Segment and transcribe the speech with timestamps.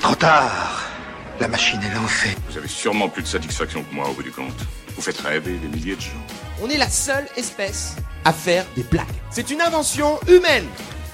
[0.00, 0.86] Trop tard.
[1.40, 2.36] La machine est lancée.
[2.48, 4.52] Vous avez sûrement plus de satisfaction que moi au bout du compte.
[4.94, 6.10] Vous faites rêver des milliers de gens.
[6.62, 9.06] On est la seule espèce à faire des blagues.
[9.30, 10.64] C'est une invention humaine.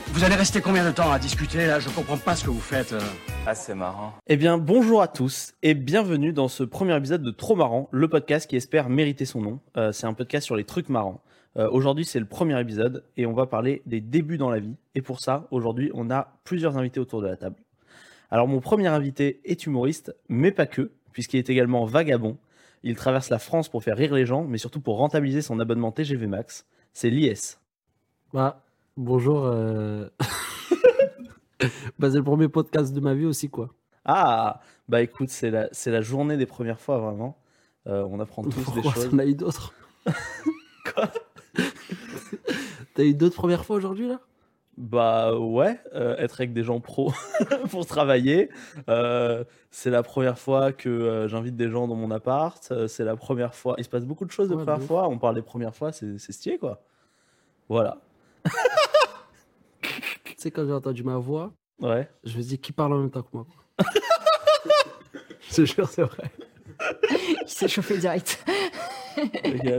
[0.09, 1.79] Vous allez rester combien de temps à discuter là?
[1.79, 2.93] Je comprends pas ce que vous faites.
[2.93, 3.01] euh.
[3.46, 4.14] Ah, c'est marrant.
[4.27, 8.09] Eh bien, bonjour à tous et bienvenue dans ce premier épisode de Trop Marrant, le
[8.09, 9.61] podcast qui espère mériter son nom.
[9.77, 11.21] Euh, c'est un podcast sur les trucs marrants.
[11.57, 14.75] Euh, aujourd'hui, c'est le premier épisode et on va parler des débuts dans la vie.
[14.95, 17.57] Et pour ça, aujourd'hui, on a plusieurs invités autour de la table.
[18.30, 22.38] Alors, mon premier invité est humoriste, mais pas que, puisqu'il est également vagabond.
[22.82, 25.92] Il traverse la France pour faire rire les gens, mais surtout pour rentabiliser son abonnement
[25.92, 26.66] TGV Max.
[26.92, 27.59] C'est l'IS.
[28.32, 28.62] Bah,
[28.96, 29.45] bonjour.
[29.45, 30.09] euh,
[31.98, 33.70] bah, c'est le premier podcast de ma vie aussi, quoi.
[34.04, 37.37] Ah, bah écoute, c'est la, c'est la journée des premières fois, vraiment.
[37.88, 39.10] Euh, on apprend tous des choses.
[39.10, 39.73] t'en as eu d'autres
[40.95, 41.10] Quoi?
[42.95, 44.20] T'as eu d'autres premières fois aujourd'hui, là?
[44.79, 47.12] Bah ouais, euh, être avec des gens pros
[47.71, 48.51] pour travailler.
[48.91, 52.63] Euh, c'est la première fois que euh, j'invite des gens dans mon appart.
[52.73, 53.74] Euh, c'est la première fois.
[53.79, 55.09] Il se passe beaucoup de choses de Ouais, de première fois.
[55.09, 56.83] On parle des premières fois, c'est c'est stylé quoi.
[57.68, 57.99] Voilà.
[59.83, 62.09] Tu sais, quand j'ai entendu ma voix, Ouais.
[62.24, 63.46] je me dis qui parle en même temps que moi?
[65.49, 66.31] je te jure, c'est vrai.
[67.43, 68.44] Il s'est chauffé direct.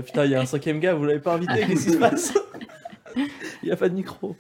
[0.05, 2.33] Putain, il y a un cinquième gars, vous l'avez pas invité, qu'est-ce qui se passe?
[3.15, 4.35] Il n'y a pas de micro.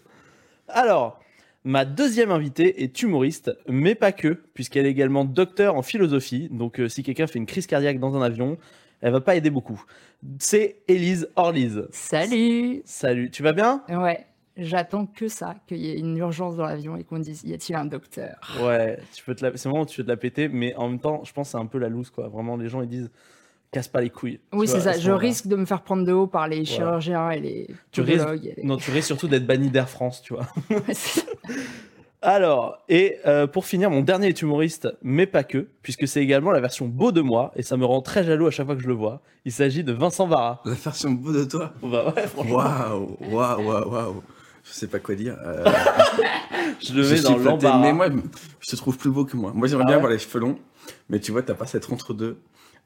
[0.67, 1.19] Alors,
[1.63, 6.49] ma deuxième invitée est humoriste, mais pas que, puisqu'elle est également docteur en philosophie.
[6.51, 8.57] Donc, euh, si quelqu'un fait une crise cardiaque dans un avion,
[9.01, 9.83] elle va pas aider beaucoup.
[10.39, 11.87] C'est Élise Orlise.
[11.91, 13.83] Salut Salut, tu vas bien?
[13.89, 14.25] Ouais,
[14.57, 17.75] j'attends que ça, qu'il y ait une urgence dans l'avion et qu'on dise y a-t-il
[17.75, 18.35] un docteur?
[18.61, 19.55] Ouais, tu peux te la...
[19.55, 21.47] c'est le moment où tu veux te la péter, mais en même temps, je pense
[21.47, 22.27] que c'est un peu la loose, quoi.
[22.27, 23.11] Vraiment, les gens, ils disent,
[23.71, 24.39] casse pas les couilles.
[24.53, 24.93] Oui, c'est ça.
[24.93, 28.01] ce Je risque de me faire prendre de haut par les chirurgiens et les Tu
[28.01, 28.45] risques- podologues.
[28.45, 30.47] et les- Non, tu risques surtout d'être banni d'Air France, tu vois.
[30.69, 30.93] Ouais.
[32.23, 36.49] Alors, et euh, pour finir, mon dernier est humoriste, mais pas que, puisque c'est également
[36.51, 38.81] la version beau de moi, et ça me rend très jaloux à chaque fois que
[38.81, 39.21] je le vois.
[39.45, 40.61] Il s'agit de Vincent Barra.
[40.65, 41.73] La version beau de toi?
[41.83, 44.23] Bah ouais, Waouh, waouh, waouh, waouh.
[44.63, 45.37] Je sais pas quoi dire.
[45.45, 45.63] Euh,
[46.83, 47.79] je le mets dans l'embarras.
[47.79, 48.07] Mais moi,
[48.61, 49.51] je te trouve plus beau que moi.
[49.53, 50.57] Moi, j'aimerais Ah bien ouais avoir les cheveux longs,
[51.09, 52.37] mais tu vois, t'as pas cet entre-deux.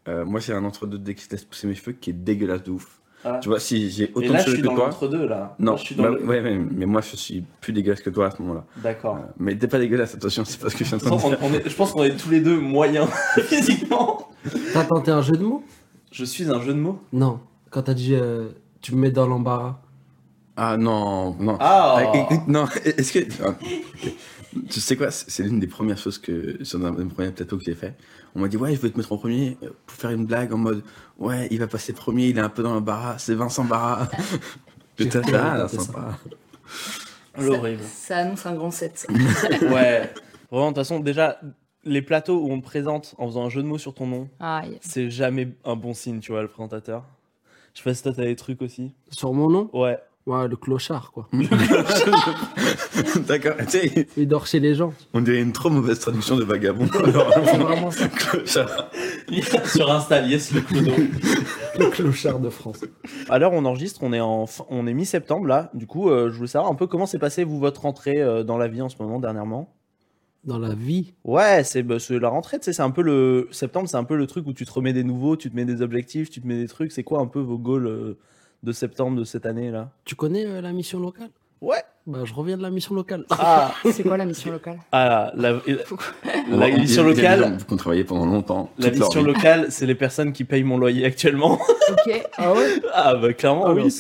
[0.08, 2.64] Euh, moi, j'ai un entre-deux dès que je laisse pousser mes cheveux qui est dégueulasse
[2.64, 3.00] de ouf.
[3.24, 3.38] Ah.
[3.40, 4.86] Tu vois, si j'ai autant là, de cheveux que dans toi.
[4.88, 5.56] l'entre-deux, là.
[5.60, 8.02] Non, Moi, je suis dans bah, le- ouais, ouais, mais moi, je suis plus dégueulasse
[8.02, 8.66] que toi à ce moment-là.
[8.78, 9.18] D'accord.
[9.18, 11.16] Euh, mais t'es pas dégueulasse, attention, c'est pas ce que je suis en De train
[11.30, 11.38] de dire.
[11.44, 13.08] on- on est- je pense qu'on est tous les deux moyens
[13.46, 14.28] physiquement.
[14.74, 15.64] T'as tenté un jeu de mots?
[16.12, 17.00] Je suis un jeu de mots.
[17.14, 17.40] Non.
[17.70, 18.50] Quand t'as dit euh,
[18.82, 19.80] tu me mets dans l'embarras.
[20.58, 21.58] Ah non, non.
[21.60, 23.20] Ah, Ah, écoute, non, est-ce que.
[23.44, 24.14] ah, ok.
[24.70, 26.64] Tu sais quoi, c'est l'une des premières choses que.
[26.64, 27.96] Sur un des premiers plateaux que j'ai fait.
[28.36, 30.54] On m'a dit, ouais, je vais te mettre en premier euh, pour faire une blague
[30.54, 30.84] en mode,
[31.20, 34.10] ouais, il va passer premier, il est un peu dans le barra, c'est Vincent Barra.
[34.96, 36.18] Putain, J'ai ah, sympa.
[37.38, 37.84] L'horrible.
[37.84, 39.08] Ça annonce un grand set.
[39.62, 40.14] Ouais.
[40.50, 41.40] Vraiment, de toute façon, déjà,
[41.84, 44.30] les plateaux où on te présente en faisant un jeu de mots sur ton nom,
[44.40, 44.78] Aïe.
[44.82, 47.06] c'est jamais un bon signe, tu vois, le présentateur.
[47.74, 48.94] Je sais pas si toi t'as des trucs aussi.
[49.12, 49.70] Sur mon nom?
[49.74, 49.98] Ouais.
[50.28, 51.28] Ouais, le clochard, quoi.
[53.28, 54.94] D'accord, tu sais, Il dort chez les gens.
[55.14, 56.86] on dirait une trop mauvaise traduction de vagabond.
[57.04, 58.08] Alors, C'est vraiment ça.
[58.08, 58.92] clochard.
[59.66, 60.92] Sur Insta, yes, le clodo.
[61.80, 62.82] Le clochard de France.
[63.30, 65.72] À l'heure où on enregistre, on est en fin- on est mi-septembre là.
[65.74, 68.44] Du coup, euh, je voulais savoir un peu comment s'est passé vous votre rentrée euh,
[68.44, 69.74] dans la vie en ce moment dernièrement?
[70.44, 71.14] Dans la vie?
[71.24, 74.04] Ouais, c'est bah, c'est la rentrée, tu sais, c'est un peu le septembre, c'est un
[74.04, 76.42] peu le truc où tu te remets des nouveaux, tu te mets des objectifs, tu
[76.42, 76.92] te mets des trucs.
[76.92, 78.18] C'est quoi un peu vos goals euh,
[78.64, 81.30] de septembre de cette année là Tu connais euh, la mission locale?
[81.62, 81.84] Ouais.
[82.08, 83.26] Bah, je reviens de la mission locale.
[83.30, 84.80] Ah, C'est quoi la mission locale?
[84.92, 85.62] Ah la,
[86.50, 87.58] la, mission locale.
[87.70, 88.72] ont travaillé pendant longtemps.
[88.80, 91.60] La mission locale, c'est les personnes qui payent mon loyer actuellement.
[91.90, 92.28] Ok.
[92.38, 92.82] Ah ouais?
[92.94, 93.94] Ah bah clairement Ah oui.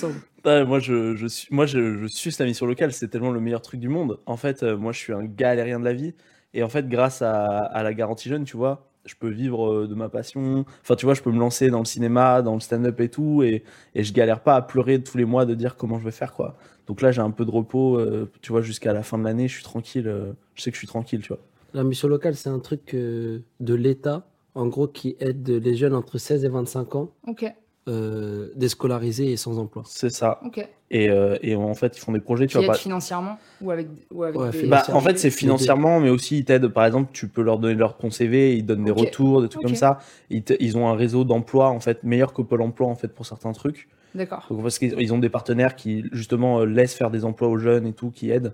[0.43, 3.39] Ouais, moi, je, je suis, moi je, je suis la mission locale, c'est tellement le
[3.39, 4.19] meilleur truc du monde.
[4.25, 6.15] En fait, euh, moi, je suis un galérien de la vie.
[6.55, 9.87] Et en fait, grâce à, à la garantie jeune, tu vois, je peux vivre euh,
[9.87, 10.65] de ma passion.
[10.81, 13.43] Enfin, tu vois, je peux me lancer dans le cinéma, dans le stand-up et tout.
[13.43, 13.63] Et,
[13.95, 16.33] et je galère pas à pleurer tous les mois de dire comment je vais faire,
[16.33, 16.55] quoi.
[16.87, 19.47] Donc là, j'ai un peu de repos, euh, tu vois, jusqu'à la fin de l'année,
[19.47, 20.07] je suis tranquille.
[20.07, 21.39] euh, je sais que je suis tranquille, tu vois.
[21.73, 25.93] La mission locale, c'est un truc euh, de l'État, en gros, qui aide les jeunes
[25.95, 27.45] entre 16 et 25 ans, Ok.
[27.87, 29.83] Euh, déscolarisés et sans emploi.
[29.87, 30.39] C'est ça.
[30.45, 30.65] Ok.
[30.91, 32.67] Et, euh, et en fait, ils font des projets, tu vois.
[32.67, 34.67] pas- financièrement ou avec, ou avec Ouais, des...
[34.67, 36.67] Bah, en fait, c'est financièrement, mais aussi ils t'aident.
[36.67, 39.63] Par exemple, tu peux leur donner leur ton CV, ils donnent des retours, des trucs
[39.63, 39.99] comme ça.
[40.29, 43.07] Ils, te- ils ont un réseau d'emploi en fait meilleur que Pôle Emploi en fait
[43.07, 43.87] pour certains trucs.
[44.13, 44.45] D'accord.
[44.61, 47.87] Parce qu'ils ils ont des partenaires qui justement euh, laissent faire des emplois aux jeunes
[47.87, 48.53] et tout, qui aident.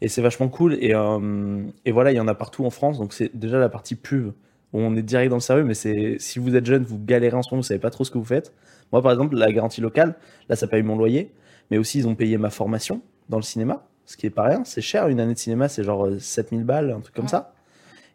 [0.00, 0.74] Et c'est vachement cool.
[0.80, 2.98] Et, euh, et voilà, il y en a partout en France.
[2.98, 4.32] Donc c'est déjà la partie pub
[4.72, 5.64] où on est direct dans le sérieux.
[5.64, 8.04] Mais c'est si vous êtes jeune, vous galérez en ce moment, vous savez pas trop
[8.04, 8.52] ce que vous faites.
[8.92, 10.14] Moi, par exemple, la garantie locale,
[10.48, 11.30] là, ça paye mon loyer.
[11.70, 14.62] Mais aussi, ils ont payé ma formation dans le cinéma, ce qui est pas rien.
[14.64, 17.30] C'est cher, une année de cinéma, c'est genre euh, 7000 balles, un truc comme Ouais.
[17.30, 17.52] ça.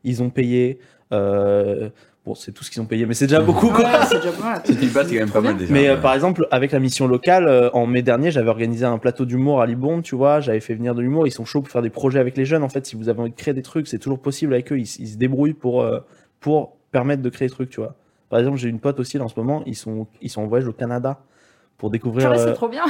[0.03, 0.79] ils ont payé.
[1.11, 1.89] euh,
[2.25, 3.83] Bon, c'est tout ce qu'ils ont payé, mais c'est déjà beaucoup, quoi.
[3.83, 4.61] Ouais, c'est déjà pas mal.
[4.65, 5.73] Quand même pas mal déjà.
[5.73, 6.01] Mais euh, ouais.
[6.01, 9.61] par exemple, avec la mission locale, euh, en mai dernier, j'avais organisé un plateau d'humour
[9.61, 10.39] à Libourne, tu vois.
[10.39, 11.27] J'avais fait venir de l'humour.
[11.27, 12.63] Ils sont chauds pour faire des projets avec les jeunes.
[12.63, 14.77] En fait, si vous avez envie de créer des trucs, c'est toujours possible avec eux.
[14.79, 15.99] Ils, ils se débrouillent pour, euh,
[16.43, 17.95] pour permettre de créer des trucs, tu vois.
[18.29, 19.63] Par exemple, j'ai une pote aussi là, en ce moment.
[19.65, 21.19] Ils sont, ils sont en voyage au Canada
[21.77, 22.83] pour découvrir Purée, euh, c'est trop bien.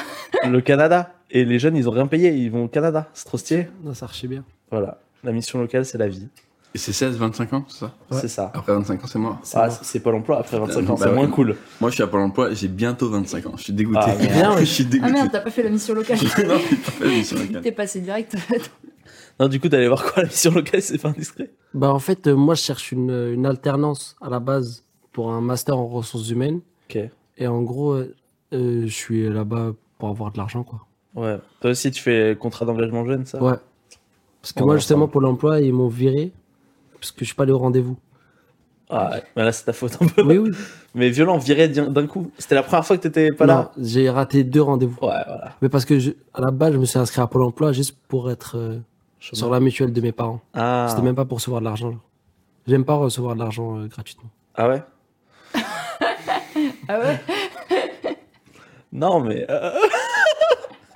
[0.49, 1.13] le Canada.
[1.29, 2.31] Et les jeunes, ils ont rien payé.
[2.33, 3.07] Ils vont au Canada.
[3.13, 3.67] C'est trop stylé.
[3.83, 4.43] Non, ça archi bien.
[4.71, 4.97] Voilà.
[5.23, 6.27] La mission locale, c'est la vie.
[6.75, 7.91] Et c'est 16, 25 ans, c'est ça?
[8.09, 8.17] Ouais.
[8.19, 8.51] C'est ça.
[8.51, 9.39] Après 25 ans, c'est mort.
[9.53, 10.39] Ah, c'est Pôle emploi.
[10.39, 11.15] Après 25 ans, Bah c'est ouais.
[11.15, 11.55] moins cool.
[11.79, 13.53] Moi, je suis à Pôle emploi, j'ai bientôt 25 ans.
[13.57, 13.99] Je suis dégoûté.
[14.01, 14.59] Ah, merde.
[14.59, 15.11] Je suis Ah dégoûté.
[15.11, 16.17] merde, t'as pas fait la mission locale.
[16.47, 17.61] non, j'ai pas fait la mission locale.
[17.61, 18.35] T'es passé direct.
[19.39, 21.51] Non, du coup, t'allais voir quoi la mission locale C'est pas indiscret.
[21.73, 25.41] Bah, en fait, euh, moi, je cherche une, une alternance à la base pour un
[25.41, 26.61] master en ressources humaines.
[26.89, 26.99] Ok.
[27.37, 28.15] Et en gros, euh,
[28.53, 30.85] euh, je suis là-bas pour avoir de l'argent, quoi.
[31.15, 31.37] Ouais.
[31.61, 33.55] Toi aussi, tu fais contrat d'engagement jeune, ça Ouais.
[34.41, 36.31] Parce que On moi, justement, pour l'emploi, ils m'ont viré.
[36.99, 37.97] Parce que je suis pas allé au rendez-vous.
[38.89, 39.23] Ah, ouais.
[39.35, 40.21] Mais là, c'est ta faute un peu.
[40.23, 40.51] Oui, oui.
[40.95, 42.29] Mais violent, viré d'un d'un coup.
[42.37, 44.97] C'était la première fois que t'étais pas là Non, j'ai raté deux rendez-vous.
[45.01, 45.55] Ouais, voilà.
[45.61, 47.97] Mais parce que, je- à la base, je me suis inscrit à Pôle emploi juste
[48.07, 48.77] pour être euh,
[49.31, 50.41] sur la mutuelle de mes parents.
[50.53, 50.87] Ah.
[50.89, 51.95] C'était même pas pour recevoir de l'argent.
[52.67, 54.29] J'aime pas recevoir de l'argent euh, gratuitement.
[54.55, 54.83] Ah ouais?
[56.87, 57.19] Ah ouais?
[58.91, 59.45] Non, mais.
[59.49, 59.71] euh,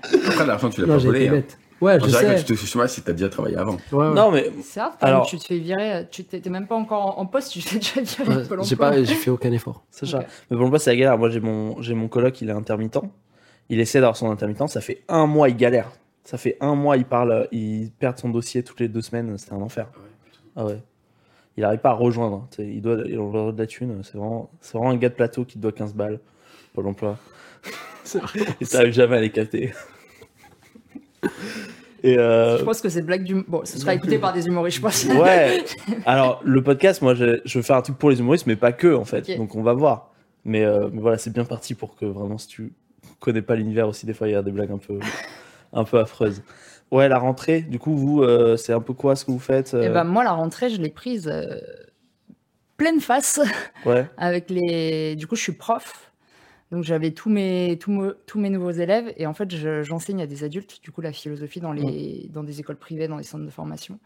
[0.27, 1.21] Après, l'argent, tu l'as pas volé.
[1.21, 1.31] été hein.
[1.33, 1.57] bête.
[1.79, 2.25] Ouais, je sais.
[2.25, 3.77] que tu te fais chômage si t'as déjà travaillé avant.
[3.91, 4.13] Ouais, ouais.
[4.13, 4.51] Non, mais.
[4.63, 7.59] C'est quand Alors- tu te fais virer, tu t'es même pas encore en, poste, tu
[7.61, 9.83] te fais déjà virer Ouais, j'ai pas, j'ai fait aucun effort.
[9.91, 10.19] C'est ça.
[10.19, 11.17] Mais pour le moment, c'est la galère.
[11.17, 12.99] Moi, j'ai mon, j'ai mon coloc, il est intermittent.
[13.69, 14.67] Il essaie d'avoir son intermittent.
[14.67, 15.89] Ça fait un mois, il galère.
[16.27, 19.37] Ça fait un mois, il parle, il perd son dossier toutes les deux semaines.
[19.37, 19.87] C'était un enfer.
[20.57, 20.81] Ah ouais.
[21.55, 22.49] Il arrive pas à rejoindre.
[22.59, 24.01] Il doit, il doit de la thune.
[24.03, 26.19] C'est vraiment, c'est vraiment un gars de plateau qui te doit 15 balles
[26.73, 27.17] pour l'emploi.
[28.59, 29.71] Et t'arrives jamais à les capter.
[32.03, 33.35] Et euh, Je pense que cette blague du.
[33.47, 35.05] Bon, ce sera écouté par des humoristes, je pense.
[35.05, 35.63] Ouais.
[36.05, 38.73] Alors, le podcast, moi, je, je veux faire un truc pour les humoristes, mais pas
[38.73, 39.29] que, en fait.
[39.29, 39.37] Ok.
[39.37, 40.13] Donc, on va voir.
[40.43, 42.73] Mais, euh, mais voilà, c'est bien parti pour que vraiment, si tu
[43.21, 44.99] connais pas l'univers aussi, des fois, il y a des blagues un peu,
[45.77, 46.41] un peu affreuses.
[46.91, 49.73] Ouais, la rentrée, du coup, vous, euh, c'est un peu quoi ce que vous faites
[49.73, 51.57] euh, Et ben moi, la rentrée, je l'ai prise euh,
[52.77, 53.39] pleine face
[53.85, 54.07] Ouais.
[54.17, 55.15] avec les.
[55.15, 56.11] Du coup, je suis prof.
[56.69, 60.27] Donc j'avais tous mes, tous, tous mes nouveaux élèves et en fait je- j'enseigne à
[60.27, 63.45] des adultes, du coup la philosophie dans, les, dans des écoles privées, dans des centres
[63.45, 63.99] de formation.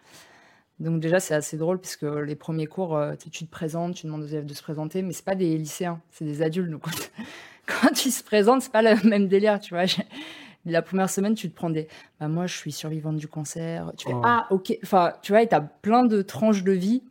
[0.79, 4.05] Donc déjà c'est assez drôle parce que les premiers cours, euh, tu te présentes, tu
[4.05, 6.69] demandes aux élèves de se présenter, mais c'est pas des lycéens, c'est des adultes.
[6.69, 6.83] Donc
[7.65, 9.85] quand, quand ils se présentent, c'est pas le même délire, tu vois.
[10.65, 11.87] La première semaine, tu te prends des,
[12.19, 13.91] bah moi je suis survivante du cancer.
[13.97, 14.21] Tu fais Oh.
[14.23, 17.03] ah ok, enfin tu vois, et t'as plein de tranches de vie.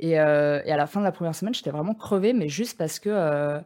[0.00, 2.76] Et, euh, et à la fin de la première semaine, j'étais vraiment crevée, mais juste
[2.76, 3.58] parce que euh,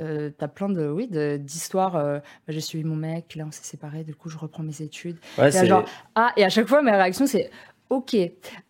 [0.00, 1.08] euh, t'as plein de oui
[1.38, 1.96] d'histoires.
[1.96, 4.80] euh, bah, j'ai suivi mon mec, là on s'est séparés, du coup je reprends mes
[4.82, 5.18] études.
[5.36, 5.84] Ouais, Et genre
[6.14, 7.50] ah et à chaque fois ma réaction c'est
[7.90, 8.16] ok.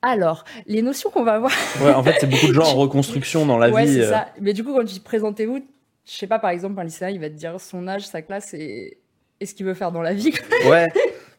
[0.02, 1.52] Alors les notions qu'on va avoir.
[1.82, 3.94] Ouais, en fait, c'est beaucoup de gens en reconstruction dans la ouais vie.
[3.94, 4.29] c'est ça.
[4.41, 5.64] Mais du coup quand tu te présentez-vous,
[6.05, 8.52] je sais pas par exemple un lycéen il va te dire son âge, sa classe
[8.55, 8.99] et,
[9.40, 10.32] et ce qu'il veut faire dans la vie.
[10.69, 10.87] Ouais.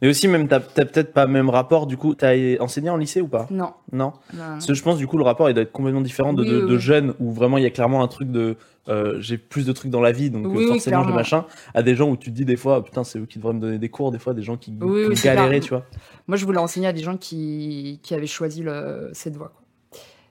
[0.02, 2.16] Mais aussi, même, t'as peut-être pas le même rapport, du coup.
[2.16, 3.48] T'as enseigné en lycée ou pas?
[3.52, 3.74] Non.
[3.92, 4.14] Non?
[4.34, 4.40] non.
[4.54, 6.50] Parce que je pense du coup le rapport il doit être complètement différent de, Oui,
[6.50, 6.80] de, oui, de oui.
[6.80, 8.56] jeunes où vraiment il y a clairement un truc de
[8.88, 11.96] euh, j'ai plus de trucs dans la vie donc Oui, forcément j'ai machin à des
[11.96, 13.90] gens où tu te dis des fois putain c'est eux qui devraient me donner des
[13.90, 15.86] cours des fois des gens qui, qui galéraient tu vois
[16.28, 19.50] Moi, je voulais enseigner à des gens qui, qui avaient choisi le, cette voie.
[19.50, 19.62] quoi.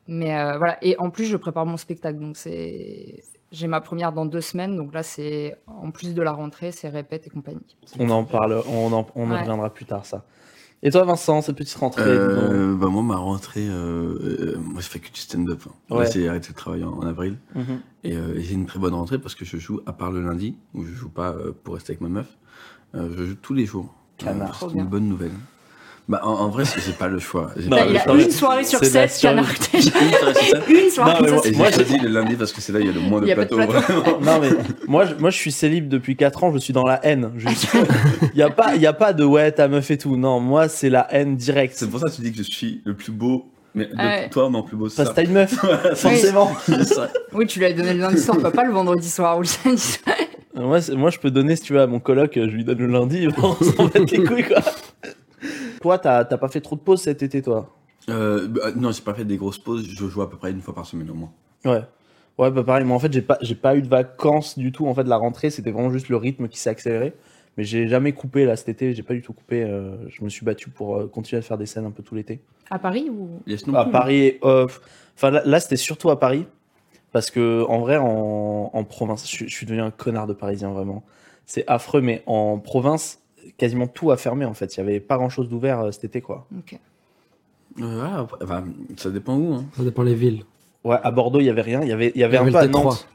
[0.09, 0.78] Mais euh, voilà.
[0.83, 2.19] Et en plus, je prépare mon spectacle.
[2.19, 3.23] Donc, c'est.
[3.50, 4.76] J'ai ma première dans deux semaines.
[4.76, 5.57] Donc là, c'est.
[5.67, 7.61] En plus de la rentrée, c'est répète et compagnie.
[7.99, 9.40] on en parle on en, on en Ouais.
[9.40, 10.25] reviendra plus tard ça
[10.81, 12.05] et toi Vincent cette petite rentrée.
[12.07, 15.62] Euh, bah moi, ma rentrée, euh, euh, moi, je fais que du stand-up.
[15.90, 15.97] hein.
[15.97, 16.09] Ouais.
[16.12, 17.37] J'ai arrêté de travailler en, en avril.
[17.57, 17.81] Mhm.
[18.05, 20.57] Et euh, j'ai une très bonne rentrée parce que je joue, à part le lundi,
[20.75, 22.38] où je joue pas euh, pour rester avec ma meuf,
[22.95, 23.93] euh, je joue tous les jours.
[24.25, 25.33] Euh, C'est une bonne nouvelle.
[26.09, 27.50] Bah, en, en vrai, c'est j'ai pas le choix.
[27.57, 28.15] J'ai Non, pas Là, le il choix.
[28.15, 29.45] a une soirée sur sept, canard.
[29.75, 30.69] Une soirée sur sept.
[30.69, 32.79] une soirée Non, mais sur moi- j'ai Moi, choisi le lundi parce que c'est là
[32.79, 33.57] où il y a le moins de y plateaux.
[33.57, 33.93] plateau.
[34.23, 34.49] non mais
[34.87, 37.67] moi je, moi je suis célib depuis 4 ans je suis dans la haine juste
[38.35, 40.41] il y a pas il y a pas de ouais ta meuf et tout non
[40.41, 42.95] moi c'est la haine directe C'est pour ça que tu dis que je suis le
[42.95, 44.29] plus beau, mais de Ah ouais.
[44.31, 45.15] toi, mais en plus beau, c'est parce ça.
[45.15, 45.55] que t'as une meuf
[45.95, 46.50] forcément.
[47.35, 49.79] Oui, tu lui as donné le lundi soir, pas le vendredi soir ou le samedi
[49.83, 50.17] soir.
[50.55, 52.65] Moi, c'est- moi, je peux donner, si tu veux, à mon coloc, euh, je lui
[52.65, 54.61] donne le lundi, on s'en bat les couilles, quoi.
[55.80, 57.75] Toi, t'as t'as pas fait trop de pauses cet été, toi?
[58.08, 60.61] Euh, bah, non, j'ai pas fait des grosses pauses, je joue à peu près une
[60.62, 61.30] fois par semaine au moins.
[61.64, 61.82] Ouais.
[62.38, 64.87] Ouais, bah pareil, moi, en fait, j'ai pas, j'ai pas eu de vacances du tout.
[64.87, 67.12] En fait, la rentrée, c'était vraiment juste le rythme qui s'est accéléré.
[67.56, 69.64] Mais j'ai jamais coupé, là, cet été, j'ai pas du tout coupé.
[69.64, 72.14] euh, je me suis battu pour euh, continuer à faire des scènes un peu tout
[72.14, 72.40] l'été.
[72.70, 73.40] À Paris ou?
[73.49, 73.85] Yes, non À.
[73.87, 76.47] Paris, enfin, là, là, c'était surtout à Paris.
[77.11, 81.02] Parce que, en vrai, en, en province, je suis devenu un connard de parisien, vraiment.
[81.47, 83.18] C'est affreux, mais en province,
[83.57, 84.75] quasiment tout a fermé, en fait.
[84.76, 86.47] Il y avait pas grand chose d'ouvert euh, cet été, quoi.
[86.59, 86.78] Ok.
[87.80, 88.62] Euh, ah, après,
[88.97, 89.54] ça dépend où.
[89.54, 89.64] Hein.
[89.76, 90.42] Ça dépend les villes.
[90.85, 91.83] Ouais, à Bordeaux, il y avait rien.
[91.83, 92.85] Il y avait, il y avait Il y un avait peu à le T3.
[92.85, 93.09] Nantes.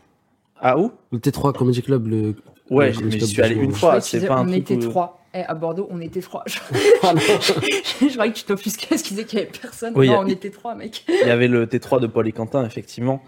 [0.60, 0.92] Ah où?
[1.12, 2.36] Le T3 Comedy Club, le.
[2.70, 3.96] Ouais, le mais Club suis allé une fois.
[4.00, 5.20] Je C'est pas un on truc était où- trois.
[5.36, 6.44] Eh, à Bordeaux, on était trois.
[6.46, 6.60] Je,
[7.03, 9.94] Ah je croyais que tu t'offusquais parce qu'ils disaient qu'il y avait personne.
[9.96, 11.03] Oui, non, y a- on était trois, mec.
[11.10, 13.22] Il y avait le T3 de Paul et Quentin, effectivement.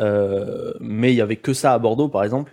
[0.00, 2.50] Euh, mais il y avait que ça à Bordeaux, par exemple.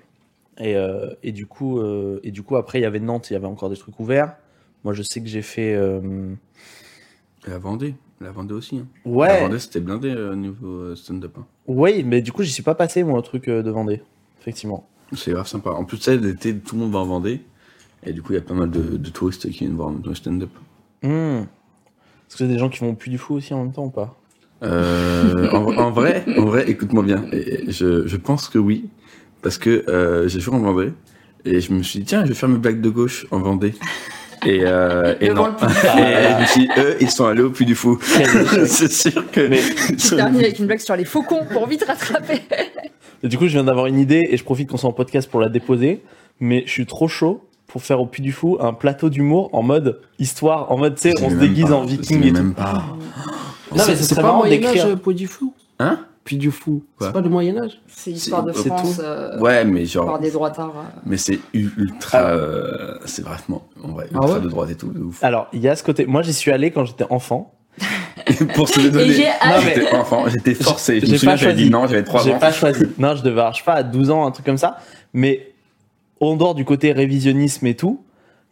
[0.59, 3.33] Et, euh, et, du coup, euh, et du coup, après, il y avait Nantes, il
[3.33, 4.35] y avait encore des trucs ouverts.
[4.83, 5.75] Moi, je sais que j'ai fait.
[5.75, 6.33] euh,
[7.45, 7.95] la Vendée.
[8.19, 8.77] La Vendée aussi.
[8.79, 8.87] Hein.
[9.05, 11.35] La Ouais, Vendée, c'était blindé euh, au niveau euh, stand-up.
[11.39, 11.45] hein.
[11.67, 14.01] oui, mais du coup, j'y suis pas passé, moi, au truc euh, de Vendée.
[14.41, 14.87] Effectivement.
[15.13, 15.69] C'est grave sympa.
[15.71, 17.41] En plus, sais, l'été, tout le monde va en Vendée.
[18.03, 20.15] Et du coup, il y a pas mal de, de touristes qui viennent voir le
[20.15, 20.49] stand-up.
[21.03, 21.07] Hmm.
[21.09, 23.89] Est-ce que c'est des gens qui vont Puy du Fou aussi en même temps ou
[23.91, 24.15] pas?
[24.63, 27.25] Euh, en, en vrai, en vrai, écoute-moi bien.
[27.31, 28.89] Et je, je pense que oui,
[29.41, 30.93] parce que euh, j'ai joué en Vendée
[31.45, 33.73] et je me suis dit tiens, je vais faire mes blagues de gauche en Vendée.
[34.45, 35.47] Et, euh, et non.
[35.61, 37.99] et je me suis dit, eux, ils sont allés au Puy du Fou.
[38.01, 39.47] C'est sûr que.
[39.47, 39.61] Mais-
[39.97, 42.41] Tu termines avec une blague sur les faucons pour vite rattraper.
[43.23, 45.29] Et Du coup, je viens d'avoir une idée et je profite qu'on soit en podcast
[45.29, 46.03] pour la déposer.
[46.39, 49.63] Mais je suis trop chaud pour faire au Puy du Fou un plateau d'humour en
[49.63, 52.27] mode histoire, en mode, tu sais, on se déguise pas, en je sais viking et
[52.29, 52.33] tout.
[52.35, 52.85] même pas.
[53.75, 54.85] Non, mais ce c'est pas marrant Moyen-Âge, d'écrire.
[54.87, 55.53] euh, Puy du Fou?
[55.79, 55.99] Hein?
[56.27, 56.83] Puy du Fou.
[56.99, 60.19] C'est pas le Moyen-Âge C'est l'histoire de C'est France tout euh, Ouais, mais par genre.
[60.19, 60.73] des droitards.
[60.77, 60.99] euh.
[61.05, 62.17] Mais c'est ultra.
[62.31, 63.65] euh, c'est vraiment.
[63.81, 65.23] En vrai, Ah ultra ouais de droite et tout, de ouf.
[65.23, 66.05] Alors, il y a ce côté.
[66.05, 67.53] Moi, j'y suis allé quand j'étais enfant.
[68.55, 69.13] pour se Et donner.
[69.13, 69.27] j'ai
[69.63, 70.99] J'étais enfant, j'étais forcé.
[70.99, 71.63] Je J'ai me souviens, pas j'avais choisi.
[71.65, 72.39] dit non, j'avais 3 J'ai ans.
[72.39, 72.83] pas choisi.
[72.97, 74.77] Non, je devais avoir, je sais pas, à 12 ans, un truc comme ça.
[75.13, 75.53] Mais
[76.19, 78.03] en dehors du côté révisionnisme et tout,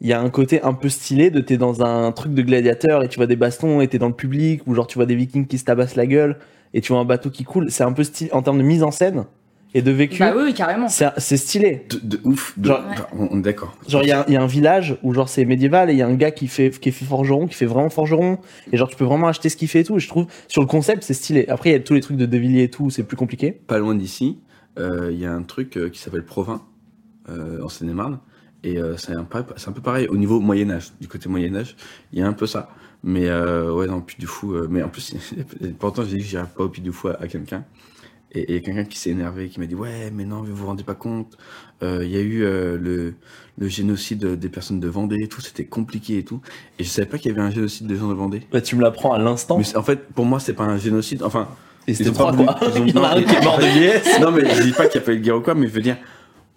[0.06, 3.04] il y a un côté un peu stylé de t'es dans un truc de gladiateur
[3.04, 5.16] et tu vois des bastons et t'es dans le public ou genre tu vois des
[5.16, 6.38] vikings qui se tabassent la gueule
[6.76, 7.72] et tu vois un bateau qui coule.
[7.72, 9.26] C'est un peu stylé en termes de mise en scène
[9.74, 10.20] et de vécu.
[10.20, 10.88] Bah oui, carrément.
[10.90, 11.88] c'est stylé.
[11.90, 12.54] De, de ouf.
[12.58, 12.84] De, Genre-
[13.18, 13.76] on, on est d'accord.
[13.90, 15.94] Genre, il y, a un- il y a un village où, genre, c'est médiéval et
[15.94, 18.38] il y a un gars qui fait, qui fait forgeron, qui fait vraiment forgeron.
[18.72, 19.98] Et, genre, tu peux vraiment acheter ce qu'il fait et tout.
[19.98, 21.46] Et je trouve, sur le concept, c'est stylé.
[21.50, 23.52] Après, il y a tous les trucs de De Villiers et tout, c'est plus compliqué.
[23.52, 24.38] Pas loin d'ici,
[24.80, 26.62] euh, il y a un truc euh, qui s'appelle Provins,
[27.30, 28.20] euh, en Seine-et-Marne.
[28.66, 30.92] Et euh, c'est un, peu- c'est un peu pareil au niveau Moyen-Âge.
[31.00, 31.76] Du côté Moyen-Âge,
[32.12, 32.70] il y a un peu ça.
[33.04, 34.54] Mais euh, ouais, non, Puy du Fou.
[34.56, 35.14] euh, mais en plus,
[35.80, 37.64] pourtant, j'ai dit que j'irais pas au Puy du Fou à, à quelqu'un.
[38.32, 40.42] Et et il y a quelqu'un qui s'est énervé, qui m'a dit Ouais, mais non,
[40.42, 41.38] vous vous rendez pas compte.
[41.82, 43.14] Il y a eu le,
[43.58, 46.42] le génocide des personnes de Vendée et tout, c'était compliqué et tout.
[46.80, 48.42] Et je savais pas qu'il y avait un génocide des gens de Vendée.
[48.52, 49.58] Bah, tu me l'apprends à l'instant.
[49.60, 51.22] Mais en fait, pour moi, c'est pas un génocide.
[51.24, 51.48] Enfin,
[51.88, 52.58] Et c'était trois, quoi.
[52.64, 54.20] ils ont- Il y en a non, un qui est mort de vieillesse.
[54.20, 55.68] non, mais je dis pas qu'il y a pas eu de guerre ou quoi, mais
[55.68, 55.98] je veux dire,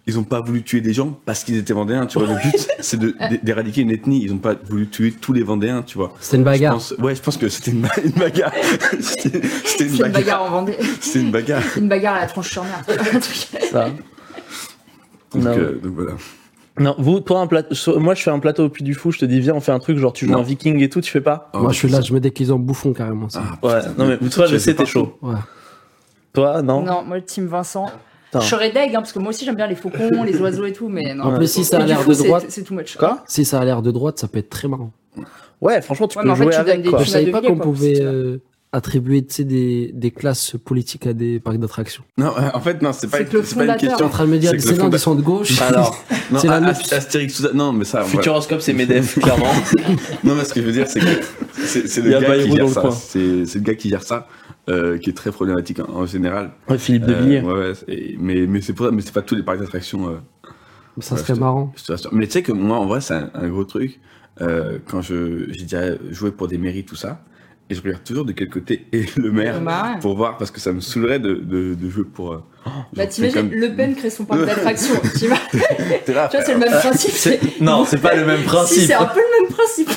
[0.09, 2.27] ils ont pas voulu tuer des gens parce qu'ils étaient vendéens, tu vois.
[2.27, 2.99] Le but, c'est
[3.43, 4.21] d'éradiquer une ethnie.
[4.23, 6.13] Ils ont pas voulu tuer tous les vendéens, tu vois.
[6.19, 6.73] C'était une Je bagarre.
[6.73, 8.51] pense, ouais, je pense que c'était une, ba- une bagarre.
[8.99, 10.11] C'était une, C'est une bagarre.
[10.11, 10.77] bagarre en Vendée.
[10.99, 11.63] C'était une bagarre.
[11.77, 12.83] Une bagarre à la tronche sur mer.
[12.87, 13.35] un truc.
[13.71, 13.89] Ça.
[15.33, 15.51] Donc, Non.
[15.57, 16.11] euh, donc voilà.
[16.79, 19.11] Non, vous, toi, un plateau, so- moi, je fais un plateau au Puy du Fou,
[19.11, 20.39] je te dis, viens, on fait un truc, genre, tu joues Non.
[20.39, 21.49] un viking et tout, tu fais pas?
[21.53, 23.27] Oh, Moi, je suis là, je me déguise en bouffon carrément.
[23.29, 23.43] ça.
[23.45, 25.17] Ah, Ouais, putain, non, mais toi, je sais, t'es chaud.
[25.21, 25.35] Ouais.
[26.33, 26.81] Toi, non?
[26.83, 27.87] Non, moi, le team Vincent.
[28.31, 28.39] Putain.
[28.41, 30.73] Je serais deg, hein, parce que moi aussi j'aime bien les faucons, les oiseaux et
[30.73, 31.25] tout, mais non.
[31.25, 32.95] En plus, si ça a l'air de droite, C'est too much.
[32.97, 33.23] Quoi?
[33.27, 34.91] si ça a l'air de droite, ça peut être très marrant.
[35.61, 36.99] Ouais, franchement, tu Ouais, peux en fait, jouer tu donnes avec, des quoi.
[36.99, 38.37] Je Tu m'as savais pas qu'on pouvait euh,
[38.71, 42.03] attribuer des, des classes politiques à des parcs d'attractions.
[42.17, 44.09] Non, euh, en fait, non, c'est pas, que le pas une suis en question.
[44.09, 45.59] train de me dire, C'est Zélandais fonda- sont de gauche.
[45.61, 47.49] Alors, Non, C'est la Astérix, tout ça.
[47.53, 48.03] Non, mais ça.
[48.03, 49.47] Futuroscope, c'est Medef, clairement.
[50.23, 51.05] Non, mais ce que je veux dire, c'est que
[51.65, 52.89] c'est le gars qui gère ça.
[52.91, 53.19] c'est
[53.55, 54.27] le gars qui gère ça,
[54.69, 56.51] euh, qui est très problématique en, en général.
[56.69, 57.41] Ouais, Philippe Euh, Devilliers.
[57.41, 60.07] ouais, ouais, c'est- mais mais c'est mais pas tous les parcs d'attractions.
[60.09, 60.17] euh,
[60.99, 61.73] Ça serait je marrant.
[61.75, 61.93] je.
[62.11, 63.99] Mais tu sais que moi, en vrai, c'est un, un gros truc.
[64.41, 67.21] Euh, quand je j'ai déjà joué pour des mairies, tout ça,
[67.69, 69.99] et je regarde toujours de quel côté est le maire ouais.
[70.01, 72.33] pour voir, parce que ça me saoulerait de, de, de jouer pour.
[72.33, 72.39] euh,
[72.95, 74.95] Bah t'imagines, comme- Le Pen crée son parc d'attractions.
[75.19, 75.37] tu vois,
[76.05, 77.39] T'es là, tu vois, c'est le même principe.
[77.61, 78.81] Non, c'est pas le même Si, principe.
[78.87, 79.89] c'est un peu le même principe.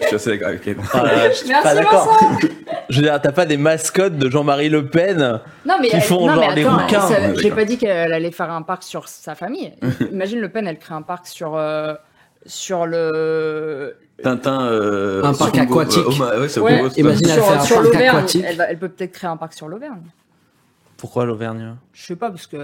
[0.00, 0.76] Je suis assez d'accord avec elle.
[0.92, 2.18] Ah, là, je suis Merci pas d'accord.
[2.20, 2.48] Vincent.
[2.88, 6.02] Je veux dire, t'as pas des mascottes de Jean-Marie Le Pen Non mais, Qui elle-
[6.02, 7.00] font non, genre mais des rouquins.
[7.00, 9.72] ça- Ouais, J'ai pas dit qu'elle allait faire un parc sur sa famille.
[10.12, 11.50] Imagine Le Pen, elle crée un parc sur
[12.46, 14.62] sur sur le Tintin.
[14.66, 15.98] euh, Un parc Congo, aquatique.
[16.06, 16.76] euh, Oma- ouais, c'est Ouais.
[16.78, 18.08] Congo, c'est Imagine elle sur, un parc l'Auvergne.
[18.16, 18.44] aquatique.
[18.46, 20.02] Elle, va- elle peut peut-être créer un parc sur l'Auvergne.
[20.96, 21.76] Pourquoi l'Auvergne?
[21.92, 22.56] Je sais pas parce que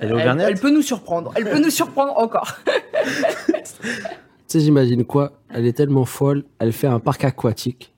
[0.00, 1.32] Elle elle peut nous surprendre.
[1.36, 2.56] Elle peut nous surprendre encore.
[4.48, 5.32] Tu sais, j'imagine quoi?
[5.50, 7.92] Elle est tellement folle, elle fait un parc aquatique,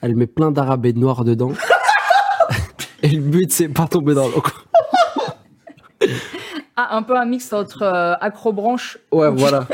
[0.00, 1.52] elle met plein d'arabes et de noirs dedans.
[3.02, 4.42] et le but, c'est pas tomber dans l'eau.
[6.74, 8.96] Ah, un peu un mix entre euh, acrobranche.
[9.12, 9.68] Ouais, voilà.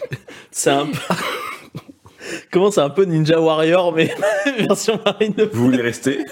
[0.50, 0.98] C'est un peu.
[2.52, 4.14] Comment c'est un peu Ninja Warrior, mais
[4.58, 5.34] version Marine.
[5.52, 6.26] Vous voulez rester?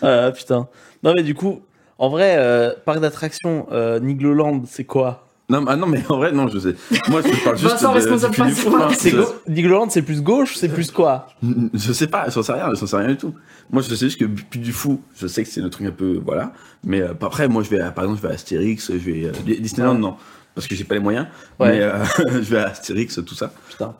[0.00, 0.68] Ah putain.
[1.02, 1.62] Non, mais du coup,
[1.98, 5.23] en vrai, euh, parc d'attractions, euh, Nigloland, c'est quoi?
[5.50, 6.74] Non, ah non, mais en vrai, non, je sais.
[7.10, 8.94] Moi, je parle juste Vincent, de, responsable principal.
[8.94, 11.26] C'est go- c'est plus gauche, c'est plus quoi?
[11.74, 13.34] Je sais pas, j'en sais rien, j'en sais rien du tout.
[13.70, 15.90] Moi, je sais juste que Puy du Fou, je sais que c'est le truc un
[15.90, 16.52] peu, voilà.
[16.82, 19.24] Mais euh, après, moi, je vais, à- par exemple, je vais à Astérix, je vais
[19.26, 19.98] euh, Disneyland, Ouais.
[20.00, 20.16] non,
[20.54, 21.26] parce que j'ai pas les moyens.
[21.60, 21.72] Ouais.
[21.72, 23.52] Mais euh, je vais à Astérix, tout ça.
[23.68, 23.94] Putain.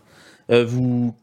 [0.50, 1.14] Euh, vous,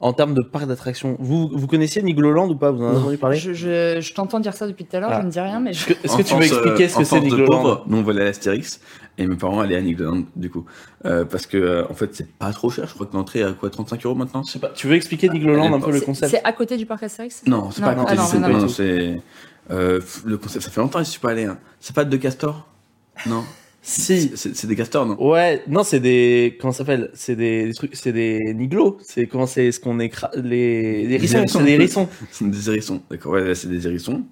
[0.00, 2.70] en termes de parc d'attractions, vous, vous connaissiez Nigloland ou pas?
[2.70, 3.38] Vous en avez entendu parler?
[3.38, 5.20] Je, je, je t'entends dire ça depuis tout à l'heure, Ah.
[5.20, 5.94] je ne dis rien, mais Est-ce je...
[5.94, 8.28] que, est-ce que tu veux expliquer euh, ce que c'est Nigloland Nous, on volait à
[8.28, 8.80] Astérix
[9.18, 10.64] et mes parents allaient à Nigloland, du coup.
[11.04, 12.86] Euh, parce que, euh, en fait, c'est pas trop cher.
[12.88, 14.42] Je crois que l'entrée est à quoi 35 euros maintenant?
[14.46, 14.70] Je sais pas.
[14.70, 16.30] Tu veux expliquer Nigloland un peu le C'est- concept?
[16.32, 17.42] C'est à côté du parc Astérix?
[17.46, 18.70] Non, c'est pas à côté ah non, à Non, voir.
[18.70, 19.20] c'est.
[19.70, 21.44] euh, le concept, ça fait longtemps que je suis pas allé.
[21.44, 21.58] Hein.
[21.80, 22.66] C'est pas de castors?
[23.26, 23.44] Non.
[23.86, 24.32] Si.
[24.34, 25.22] C'est c'est des castors, non?
[25.22, 26.56] Ouais, non, c'est des.
[26.58, 27.10] Comment ça s'appelle?
[27.12, 27.94] C'est des, des trucs.
[27.94, 28.96] C'est des niglos.
[29.02, 30.30] C'est comment c'est ce qu'on écra...
[30.36, 31.36] les, les hérissons.
[31.36, 31.58] hérissons.
[31.58, 32.08] C'est des hérissons.
[32.30, 33.32] C'est des hérissons, d'accord.
[33.32, 34.22] Ouais, c'est des hérissons.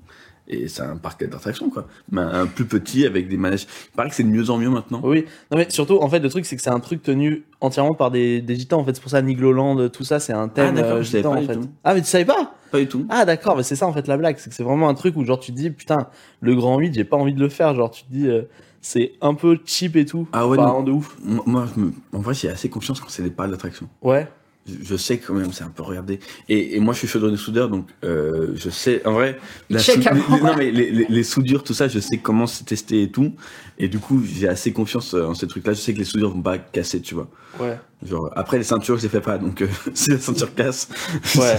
[0.49, 1.87] Et c'est un parc d'attractions, quoi.
[2.11, 3.67] Mais un plus petit avec des manèges.
[3.93, 5.01] Il paraît que c'est de mieux en mieux maintenant.
[5.05, 5.25] Oui.
[5.51, 8.11] Non, mais surtout, en fait, le truc, c'est que c'est un truc tenu entièrement par
[8.11, 8.81] des, des gitans.
[8.81, 11.37] En fait, c'est pour ça Nigloland, tout ça, c'est un thème Ah, d'accord, euh, gitan,
[11.37, 11.55] en fait.
[11.55, 11.69] tout.
[11.85, 12.55] Ah, mais tu savais pas?
[12.73, 13.07] Pas du tout.
[13.09, 14.37] Ah, d'accord, mais c'est ça, en fait, la blague.
[14.39, 16.09] C'est que c'est vraiment un truc où, genre, tu te dis, putain,
[16.41, 17.75] le grand 8, j'ai pas envie de le faire.
[17.75, 18.43] Genre, tu te dis, euh,
[18.81, 20.27] c'est un peu cheap et tout.
[20.33, 20.83] Ah ouais, Pas non.
[20.83, 21.17] de ouf.
[21.23, 21.67] Moi,
[22.13, 23.89] en vrai, j'ai assez confiance quand c'est des parcs d'attractions.
[24.03, 24.27] Ouais.
[24.67, 26.21] Je, sais quand même, c'est un peu regardé.
[26.49, 29.39] Et, et moi, je suis chaudronnier soudeur, donc euh, je sais, en vrai,
[29.71, 30.11] la check sou-
[30.45, 33.35] non, mais les, les- les soudures, tout ça, je sais comment c'est testé et tout.
[33.79, 35.73] Et du coup, j'ai assez confiance euh, en ces trucs-là.
[35.73, 37.29] Je sais que les soudures vont pas casser, tu vois.
[37.59, 37.77] Ouais.
[38.05, 40.89] Genre, après, les ceintures, je les fais pas, donc euh, si la ceinture casse.
[41.37, 41.57] Ouais.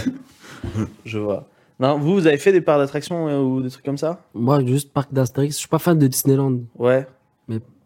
[1.05, 1.49] Je vois.
[1.79, 4.21] Non, vous, vous avez fait des parcs d'attractions euh, ou des trucs comme ça?
[4.33, 5.55] Moi, juste parc d'Astérix.
[5.55, 6.59] Je suis pas fan de Disneyland.
[6.75, 7.05] Ouais.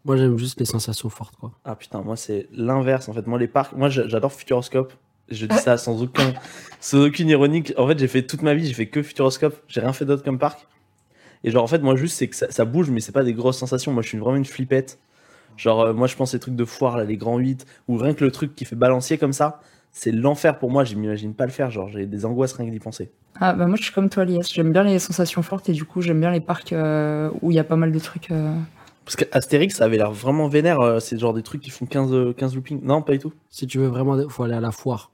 [0.04, 1.52] Moi, j'aime juste les sensations fortes, quoi.
[1.64, 3.26] Ah putain, moi c'est l'inverse en fait.
[3.26, 4.94] Moi les parcs, moi j'a- j'adore Futuroscope.
[5.30, 6.32] Je dis ça sans aucun,
[6.80, 7.64] sans aucune ironie.
[7.76, 9.56] En fait, j'ai fait toute ma vie, j'ai fait que Futuroscope.
[9.68, 10.66] J'ai rien fait d'autre comme parc.
[11.44, 13.32] Et genre en fait, moi juste c'est que ça, ça bouge, mais c'est pas des
[13.34, 13.92] grosses sensations.
[13.92, 14.98] Moi, je suis vraiment une flippette.
[15.56, 18.14] Genre euh, moi, je pense les trucs de foire là, les grands 8 ou rien
[18.14, 19.60] que le truc qui fait balancier comme ça,
[19.92, 20.84] c'est l'enfer pour moi.
[20.84, 21.70] Je m'imagine pas le faire.
[21.70, 23.10] Genre j'ai des angoisses rien que d'y penser.
[23.40, 24.40] Ah, bah moi, je suis comme toi, Lies.
[24.52, 27.54] J'aime bien les sensations fortes et du coup, j'aime bien les parcs euh, où il
[27.54, 28.30] y a pas mal de trucs.
[28.32, 28.52] euh.
[29.04, 30.80] Parce qu'Astérix, ça avait l'air vraiment vénère.
[30.80, 32.80] euh, C'est genre des trucs qui font 15, euh, 15 loopings.
[32.82, 33.32] Non, pas du tout.
[33.48, 35.12] Si tu veux vraiment, faut aller à la foire.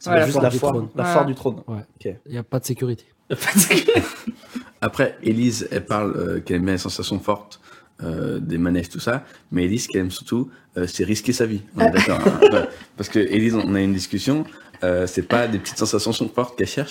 [0.00, 0.88] C'est Ouais, la juste foire la du foire, trône.
[0.96, 1.12] la Ouais.
[1.12, 1.56] foire du trône.
[2.04, 3.04] Il y a pas de sécurité.
[4.80, 7.60] Après, Elise, elle parle euh, qu'elle aime les sensations fortes,
[8.02, 9.24] euh, des manèges, tout ça.
[9.52, 11.60] Mais Elise, ce qu'elle aime surtout, euh, c'est risquer sa vie.
[11.76, 12.18] On est d'accord.
[12.26, 12.40] hein.
[12.52, 12.68] Ouais.
[12.96, 14.44] Parce que Elise, on a une discussion.
[14.82, 16.90] Euh, c'est pas des petites sensations fortes qu'elle cherche.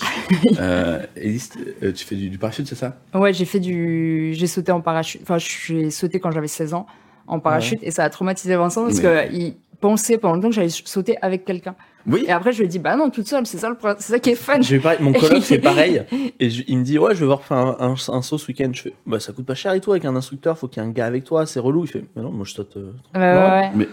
[0.60, 2.96] Euh, Elise, tu fais du, du parachute, c'est ça?
[3.12, 4.32] Ouais, j'ai fait du.
[4.34, 5.20] J'ai sauté en parachute.
[5.22, 6.86] Enfin, j'ai sauté quand j'avais 16 ans
[7.26, 10.68] en parachute et ça a traumatisé Vincent parce Mais- qu'il pensait pendant longtemps que j'allais
[10.68, 11.74] sauter avec quelqu'un.
[12.06, 12.24] Oui.
[12.26, 14.18] Et après, je lui ai dit, bah non, toute seule, c'est ça, le c'est ça
[14.18, 14.60] qui est fun.
[14.62, 16.02] J'ai eu pareil, mon coloc fait pareil.
[16.40, 18.46] Et je- il me dit, ouais, je vais voir faire un, un, un saut ce
[18.48, 18.70] week-end.
[18.72, 20.86] Je fais, bah ça coûte pas cher et tout avec un instructeur, faut qu'il y
[20.86, 21.84] ait un gars avec toi, c'est relou.
[21.84, 22.76] Il fait, mais non, moi je saute.
[22.78, 23.88] euh, Ouais, ouais, ouais.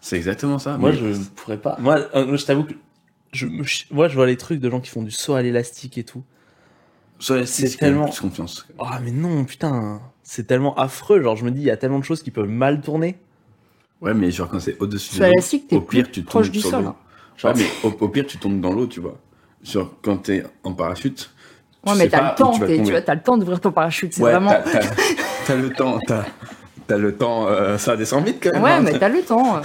[0.00, 0.76] C'est exactement ça.
[0.78, 1.76] Moi Mais- je pourrais pas.
[1.80, 2.74] Moi, euh, moi, je t'avoue que
[3.32, 5.42] je, me chi- moi je vois les trucs de gens qui font du saut à
[5.42, 6.22] l'élastique et tout.
[7.20, 8.66] C'est tellement- plus confiance.
[8.78, 11.22] Ah mais non, putain, c'est tellement affreux.
[11.22, 13.16] Genre je me dis, il y a tellement de choses qui peuvent mal tourner.
[14.00, 16.70] Ouais, mais genre quand c'est au-dessus de l'élastique, au pire, tu proche tombes du sur
[16.70, 16.92] sol.
[17.36, 19.16] Genre, Ouais, mais au, au pire, tu tombes dans l'eau, tu vois.
[19.62, 21.30] Genre quand t'es en parachute.
[21.84, 24.12] tu Ouais, mais t'as le temps, tu vois, t'as le temps d'ouvrir ton parachute.
[24.14, 24.52] C'est Ouais, vraiment.
[25.46, 26.24] t'as- le temps, t'as
[26.86, 28.62] t'as le temps, euh, ça descend vite quand même.
[28.62, 28.80] Ouais, hein.
[28.82, 29.60] mais t'as le temps.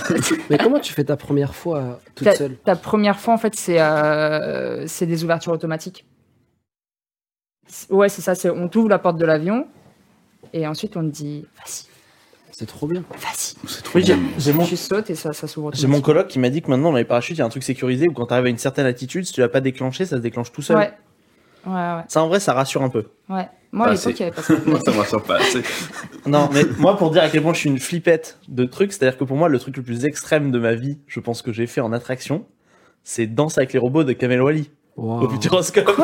[0.49, 3.37] Mais comment tu fais ta première fois euh, toute Ta, seule ta première fois, en
[3.37, 6.05] fait, c'est euh, c'est des ouvertures automatiques.
[7.89, 8.35] Ouais, c'est ça.
[8.35, 9.67] c'est- On t'ouvre la porte de l'avion
[10.53, 11.83] et ensuite on te dit vas-y,
[12.59, 13.05] C'est trop bien.
[13.09, 13.55] vas-y.
[13.69, 14.19] C'est trop bien.
[14.37, 16.69] j'ai mon, Tu sautes et ça, ça s'ouvre j'ai mon coloc qui m'a dit que
[16.69, 18.57] maintenant dans les parachutes, il y a un truc sécurisé où quand t'arrives à une
[18.57, 20.75] certaine altitude, si tu l'as pas déclenché, ça se déclenche tout seul.
[20.75, 20.91] Ouais.
[21.65, 23.05] Ouais, ouais, Ça en vrai, ça rassure un peu.
[23.29, 23.47] ouais.
[23.71, 24.53] Moi, à Ah, l'époque, il n'y avait pas ça.
[24.65, 25.37] Moi, ça me rassure pas.
[25.37, 25.61] assez.
[26.25, 29.17] Non, mais moi, pour dire à quel point je suis une flippette de trucs, c'est-à-dire
[29.17, 31.65] que pour moi, le truc le plus extrême de ma vie, je pense que j'ai
[31.67, 32.45] fait en attraction,
[33.05, 35.21] c'est Danse avec les robots de Kamel Wally Wow.
[35.23, 35.87] au Futuroscope.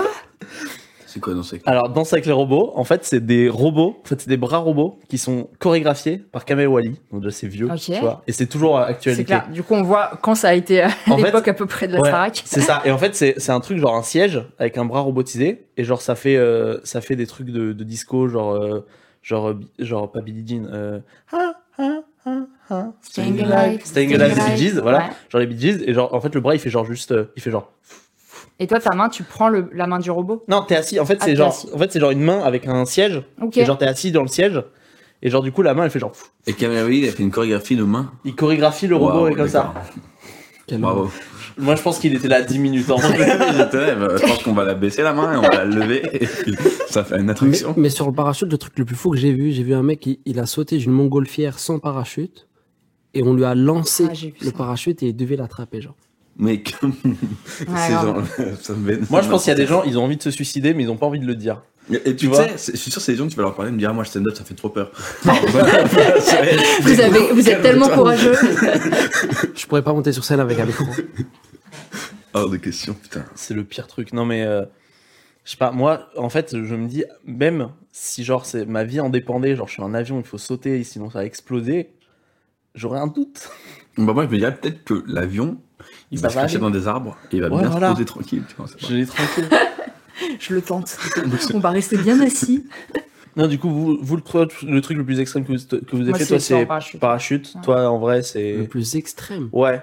[1.16, 4.08] C'est quoi dans ces Alors, Danse avec les robots, en fait, c'est des robots, en
[4.08, 7.00] fait, c'est des bras robots qui sont chorégraphiés par Kamel Wally.
[7.10, 9.24] Donc, déjà, c'est vieux, tu vois, et c'est toujours à C'est actualité.
[9.24, 9.48] clair.
[9.50, 11.88] Du coup, on voit quand ça a été à En fait, l'époque à peu près
[11.88, 12.42] de la Ouais, Starac.
[12.44, 12.82] c'est ça.
[12.84, 15.86] Et en fait, c'est c'est un truc genre un siège avec un bras robotisé et
[15.86, 18.86] genre ça fait euh, ça fait des trucs de, de disco genre euh,
[19.24, 21.00] genre euh, genre pas Billie Jean euh,
[21.32, 22.32] ah, ah, ah,
[22.70, 25.04] ah, Staying Alive, Staying Staying Alive, Alive, Bee Gees, voilà, ouais.
[25.30, 27.32] genre les Bee Gees et genre en fait le bras il fait genre juste euh,
[27.38, 27.72] il fait genre
[28.60, 30.44] Et toi, ta main, tu prends le, la main du robot.
[30.48, 31.68] non t'es assis en fait Ah, c'est genre assis.
[31.74, 33.58] en fait c'est genre une main avec un siège Ok.
[33.58, 34.64] et genre t'es assis dans le siège
[35.22, 36.14] et genre du coup la main elle fait genre
[36.48, 38.12] Et Kamel il a fait une chorégraphie de main.
[38.24, 39.74] il chorégraphie le robot et comme ça
[40.80, 41.12] Bravo.
[41.58, 43.18] moi je pense qu'il était là 10 minutes en vrai.
[43.58, 44.18] Je te lève.
[44.20, 46.56] Je pense qu'on va la baisser la main et on va la lever et puis
[46.90, 47.74] ça fait une Mais, attraction.
[47.78, 49.84] mais sur le parachute, le truc le plus fou que j'ai vu, j'ai vu un
[49.84, 52.48] mec, il, il a sauté d'une montgolfière sans parachute.
[53.14, 54.52] et on lui a lancé Ah, le ça.
[54.58, 55.96] parachute et il devait l'attraper, genre.
[56.38, 56.94] Mais comme.
[57.68, 58.24] gens
[58.62, 59.10] ça me.
[59.10, 60.84] Moi, je pense qu'il y a des gens, ils ont envie de se suicider, mais
[60.84, 61.62] ils ont pas envie de le dire.
[61.92, 63.44] Et, et tu Tu vois sais, je suis sûr que c'est des gens, tu vas
[63.44, 64.92] leur parler, me dire, ah, moi, le stand-up, ça fait trop peur.
[65.24, 68.36] Vous, avez, vous êtes tellement courageux.
[69.56, 70.86] Je pourrais pas monter sur scène avec un micro.
[72.34, 73.24] Hors de question, putain.
[73.36, 74.14] C'est le pire truc.
[74.14, 74.66] Non, mais euh,
[75.46, 75.72] je sais pas.
[75.72, 79.68] Moi, en fait, je me dis, même si genre c'est ma vie en dépendait, genre
[79.68, 81.92] je suis en avion, il faut sauter, sinon ça va exploser,
[82.74, 83.50] j'aurais un doute.
[83.98, 85.62] Bah, moi, je me dirais peut-être que l'avion,
[86.12, 87.90] il va se cacher dans des arbres et il va Ouais, bien voilà.
[87.90, 88.44] se poser tranquille.
[88.48, 89.50] Tu vois, Je l'ai tranquille.
[90.40, 90.98] Je le tente.
[91.54, 92.66] On va rester bien assis.
[93.36, 94.24] non, du coup, vous, vous le,
[94.72, 96.66] le truc le plus extrême que vous, que vous avez Moi, fait, c'est toi, c'est
[96.66, 97.00] parachute.
[97.00, 97.54] parachute.
[97.56, 97.62] Ouais.
[97.64, 98.56] Toi, en vrai, c'est.
[98.58, 99.50] Le plus extrême.
[99.52, 99.82] Ouais.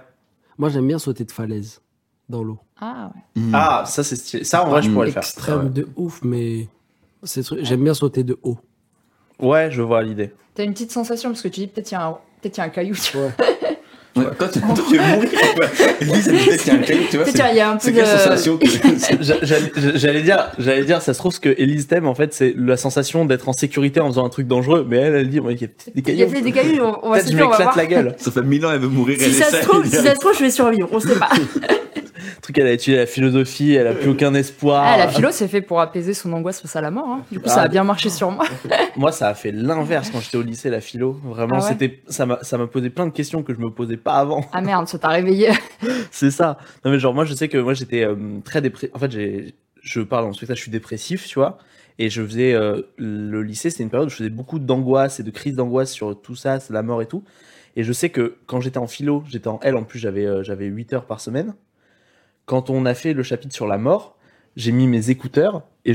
[0.59, 1.81] Moi, j'aime bien sauter de falaise
[2.28, 2.59] dans l'eau.
[2.81, 3.42] Ah ouais.
[3.42, 3.55] Mm.
[3.55, 4.44] Ah, ça, c'est stylé.
[4.44, 5.22] Ça, en vrai, je pourrais le faire.
[5.22, 5.70] Extrême ouais.
[5.70, 6.68] de ouf, mais
[7.61, 8.59] j'aime bien sauter de haut.
[9.38, 10.33] Ouais, je vois l'idée.
[10.55, 12.61] T'as une petite sensation parce que tu dis peut-être il y a un, peut-être il
[12.61, 12.94] y a un caillou.
[12.94, 13.33] Tu vois.
[14.14, 15.31] Ouais, toi, tu, toi, tu veux mourir.
[16.03, 17.25] Elise, elle dit qu'il y a un caillou, tu vois.
[17.25, 18.09] Peut-être C'est il y a un peu c'est quelle de.
[18.11, 18.66] sensation que-
[19.46, 22.55] J'a- J'allais dire, j'allais dire, ça se trouve ce que Elise t'aime en fait, c'est
[22.59, 24.87] la sensation d'être en sécurité en faisant un truc dangereux.
[24.88, 26.22] Mais elle, elle dit, ouais, il y a peut-être des Il y cailloux.
[26.22, 26.85] a peut-être des cailloux.
[27.03, 27.77] On, va Peut-être se je dire, on va m'éclate voir.
[27.77, 28.14] la gueule.
[28.18, 29.16] Ça fait mille ans, elle veut mourir.
[29.18, 30.88] Si elle ça, se trouve, si ça se trouve, je vais survivre.
[30.92, 31.31] On sait pas.
[32.43, 34.85] Truc, elle a étudié la philosophie, elle a plus aucun espoir.
[34.87, 37.09] Ah, la philo, c'est fait pour apaiser son angoisse face à la mort.
[37.09, 37.23] hein.
[37.31, 37.65] Du coup, ça Ah.
[37.65, 38.45] a bien marché sur moi.
[38.97, 41.13] Moi, ça a fait l'inverse quand j'étais au lycée, la philo.
[41.25, 43.71] Vraiment, Ah ouais c'était, ça m'a, ça m'a posé plein de questions que je me
[43.71, 44.45] posais pas avant.
[44.53, 45.51] Ah merde, ça t'a réveillé.
[46.11, 46.59] c'est ça.
[46.85, 48.91] Non, mais genre, moi, je sais que moi, j'étais euh, très dépressif.
[48.95, 51.59] En fait, j'ai, je parle en spectacle, je suis dépressif, tu vois.
[51.99, 55.23] Et je faisais, euh, le lycée, c'était une période où je faisais beaucoup d'angoisse et
[55.23, 57.23] de crises d'angoisse sur tout ça, c'est la mort et tout.
[57.77, 60.43] Et je sais que quand j'étais en philo, j'étais en L, en plus, j'avais, euh,
[60.43, 61.55] j'avais 8 heures par semaine.
[62.46, 64.16] Quand on a fait le chapitre sur la mort,
[64.57, 65.94] j'ai mis mes écouteurs et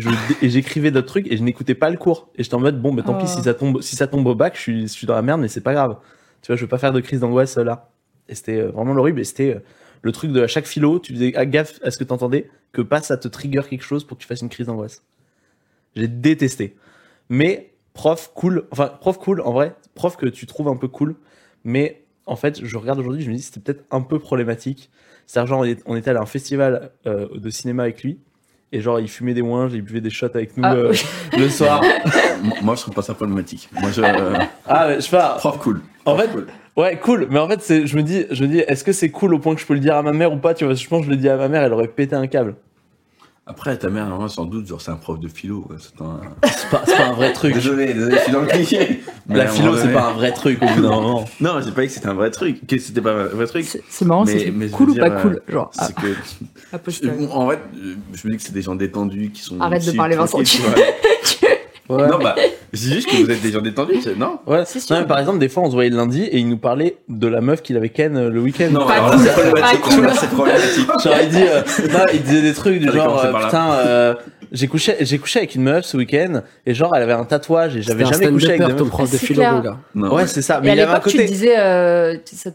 [0.50, 2.30] j'écrivais d'autres trucs et je n'écoutais pas le cours.
[2.36, 3.22] Et j'étais en mode bon, mais tant Oh.
[3.22, 5.22] pis si ça tombe si ça tombe au bac, je suis je suis dans la
[5.22, 5.98] merde, mais c'est pas grave.
[6.42, 7.90] Tu vois, je veux pas faire de crise d'angoisse là.
[8.30, 9.22] Et c'était euh, vraiment horrible.
[9.22, 9.60] Et c'était euh,
[10.02, 12.82] le truc de à chaque philo, tu faisais ah, gaffe à ce que t'entendais, que
[12.82, 15.04] pas ça te trigger quelque chose pour que tu fasses une crise d'angoisse.
[15.96, 16.76] J'ai détesté.
[17.30, 21.16] Mais prof cool, enfin prof cool en vrai, prof que tu trouves un peu cool,
[21.64, 24.92] mais en fait, je regarde aujourd'hui, je me dis c'était peut-être un peu problématique.
[25.28, 28.18] C'est-à-dire, genre, on est- on était allé à un festival euh, de cinéma avec lui,
[28.72, 31.02] et genre, il fumait des ouinges, il buvait des shots avec nous Ah, euh, oui.
[31.38, 31.84] le soir.
[32.64, 33.70] Moi, je trouve pas ça problématique.
[33.80, 34.02] Moi, je.
[34.02, 34.34] euh,
[34.66, 35.36] Ah, mais je sais pas.
[35.38, 35.82] Prof cool.
[36.06, 36.48] En Prof fait, cool.
[36.76, 37.28] Ouais, cool.
[37.30, 39.40] Mais en fait, c'est, je me dis, je me dis, est-ce que c'est cool au
[39.40, 40.54] point que je peux le dire à ma mère ou pas?
[40.54, 42.28] Tu vois, je pense que je le dis à ma mère, elle aurait pété un
[42.28, 42.56] câble.
[43.50, 45.66] Après, ta mère, normalement, sans doute, genre, c'est un prof de philo.
[45.70, 46.20] ouais, C'est un...
[46.48, 47.54] C'est pas, c'est pas un vrai truc.
[47.54, 49.02] Désolé, désolé, je suis dans le cliché.
[49.28, 51.26] Mais La un philo, moment c'est donné- pas un vrai truc au bout d'un moment.
[51.40, 52.68] Non, j'ai pas dit que c'était un vrai truc.
[52.68, 53.64] Que c'était pas un vrai truc.
[53.66, 55.72] C'est c'est marrant, Mais- c'est mais je cool veux ou dire, pas euh, cool Genre,
[55.78, 56.78] ah, C'est que.
[56.78, 57.26] posteriori.
[57.26, 59.60] Bon, en fait, euh, je me dis que c'est des gens détendus qui sont.
[59.62, 60.76] Arrête de aussi parler, Vincent, tranquilles, tu- tu vois.
[61.90, 62.08] Ouais.
[62.08, 62.36] Non, bah,
[62.74, 65.00] je dis juste que vous êtes des gens détendus, c'est- non Ouais, C'est Non, sûr.
[65.00, 67.28] mais par exemple, des fois, on se voyait le lundi et il nous parlait de
[67.28, 68.70] la meuf qu'il avait ken euh, le week-end.
[68.72, 69.82] Non, Pas alors cool, là, c'est problématique.
[69.82, 70.04] pas cool.
[70.04, 70.88] Là, c'est problématique.
[71.04, 71.62] Genre, il dit, euh,
[71.94, 73.46] non, il disait des trucs du genre, euh, par là.
[73.48, 74.16] putain, euh,
[74.52, 77.76] j'ai couché, j'ai couché avec une meuf ce week-end et genre, elle avait un tatouage
[77.78, 79.54] et j'avais jamais couché avec des ton prof de C'est philo, clair.
[79.54, 79.78] mon gars.
[79.96, 80.14] Non.
[80.14, 80.58] Ouais, c'est ça.
[80.60, 81.28] Et Mais à il y avait un l'époque, tu côté.
[81.30, 82.52] disais, euh, ça-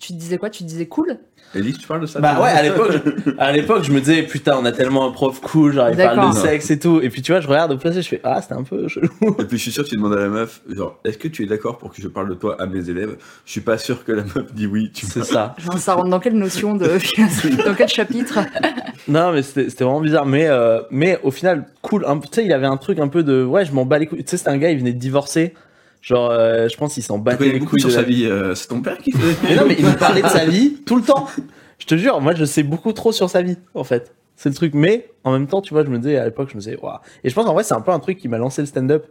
[0.00, 0.50] tu te disais quoi?
[0.50, 1.16] Tu te disais cool?
[1.54, 2.92] Elise, tu parles de ça Bah ouais, à l'époque,
[3.26, 5.96] je- à l'époque, je me disais, putain, on a tellement un prof cool, genre, il
[5.96, 7.00] parle de sexe et tout.
[7.02, 9.08] Et puis, tu vois, je regarde au passé, je fais, ah, c'était un peu chelou.
[9.38, 11.42] Et puis je suis sûr que tu demandes à la meuf, genre, est-ce que tu
[11.42, 13.16] es d'accord pour que je parle de toi à mes élèves?
[13.46, 14.90] Je suis pas sûr que la meuf dit oui.
[14.94, 15.54] Tu C'est ça.
[15.58, 16.84] Genre, Ça rentre dans quelle notion de
[17.64, 18.38] Dans quel chapitre?
[19.08, 20.26] Non, mais c'était c'était vraiment bizarre.
[20.26, 22.04] Mais, euh, mais au final, cool.
[22.06, 24.06] Un Tu sais, il avait un truc un peu de, ouais, je m'en bats les
[24.06, 24.24] couilles.
[24.24, 25.54] Tu sais, c'était un gars, il venait de divorcer.
[26.04, 28.26] Genre, euh, je pense qu'il s'en battait les beaucoup couilles sur de la sa vie.
[28.26, 30.76] euh, c'est ton père qui faisait Mais non, mais il nous parlait de sa vie
[30.84, 31.26] tout le temps.
[31.78, 34.14] Je te jure, moi, je sais beaucoup trop sur sa vie, en fait.
[34.36, 34.74] C'est le truc.
[34.74, 36.98] Mais en même temps, tu vois, je me disais, à l'époque, je me disais, waouh.
[37.24, 39.06] Et je pense, en vrai, c'est un peu un truc qui m'a lancé le stand-up.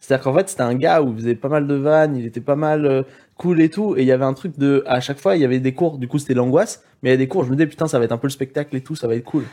[0.00, 2.40] C'est-à-dire qu'en fait, c'était un gars où il faisait pas mal de vannes, il était
[2.40, 3.02] pas mal euh,
[3.36, 3.94] cool et tout.
[3.96, 4.82] Et il y avait un truc de.
[4.88, 6.82] À chaque fois, il y avait des cours, du coup, c'était l'angoisse.
[7.02, 8.26] Mais il y a des cours, je me disais, putain, ça va être un peu
[8.26, 9.44] le spectacle et tout, ça va être cool.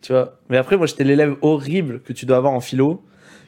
[0.00, 0.38] Tu vois.
[0.48, 3.04] Mais après, moi, j'étais l'élève horrible que tu dois avoir en philo.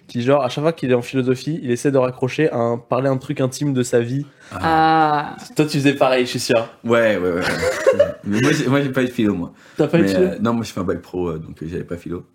[0.09, 3.09] Qui, genre, à chaque fois qu'il est en philosophie, il essaie de raccrocher un, parler
[3.09, 4.27] un truc intime de sa vie.
[4.53, 6.69] Ah, Toi, tu faisais pareil, je suis sûr.
[6.85, 7.41] Ouais, ouais, ouais.
[8.25, 9.53] mais moi, j'ai- pas eu de philo, moi.
[9.77, 11.57] T'as pas eu de philo euh, non, moi, je fais un bac pro, euh, donc
[11.63, 12.27] j'avais pas philo.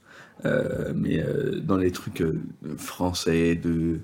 [0.45, 2.39] Euh, mais euh, dans les trucs euh,
[2.77, 3.99] français, de.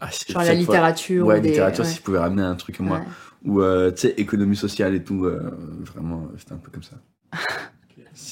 [0.00, 1.26] à ch- genre la fois- littérature.
[1.26, 1.90] Ouais, ou des- littérature, ouais.
[1.90, 2.98] si je pouvais ramener un truc à moi.
[2.98, 3.04] Ouais.
[3.46, 5.24] Ou, euh, tu sais, économie sociale et tout.
[5.24, 5.50] euh,
[5.94, 6.96] vraiment, c'était un peu comme ça.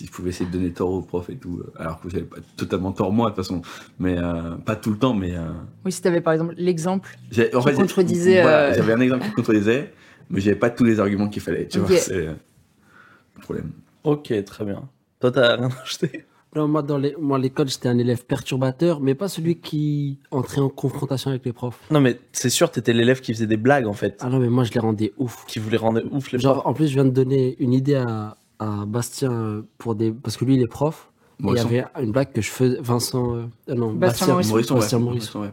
[0.02, 1.60] si je pouvais essayer de donner tort aux profs et tout.
[1.60, 3.62] euh, alors que j'avais pas totalement tort, moi, de toute façon.
[4.00, 5.36] Mais euh, pas tout le temps, mais.
[5.36, 5.42] euh,
[5.84, 7.16] Oui, si t'avais par exemple l'exemple.
[7.54, 9.92] en Qui contredisait, voilà, J'avais un exemple qui contredisait,
[10.28, 11.68] mais j'avais pas tous les arguments qu'il fallait.
[11.68, 11.86] Tu Ok.
[11.86, 13.70] vois, c'est le problème.
[14.04, 14.88] Ok, très bien.
[15.20, 16.24] Toi, t'as rien acheté
[16.56, 20.18] Non, moi, dans les, moi, à l'école, j'étais un élève perturbateur, mais pas celui qui
[20.32, 21.78] entrait en confrontation avec les profs.
[21.92, 24.16] Non, mais c'est sûr, t'étais l'élève qui faisait des blagues, en fait.
[24.20, 25.44] Ah non, mais moi, je les rendais ouf.
[25.46, 26.66] Qui voulait rendre ouf les Genre, profs.
[26.66, 30.36] en plus, je viens de donner une idée à, à Bastien euh, pour des, parce
[30.36, 31.10] que lui, il est prof.
[31.40, 34.50] Il y avait une blague que je faisais, Vincent, euh, euh, non, Bastien Bastien, Morisson.
[34.52, 34.80] Morisson, ouais.
[34.80, 35.40] Bastien Morisson.
[35.42, 35.52] ouais.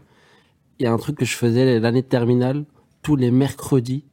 [0.79, 2.65] Il y a un truc que je faisais l'année de terminale,
[3.01, 4.05] tous les mercredis,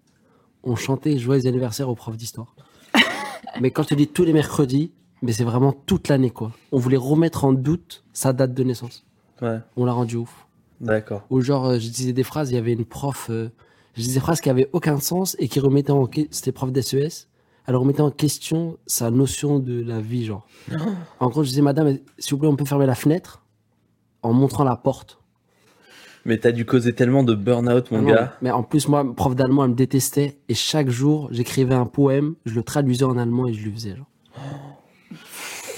[0.63, 2.57] on chantait joyeux anniversaire aux profs d'histoire.
[3.61, 6.53] mais quand je te dis tous les mercredis, mais c'est vraiment toute l'année, quoi.
[6.73, 9.05] On voulait remettre en doute sa date de naissance.
[9.43, 10.47] Ouais, On l'a rendu ouf.
[10.81, 11.25] d'accord.
[11.31, 13.51] Ou genre, euh, je disais des phrases, il y avait une prof, euh,
[13.95, 16.73] je disais des phrases qui avaient aucun sens et qui remettaient en que- c'était prof
[16.73, 17.29] d'SES,
[17.67, 20.47] elle remettait en question sa notion de la vie, genre.
[21.21, 23.43] En gros, je disais, madame, s'il vous plaît, on peut fermer la fenêtre
[24.23, 25.19] en montrant la porte.
[26.25, 28.37] Mais t'as dû causer tellement de burn-out, mon Ah non, gars.
[28.43, 32.35] Mais en plus, moi, prof d'allemand, elle me détestait et chaque jour, j'écrivais un poème,
[32.45, 34.07] je le traduisais en allemand et je lui faisais, genre.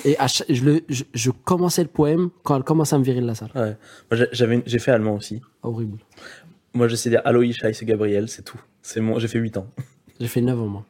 [0.05, 3.05] Et à cha- je, le, je, je commençais le poème quand elle commençait à me
[3.05, 3.51] virer de la salle.
[3.55, 3.77] Ouais.
[4.11, 5.42] Moi, j'avais, j'ai fait allemand aussi.
[5.62, 5.98] Horrible.
[6.72, 8.61] Moi, je sais dire ich heiße Gabriel, c'est tout.
[8.81, 9.66] C'est mon, j'ai fait 8 ans.
[10.20, 10.85] J'ai fait 9 ans, moi.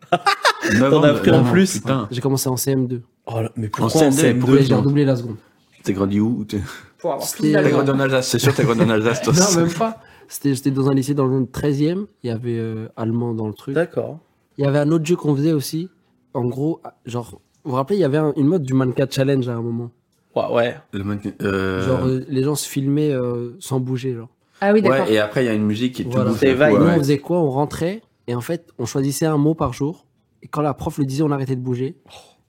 [0.73, 1.73] Neuf T'en ans as de- pris en plus.
[1.79, 2.09] Putain.
[2.11, 3.01] J'ai commencé en CM2.
[3.27, 5.37] Oh là, mais En pourquoi en CM2, CM2 pourquoi Et j'ai redoublé la seconde.
[5.83, 6.61] T'es grandi où T'es
[6.99, 7.71] Pour avoir t'as d'allemand.
[7.71, 9.33] grandi en Alsace, c'est sûr, t'as grandi en Alsace, toi.
[9.57, 10.01] Non, même pas.
[10.29, 12.07] C'était, j'étais dans un lycée dans le 13e.
[12.23, 13.75] Il y avait euh, allemand dans le truc.
[13.75, 14.19] D'accord.
[14.59, 15.89] Il y avait un autre jeu qu'on faisait aussi.
[16.35, 19.49] En gros, genre, vous vous rappelez, il y avait un- une mode du mannequin challenge
[19.49, 19.91] à un moment.
[20.37, 20.77] Ouais, ouais.
[20.93, 24.15] Le mannequin- euh, Genre, euh, les gens se filmaient euh, sans bouger.
[24.15, 24.29] Genre.
[24.61, 25.07] Ah oui, d'accord.
[25.07, 26.31] Ouais, et après, il y a une musique qui est Voilà.
[26.31, 26.63] tout C'est Vine.
[26.63, 26.93] ouais, Nous, ouais.
[26.97, 27.39] on faisait quoi?
[27.39, 30.07] On rentrait et en fait, on choisissait un mot par jour.
[30.43, 31.97] Et quand la prof le disait, on arrêtait de bouger.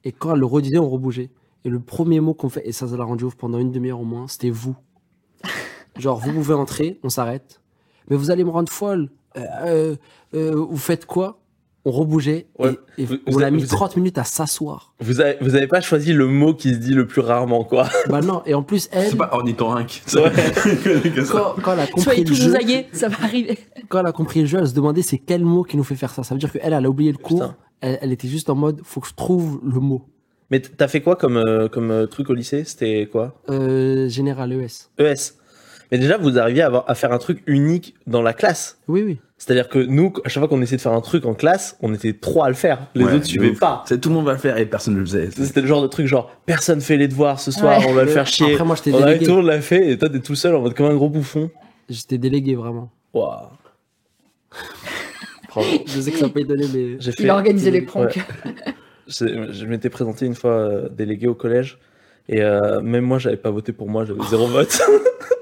[0.04, 1.32] Et quand elle le redisait, on rebougeait.
[1.64, 4.02] Et le premier mot qu'on fait, et ça, ça l'a rendu ouf pendant une demi-heure
[4.02, 4.76] au moins, c'était vous.
[5.98, 7.62] Genre, vous pouvez entrer, on s'arrête.
[8.10, 9.10] Mais vous allez me rendre folle.
[9.38, 9.96] Euh, euh,
[10.34, 11.40] euh, vous faites quoi?
[11.86, 12.48] On rebougeait.
[12.60, 12.78] Ouais.
[12.98, 14.94] Et, et Vous- on vous a mis vous- 30 minutes à s'asseoir.
[15.00, 17.88] Vous avez, vous avez pas choisi le mot qui se dit le plus rarement, quoi.
[18.10, 20.02] bah non, et en plus, elle, C'est pas ornithorynque.
[20.16, 20.32] Ouais.
[21.32, 22.54] Quand, quand elle a compris Soyez le jeu,
[22.92, 23.58] ça va arriver.
[23.88, 25.96] quand elle a compris le jeu, elle se demandait c'est quel mot qui nous fait
[25.96, 26.24] faire ça.
[26.24, 27.54] Ça veut dire qu'elle, elle a oublié le cours.
[27.82, 30.06] Elle, elle était juste en mode, faut que je trouve le mot.
[30.52, 32.64] Mais t'as fait quoi comme, euh, comme euh, truc au lycée?
[32.66, 33.40] C'était quoi?
[33.50, 34.90] Euh, Général ES.
[35.00, 35.34] ES.
[35.92, 38.80] Mais déjà, vous arriviez à, avoir, à faire un truc unique dans la classe.
[38.88, 39.20] Oui, oui.
[39.42, 41.94] C'est-à-dire que nous, à chaque fois qu'on essayait de faire un truc en classe, on
[41.94, 42.88] était trois à le faire.
[42.94, 43.84] Les Ouais, autres suivaient pas.
[43.88, 45.30] C'est tout le monde va le faire et personne ne le faisait.
[45.32, 47.86] C'était le genre de truc genre, personne fait les devoirs ce soir, Ouais.
[47.90, 48.52] on va le faire chier.
[48.54, 49.26] Après, moi, arrive, délégué.
[49.26, 51.10] tout le monde l'a fait, et toi, t'es tout seul en mode comme un gros
[51.10, 51.50] bouffon.
[51.90, 52.92] J'étais délégué, vraiment.
[53.14, 53.48] Waouh.
[55.88, 56.98] Je sais que ça peut étonner, mais.
[57.00, 57.24] J'ai fait.
[57.24, 58.16] Il a organisé les pranks.
[58.18, 58.22] Ouais.
[59.08, 61.80] Je, je m'étais présenté une fois euh, délégué au collège
[62.28, 64.80] et euh, même moi j'avais pas voté pour moi, j'avais zéro vote.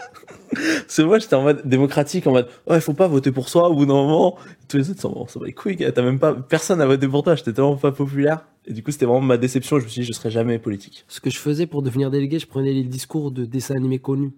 [0.97, 3.69] C'est moi j'étais en mode démocratique, en mode oh il faut pas voter pour soi
[3.69, 4.35] au bout d'un moment.
[4.67, 7.07] Tous les autres sont bon, ça va les couilles, t'as même pas personne à voter
[7.07, 8.47] pour toi, j'étais tellement pas populaire.
[8.65, 11.05] Et du coup c'était vraiment ma déception, je me suis dit je serai jamais politique.
[11.07, 14.33] Ce que je faisais pour devenir délégué, je prenais les discours de dessins animés connus.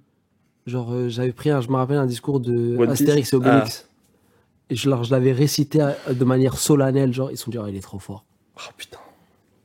[0.65, 2.89] Genre, euh, j'avais pris, un, je me rappelle, un discours de Piece?
[2.89, 3.89] Astérix et Obélix.
[4.69, 7.13] Et je, l'avais récité à- de manière solennelle.
[7.13, 8.25] Genre, ils sont dit, oh, il est trop fort.
[8.57, 8.99] Oh putain.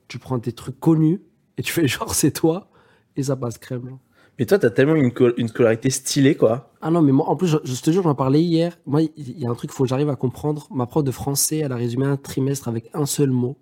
[0.07, 1.21] Tu prends tes trucs connus
[1.59, 2.69] et tu fais genre, c'est toi.
[3.17, 3.89] Et ça passe crème.
[3.89, 3.99] genre.
[4.39, 6.71] Mais toi t'as tellement une, une scolarité stylée quoi.
[6.87, 8.77] Ah non, mais moi, en plus, je, je te jure, j'en parlais hier.
[8.85, 10.67] Moi, il il y a un truc qu'il faut que j'arrive à comprendre.
[10.71, 13.57] Ma prof de français, elle a résumé un trimestre avec un seul mot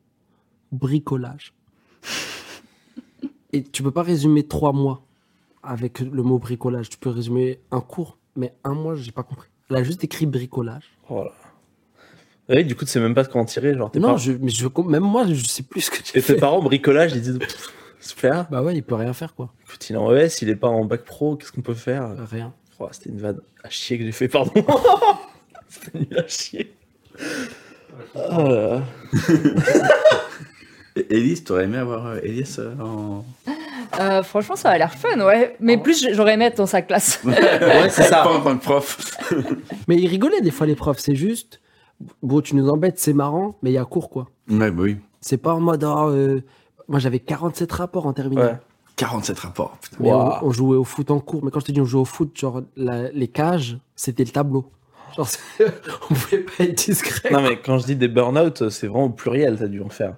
[0.72, 1.54] bricolage.
[3.52, 5.04] Et tu peux pas résumer trois mois
[5.62, 6.88] avec le mot bricolage.
[6.88, 9.48] Tu peux résumer un cours, mais un mois, j'ai pas compris.
[9.70, 10.98] Elle a juste écrit bricolage.
[11.08, 11.32] Oh là.
[12.48, 15.04] Ouais, du coup tu sais même pas comment tirer, genre Non, je, mais je, même
[15.04, 17.38] moi, je sais plus ce que j'ai Et tes parents bricolage, ils disent
[18.02, 18.46] super.
[18.50, 19.52] Bah ouais, il peut rien faire, quoi.
[19.66, 22.14] Écoute, il est en ES, il est pas en bac pro, qu'est-ce qu'on peut faire?
[22.30, 22.52] Rien.
[22.78, 24.52] Oh, C'était une vanne à chier que j'ai fait, pardon.
[25.68, 26.74] C'était nul à chier.
[28.14, 28.82] Oh là
[31.08, 33.24] Élise, t'aurais aimé avoir euh, Élise euh, en.
[34.00, 35.56] Euh, franchement, ça a l'air fun, ouais.
[35.60, 37.20] Mais plus, j'aurais aimé être dans sa classe.
[37.24, 37.34] Ouais,
[37.88, 38.22] c'est ça.
[38.22, 39.16] Pas en tant que prof.
[39.86, 40.98] Mais ils rigolaient des fois, les profs.
[40.98, 41.60] C'est juste,
[42.22, 44.28] bon, tu nous embêtes, c'est marrant, mais il y a cours, quoi.
[44.50, 44.96] Ouais, bah oui.
[45.20, 46.42] C'est pas en mode, oh, euh,
[46.92, 48.46] moi j'avais 47 rapports en terminale.
[48.46, 48.58] Ouais.
[48.96, 49.76] 47 rapports.
[49.82, 49.96] Putain.
[50.00, 51.42] Mais on, on jouait au foot en cours.
[51.44, 54.30] Mais quand je te dis on jouait au foot, genre la- les cages, c'était le
[54.30, 54.70] tableau.
[55.16, 55.26] Genre,
[56.10, 57.30] on pouvait pas être discret.
[57.32, 60.14] Non, mais quand je dis des burn-out, c'est vraiment au pluriel, t'as dû en faire.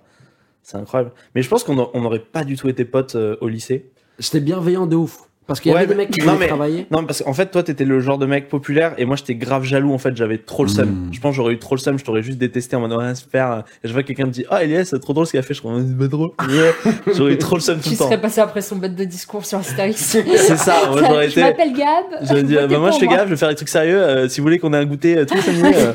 [0.63, 1.13] C'est incroyable.
[1.35, 3.91] Mais je pense qu'on n'aurait pas du tout été potes euh, au lycée.
[4.19, 5.29] J'étais bienveillant de ouf.
[5.47, 6.87] Parce qu'il y Ouais, avait des mecs qui non, voulaient mais- travailler.
[6.91, 9.63] Non, parce qu'en fait, toi, t'étais le genre de mec populaire et moi, j'étais grave
[9.65, 9.93] jaloux.
[9.93, 10.89] En fait, j'avais trop le seum.
[10.89, 11.09] Mm.
[11.13, 11.99] Je pense que j'aurais eu trop le seum.
[11.99, 13.63] Je t'aurais juste détesté en mode, ouais, super.
[13.85, 15.53] Et je vois quelqu'un me dit, ah, Elias, c'est trop drôle ce qu'il a fait.
[15.53, 16.31] Je crois, c'est pas drôle.
[17.15, 18.05] J'aurais eu trop le seum tout Qui le temps.
[18.07, 19.97] serait passé après son bête de discours sur Astérix
[20.37, 21.41] C'est ça, moi, j'aurais Je été.
[21.43, 22.05] m'appelle Gab.
[22.23, 24.01] J'aurais dit, ah, bah, moi, je fais gaffe, je vais faire des trucs sérieux.
[24.03, 25.75] euh, si vous voulez qu'on ait un goûter euh, tous les samedis.
[25.77, 25.93] euh.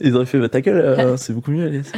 [0.00, 1.90] Ils auraient fait, bah, ta gueule, euh, c'est beaucoup mieux, Elias.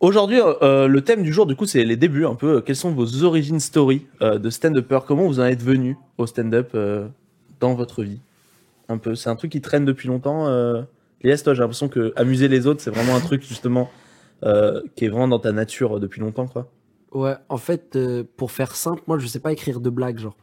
[0.00, 2.60] Aujourd'hui, euh, le thème du jour, du coup, c'est les débuts un peu.
[2.60, 5.00] Quelles sont vos origin story euh, de stand-upper?
[5.06, 7.08] Comment vous en êtes venu au stand-up euh,
[7.60, 8.20] dans votre vie?
[8.88, 9.14] Un peu.
[9.14, 10.46] C'est un truc qui traîne depuis longtemps.
[10.48, 10.82] Euh...
[11.42, 13.90] Toi, j'ai l'impression que amuser les autres, c'est vraiment un truc justement
[14.44, 16.70] euh, qui est vraiment dans ta nature depuis longtemps, quoi.
[17.10, 20.36] Ouais, en fait, euh, pour faire simple, moi, je sais pas écrire de blagues, genre.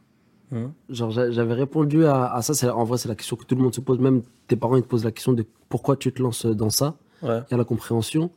[0.50, 0.72] Mhm.
[0.90, 2.52] Genre, j'a- j'avais répondu à, à ça.
[2.52, 3.98] c'est- En vrai, c'est la question que tout le monde se pose.
[3.98, 6.96] Même tes parents, ils te posent la question de pourquoi tu te lances dans ça.
[7.22, 7.38] Ouais.
[7.48, 8.30] Il y a la compréhension.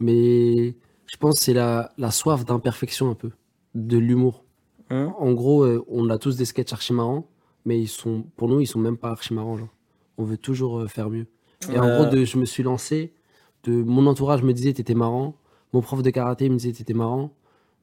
[0.00, 0.76] Mais
[1.06, 3.30] je pense que c'est la, la soif d'imperfection un peu,
[3.74, 4.44] de l'humour.
[4.90, 5.12] Mhm.
[5.18, 7.28] En gros, euh, on a tous des sketchs archi marrants,
[7.64, 9.56] mais ils sont, pour nous, ils sont même pas archi marrants.
[9.56, 9.74] Genre.
[10.18, 11.26] On veut toujours euh, faire mieux.
[11.72, 13.14] Et en gros, de, je me suis lancé,
[13.62, 15.36] de mon entourage me disait t'étais marrant,
[15.72, 17.32] mon prof de karaté me disait t'étais marrant.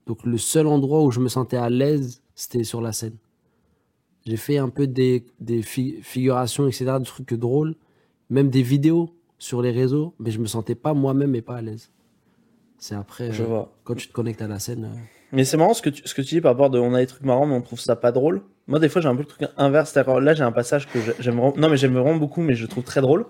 [0.05, 3.17] Donc le seul endroit où je me sentais à l'aise, c'était sur la scène.
[4.27, 7.75] J'ai fait un peu des, des fi- figurations, etc., des trucs drôles,
[8.29, 11.61] même des vidéos sur les réseaux, mais je me sentais pas moi-même et pas à
[11.61, 11.89] l'aise.
[12.83, 13.71] C'est après, Je euh, vois.
[13.83, 14.85] quand tu te connectes à la scène.
[14.85, 14.97] euh,
[15.31, 16.99] Mais c'est marrant ce que, tu, ce que tu dis par rapport de on a
[16.99, 18.41] des trucs marrants mais on trouve ça pas drôle.
[18.67, 19.95] Moi des fois j'ai un peu le truc inverse.
[19.95, 21.53] Là j'ai un passage que j'ai- j'aime vraiment...
[21.57, 23.27] Non mais j'aime vraiment beaucoup mais je le trouve très drôle.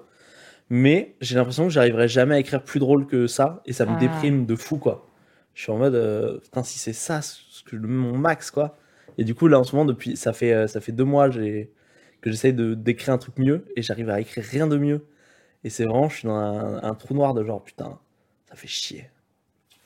[0.69, 3.91] Mais j'ai l'impression que j'arriverai jamais à écrire plus drôle que ça et ça me
[3.91, 3.99] Ah.
[3.99, 5.09] déprime de fou quoi.
[5.53, 8.77] Je suis en mode euh, putain si c'est ça ce que mon max quoi.
[9.17, 11.73] Et du coup là en ce moment depuis ça fait ça fait deux mois j'ai
[12.21, 15.05] que j'essaye de d'écrire un truc mieux et j'arrive à écrire rien de mieux.
[15.65, 17.99] Et c'est vraiment je suis dans un, un trou noir de genre putain
[18.47, 19.09] ça fait chier.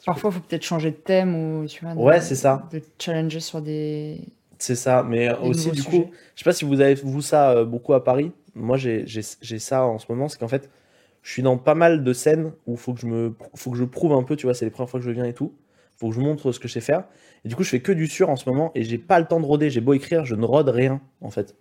[0.05, 1.95] Parfois, il faut peut-être changer de thème ou tu vois.
[1.95, 2.69] de- Ouais, c'est ça.
[2.71, 4.21] De challenger sur des.
[4.57, 6.05] C'est ça, mais Des aussi du sujets.
[6.05, 8.31] coup, je sais pas si vous avez vous ça euh, beaucoup à Paris.
[8.55, 10.69] Moi, j'ai j'ai- j'ai ça en ce moment, c'est qu'en fait,
[11.23, 13.83] je suis dans pas mal de scènes où faut que je me faut que je
[13.85, 15.53] prouve un peu, tu vois, c'est les premières fois que je viens et tout.
[15.97, 17.05] Faut que je montre ce que je sais faire.
[17.45, 19.25] Et du coup, je fais que du sur en ce moment et j'ai pas le
[19.27, 19.69] temps de roder.
[19.69, 21.55] J'ai beau écrire, je ne rode rien en fait.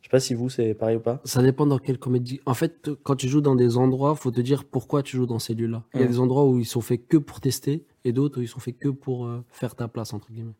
[0.00, 1.20] Je sais pas si vous c'est pareil ou pas.
[1.24, 2.40] Ça dépend dans quelle comédie.
[2.46, 5.38] En fait, quand tu joues dans des endroits, faut te dire pourquoi tu joues dans
[5.38, 5.82] ces lieux-là.
[5.94, 6.10] Il y a Mm.
[6.10, 8.78] des endroits où ils sont faits que pour tester et d'autres où ils sont faits
[8.78, 10.54] que pour euh, faire ta place, entre guillemets.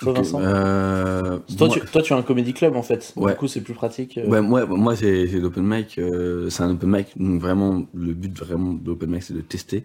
[0.00, 3.12] Toi, Ok, Vincent euh, toi, moi- tu, toi, tu as un comédie club en fait.
[3.16, 3.32] Ouais.
[3.32, 4.18] Du coup, c'est plus pratique.
[4.18, 4.26] euh.
[4.28, 8.36] Ouais, moi, moi j'ai l'open mic, euh, c'est un open mic, donc vraiment, le but
[8.36, 9.84] vraiment de l'open mic, c'est de tester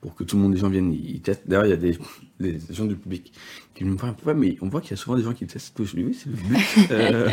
[0.00, 1.46] pour que tout le monde, les gens viennent, ils, testent.
[1.46, 1.98] D'ailleurs, il y a des,
[2.40, 3.32] des gens du public
[3.74, 5.76] qui me parlent, ouais, mais on voit qu'il y a souvent des gens qui testent
[5.76, 5.84] tout.
[5.84, 6.90] Je dis, oui, c'est le but.
[6.90, 7.30] Euh,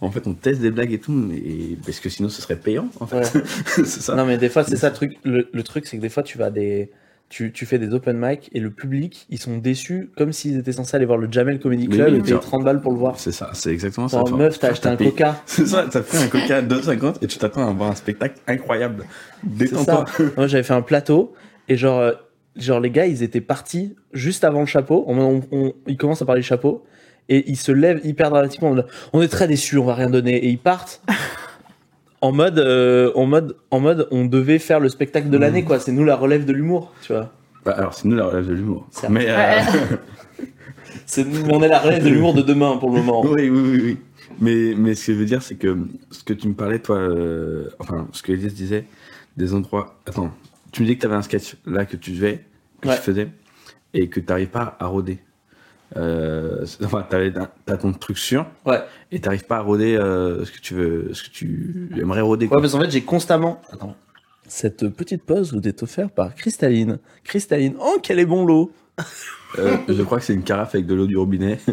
[0.00, 2.88] en fait, on teste des blagues et tout, et, parce que sinon, ce serait payant,
[3.00, 3.34] en fait.
[3.34, 3.84] Ouais.
[3.84, 4.14] ça.
[4.14, 5.16] Non, mais des fois, c'est ça le truc.
[5.24, 6.90] Le, le truc, c'est que des fois, tu vas des.
[7.28, 10.70] Tu, tu fais des open mic et le public, ils sont déçus comme s'ils étaient
[10.70, 12.40] censés aller voir le Jamel Comedy Mais Club oui, et payer genre.
[12.40, 13.18] 30 balles pour le voir.
[13.18, 14.20] C'est ça, c'est exactement ça.
[14.22, 15.42] Enfin, meuf, t'as acheté un coca.
[15.46, 18.36] C'est ça, t'as pris un coca à 2,50 et tu t'attends à voir un spectacle
[18.46, 19.06] incroyable.
[19.42, 20.04] Détends-toi.
[20.36, 21.34] Moi, j'avais fait un plateau
[21.68, 22.12] et genre, euh,
[22.56, 25.04] genre, les gars, ils étaient partis juste avant le chapeau.
[25.06, 26.84] On, on- on- ils commencent à parler du chapeau
[27.28, 28.74] et ils se lèvent hyper dramatiquement.
[29.12, 30.36] On est très déçus, on va rien donner.
[30.36, 31.02] Et ils partent
[32.20, 35.78] en mode, euh, en mode, en mode, on devait faire le spectacle de l'année, quoi.
[35.80, 37.32] C'est nous la relève de l'humour, tu vois.
[37.64, 38.86] Bah, alors, c'est nous la relève de l'humour.
[39.10, 39.60] Mais, euh.
[41.08, 43.22] C'est, on est la relève de l'humour de demain pour le moment.
[43.24, 43.96] oui, oui, oui, oui.
[44.40, 45.76] Mais, mais ce que je veux dire, c'est que
[46.10, 48.84] ce que tu me parlais, toi, euh, enfin, ce que Elias disait,
[49.36, 49.94] des endroits.
[50.06, 50.30] Attends,
[50.76, 52.44] tu me dis que tu avais un sketch là que tu faisais,
[52.82, 52.96] que Ouais.
[52.96, 53.28] tu faisais,
[53.94, 55.18] et que tu n'arrives pas à roder.
[55.96, 57.16] Euh, enfin, tu
[57.72, 58.80] as ton truc sûr, Ouais.
[59.10, 62.20] et tu n'arrives pas à roder euh, ce que tu veux, ce que tu aimerais
[62.20, 62.46] roder.
[62.46, 63.62] Ouais, parce qu'en fait, j'ai constamment.
[63.72, 63.96] Attends.
[64.48, 66.98] Cette petite pause vous est offerte par Cristalline.
[67.24, 68.70] Cristalline, oh, quel est bon l'eau
[69.58, 71.58] Euh, je crois que c'est une carafe avec de l'eau du robinet.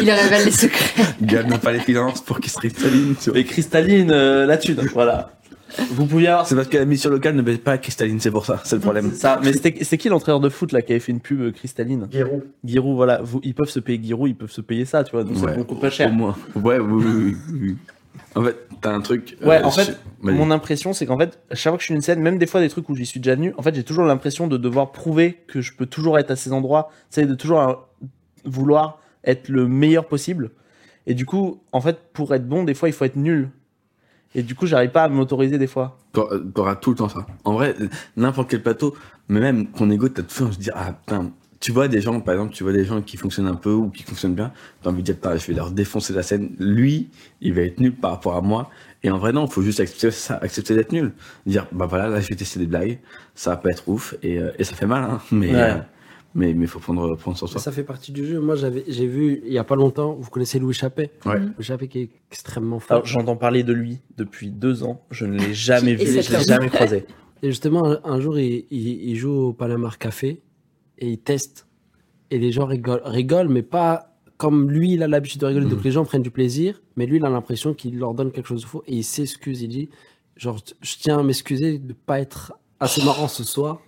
[0.00, 1.02] Il révèle les secrets.
[1.22, 3.14] Gab n'a pas les finances pour qu'il se cristalline.
[3.20, 3.38] tu vois.
[3.38, 5.30] Mais Cristalline, euh, la thune, voilà.
[5.90, 8.30] Vous pouviez avoir C'est parce que la mission locale ne baisse pas à cristalline, c'est
[8.30, 9.12] pour ça, c'est le problème.
[9.12, 9.40] ça.
[9.42, 12.08] Mais c'était c'est qui l'entraîneur de foot là qui avait fait une pub euh, Cristalline
[12.10, 12.44] Giroud.
[12.64, 13.20] Giroud, voilà.
[13.22, 15.24] Vous, ils peuvent se payer Giroud, ils peuvent se payer ça, tu vois.
[15.24, 15.54] Donc Ouais.
[15.56, 16.10] ça coûte pas cher.
[16.10, 16.36] Au moins.
[16.54, 17.76] Ouais, oui, oui, oui, oui.
[18.36, 19.36] En fait, t'as un truc.
[19.42, 19.98] Ouais, euh, en fait.
[20.22, 22.60] Mon impression, c'est qu'en fait, chaque fois que je suis une scène, même des fois
[22.60, 25.38] des trucs où j'y suis déjà venu, en fait, j'ai toujours l'impression de devoir prouver
[25.46, 27.74] que je peux toujours être à ces endroits, tu sais, de toujours euh,
[28.44, 30.50] vouloir être le meilleur possible.
[31.06, 33.50] Et du coup, en fait, pour être bon, des fois, il faut être nul.
[34.34, 35.98] Et du coup, j'arrive pas à m'autoriser des fois.
[36.12, 37.26] T'auras tout le temps ça.
[37.44, 37.74] En vrai,
[38.16, 38.94] n'importe quel plateau,
[39.28, 41.88] mais même ton ego, t'as tout le temps de se dire, ah putain, tu vois
[41.88, 44.34] des gens, par exemple, tu vois des gens qui fonctionnent un peu ou qui fonctionnent
[44.34, 46.50] bien, t'as envie de dire, putain, je vais leur défoncer la scène.
[46.58, 47.08] Lui,
[47.40, 48.70] il va être nul par rapport à moi.
[49.02, 51.12] Et en vrai, non, faut juste accepter ça, accepter d'être nul.
[51.46, 52.98] Dire, bah voilà, là, je vais tester des blagues,
[53.34, 55.60] ça va pas être ouf, et, euh, et ça fait mal, hein, mais, Ouais.
[55.60, 55.74] euh,
[56.34, 57.60] mais, mais faut prendre, prendre sur soi.
[57.60, 58.40] Ça fait partie du jeu.
[58.40, 61.38] Moi, j'avais, j'ai vu il y a pas longtemps, vous connaissez Louis Chappet Ouais.
[61.38, 63.04] Louis Chappet qui est extrêmement fort.
[63.06, 65.02] J'entends parler de lui depuis deux ans.
[65.10, 67.04] Je ne l'ai jamais vu, je l'ai très jamais croisé.
[67.42, 70.42] Et justement, un, jour, il, il- il joue au Palomar Café
[70.98, 71.66] et il teste.
[72.30, 75.66] Et les gens rigolent, rigolent mais pas comme lui, il a l'habitude de rigoler.
[75.66, 78.46] Donc les gens prennent du plaisir, mais lui, il a l'impression qu'il leur donne quelque
[78.48, 79.62] chose de faux et il s'excuse.
[79.62, 79.88] Il dit,
[80.36, 83.80] genre, je tiens à m'excuser de pas être assez marrant ce soir,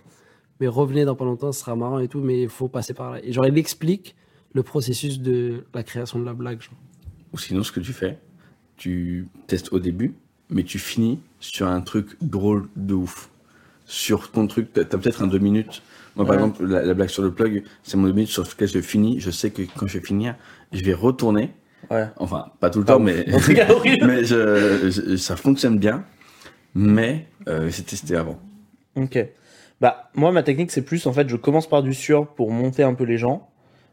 [0.59, 3.11] mais revenez dans pas longtemps, ce sera marrant et tout, mais il faut passer par
[3.11, 3.19] là.
[3.23, 4.15] Et genre, il explique
[4.53, 6.61] le processus de la création de la blague.
[6.61, 6.73] Genre.
[7.33, 8.17] Ou sinon, ce que tu fais,
[8.77, 10.13] tu testes au début,
[10.49, 13.29] mais tu finis sur un truc drôle de ouf.
[13.85, 15.81] Sur ton truc, t'as peut-être un deux minutes.
[16.15, 16.41] Moi, par Ouais.
[16.41, 19.19] exemple, la, la blague sur le plug, c'est mon deux minutes sur lequel je finis.
[19.19, 20.35] Je sais que quand je vais finir,
[20.73, 21.53] je vais retourner.
[21.91, 22.07] Ouais.
[22.17, 23.05] Enfin, pas tout le Pas temps, ouf.
[23.05, 23.25] mais,
[24.05, 26.03] mais je- je- ça fonctionne bien.
[26.75, 28.39] Mais euh, testé avant.
[28.95, 29.17] Ok.
[29.81, 32.83] Bah, moi, ma technique, c'est plus, en fait, je commence par du sur pour monter
[32.83, 33.49] un peu les gens.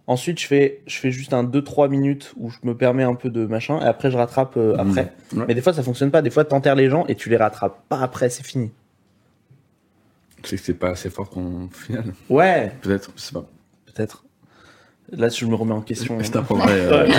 [0.06, 3.30] Ensuite, je fais, je fais juste un 2-3 minutes où je me permets un peu
[3.30, 5.12] de machin, et après, je rattrape euh, après.
[5.32, 5.38] Mmh.
[5.40, 5.44] Ouais.
[5.48, 6.20] Mais des fois, ça fonctionne pas.
[6.22, 8.70] Des fois, t'enterres les gens et tu les rattrapes pas après, c'est fini.
[10.42, 12.12] C'est que c'est pas assez fort ton final.
[12.28, 13.46] Ouais, Peut-être, je sais pas.
[13.86, 14.24] peut-être.
[15.12, 16.18] Là, je me remets en question.
[16.20, 16.72] Je t'apprendrai.
[16.72, 17.06] euh,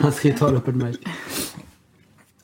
[0.00, 1.04] Inscris-toi à l'open mic.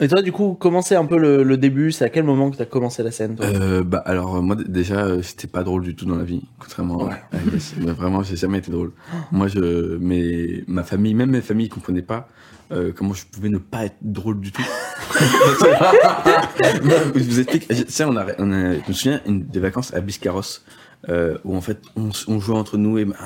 [0.02, 2.56] Et toi, du coup, commencer un peu le, le début, c'est à quel moment que
[2.56, 3.44] t'as commencé la scène, toi?
[3.46, 6.42] Euh, bah alors euh, moi déjà euh, j'étais pas drôle du tout dans la vie
[6.58, 7.12] contrairement Ouais.
[7.32, 7.74] à Agnès.
[7.80, 8.92] Mais vraiment j'ai jamais été drôle
[9.30, 9.98] moi je
[10.68, 12.28] ma famille même mes familles comprenaient pas
[12.72, 14.62] euh, comment je pouvais ne pas être drôle du tout
[17.14, 19.92] je vous explique tu sais on a, on a je me souviens une, des vacances
[19.94, 20.64] à Biscarrosse
[21.08, 23.16] euh, où en fait on, jouait entre nous et ma-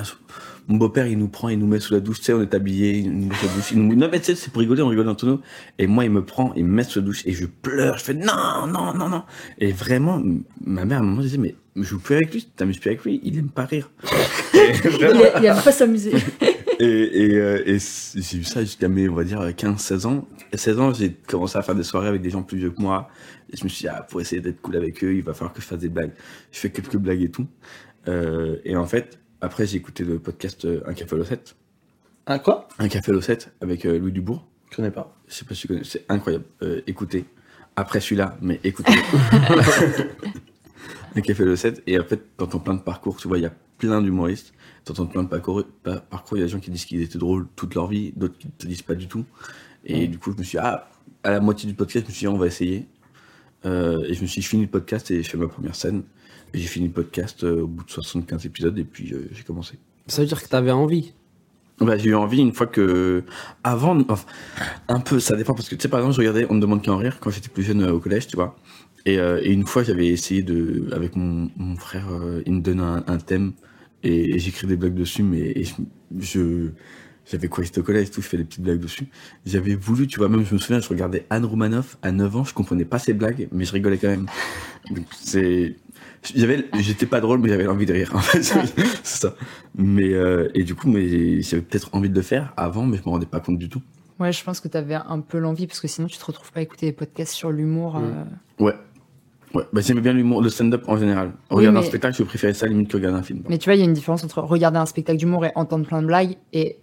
[0.69, 2.55] mon beau-père il nous prend il nous met sous la douche tu sais on est
[2.55, 4.61] habillés il nous met sous la douche il nous non mais tu sais c'est pour
[4.61, 5.41] rigoler on rigole entre nous
[5.79, 8.05] et moi il me prend il me met sous la douche et je pleure je
[8.05, 9.23] fais non non non non
[9.59, 10.23] et vraiment,
[10.65, 13.05] ma mère à un moment disait, mais je joue plus avec lui, t'amuses plus avec
[13.05, 13.91] lui, il aime pas rire.
[14.55, 16.13] Il, vraiment, a- il aime pas s'amuser.
[16.79, 20.29] et, et, euh, et j'ai eu ça jusqu'à mes, on va dire, 15-16 ans.
[20.53, 22.81] Et 16 ans, j'ai commencé à faire des soirées avec des gens plus vieux que
[22.81, 23.09] moi.
[23.53, 25.53] Et je me suis dit, ah, pour essayer d'être cool avec eux, il va falloir
[25.53, 26.13] que je fasse des blagues.
[26.53, 27.47] Je fais quelques blagues et tout.
[28.09, 31.55] Euh, et en fait, après, j'ai écouté le podcast euh, Un café l'O7.
[32.27, 32.69] Un quoi?
[32.79, 34.47] Un café l'O7 avec euh, Louis Dubourg.
[34.71, 35.15] Je connais pas.
[35.29, 36.45] Je sais pas si tu connais, c'est incroyable.
[36.63, 37.25] Euh, écoutez,
[37.77, 38.93] après celui-là, mais écoutez.
[41.15, 43.47] Le café le 7, et en fait, t'entends plein de parcours, tu vois, il y
[43.47, 44.53] a plein d'humoristes,
[44.85, 47.19] t'entends plein de parcours, pa- parcours, il y a des gens qui disent qu'ils étaient
[47.21, 49.25] drôles toute leur vie, d'autres qui te disent pas du tout.
[49.85, 50.89] Et du coup, je me suis dit, ah,
[51.23, 52.89] à la moitié du podcast, je me suis dit, on va essayer.
[53.65, 55.77] Euh, et je me suis dit, je finis le podcast et je fais ma première
[55.77, 56.03] scène.
[56.55, 59.79] J'ai fini le podcast euh, au bout de 75 épisodes, et puis euh, j'ai commencé.
[60.07, 61.13] Ça veut dire que t'avais envie.
[61.81, 63.25] Bah, j'ai eu envie une fois que.
[63.65, 64.27] Avant, enfin,
[64.89, 66.83] un peu, ça dépend parce que tu sais, par exemple, je regardais On ne demande
[66.83, 68.57] qu'à en rire quand j'étais plus jeune euh, au collège, tu vois.
[69.07, 70.89] Et, euh, et une fois, j'avais essayé de.
[70.93, 73.53] Avec mon, mon frère, euh, il me donne un, un thème
[74.05, 75.65] et, et j'écris des blagues dessus, mais et
[76.21, 76.71] je.
[77.27, 79.09] j'avais quoi, j'étais au collège et tout, je fais des petites blagues dessus.
[79.45, 82.45] J'avais voulu, tu vois, même je me souviens, je regardais Anne Romanoff à 9 ans,
[82.45, 84.27] je comprenais pas ses blagues, mais je rigolais quand même.
[84.91, 85.75] Donc, c'est.
[86.35, 88.11] J'avais, j'étais pas drôle, mais j'avais envie de rire.
[88.15, 88.67] En fait, c'est
[89.03, 89.35] ça.
[89.77, 93.03] Mais euh, et du coup, mais j'avais peut-être envie de le faire avant, mais je
[93.03, 93.83] me rendais pas compte du tout.
[94.21, 96.53] Ouais, je pense que tu avais un peu l'envie parce que sinon tu te retrouves
[96.53, 97.99] pas à écouter des podcasts sur l'humour.
[97.99, 98.05] Mm.
[98.05, 98.65] euh.
[98.65, 98.75] Ouais.
[99.55, 99.65] Ouais.
[99.73, 101.33] Bah, j'aimais bien l'humour, le stand-up en général.
[101.51, 103.43] Oui, Regarder un spectacle, je préférais ça limite que regarder un film.
[103.49, 105.87] Mais tu vois, il y a une différence entre regarder un spectacle d'humour et entendre
[105.87, 106.79] plein de blagues et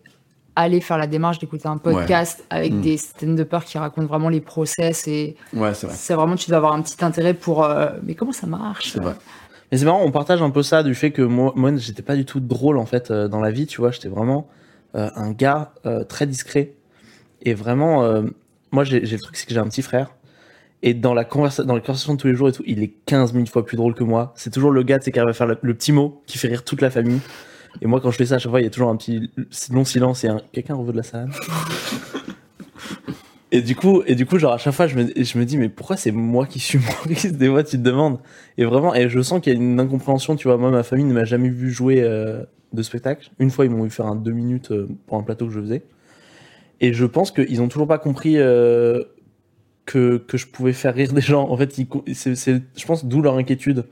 [0.55, 2.81] aller faire la démarche d'écouter un podcast avec Mm.
[2.81, 5.95] des stand-uppers qui racontent vraiment les process et Ouais, c'est vrai.
[5.97, 8.99] c'est vraiment tu dois avoir un petit intérêt pour euh, mais comment ça marche C'est
[8.99, 9.15] vrai.
[9.71, 12.15] Mais c'est marrant, on partage un peu ça du fait que moi, moi j'étais pas
[12.17, 14.49] du tout drôle en fait euh, dans la vie, tu vois, j'étais vraiment
[14.95, 16.73] euh, un gars euh, très discret.
[17.43, 18.23] Et vraiment, euh,
[18.71, 20.11] moi j'ai j'ai le truc, c'est que j'ai un petit frère.
[20.83, 22.91] Et dans, la conversa dans les conversations de tous les jours et tout, il est
[23.05, 24.33] 15 000 fois plus drôle que moi.
[24.35, 26.47] C'est toujours le gars sais, qui arrive à faire le, le petit mot qui fait
[26.47, 27.21] rire toute la famille.
[27.81, 29.31] Et moi, quand je fais ça, à chaque fois, il y a toujours un petit
[29.71, 31.29] long silence et un quelqu'un reveut de la salle.
[33.53, 35.57] Et du coup, et du coup, genre à chaque fois, je me, je me dis,
[35.57, 38.19] mais pourquoi c'est moi qui suis humoriste Des fois, tu te demandes.
[38.57, 40.37] Et vraiment, et je sens qu'il y a une incompréhension.
[40.37, 43.29] Tu vois, moi, ma famille ne m'a jamais vu jouer euh, de spectacle.
[43.39, 45.59] Une fois, ils m'ont vu faire un deux minutes euh, pour un plateau que je
[45.59, 45.83] faisais.
[46.79, 49.03] Et je pense qu'ils ont toujours pas compris euh,
[49.85, 51.49] que, que je pouvais faire rire des gens.
[51.49, 53.83] En fait, ils je pense, d'où leur inquiétude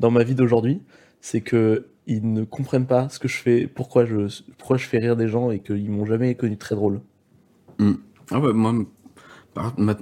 [0.00, 0.82] dans ma vie d'aujourd'hui,
[1.20, 4.98] c'est que ils ne comprennent pas ce que je fais, pourquoi je, pourquoi je fais
[4.98, 7.00] rire des gens et qu'ils m'ont jamais connu très drôle.
[8.30, 8.74] Ah ouais, moi,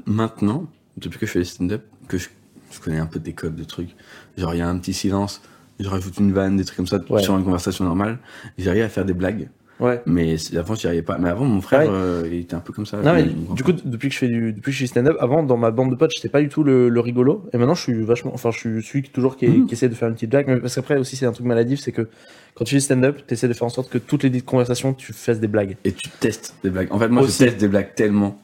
[0.06, 2.28] maintenant, depuis que je fais les stand-up, que je,
[2.70, 3.94] je connais un peu des codes de trucs,
[4.36, 5.42] genre il y a un petit silence,
[5.80, 7.22] je rajoute une vanne, des trucs comme ça, Ouais.
[7.22, 8.18] sur une conversation normale,
[8.58, 9.48] j'arrive à faire des blagues.
[9.82, 10.00] Ouais.
[10.06, 11.18] Mais avant, j'y arrivais pas.
[11.18, 11.86] Mais avant, mon frère, Ouais.
[11.90, 12.98] euh, il était un peu comme ça.
[13.02, 15.42] Non mais du coup depuis que je fais du depuis que je suis stand-up avant
[15.42, 17.82] dans ma bande de potes j'étais pas du tout le, le rigolo et maintenant je
[17.82, 19.66] suis vachement enfin je suis celui qui toujours qui, Mhm.
[19.66, 21.80] qui essaie de faire une petite blague mais parce qu'après aussi c'est un truc maladif
[21.80, 22.08] c'est que
[22.54, 25.12] quand tu fais stand-up tu essaies de faire en sorte que toutes les conversations tu
[25.12, 26.88] fasses des blagues Et tu testes des blagues.
[26.92, 27.42] En fait, moi, Aussi.
[27.42, 28.38] je teste des blagues tellement.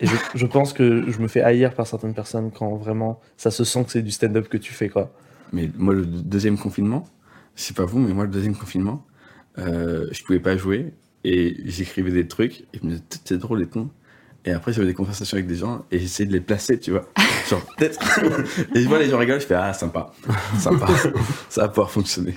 [0.00, 3.50] et je, je pense que je me fais haïr par certaines personnes quand vraiment ça
[3.50, 5.10] se sent que c'est du stand-up que tu fais quoi
[5.52, 7.06] Mais moi, le deuxième confinement,
[7.56, 9.04] je sais pas vous, mais moi, le deuxième confinement,
[9.58, 10.92] euh, je pouvais pas jouer
[11.22, 13.90] et j'écrivais des trucs et je me disais, c'est drôle et con.
[14.46, 17.08] Et après, j'avais des conversations avec des gens et j'essayais de les placer, tu vois.
[17.48, 18.00] Genre, peut-être.
[18.74, 20.12] et je vois les gens rigolent je fais Ah, sympa,
[20.58, 20.86] sympa,
[21.48, 22.34] ça va pouvoir fonctionner.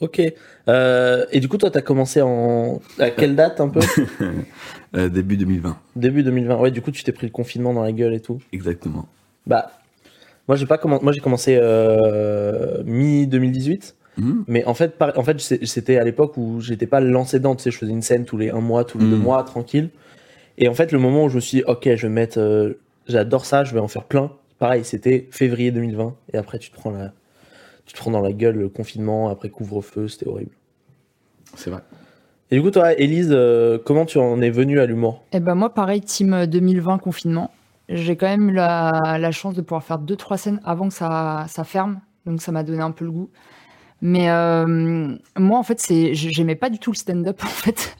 [0.00, 0.22] Ok.
[0.68, 2.80] Euh, et du coup, toi, tu as commencé en.
[2.98, 3.80] À quelle date un peu?
[4.96, 5.76] Euh, début 2020.
[5.96, 8.40] Début 2020, ouais, du coup, tu t'es pris le confinement dans la gueule et tout.
[8.52, 9.06] Exactement.
[9.46, 9.70] Bah,
[10.48, 11.04] moi, j'ai pas commencé.
[11.04, 11.56] Moi, j'ai commencé
[12.86, 13.92] mi-2018.
[14.18, 14.42] Hmm.
[14.46, 17.54] Mais en fait, en fait c'était à l'époque où j'étais pas lancé dedans.
[17.54, 19.10] Tu sais, je faisais une scène tous les un mois, tous les mmh.
[19.10, 19.22] deux hmm.
[19.22, 19.90] mois, tranquille.
[20.58, 22.74] Et en fait, le moment où je me suis dit, ok, je vais mettre, euh,
[23.06, 24.32] j'adore ça, je vais en faire plein.
[24.58, 26.16] Pareil, c'était février 2020.
[26.32, 27.12] Et après, tu te prends la,
[27.86, 30.50] tu te prends dans la gueule le confinement, après couvre-feu, c'était horrible.
[31.54, 31.80] C'est vrai.
[32.50, 35.22] Et du coup, toi, Élise, euh, comment tu en es venue à l'humour?
[35.32, 37.52] Eh ben moi, pareil, team euh, 2020 confinement.
[37.88, 41.46] J'ai quand même la, la chance de pouvoir faire deux trois scènes avant que ça,
[41.48, 43.30] ça ferme, donc ça m'a donné un peu le goût.
[44.00, 47.40] Mais euh, moi, en fait, c'est, j'aimais pas du tout le stand-up.
[47.44, 47.96] En fait,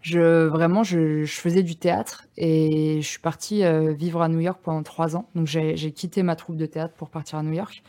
[0.00, 4.60] je vraiment, je, faisais du théâtre et je suis partie euh, vivre à New York
[4.62, 5.28] pendant trois ans.
[5.34, 7.82] Donc j'ai quitté ma troupe de théâtre pour partir à New York.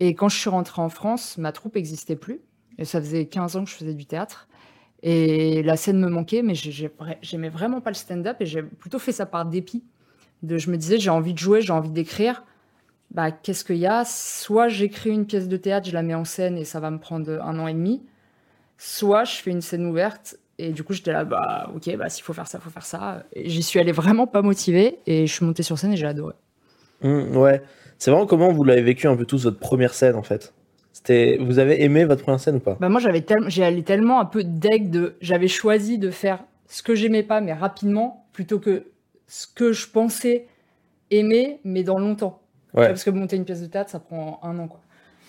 [0.00, 2.40] Et quand je suis rentrée en France, ma troupe n'existait plus.
[2.78, 4.48] Et ça faisait 15 ans que je faisais du théâtre.
[5.02, 9.12] Et la scène me manquait, mais j'aimais vraiment pas le stand-up et j'ai plutôt fait
[9.12, 9.84] ça par dépit.
[10.42, 12.42] Je me disais, j'ai envie de jouer, j'ai envie d'écrire.
[13.14, 14.04] Bah, qu'est-ce qu'il y a?
[14.04, 16.98] Soit j'écris une pièce de théâtre, je la mets en scène et ça va me
[16.98, 18.02] prendre un an et demi.
[18.76, 22.24] Soit je fais une scène ouverte et du coup j'étais là, bah ok, bah s'il
[22.24, 23.22] faut faire ça, faut faire ça.
[23.36, 26.34] J'y suis allée vraiment pas motivée et je suis montée sur scène et j'ai adoré.
[27.02, 27.62] Hum, Ouais.
[27.98, 30.52] C'est vraiment comment vous l'avez vécu un peu tous votre première scène en fait?
[30.92, 32.76] C'était, vous avez aimé votre première scène ou pas?
[32.80, 36.42] Bah moi j'avais tellement, j'ai allé tellement un peu deg de, j'avais choisi de faire
[36.66, 38.86] ce que j'aimais pas mais rapidement plutôt que
[39.28, 40.46] ce que je pensais
[41.12, 42.40] aimer mais dans longtemps.
[42.74, 42.88] Ouais.
[42.88, 44.80] Parce que monter une pièce de théâtre ça prend un an quoi.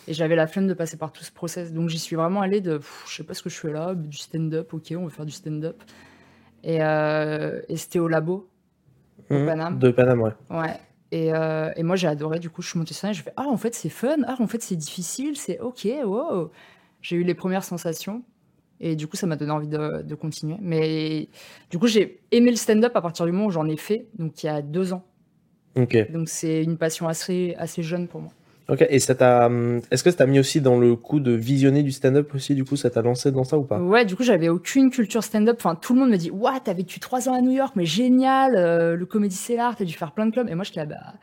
[0.07, 2.61] Et j'avais la flemme de passer par tout ce process donc j'y suis vraiment allée
[2.61, 5.09] de, pff, je sais pas ce que je fais là, du stand-up, ok on va
[5.09, 5.81] faire du stand-up.
[6.65, 8.49] Et, euh, et c'était au labo.
[9.29, 9.79] Au Paname.
[9.79, 10.31] De Paname, ouais.
[10.49, 10.79] Ouais.
[11.11, 12.39] Et, euh, et moi, j'ai adoré.
[12.39, 14.17] Du coup, je suis montée sur scène et je fais Ah, en fait, c'est fun.
[14.27, 15.37] Ah, en fait, c'est difficile.
[15.37, 15.87] C'est OK.
[16.03, 16.51] Wow.
[17.01, 18.23] J'ai eu les premières sensations.
[18.79, 20.57] Et du coup, ça m'a donné envie de, de continuer.
[20.59, 21.29] Mais
[21.69, 24.43] du coup, j'ai aimé le stand-up à partir du moment où j'en ai fait, donc
[24.43, 25.05] il y a deux ans.
[25.75, 28.31] Donc, c'est une passion assez, assez jeune pour moi.
[28.67, 28.83] Ok.
[28.89, 31.83] Et ça t'a, hum, est-ce que ça t'a mis aussi dans le coup de visionner
[31.83, 33.79] du stand-up aussi Du coup, ça t'a lancé dans ça ou pas?
[33.79, 35.57] Ouais, du coup, j'avais aucune culture stand-up.
[35.59, 37.85] Enfin, tout le monde me dit What, t'as vécu trois ans à New York, mais
[37.85, 38.55] génial.
[38.55, 40.49] euh, le Comedy Cellar, t'as dû faire plein de clubs.
[40.49, 41.13] Et moi, j'étais là, bah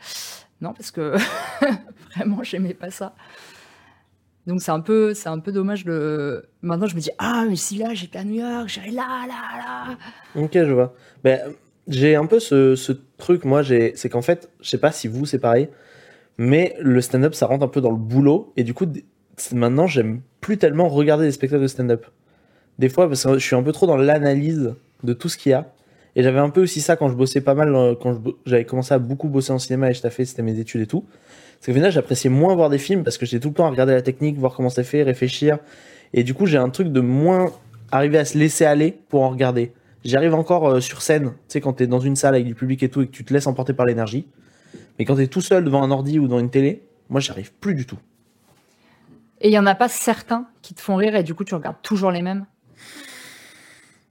[0.60, 1.16] non, parce que
[2.14, 3.14] vraiment, j'aimais pas ça.
[4.46, 6.44] Donc, c'est un peu, c'est un peu dommage de.
[6.62, 9.58] Maintenant, je me dis Ah, mais si là, j'étais à New York, j'irais là, là,
[9.58, 9.96] là.
[10.40, 10.94] Ok, je vois.
[11.24, 11.40] Ben,
[11.88, 15.26] j'ai un peu ce, ce truc, moi, c'est qu'en fait, je sais pas si vous
[15.26, 15.68] c'est pareil,
[16.38, 18.86] mais le stand-up ça rentre un peu dans le boulot et du coup,
[19.52, 22.06] maintenant j'aime plus tellement regarder des spectacles de stand-up.
[22.78, 24.74] Des fois, parce que je suis un peu trop dans l'analyse
[25.04, 25.72] de tout ce qu'il y a.
[26.14, 28.92] Et j'avais un peu aussi ça quand je bossais pas mal, euh, quand j'avais commencé
[28.92, 31.04] à beaucoup bosser en cinéma et je taffais, c'était mes études et tout.
[31.60, 33.70] C'est qu'au final, j'appréciais moins voir des films parce que j'étais tout le temps à
[33.70, 35.58] regarder la technique, voir comment c'est fait, réfléchir.
[36.12, 37.52] Et du coup, j'ai un truc de moins
[37.90, 39.72] arriver à se laisser aller pour en regarder.
[40.04, 42.54] J'y arrive encore euh, sur scène, tu sais, quand t'es dans une salle avec du
[42.54, 44.26] public et tout et que tu te laisses emporter par l'énergie.
[44.98, 47.52] Mais quand t'es tout seul devant un ordi ou dans une télé, moi, j'y arrive
[47.52, 47.98] plus du tout.
[49.40, 51.54] Et il y en a pas certains qui te font rire et du coup, tu
[51.54, 52.46] regardes toujours les mêmes?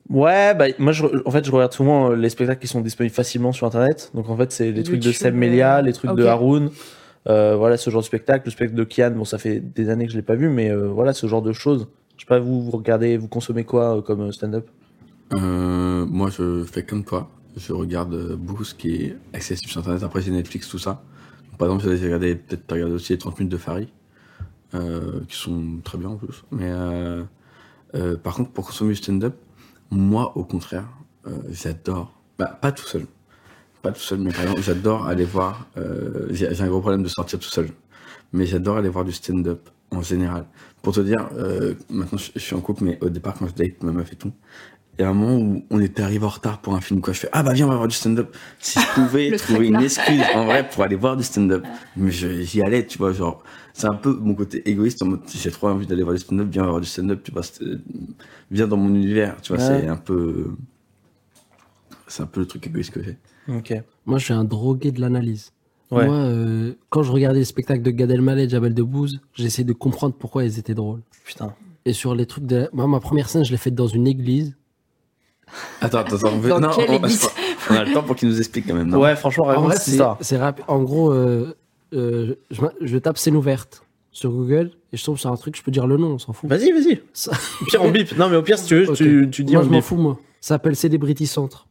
[0.09, 3.15] Ouais, bah, moi, je, en fait, je regarde souvent euh, les spectacles qui sont disponibles
[3.15, 4.11] facilement sur Internet.
[4.13, 6.25] Donc, en fait, c'est les trucs de Seb Melia, les trucs de.
[6.25, 6.69] Haroun.
[7.29, 8.45] Euh, voilà, ce genre de spectacle.
[8.45, 10.69] Le spectacle de Kian, bon, ça fait des années que je l'ai pas vu, mais
[10.69, 11.87] euh, voilà, ce genre de choses.
[12.17, 14.67] Je sais pas, vous, vous regardez, vous consommez quoi euh, comme euh, stand-up?
[15.33, 17.29] Euh, moi, je fais comme toi.
[17.55, 20.03] Je regarde euh, beaucoup ce qui est accessible sur Internet.
[20.03, 21.03] Après, j'ai Netflix, tout ça.
[21.57, 23.89] Par exemple, j'ai regardé, peut-être t'as regardé aussi les 30 minutes de Farid,
[24.73, 26.43] euh, qui sont très bien en plus.
[26.51, 27.23] Mais euh,
[27.95, 29.35] euh, par contre, pour consommer du stand-up,
[29.91, 30.87] moi, au contraire,
[31.49, 32.13] j'adore.
[32.39, 33.05] Bah, pas tout seul.
[33.81, 35.67] Pas tout seul, mais par exemple, j'adore aller voir.
[36.29, 37.69] j'ai j'ai un gros problème de sortir tout seul.
[38.33, 40.45] Mais j'adore aller voir du stand-up en général.
[40.81, 43.53] Pour te dire, euh, maintenant je, je suis en couple, mais au départ, quand je
[43.53, 44.31] date ma meuf et tout,
[44.99, 47.13] il y a un moment où on était arrivé en retard pour un film, quoi.
[47.13, 48.35] Je fais, ah bah viens, on va voir du stand-up.
[48.59, 51.65] Si je pouvais trouver une excuse, en vrai, pour aller voir du stand-up.
[51.95, 53.41] Mais je- j'y allais, tu vois, genre,
[53.73, 56.47] c'est un peu mon côté égoïste en mode, j'ai trop envie d'aller voir du stand-up,
[56.51, 57.41] viens, on va voir du stand-up, tu vois,
[58.51, 59.81] viens dans mon univers, tu vois, Ouais.
[59.81, 60.51] c'est un peu,
[62.07, 63.17] c'est un peu le truc égoïste que j'ai.
[63.47, 63.73] Ok.
[64.05, 65.51] Moi, je suis un drogué de l'analyse.
[65.89, 66.05] Ouais.
[66.05, 69.73] Moi, euh, quand je regardais les spectacles de Gad Elmaleh et Jamel Debbouze, j'essayais de
[69.73, 71.01] comprendre pourquoi ils étaient drôles.
[71.25, 71.53] Putain.
[71.85, 72.69] Et sur les trucs de...
[72.71, 74.55] Moi, ma première scène, je l'ai faite dans une église.
[75.81, 77.27] Attends, attends, attends, on veut- Dans non, quelle on, église
[77.69, 78.99] on a le temps pour qu'il nous explique quand même, non?
[78.99, 80.65] Ouais, franchement, En vrai, c'est c'est rapide.
[80.67, 81.55] En gros, euh,
[81.93, 85.63] euh, je, je tape scène ouverte sur Google et je tombe sur un truc, je
[85.63, 86.49] peux dire le nom, on s'en fout.
[86.49, 87.01] Vas-y, vas-y.
[87.13, 87.31] Ça-
[87.61, 88.17] Au pire, on bip.
[88.17, 88.95] Non, mais au pire, si tu veux, Ok.
[88.95, 90.19] tu, tu dis moi, on je m'en fous, moi.
[90.41, 91.67] Ça s'appelle Celebrity Centre.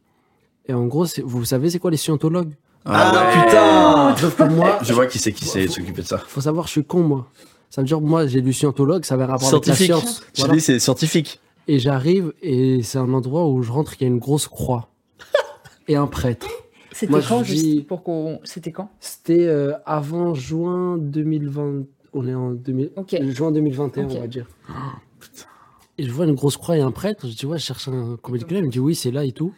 [0.66, 2.52] Et en gros, vous savez, c'est quoi les scientologues?
[2.86, 3.44] Ah, ouais.
[3.44, 6.18] putain Sauf que moi, Je vois qui c'est qui s'est s'occupé de ça.
[6.26, 7.26] faut savoir, je suis con, moi.
[7.68, 10.22] Ça veut dire, moi, j'ai lu scientologue, ça avait rapport avec la science.
[10.34, 10.54] Je Voilà.
[10.54, 11.40] dis, c'est scientifique.
[11.72, 14.88] Et j'arrive, et c'est un endroit où je rentre, il y a une grosse croix.
[15.88, 16.48] et un prêtre.
[16.90, 18.40] C'était quand, dis- juste pour qu'on.
[18.42, 18.90] C'était quand?
[18.98, 21.84] C'était euh, avant juin 2020.
[22.12, 22.90] On est en 2000...
[22.96, 23.14] Ok.
[23.28, 24.10] juin 2021, Ok.
[24.16, 24.46] on va dire.
[25.98, 27.28] Et je vois une grosse croix et un prêtre.
[27.28, 28.62] Je dis, ouais, je cherche un comédie club.
[28.64, 29.52] Il me dit, oui, c'est là et tout.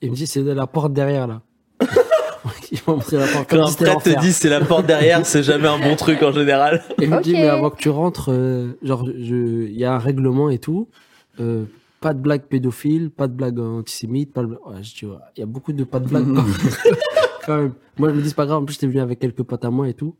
[0.00, 1.42] Et il me dit, c'est de la porte derrière, là.
[2.72, 3.50] il m'a montré la porte.
[3.50, 6.32] Quand un prêtre te dit c'est la porte derrière, c'est jamais un bon truc en
[6.32, 6.82] général.
[6.98, 9.92] Et il me dit, mais avant que tu rentres, euh, genre, je- il y a
[9.92, 10.88] un règlement et tout.
[11.40, 11.64] Euh,
[12.00, 14.48] pas de blague pédophile, pas de blague antisémite, pas de...
[14.48, 16.26] Ouais, je dis, ouais, il y a beaucoup de pas de blague.
[16.34, 16.44] quand-
[17.46, 17.72] quand même.
[17.98, 18.62] Moi, je me dis, c'est pas grave.
[18.62, 20.14] En plus, j'étais venu avec quelques potes à moi et tout.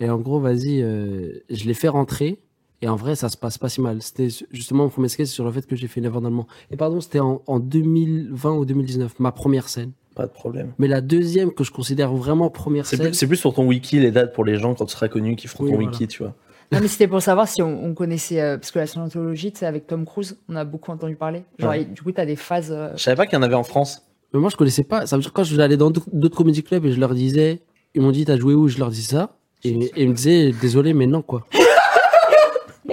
[0.00, 2.38] Et en gros, vas-y, euh, je l'ai fait rentrer.
[2.80, 4.00] Et en vrai, ça se passe pas si mal.
[4.02, 6.46] C'était justement mon premier sketch sur le fait que j'ai fait une d'allemand.
[6.70, 9.90] Et pardon, c'était en, en 2020 ou 2019, ma première scène.
[10.14, 10.72] Pas de problème.
[10.78, 13.12] Mais la deuxième que je considère vraiment première C'est scène.
[13.14, 15.48] c'est plus pour ton wiki, les dates pour les gens quand tu seras connu qui
[15.48, 15.90] feront Oui, ton voilà.
[15.90, 16.34] wiki, tu vois.
[16.70, 18.40] Non, mais c'était pour savoir si on, on connaissait.
[18.40, 21.44] euh, parce que la scientologie, tu sais, avec Tom Cruise, on a beaucoup entendu parler.
[21.58, 21.80] Genre, Ouais.
[21.82, 22.70] et du coup, tu as des phases.
[22.70, 24.02] euh, Je savais pas qu'il y en avait en France.
[24.34, 25.06] Mais moi, je connaissais pas.
[25.06, 27.62] Ça veut dire quand je allais dans d'autres d'autres comédie clubs et je leur disais,
[27.94, 28.68] ils m'ont dit, t'as joué où?
[28.68, 29.36] Je leur dis ça.
[29.64, 31.46] Et, et ils me disaient, désolé, mais non, quoi.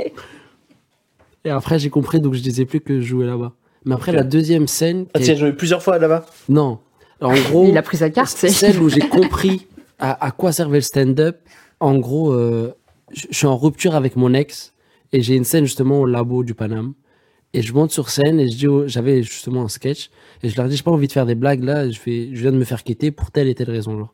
[1.43, 3.51] et après, j'ai compris, donc je disais plus que je jouais là-bas.
[3.86, 4.17] Mais après, Ok.
[4.17, 5.05] la deuxième scène.
[5.13, 6.26] Ah, qui tu as joué plusieurs fois là-bas?
[6.49, 6.80] Non.
[7.21, 8.49] Alors, en gros, Il a pris sa carte, c'est.
[8.49, 9.67] celle où j'ai compris
[9.99, 11.38] à, à quoi servait le stand-up.
[11.80, 12.73] En gros, euh,
[13.12, 14.74] je suis en rupture avec mon ex
[15.14, 16.93] et j'ai une scène justement au labo du Paname.
[17.53, 20.10] Et je monte sur scène et je dis, aux- j'avais justement un sketch
[20.43, 22.41] et je leur dis, j'ai pas envie de faire des blagues là, je, fais, je
[22.41, 23.97] viens de me faire quitter pour telle et telle raison.
[23.97, 24.14] Genre.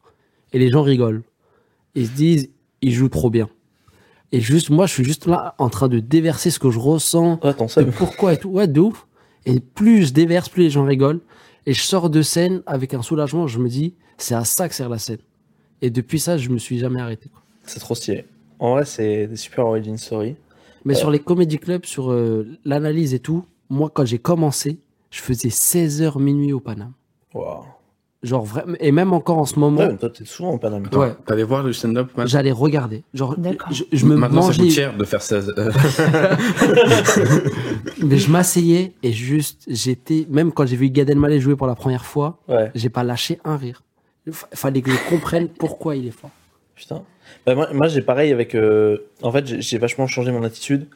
[0.54, 1.24] Et les gens rigolent.
[1.96, 2.50] Ils se disent,
[2.82, 3.50] il joue trop bien.
[4.32, 7.38] Et juste, moi, je suis juste là en train de déverser ce que je ressens,
[7.44, 7.92] de seum.
[7.92, 8.50] pourquoi et tout.
[8.50, 9.08] Ouais, de ouf.
[9.46, 11.20] Et plus je déverse, plus les gens rigolent.
[11.66, 13.48] Et je sors de scène avec un soulagement.
[13.48, 15.18] Je me dis, c'est à ça que sert la scène.
[15.82, 17.30] Et depuis ça, je me suis jamais arrêté.
[17.66, 18.26] C'est trop stylé.
[18.62, 20.36] En vrai, c'est des super origin story.
[20.86, 25.20] Mais sur les comédie clubs, sur euh, l'analyse et tout, moi, quand j'ai commencé, je
[25.22, 26.94] faisais 16h minuit au Paname.
[27.34, 27.66] Waouh.
[28.24, 30.84] Genre vraiment, et même encore en ce moment, Ouais, toi, t'es souvent en Paname.
[30.94, 33.04] ouais, T'allais voir le stand-up maintenant j'allais regarder.
[33.16, 33.72] Genre, D'accord.
[33.74, 35.38] je, je me Maintenant, ça mangeais, coûte cher de faire ça.
[35.38, 35.72] euh,
[38.04, 41.76] mais je m'asseyais et juste, j'étais, même quand j'ai vu Gad Elmaleh jouer pour la
[41.76, 43.84] première fois, Ouais, j'ai pas lâché un rire.
[44.54, 46.30] Fallait que je comprenne pourquoi il est fort.
[46.82, 47.04] Putain.
[47.46, 48.56] Bah, moi, j'ai pareil avec.
[48.56, 50.88] euh, En fait, j'ai- vachement changé mon attitude.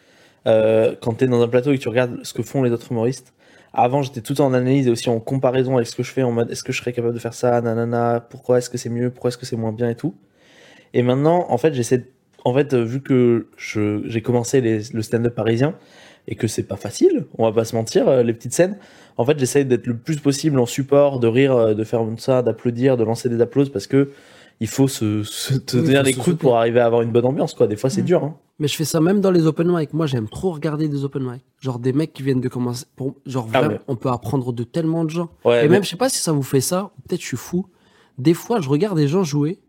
[0.47, 2.91] Euh, quand t'es dans un plateau et que tu regardes ce que font les autres
[2.91, 3.33] humoristes.
[3.73, 6.31] Avant, j'étais tout en analyse et aussi en comparaison avec ce que je fais, en
[6.31, 9.09] mode est-ce que je serais capable de faire ça, nanana, pourquoi est-ce que c'est mieux,
[9.09, 10.13] pourquoi est-ce que c'est moins bien et tout.
[10.93, 11.99] Et maintenant, en fait, j'essaie.
[11.99, 12.05] de-
[12.47, 15.73] En fait, euh, vu que je- j'ai commencé le stand-up parisien
[16.27, 18.77] et que c'est pas facile, on va pas se mentir, euh, les petites scènes,
[19.17, 22.97] en fait, j'essaie d'être le plus possible en support, de rire, de faire ça, d'applaudir,
[22.97, 24.11] de lancer des applauses parce que
[24.59, 26.37] il faut se, se te Oui, coudes soutenir.
[26.37, 27.67] pour arriver à avoir une bonne ambiance, quoi.
[27.67, 28.37] Des fois, c'est dur, hein.
[28.57, 29.93] Mais je fais ça même dans les open mic.
[29.93, 31.41] Moi, j'aime trop regarder des open mic.
[31.59, 32.85] Genre des mecs qui viennent de commencer.
[32.95, 33.15] Pour...
[33.25, 35.29] Genre Ah vraiment, on peut apprendre de tellement de gens.
[35.43, 36.91] Ouais, et mais- même, je sais pas si ça vous fait ça.
[37.07, 37.65] Peut-être je suis fou.
[38.17, 39.59] Des fois, je regarde des gens jouer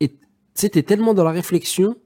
[0.00, 0.16] et tu
[0.54, 1.96] sais, t'es tellement dans la réflexion,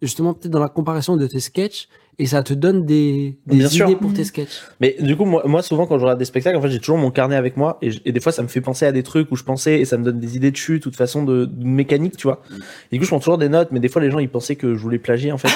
[0.00, 1.88] justement peut-être dans la comparaison de tes sketchs,
[2.18, 3.98] et ça te donne des, des Bien idées sûr.
[3.98, 4.24] pour tes Mhm.
[4.24, 4.60] sketchs.
[4.80, 6.98] Mais du coup, moi, moi, souvent, quand je regarde des spectacles, en fait, j'ai toujours
[6.98, 9.30] mon carnet avec moi et, et des fois, ça me fait penser à des trucs
[9.30, 11.44] où je pensais et ça me donne des idées de chute ou de façon de,
[11.44, 12.42] de mécanique, tu vois.
[12.90, 14.56] Et du coup, je prends toujours des notes, mais des fois, les gens, ils pensaient
[14.56, 15.48] que je voulais plagier, en fait.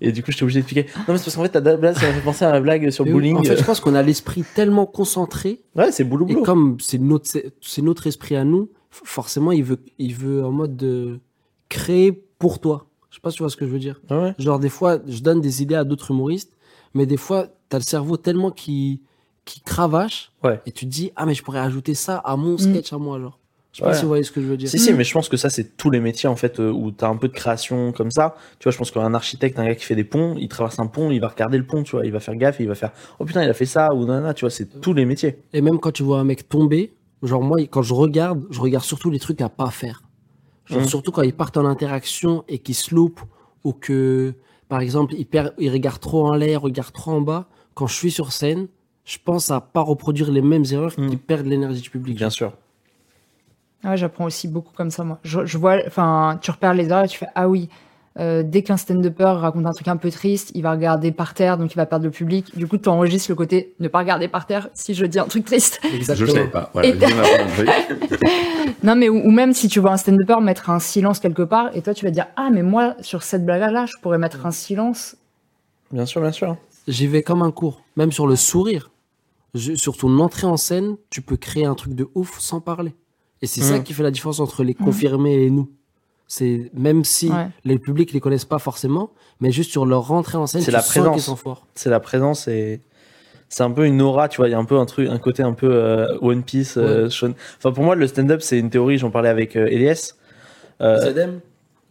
[0.00, 0.88] Et du coup, j'étais obligé d'expliquer.
[0.96, 2.90] Non, mais c'est parce qu'en fait, ta blague, ça m'a fait penser à la blague
[2.90, 3.36] sur Et bowling.
[3.36, 6.44] En fait, je pense qu'on a l'esprit tellement concentré Ouais, c'est boulot Et boulot.
[6.44, 7.30] comme c'est notre,
[7.60, 11.20] c'est notre esprit à nous, forcément, il veut, il veut en mode de
[11.68, 12.86] créer pour toi.
[13.12, 14.00] Je sais pas si tu vois ce que je veux dire.
[14.10, 14.34] Ouais, ouais.
[14.38, 16.56] Genre, des fois, je donne des idées à d'autres humoristes,
[16.94, 19.02] mais des fois, t'as le cerveau tellement qui,
[19.44, 20.60] qui cravache, Ouais.
[20.66, 23.20] et tu te dis, ah, mais je pourrais ajouter ça à mon sketch à moi,
[23.20, 23.38] genre.
[23.72, 23.90] Je sais Ouais.
[23.90, 24.68] pas si vous voyez ce que je veux dire.
[24.68, 26.90] Si, si, mais je pense que ça, c'est tous les métiers, en fait, euh, où
[26.90, 28.34] t'as un peu de création comme ça.
[28.58, 30.86] Tu vois, je pense qu'un architecte, un gars qui fait des ponts, il traverse un
[30.86, 32.92] pont, il va regarder le pont, tu vois, il va faire gaffe, il va faire,
[33.18, 35.36] oh putain, il a fait ça, ou nanana, tu vois, c'est tous les métiers.
[35.52, 36.92] Et même quand tu vois un mec tomber,
[37.22, 40.02] genre moi, quand je regarde, je regarde surtout les trucs à pas faire.
[40.66, 40.86] Genre Mhm.
[40.86, 43.20] surtout quand ils partent en interaction et qu'ils se loupent
[43.64, 44.34] ou que,
[44.68, 47.46] par exemple, ils, regardent trop en l'air, regardent trop en bas.
[47.74, 48.68] Quand je suis sur scène,
[49.04, 52.16] je pense à pas reproduire les mêmes erreurs qui perdent l'énergie du public.
[52.16, 52.52] Bien sûr.
[53.84, 55.18] Ouais, j'apprends aussi beaucoup comme ça, moi.
[55.24, 57.68] Je, je vois, enfin, tu repères les erreurs et tu fais, ah oui,
[58.18, 61.56] euh, dès qu'un stand-upper raconte un truc un peu triste, il va regarder par terre,
[61.58, 62.56] donc il va perdre le public.
[62.56, 65.24] Du coup, tu enregistres le côté ne pas regarder par terre si je dis un
[65.26, 65.80] truc triste.
[65.90, 66.28] Je Exactement.
[66.32, 66.70] savais pas.
[66.72, 68.20] Voilà, Et- je un truc.
[68.82, 71.70] Non, mais ou, ou même si tu vois un stand-upper mettre un silence quelque part,
[71.76, 74.44] et toi tu vas te dire, ah, mais moi, sur cette blague-là, je pourrais mettre
[74.44, 75.16] un silence.
[75.92, 76.56] Bien sûr, bien sûr.
[76.88, 78.90] J'y vais comme un cours, même sur le sourire.
[79.54, 82.94] Je- sur ton entrée en scène, tu peux créer un truc de ouf sans parler.
[83.40, 83.82] Et c'est ça Mm.
[83.84, 85.68] qui fait la différence entre les confirmés et nous.
[86.34, 87.48] C'est même si Ouais.
[87.66, 89.10] les publics les connaissent pas forcément,
[89.40, 91.12] mais juste sur leur rentrée en scène, C'est la présence.
[91.12, 91.66] qu'ils sont forts.
[91.74, 92.80] C'est la présence et
[93.50, 94.48] c'est un peu une aura, tu vois.
[94.48, 97.10] Il y a un peu un truc, un côté un peu euh, One Piece, euh,
[97.10, 97.34] shonen.
[97.58, 98.96] Enfin, pour moi, le stand-up, c'est une théorie.
[98.96, 100.14] J'en parlais avec euh, Elias.
[100.80, 101.40] Euh, ZM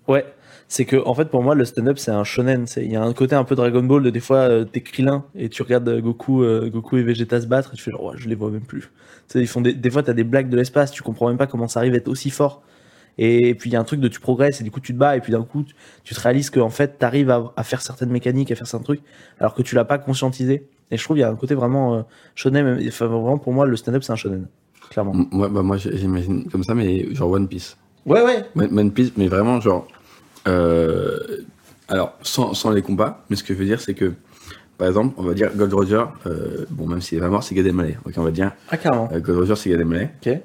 [0.08, 0.26] Ouais,
[0.68, 2.66] c'est que en fait pour moi le stand-up c'est un shonen.
[2.66, 4.02] C'est il y a un côté un peu Dragon Ball.
[4.02, 7.46] De, des fois euh, t'es Krillin et tu regardes Goku, euh, Goku et Vegeta se
[7.46, 8.90] battre et tu fais genre ouais, je les vois même plus.
[9.36, 10.90] Ils font des, des fois t'as des blagues de l'espace.
[10.92, 12.64] Tu comprends même pas comment ça arrive à être aussi fort.
[13.18, 14.98] Et puis il y a un truc de tu progresses et du coup tu te
[14.98, 17.64] bats et puis d'un coup tu, tu te réalises que en fait t'arrives à, à
[17.64, 19.02] faire certaines mécaniques, à faire certains trucs
[19.40, 20.68] alors que tu l'as pas conscientisé.
[20.92, 22.02] Et je trouve il y a un côté vraiment euh,
[22.36, 22.80] shonen.
[22.88, 24.48] Enfin vraiment pour moi le stand-up c'est un shonen,
[24.90, 25.14] clairement.
[25.32, 27.78] Ouais, bah moi j'imagine comme ça, mais genre One Piece.
[28.06, 28.44] Ouais ouais.
[28.56, 29.88] One One Piece, mais vraiment genre.
[30.48, 31.18] euh,
[31.88, 34.14] alors, sans, sans les combats, mais ce que je veux dire, c'est que,
[34.78, 37.54] par exemple, on va dire Gold Roger, euh, bon, même s'il est pas mort, c'est
[37.54, 37.98] Gad Elmaleh.
[38.06, 39.10] Ok, on va dire Ah carrément.
[39.12, 40.10] euh, Gold Roger, c'est Gad Elmaleh.
[40.26, 40.40] Ok.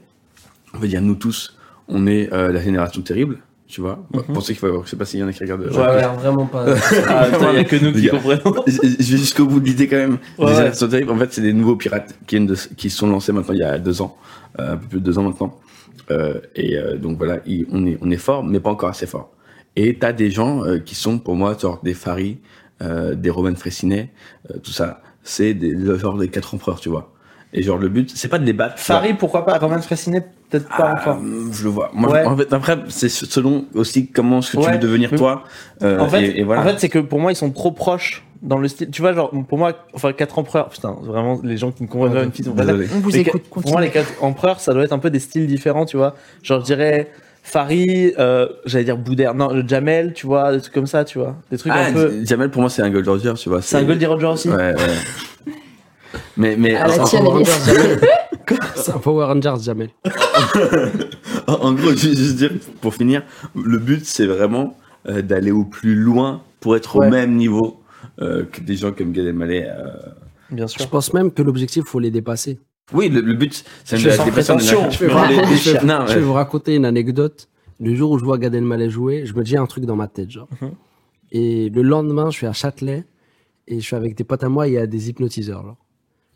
[0.74, 1.56] On va dire nous tous,
[1.89, 3.99] on est euh, la génération terrible, tu vois.
[4.11, 4.34] Bah, Mhm.
[4.34, 5.66] Pour ceux qui faut, je sais pas s'il y en a qui regardent.
[5.66, 6.16] Ouais, a ouais.
[6.18, 6.64] vraiment pas.
[7.09, 8.64] Ah putain, y a que nous qui comprenons.
[8.66, 10.12] Je vais jusqu'au bout de l'idée quand même.
[10.12, 10.55] Ouais, les ouais.
[10.57, 13.55] générations terribles, en fait, c'est des nouveaux pirates qui, viennent de, qui sont lancés maintenant
[13.55, 14.16] il y a deux ans,
[14.59, 15.59] euh, un peu plus de deux ans maintenant.
[16.11, 19.07] Euh, et euh, donc voilà, il- on est, on est fort, mais pas encore assez
[19.07, 19.32] fort.
[19.74, 22.39] Et t'as des gens euh, qui sont pour moi genre des Farid,
[22.82, 24.11] euh, des Roman Fressinet,
[24.51, 25.03] euh, tout ça.
[25.24, 27.12] C'est des, le genre des quatre empereurs, tu vois.
[27.53, 28.78] Et genre le but, c'est pas de les battre.
[28.78, 29.59] Farid, pourquoi pas?
[29.59, 31.18] Roman Fressinet, peut-être pas Ah, encore.
[31.53, 31.90] Je le vois.
[31.94, 32.24] Moi, Ouais.
[32.24, 35.44] en fait, après, c'est selon aussi comment ce que tu veux devenir toi.
[35.82, 36.62] euh, en fait, et, et voilà.
[36.62, 38.90] en fait c'est que pour moi, ils sont trop proches dans le style.
[38.90, 42.12] Tu vois, genre, pour moi, enfin, quatre empereurs, putain, vraiment, les gens qui ne comprennent
[42.12, 42.53] pas une petite, on
[43.01, 43.90] vous Les écoute, Pour moi, les continuez.
[44.07, 46.14] quatre empereurs, ça doit être un peu des styles différents, tu vois.
[46.42, 47.11] Genre, je dirais
[47.42, 51.18] Farid, euh, j'allais dire Boudère, non, le Jamel, tu vois, des trucs comme ça, tu
[51.18, 51.36] vois.
[51.51, 52.24] Des trucs Ah, un peu.
[52.24, 53.62] Jamel pour moi c'est un Gold Roger, tu vois.
[53.62, 55.53] C'est un Goldie Roger aussi Ouais, ouais.
[56.36, 58.01] mais mais À la C'est un tienne, Jamel.
[58.76, 59.90] C'est un Power Rangers, Jamel.
[61.47, 63.22] en, gros, je veux juste dire pour finir,
[63.55, 64.76] le but c'est vraiment
[65.09, 67.07] euh, d'aller au plus loin pour être Ouais.
[67.07, 67.80] au même niveau
[68.20, 69.66] euh, que des gens comme Gad Elmaleh.
[69.68, 69.88] euh.
[70.51, 70.88] Bien Je sûr.
[70.90, 72.59] pense même que l'objectif, faut les dépasser.
[72.92, 74.82] Oui, le, le but c'est Je la sens dépression de prétention.
[74.84, 76.20] la- Je je Je vais ouais.
[76.20, 77.49] vous raconter une anecdote.
[77.80, 80.07] Le jour où je vois Gad Elmaleh jouer, je me dis un truc dans ma
[80.07, 80.49] tête, genre.
[80.62, 80.70] Mhm.
[81.32, 83.05] Et le lendemain, je suis à Châtelet
[83.66, 85.76] et je suis avec des potes à moi, il y a des hypnotiseurs, genre.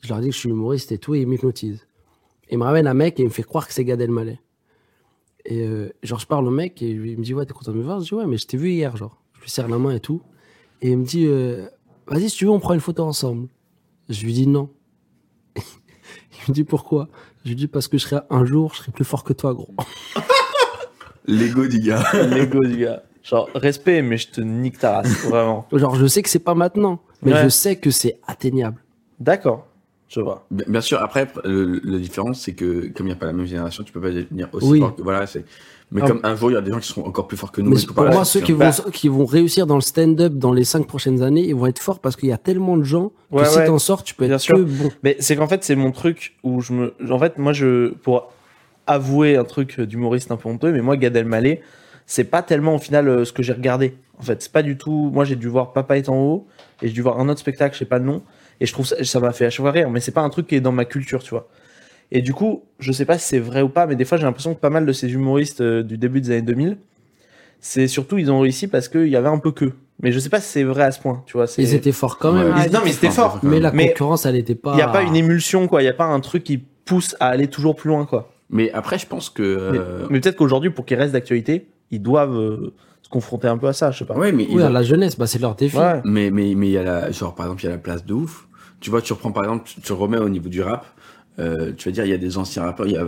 [0.03, 1.87] Je leur dis que je suis humoriste et tout, et ils m'hypnotisent.
[2.51, 4.39] Et il me ramène un mec et il me fait croire que c'est Gad Elmaleh.
[5.47, 7.79] Et euh, genre, je parle au mec et il me dit, ouais, t'es content de
[7.79, 8.01] me voir?
[8.01, 9.17] Je dis, ouais, mais je t'ai vu hier, genre.
[9.37, 10.21] Je lui serre la main et tout.
[10.83, 11.67] Et il me dit, euh,
[12.09, 13.49] vas-y, si tu veux, on prend une photo ensemble.
[14.09, 14.69] Je lui dis non.
[15.57, 15.63] il
[16.49, 17.09] me dit pourquoi?
[17.45, 19.55] Je lui dis parce que je serai un jour, je serai plus fort que toi,
[19.55, 19.73] gros.
[21.27, 22.05] L'ego du gars.
[22.29, 23.03] L'ego du gars.
[23.23, 25.67] Genre, respect, mais je te nique ta race, vraiment.
[25.73, 27.45] Genre, je sais que c'est pas maintenant, mais Ouais.
[27.45, 28.83] je sais que c'est atteignable.
[29.21, 29.67] D'accord,
[30.11, 30.45] je vois.
[30.51, 33.33] Bien bien sûr, après, le, la différence, c'est que comme il n'y a pas la
[33.33, 34.81] même génération, tu peux pas devenir aussi Oui.
[34.81, 35.03] fort que.
[35.03, 35.45] Voilà, c'est.
[35.93, 36.07] Mais Ah.
[36.09, 37.71] comme un jour, il y a des gens qui seront encore plus forts que nous.
[37.71, 40.87] Mais pour moi, ceux qui vont, qui vont réussir dans le stand-up dans les cinq
[40.87, 43.45] prochaines années, ils vont être forts parce qu'il y a tellement de gens que Ouais,
[43.45, 43.67] si ouais.
[43.67, 44.57] t'en sors, tu peux Bien être sûr.
[44.57, 44.91] que bon.
[45.03, 46.95] Mais c'est qu'en fait, c'est mon truc où je me.
[47.11, 47.89] En fait, moi, je.
[48.03, 48.33] Pour
[48.87, 51.61] avouer un truc d'humoriste un peu honteux, mais moi, Gad Elmaleh,
[52.07, 53.95] c'est pas tellement au final euh, ce que j'ai regardé.
[54.19, 55.11] En fait, c'est pas du tout.
[55.13, 56.47] Moi, j'ai dû voir Papa est en haut
[56.83, 58.23] et j'ai dû voir un autre spectacle, je sais pas le nom,
[58.61, 60.31] et je trouve ça, ça m'a fait à chaque fois rire, mais c'est pas un
[60.31, 61.49] truc qui est dans ma culture, tu vois.
[62.13, 64.25] Et du coup, je sais pas si c'est vrai ou pas, mais des fois, j'ai
[64.25, 66.77] l'impression que pas mal de ces humoristes euh, du début des années 2000,
[67.61, 69.73] c'est surtout, ils ont réussi parce qu'il y avait un peu que.
[70.03, 71.45] Mais je sais pas si c'est vrai à ce point, tu vois.
[71.59, 72.45] Ils étaient forts quand Ouais.
[72.45, 72.55] même.
[72.67, 73.39] Ils- non, mais c'était fort.
[73.43, 74.73] Mais la Mais concurrence, elle était pas.
[74.73, 75.83] Il n'y a pas une émulsion, quoi.
[75.83, 78.33] Il n'y a pas un truc qui pousse à aller toujours plus loin, quoi.
[78.49, 79.43] Mais après, je pense que.
[79.43, 83.69] euh, Mais peut-être qu'aujourd'hui, pour qu'ils restent d'actualité, ils doivent euh, se confronter un peu
[83.69, 84.15] à ça, je sais pas.
[84.17, 85.77] Ouais, mais ils Oui, ont- à la jeunesse, bah, c'est leur défi.
[85.77, 86.01] Ouais.
[86.05, 88.05] Mais mais mais il y a la genre par exemple il y a la place
[88.07, 88.49] de ouf.
[88.81, 90.87] Tu vois, tu reprends par exemple, tu, tu remets au niveau du rap.
[91.39, 93.07] euh, tu vas dire il y a des anciens rappeurs, il y a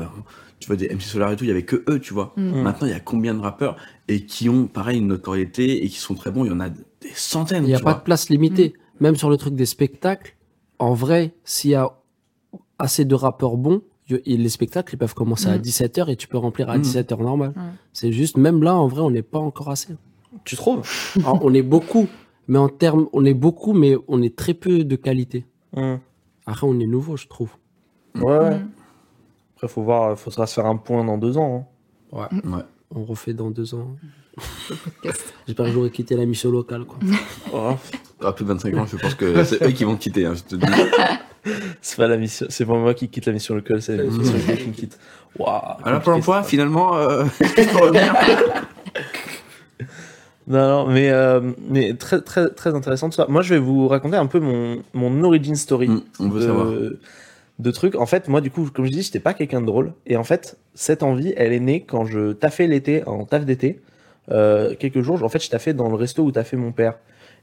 [0.60, 2.32] tu vois des MC Solar et tout, il y avait que eux, tu vois.
[2.36, 2.62] Mm.
[2.62, 3.76] Maintenant, il y a combien de rappeurs
[4.08, 6.68] et qui ont pareil une notoriété et qui sont très bons, il y en a
[6.68, 6.78] des
[7.14, 7.98] centaines, Il n'y a tu pas vois.
[7.98, 8.74] de place limitée.
[9.00, 10.36] Même sur le truc des spectacles,
[10.78, 11.90] en vrai, s'il y a
[12.78, 15.62] assez de rappeurs bons, et les spectacles, ils peuvent commencer à Mm.
[15.62, 16.82] 17h et tu peux remplir à Mm.
[16.82, 17.54] 17h normal.
[17.92, 19.94] C'est juste, même là, en vrai, on n'est pas encore assez.
[20.44, 20.82] Tu trouves?
[21.16, 22.06] Alors, on est beaucoup,
[22.46, 25.46] mais en termes, on est beaucoup, mais on est très peu de qualité.
[25.76, 25.98] Hum.
[26.46, 27.50] Après, on est nouveau, je trouve.
[28.16, 28.56] Ouais.
[28.56, 28.70] Mm.
[29.56, 31.68] Après, faut voir, faudra se faire un point dans deux ans.
[32.12, 32.28] hein.
[32.44, 32.62] Ouais.
[32.94, 33.96] On refait dans deux ans.
[35.46, 36.98] J'espère que j'aurai quitté la mission locale, quoi.
[37.54, 37.74] Oh,
[38.24, 40.42] À plus de 25 ans, je pense que c'est eux qui vont quitter, hein, je
[40.42, 40.66] te dis.
[41.80, 44.54] c'est pas la mission, c'est pas moi qui quitte la mission locale, c'est la mission
[44.56, 44.98] qui me quitte.
[45.38, 45.60] Waouh.
[45.84, 47.24] Alors pour l'emploi, compliqué, finalement, euh.
[50.49, 53.26] Non, non, mais, euh, mais très, très, très intéressant tout ça.
[53.28, 55.88] Moi, je vais vous raconter un peu mon, mon origin story.
[55.88, 56.66] Mm, on veut de, savoir.
[57.59, 57.95] de trucs.
[57.95, 59.93] En fait, moi, du coup, comme je dis, j'étais pas quelqu'un de drôle.
[60.07, 63.80] Et en fait, cette envie, elle est née quand je taffais l'été, en taf d'été.
[64.30, 66.95] Euh, quelques jours, en fait, je taffais dans le resto où taffait mon père.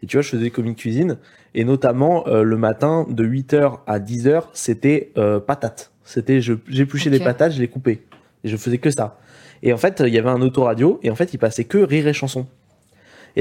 [0.02, 1.18] Et tu vois, je faisais des commis cuisine.
[1.56, 5.92] Et notamment, euh, le matin, de 8h à 10h, c'était euh, patates.
[6.04, 7.18] C'était, j'épluchais Ok.
[7.18, 8.02] des patates, je les coupais.
[8.44, 9.20] Et je faisais que ça.
[9.62, 11.00] Et en fait, il y avait un autoradio.
[11.04, 12.48] Et en fait, il passait que rire et chanson.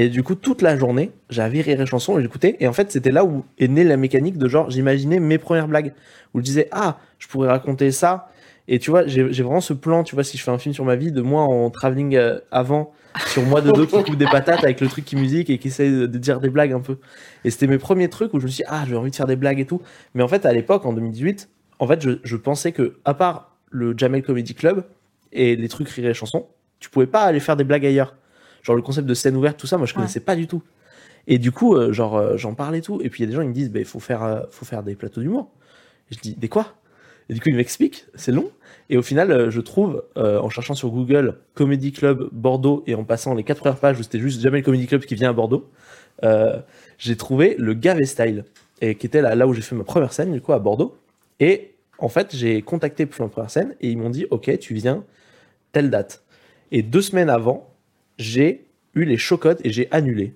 [0.01, 2.55] Et du coup, toute la journée, j'avais rire et chanson et j'écoutais.
[2.61, 5.67] Et en fait, c'était là où est née la mécanique de genre, j'imaginais mes premières
[5.67, 5.91] blagues.
[6.33, 8.29] Où je disais, ah, je pourrais raconter ça.
[8.69, 10.85] Et tu vois, j'ai vraiment ce plan, tu vois, si je fais un film sur
[10.85, 12.93] ma vie, de moi en travelling euh, avant,
[13.27, 15.67] sur moi de dos qui coupe des patates avec le truc qui musique et qui
[15.67, 16.95] essaie de, dire des blagues un peu.
[17.43, 19.27] Et c'était mes premiers trucs où je me suis dit, ah, j'ai envie de faire
[19.27, 19.81] des blagues et tout.
[20.13, 23.57] Mais en fait, à l'époque, en 2018, en fait, je, je pensais que, à part
[23.69, 24.85] le Jamel Comedy Club
[25.33, 26.47] et les trucs rire et chansons,
[26.79, 28.15] tu pouvais pas aller faire des blagues ailleurs.
[28.69, 29.95] Genre le concept de scène ouverte, tout ça, moi je Ouais.
[29.95, 30.61] connaissais pas du tout.
[31.25, 33.01] Et du coup, euh, genre, euh, j'en parlais et tout.
[33.01, 34.63] Et puis il y a des gens, ils me disent, il faut, faire, euh, faut
[34.63, 35.49] faire des plateaux d'humour.
[36.11, 36.75] Et je dis, des quoi?
[37.29, 38.51] Et du coup, ils m'expliquent, c'est long.
[38.91, 43.33] Et au final, je trouve, en cherchant sur Google Comedy Club Bordeaux et en passant
[43.33, 45.67] les quatre premières pages où c'était juste jamais le Comedy Club qui vient à Bordeaux,
[46.97, 48.45] j'ai trouvé le Gavé Style,
[48.81, 50.95] et qui était là, là où j'ai fait ma première scène, du coup, à Bordeaux.
[51.39, 54.73] Et en fait, j'ai contacté pour ma première scène et ils m'ont dit, OK, tu
[54.73, 55.03] viens
[55.71, 56.23] telle date.
[56.71, 57.68] Et deux semaines avant,
[58.19, 60.35] j'ai eu les chocottes et j'ai annulé.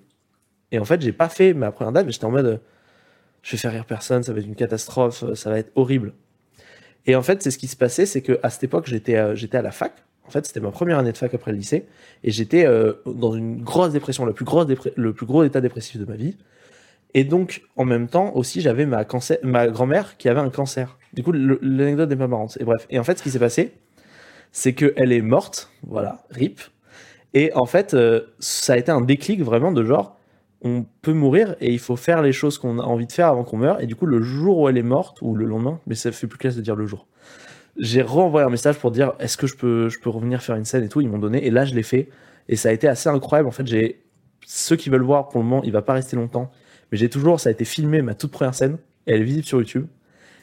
[0.72, 2.56] Et en fait, j'ai pas fait ma première date, mais j'étais en mode, euh,
[3.42, 6.14] je vais faire rire personne, ça va être une catastrophe, euh, ça va être horrible.
[7.06, 9.36] Et en fait, c'est ce qui se passait, c'est que à cette époque, j'étais euh,
[9.36, 9.92] j'étais à la fac.
[10.26, 11.86] En fait, c'était ma première année de fac après le lycée,
[12.24, 12.66] et j'étais
[13.04, 16.38] dans une grosse dépression, le plus gros le plus gros état dépressif de ma vie.
[17.12, 19.04] Et donc, en même temps, aussi, j'avais ma,
[19.42, 20.98] ma grand-mère qui avait un cancer.
[21.12, 22.56] Du coup, l'anecdote n'est pas marrante.
[22.58, 22.86] Et bref.
[22.88, 23.74] Et en fait, ce qui s'est passé,
[24.50, 25.70] c'est qu'elle est morte.
[25.82, 26.62] Voilà, rip.
[27.34, 30.16] Et en fait, euh, ça a été un déclic vraiment de genre,
[30.62, 33.44] on peut mourir et il faut faire les choses qu'on a envie de faire avant
[33.44, 33.82] qu'on meure.
[33.82, 36.26] Et du coup, le jour où elle est morte, ou le lendemain, mais ça fait
[36.26, 37.06] plus classe de dire le jour,
[37.76, 40.88] j'ai renvoyé un message pour dire est-ce que je peux, revenir faire une scène et
[40.88, 41.00] tout?
[41.00, 41.44] Ils m'ont donné.
[41.44, 42.08] Et là, je l'ai fait.
[42.48, 43.48] Et ça a été assez incroyable.
[43.48, 44.04] En fait, j'ai
[44.46, 46.50] ceux qui veulent voir pour le moment, il va pas rester longtemps.
[46.92, 48.78] Mais j'ai toujours, ça a été filmé, ma toute première scène.
[49.06, 49.86] Elle est visible sur YouTube.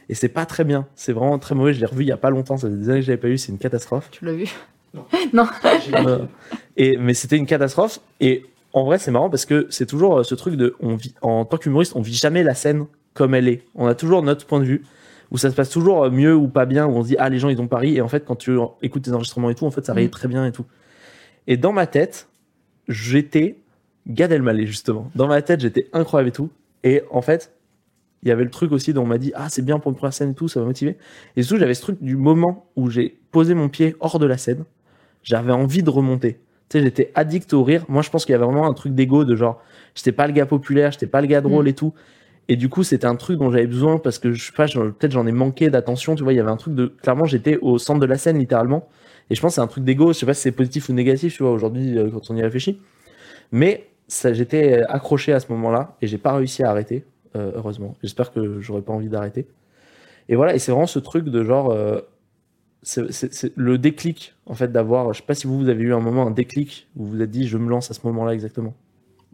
[0.10, 0.88] Et c'est pas très bien.
[0.96, 1.74] C'est vraiment très mauvais.
[1.74, 2.58] Je l'ai revu il y a pas longtemps.
[2.58, 3.38] Ça fait des années que je pas eu.
[3.38, 4.10] C'est une catastrophe.
[4.12, 4.46] Tu l'as vu?
[5.34, 5.48] Non.
[5.94, 6.26] Euh,
[6.78, 8.00] et mais c'était une catastrophe.
[8.20, 11.14] Et en vrai c'est marrant parce que c'est toujours euh, ce truc de on vit
[11.22, 13.64] en tant qu'humoriste on vit jamais la scène comme elle est.
[13.76, 14.84] On a toujours notre point de vue
[15.32, 17.30] où ça se passe toujours euh, mieux ou pas bien où on se dit ah
[17.30, 17.98] les gens ils ont pari.
[17.98, 20.12] Et en fait quand tu écoutes tes enregistrements et tout en fait ça arrive Mm.
[20.12, 20.66] très bien et tout.
[21.48, 22.28] Et dans ma tête
[22.88, 23.58] j'étais
[24.08, 25.10] Gad Elmaleh justement.
[25.16, 26.50] Dans ma tête j'étais incroyable et tout.
[26.84, 27.54] Et en fait
[28.24, 29.98] il y avait le truc aussi dont on m'a dit ah c'est bien pour une
[29.98, 30.98] première scène et tout ça m'a motivé.
[31.36, 34.38] Et surtout j'avais ce truc du moment où j'ai posé mon pied hors de la
[34.38, 34.64] scène
[35.24, 36.40] j'avais envie de remonter.
[36.70, 37.86] Tu sais, j'étais addict au rire.
[37.90, 39.62] Moi, je pense qu'il y avait vraiment un truc d'ego de genre,
[39.96, 41.70] j'étais pas le gars populaire, j'étais pas le gars drôle Mm.
[41.70, 41.94] et tout.
[42.48, 45.12] Et du coup, c'était un truc dont j'avais besoin parce que je sais pas, peut-être
[45.12, 46.16] j'en ai manqué d'attention.
[46.16, 48.40] Tu vois, il y avait un truc de, clairement, j'étais au centre de la scène
[48.40, 48.88] littéralement.
[49.30, 50.12] Et je pense que c'est un truc d'ego.
[50.12, 52.42] Je sais pas si c'est positif ou négatif, tu vois, aujourd'hui, euh, quand on y
[52.42, 52.80] réfléchit.
[53.52, 57.06] Mais ça, j'étais accroché à ce moment-là et j'ai pas réussi à arrêter,
[57.36, 57.96] euh, heureusement.
[58.02, 59.48] J'espère que j'aurais pas envie d'arrêter.
[60.28, 62.02] Et voilà, et c'est vraiment ce truc de genre, euh,
[62.84, 66.00] c'est le déclic en fait d'avoir je sais pas si vous vous avez eu un
[66.00, 68.74] moment un déclic où vous vous êtes dit je me lance à ce moment-là exactement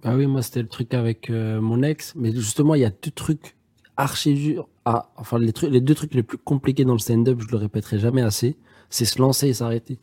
[0.04, 2.89] Bah oui, moi c'était le truc avec euh, mon ex, mais justement il y a
[2.91, 3.56] deux trucs
[3.95, 4.68] archi durs.
[4.86, 7.58] Ah, enfin les, trucs, les deux trucs les plus compliqués dans le stand-up, je le
[7.58, 8.56] répéterai jamais assez,
[8.89, 9.98] c'est se lancer et s'arrêter.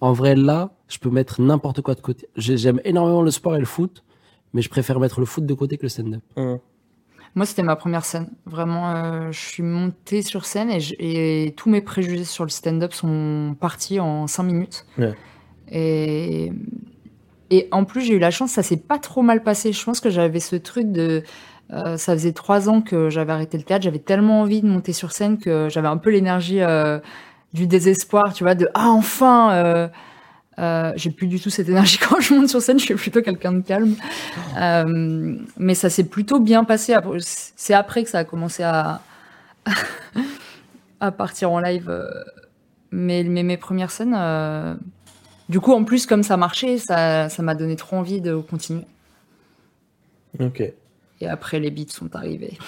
[0.00, 2.26] En vrai là, je peux mettre n'importe quoi de côté.
[2.36, 4.02] J'ai- J'aime énormément le sport et le foot,
[4.54, 6.22] mais je préfère mettre le foot de côté que le stand-up.
[7.38, 8.28] Moi, c'était ma première scène.
[8.46, 12.50] Vraiment, euh, je suis montée sur scène et, je- et tous mes préjugés sur le
[12.50, 14.84] stand-up sont partis en cinq minutes.
[14.98, 15.14] Ouais.
[15.70, 16.50] Et,
[17.50, 19.72] et en plus, j'ai eu la chance, ça s'est pas trop mal passé.
[19.72, 21.22] Je pense que j'avais ce truc de.
[21.72, 23.84] euh, ça faisait trois ans que j'avais arrêté le théâtre.
[23.84, 26.98] J'avais tellement envie de monter sur scène que j'avais un peu l'énergie euh,
[27.52, 29.52] du désespoir, tu vois, de ah enfin.
[30.58, 32.78] Euh, j'ai plus du tout cette énergie quand je monte sur scène.
[32.78, 33.94] Je suis plutôt quelqu'un de calme.
[34.58, 36.94] Euh, mais ça s'est plutôt bien passé.
[37.56, 39.00] C'est après que ça a commencé à
[41.00, 41.88] à partir en live.
[41.88, 42.08] euh,
[42.90, 44.74] Mais, mais mes premières scènes, euh,
[45.48, 48.84] du coup, en plus, comme ça marchait, ça ça m'a donné trop envie de continuer.
[50.40, 50.60] ok
[51.20, 52.58] Et après, les beats sont arrivés.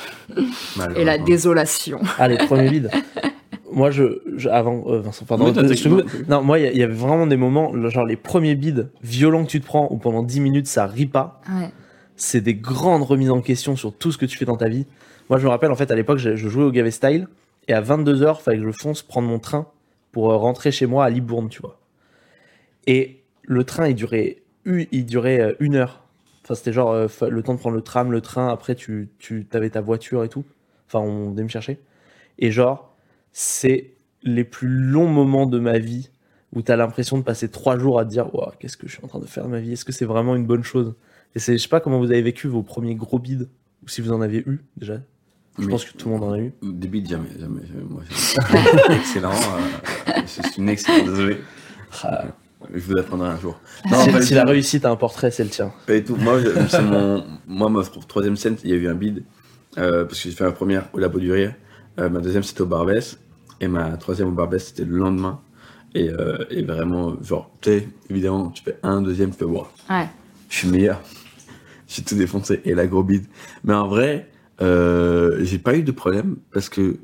[0.97, 2.01] Et la désolation.
[2.18, 2.82] ah les premiers
[3.73, 5.89] moi je, je- avant euh, Vincent pardon Oui, je
[6.29, 9.51] non moi il y y, avait vraiment des moments genre les premiers bides violents que
[9.51, 11.71] tu te prends où pendant 10 minutes ça rit pas Ouais.
[12.16, 14.87] c'est des grandes remises en question sur tout ce que tu fais dans ta vie.
[15.31, 17.29] Moi, je me rappelle, en fait, à l'époque, je je jouais au Gavé Style,
[17.68, 19.68] et à 22h, il fallait que je fonce prendre mon train
[20.11, 21.79] pour euh, rentrer chez moi à Libourne, tu vois.
[22.87, 26.03] Et le train, il durait, il durait euh, une heure.
[26.45, 29.47] Enfin, c'était genre euh, le temps de prendre le tram, le train, après, tu, tu
[29.53, 30.45] avais ta voiture et tout.
[30.89, 31.79] Enfin, on venait me chercher.
[32.39, 32.89] Et genre,
[33.33, 36.11] c'est les plus longs moments de ma vie
[36.53, 38.28] où tu as l'impression de passer trois jours à te dire
[38.59, 39.72] qu'est-ce que je suis en train de faire de ma vie?
[39.72, 40.95] Est-ce que c'est vraiment une bonne chose?
[41.35, 43.47] Et c'est, je sais pas comment vous avez vécu vos premiers gros bids,
[43.85, 44.95] ou si vous en avez eu déjà.
[45.59, 46.53] Je Mais- pense que tout le monde en a eu.
[46.62, 47.85] Des beats, jamais, jamais, jamais.
[47.89, 48.03] Moi,
[48.97, 49.31] excellent.
[49.33, 51.37] euh, je suis une excellente, désolé.
[52.03, 52.24] Ah,
[52.74, 53.61] Je vous apprendrai un jour.
[53.85, 55.72] si, pas du si la réussite a un portrait, c'est le tien.
[55.87, 56.16] Pas du tout.
[56.16, 59.22] Moi, c'est mon, moi, ma troisième scène, il y a eu un bid,
[59.78, 61.55] euh, parce que j'ai fait ma première au Labo du Rire.
[62.01, 63.19] Euh, ma deuxième, c'était au Barbès.
[63.61, 65.41] Et ma troisième au Barbès, c'était le lendemain.
[65.95, 70.09] Et, euh, et vraiment, genre, tu sais, évidemment, tu fais un, deuxième, tu fais, Ouais.
[70.49, 71.01] je suis meilleur.
[71.89, 72.61] J'ai tout défoncé.
[72.65, 73.27] Et la gros bide.
[73.65, 74.29] Mais en vrai,
[74.63, 76.99] euh, j'ai pas eu de problème parce que,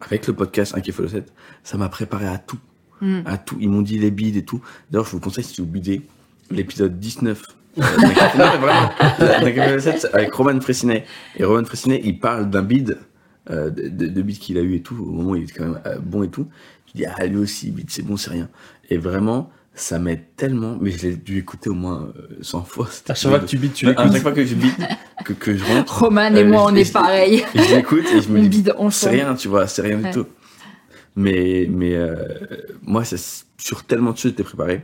[0.00, 1.32] avec le podcast 1 qui fait le 7,
[1.62, 2.58] ça m'a préparé à tout.
[3.00, 3.20] Mm.
[3.24, 3.56] À tout.
[3.60, 4.60] Ils m'ont dit les bides et tout.
[4.90, 6.02] D'ailleurs, je vous conseille, si vous bidez,
[6.50, 7.42] l'épisode 19.
[7.78, 7.88] euh, non,
[8.36, 11.04] mais vraiment, d'un Café 7, avec Roman Fressinet.
[11.36, 12.98] Et Roman Fressinet, il parle d'un bide,
[13.50, 15.64] euh, de, de, bide qu'il a eu et tout, au moment où il était quand
[15.64, 16.48] même euh, bon et tout.
[16.88, 18.48] Je dis, ah, lui aussi, bide, c'est bon, c'est rien.
[18.90, 22.88] Et vraiment, ça m'aide tellement, mais je l'ai dû écouter au moins euh, 100 fois.
[22.90, 24.06] cet À chaque fois que tu bides, tu Ouais, l'écoutes.
[24.06, 24.72] à chaque fois que je bide,
[25.24, 27.42] que, que je rentre, Roman et Euh, moi, on est pareil.
[27.54, 30.10] et je l'écoute et je me dis, c'est rien, tu vois, c'est rien Ouais.
[30.10, 30.26] du tout.
[31.16, 32.14] Mais, mais euh,
[32.82, 33.18] moi, c'est
[33.58, 34.82] sur tellement de choses, j'étais préparé.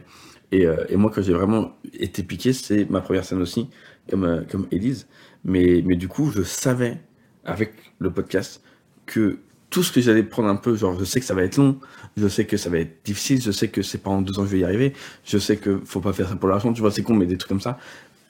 [0.53, 3.69] Et, euh, et moi, quand j'ai vraiment été piqué, c'est ma première scène aussi,
[4.11, 5.07] comme, euh, comme Élise.
[5.45, 6.99] Mais, mais du coup, je savais,
[7.45, 8.61] avec le podcast,
[9.07, 9.39] que
[9.71, 11.79] tout ce que j'allais prendre un peu, genre, je sais que ça va être long,
[12.17, 14.43] je sais que ça va être difficile, je sais que c'est pas en deux ans
[14.43, 16.81] que je vais y arriver, je sais que faut pas faire ça pour l'argent, tu
[16.81, 17.79] vois, c'est con, mais des trucs comme ça.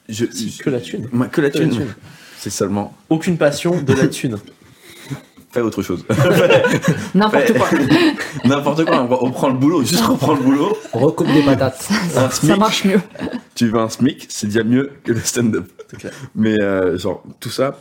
[0.09, 1.09] Je, C'est que la thune.
[1.31, 1.71] Que la thune.
[1.71, 1.95] thune.
[2.39, 4.37] C'est seulement Aucune passion, de la thune.
[5.51, 6.05] faire autre chose.
[7.15, 7.69] N'importe quoi.
[8.45, 10.77] N'importe quoi, on, on prend le boulot, juste reprend le boulot.
[10.93, 11.89] Recoupe des patates.
[12.17, 13.01] Un Ça SMIC, marche mieux.
[13.55, 15.71] tu veux un SMIC, c'est déjà mieux que le stand-up.
[16.35, 17.79] Mais euh, genre, tout ça,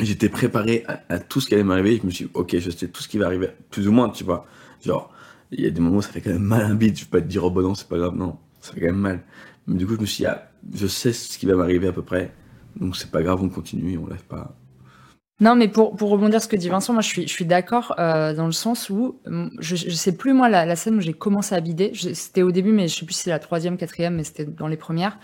[0.00, 1.98] j'étais préparé à, tout ce qui allait m'arriver.
[2.00, 4.10] Je me suis dit, ok, je sais tout ce qui va arriver, plus ou moins,
[4.10, 4.46] tu vois.
[4.84, 5.12] Genre,
[5.50, 6.98] il y a des moments où ça fait quand même mal un bide.
[6.98, 8.86] Je peux pas te dire, oh bah non, c'est pas grave, non, ça fait quand
[8.86, 9.22] même mal.
[9.66, 11.92] Mais du coup, je me suis dit, ah, je sais ce qui va m'arriver à
[11.92, 12.32] peu près.
[12.76, 14.54] Donc c'est pas grave, on continue, on lève pas.
[15.40, 17.94] Non, mais pour, pour rebondir ce que dit Vincent, moi je suis, je suis d'accord
[17.98, 19.20] euh, dans le sens où
[19.60, 21.92] je, je sais plus moi la, scène où j'ai commencé à bider.
[21.94, 24.66] C'était au début, mais je sais plus si c'est la troisième, quatrième, mais c'était dans
[24.66, 25.18] les premières.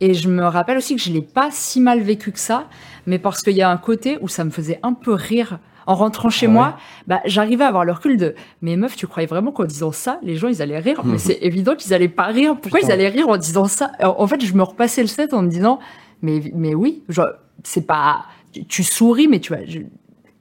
[0.00, 2.68] Et je me rappelle aussi que je l'ai pas si mal vécu que ça,
[3.06, 5.58] mais parce qu'il y a un côté où ça me faisait un peu rire.
[5.86, 6.76] En rentrant chez Ah moi,
[7.08, 10.20] bah, j'arrivais à avoir le recul de Mais meuf, tu croyais vraiment qu'en disant ça,
[10.22, 11.00] les gens ils allaient rire?
[11.04, 12.54] Mais c'est évident qu'ils allaient pas rire.
[12.60, 12.90] Pourquoi Putain.
[12.90, 13.90] ils allaient rire en disant ça?
[14.00, 15.80] En, fait, je me repassais le set en me disant
[16.22, 17.30] Mais, mais oui, genre,
[17.64, 18.24] c'est pas.
[18.52, 19.64] Tu, tu souris, mais tu vois.
[19.66, 19.80] je-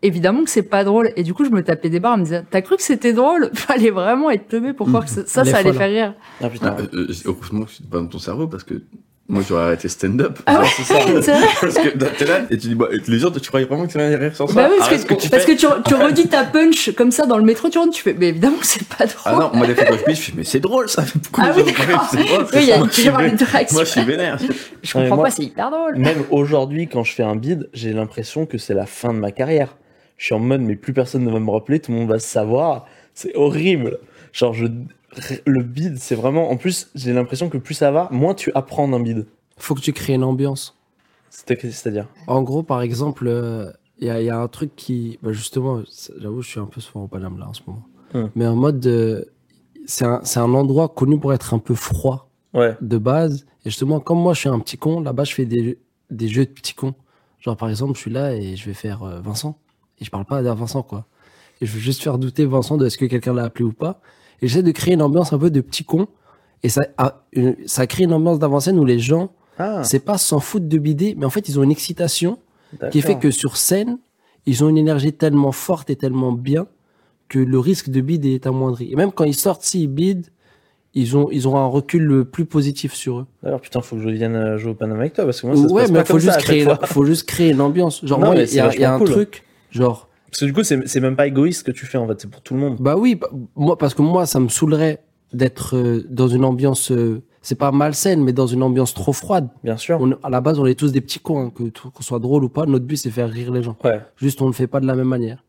[0.01, 1.11] Évidemment que c'est pas drôle.
[1.17, 3.13] Et du coup, je me tapais des barres en me disant T'as cru que c'était
[3.13, 3.49] drôle?
[3.53, 6.13] Fallait vraiment être teubé pour croire que ça, ça, allait faire rire.
[6.43, 6.75] Ah putain.
[6.77, 8.83] Ah, euh, euh, heureusement que c'est pas dans ton cerveau parce que
[9.29, 10.39] moi j'aurais arrêté stand-up.
[10.47, 10.95] Ah ouais, c'est ça.
[11.61, 13.99] Parce que t'es là et tu dis, bah, les gens, tu croyais vraiment que tu
[13.99, 14.53] allais rire sans ça?
[14.55, 15.55] Bah oui, parce Arrête que, tu parce fais.
[15.55, 18.13] que tu, tu redis ta punch comme ça dans le métro, tu rentres, tu fais,
[18.13, 19.21] mais évidemment que c'est pas drôle.
[19.25, 21.03] Ah non, moi des fois quand je je fais, mais c'est drôle ça.
[21.23, 21.63] Pourquoi Ah oui.
[22.11, 22.45] C'est drôle.
[22.53, 23.71] Oui, il y a Moi, une je suis vénère.
[23.71, 24.37] Moi je suis vénère.
[24.39, 25.95] Je Ouais, comprends moi- pas, c'est hyper drôle.
[25.97, 29.31] Même aujourd'hui, quand je fais un bid, j'ai l'impression que c'est la fin de ma
[29.31, 29.75] carrière.
[30.17, 32.19] Je suis en mode, mais plus personne ne va me rappeler, tout le monde va
[32.19, 32.85] se savoir.
[33.13, 33.99] C'est horrible.
[34.33, 34.65] Genre, je,
[35.45, 36.49] le bid, c'est vraiment.
[36.51, 39.25] En plus, j'ai l'impression que plus ça va, moins tu apprends d'un bid.
[39.57, 40.77] Faut que tu crées une ambiance.
[41.29, 42.07] C'est- C'est-à-dire.
[42.27, 45.31] En gros, par exemple, euh, il y, a, il y a un truc qui, bah
[45.33, 45.81] justement,
[46.19, 47.83] j'avoue, je suis un peu souvent au Paname là en ce moment.
[48.13, 48.29] Hum.
[48.35, 49.25] Mais en mode, euh,
[49.85, 52.75] c'est un, un endroit connu pour être un peu froid Ouais.
[52.81, 53.45] de base.
[53.65, 55.77] Et justement, comme moi, je suis un petit con, là-bas, je fais des,
[56.09, 56.95] des jeux de petits cons.
[57.39, 59.57] Genre, par exemple, je suis là et je vais faire euh, Vincent.
[59.99, 61.05] Et je parle pas à Vincent, quoi.
[61.61, 63.99] Et je veux juste faire douter Vincent de est-ce que quelqu'un l'a appelé ou pas.
[64.41, 66.07] Et j'essaie de créer une ambiance un peu de petit con.
[66.63, 70.17] Et ça, a une- ça crée une ambiance d'avant-scène où les gens, Ah, c'est pas
[70.17, 72.37] s'en foutent de bider, mais en fait, ils ont une excitation
[72.91, 73.97] qui fait que sur scène,
[74.45, 76.67] ils ont une énergie tellement forte et tellement bien
[77.27, 78.91] que le risque de bide est amoindri.
[78.91, 80.27] Et même quand ils sortent, s'ils bident,
[80.95, 83.25] ils ont, ils auront un recul le plus positif sur eux.
[83.43, 85.55] D'ailleurs, putain, faut que je vienne euh, jouer au Panama avec toi parce que moi,
[85.55, 88.03] ça se ouais, passe mais pas faut comme juste créer, faut juste créer une ambiance.
[88.05, 89.09] Genre, Non, moi, il y a, y un cool.
[89.09, 92.07] truc, genre, Parce que du coup, c'est même pas égoïste ce que tu fais en
[92.07, 92.77] fait, c'est pour tout le monde.
[92.79, 95.03] bah oui, bah, moi, parce que moi, ça me saoulerait
[95.33, 99.47] d'être euh, dans une ambiance, euh, c'est pas malsaine, mais dans une ambiance trop froide.
[99.63, 99.99] Bien sûr.
[100.01, 102.43] On, à la base, on est tous des petits cons, hein, que qu'on soit drôle
[102.43, 102.65] ou pas.
[102.65, 103.77] Notre but, c'est faire rire les gens.
[103.83, 104.01] Ouais.
[104.17, 105.43] Juste, on ne le fait pas de la même manière.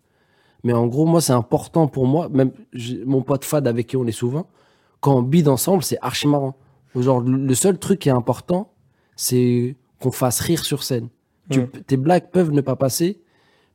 [0.65, 2.29] Mais en gros, moi, c'est important pour moi.
[2.29, 2.51] Même
[3.07, 4.47] mon pote Fad avec qui on est souvent,
[5.01, 6.55] quand on bide ensemble, c'est archi marrant.
[6.95, 8.73] Genre, le seul truc qui est important,
[9.17, 11.09] c'est qu'on fasse rire sur scène.
[11.51, 11.67] Tu- Mm.
[11.87, 13.21] tes blagues peuvent ne pas passer,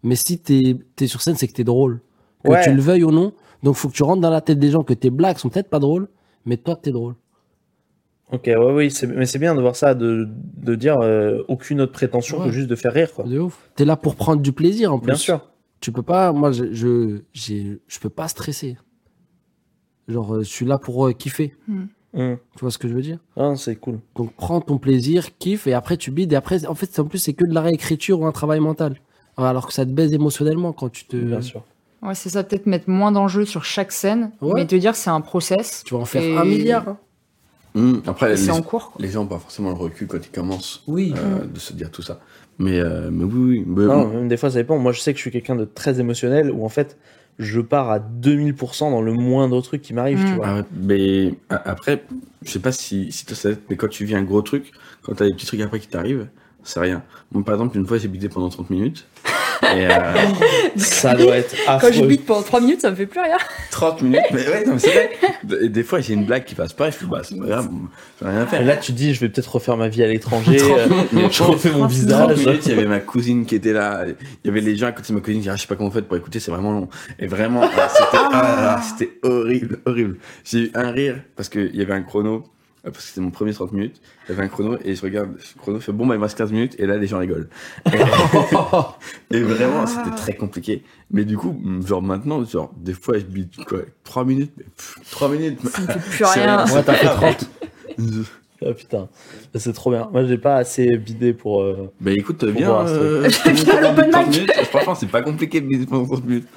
[0.06, 2.00] mais si t'es es sur scène, c'est que t'es drôle.
[2.44, 2.64] Que Ouais.
[2.64, 3.34] tu le veuilles ou non.
[3.64, 5.70] Donc, faut que tu rentres dans la tête des gens que tes blagues sont peut-être
[5.70, 6.08] pas drôles,
[6.46, 7.16] mais toi, t'es drôle.
[8.32, 10.28] Ok, ouais, oui, mais c'est bien de voir ça, de,
[10.58, 12.46] de dire euh, aucune autre prétention Ouais.
[12.48, 13.26] que juste de faire rire, quoi.
[13.26, 13.70] De ouf.
[13.76, 15.08] T'es là pour prendre du plaisir en plus.
[15.08, 15.52] Bien sûr.
[15.80, 18.78] Tu peux pas, moi, je, je, peux pas stresser.
[20.08, 21.56] Genre, euh, je suis là pour euh, kiffer.
[21.70, 21.88] Hum.
[22.14, 23.20] Tu vois ce que je veux dire?
[23.36, 24.00] Ah, c'est cool.
[24.16, 26.32] Donc, prends ton plaisir, kiffe, et après, tu bides.
[26.32, 28.96] Et après, en fait, en plus, c'est que de la réécriture ou un travail mental.
[29.38, 31.18] Alors que ça te baise émotionnellement quand tu te.
[31.18, 31.64] Bien sûr.
[32.02, 34.52] Ouais, c'est ça, peut-être mettre moins d'enjeux sur chaque scène, Ouais.
[34.56, 35.84] mais te dire que c'est un process.
[35.86, 36.88] Tu vas en faire Et- un milliard.
[36.88, 36.98] hein.
[37.76, 38.92] Hum, Après, les, c'est en cours.
[38.92, 39.02] quoi.
[39.04, 41.14] les gens n'ont pas forcément le recul quand ils commencent Oui.
[41.18, 42.22] euh, de se dire tout ça.
[42.58, 43.64] Mais, euh, mais oui, oui.
[43.68, 44.78] mais- Non, même des fois, ça dépend.
[44.78, 46.98] Moi, je sais que je suis quelqu'un de très émotionnel où en fait,
[47.38, 50.36] je pars à 2000% dans le moindre truc qui m'arrive, tu Mm.
[50.36, 50.48] vois.
[50.48, 52.06] Ah mais après,
[52.44, 54.72] je sais pas si, si toi ça mais quand tu vis un gros truc,
[55.02, 56.28] quand t'as des petits trucs après qui t'arrivent,
[56.66, 57.02] c'est rien.
[57.32, 59.08] Moi, par exemple, une fois, j'ai bidé pendant 30 minutes.
[59.64, 59.90] Et euh,
[60.76, 62.08] Ça doit être Quand je affreux.
[62.08, 63.38] bite pendant 3 minutes, ça me fait plus rien.
[63.72, 65.10] 30 minutes, mais ouais, non, mais c'est vrai.
[65.64, 67.46] Et des fois, j'ai une blague qui passe pas, et je fais, bah, c'est pas
[67.46, 67.70] grave,
[68.22, 68.66] j'ai rien à Et faire.
[68.66, 70.58] là, tu te dis, je vais peut-être refaire ma vie à l'étranger.
[70.58, 72.38] 30 euh, je refais mon 30 visage.
[72.38, 74.04] minutes, il y avait ma cousine qui était là.
[74.44, 75.68] Il y avait les gens à côté de ma cousine qui disaient, ah, je sais
[75.68, 76.90] pas comment vous faites pour écouter, c'est vraiment long.
[77.18, 80.18] Et vraiment, ah, c'était ah c'était horrible, horrible.
[80.44, 82.44] J'ai eu un rire parce qu'il y avait un chrono,
[82.92, 84.02] parce que c'était mon premier 30 minutes.
[84.30, 86.52] Avait un chrono et je regarde, le chrono fait bon, bah, il me reste 15
[86.52, 87.50] minutes et là, les gens rigolent.
[89.32, 90.84] Et, vraiment, c'était très compliqué.
[91.12, 94.98] Mais du coup, genre maintenant, genre, des fois, je bide quoi, 3 minutes, mais pff,
[95.12, 95.60] 3 minutes.
[95.68, 96.66] Ça fait plus rien.
[96.66, 97.50] Moi, t'as fait 30.
[98.66, 99.10] Ah putain,
[99.54, 100.08] c'est trop bien.
[100.14, 101.62] Moi, j'ai pas assez bidé pour.
[101.62, 102.68] euh, Bah écoute, Faut viens.
[102.70, 104.36] voir, euh, Viens pendant à l'open 30 mic.
[104.36, 104.54] minutes.
[104.70, 106.48] Franchement, c'est pas compliqué de bider pendant 30 minutes.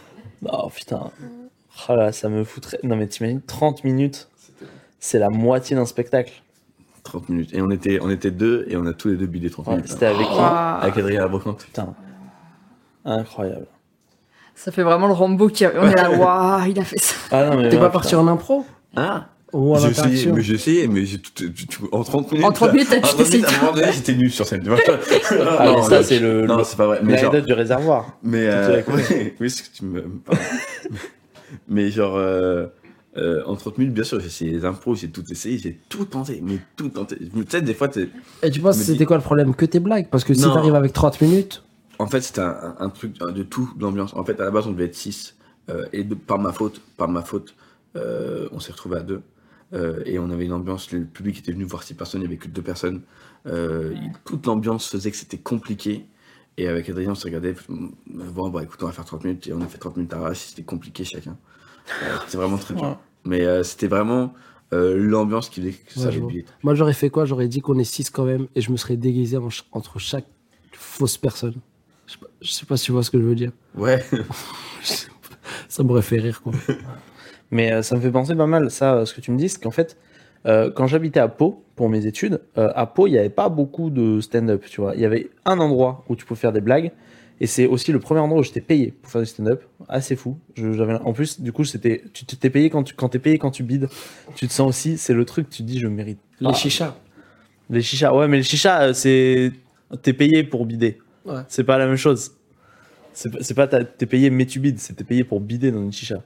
[0.47, 1.11] Oh putain.
[1.89, 2.79] Ah là, ça me foutrait.
[2.85, 4.29] Non, mais t'imagines, 30 minutes,
[4.99, 6.33] c'est la moitié d'un spectacle.
[7.05, 7.55] 30 minutes.
[7.55, 9.75] Et on était, on était deux et on a tous les deux bidé 30 Ouais,
[9.77, 9.89] minutes.
[9.91, 10.81] C'était avec qui Waouh.
[10.83, 11.65] Avec Adrien Labrocante.
[11.65, 11.95] Putain.
[13.05, 13.67] Incroyable.
[14.55, 15.65] Ça fait vraiment le Rambo qui.
[15.67, 17.15] On est là, waouh, il a fait ça.
[17.31, 20.89] Ah non, mais T'es pas parti en impro Ah Ou J'ai essayé, mais j'ai essayé,
[20.89, 22.45] mais j'ai tout, tout- tout- en 30 minutes.
[22.47, 23.47] En 30 minutes, t'as en tout 30 minutes, essayé.
[23.47, 24.65] À un moment donné, j'étais nul sur scène.
[25.59, 26.45] Ah, Non, mais ça, c'est le.
[26.47, 27.01] Non, c'est pas vrai.
[27.05, 28.19] Mais genre, du réservoir.
[28.23, 30.05] mais, euh, oui, oui, c'est que tu me.
[31.69, 32.67] mais genre, euh,
[33.19, 36.05] euh, en 30 minutes, bien sûr, j'ai essayé les impros, j'ai tout essayé, j'ai tout
[36.05, 37.17] tenté, mais tout tenté.
[37.19, 38.09] Tu sais, des fois, t'es.
[38.43, 40.55] Et tu penses dis- c'était quoi le problème Que tes blagues Parce que si Non.
[40.55, 41.63] t'arrives avec 30 minutes,
[41.99, 44.15] En fait, c'était un, un truc de tout, l'ambiance.
[44.15, 45.35] En fait, à la base, on devait être 6.
[45.93, 47.55] et de- par ma faute, par ma faute,
[47.97, 49.21] euh, on s'est retrouvé à deux.
[49.75, 52.33] Euh, et on avait une ambiance, le public était venu voir six personnes, il n'y
[52.35, 53.03] avait que deux personnes.
[53.47, 56.07] Euh, il- toute l'ambiance faisait que c'était compliqué.
[56.57, 59.47] Et avec Adrien, on se regardait, bon, bah écoute, on va faire 30 minutes.
[59.47, 61.37] Et on a fait 30 minutes à rage, c'était compliqué chacun.
[62.03, 62.99] Euh, c'était vraiment très dur.
[63.25, 64.33] Mais euh, c'était vraiment
[64.73, 67.25] euh, l'ambiance qui faisait que ça Ouais, allait moi j'aurais fait quoi?
[67.25, 69.99] J'aurais dit qu'on est 6 quand même et je me serais déguisé en ch- entre
[69.99, 70.27] chaque
[70.73, 71.55] fausse personne.
[72.07, 73.53] Je sais, pas, je sais pas si tu vois ce que je veux dire.
[73.75, 74.03] Ouais.
[75.69, 76.53] Ça m'aurait fait rire quoi.
[77.51, 79.63] Mais euh, ça me fait penser pas mal, ça, ce que tu me dis, c'est
[79.63, 79.97] qu'en fait,
[80.47, 83.49] euh, quand j'habitais à Pau pour mes études, euh, à Pau, il n'y avait pas
[83.49, 84.95] beaucoup de stand-up, tu vois.
[84.95, 86.93] Il y avait un endroit où tu pouvais faire des blagues,
[87.41, 89.63] et c'est aussi le premier endroit où j'étais payé pour faire du stand-up.
[89.89, 90.39] Assez fou.
[90.57, 93.39] Je- j'avais, en plus, du coup, c'était, tu t'es payé quand tu, quand t'es payé
[93.39, 93.89] quand tu bides.
[94.35, 96.19] Tu te sens aussi, c'est le truc, tu te dis, je mérite.
[96.41, 96.97] Les Ah, chichas.
[97.71, 99.53] Les chichas, ouais, mais les chichas, euh, c'est,
[100.03, 100.99] t'es payé pour bider.
[101.25, 101.41] Ouais.
[101.49, 102.33] C'est pas la même chose.
[103.13, 105.71] C'est pas, c'est pas t'as- t'es payé mais tu bides, c'est t'es payé pour bider
[105.73, 106.23] dans une chicha.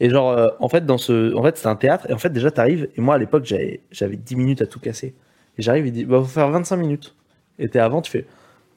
[0.00, 2.30] Et genre, euh, en fait, dans ce, en fait, c'était un théâtre, et en fait,
[2.30, 5.14] déjà, t'arrives, et moi, à l'époque, j'avais, j'avais 10 minutes à tout casser.
[5.58, 7.14] Et j'arrive, il dit, bah, faut faire 25 minutes.
[7.58, 8.26] Et t'es avant, tu fais,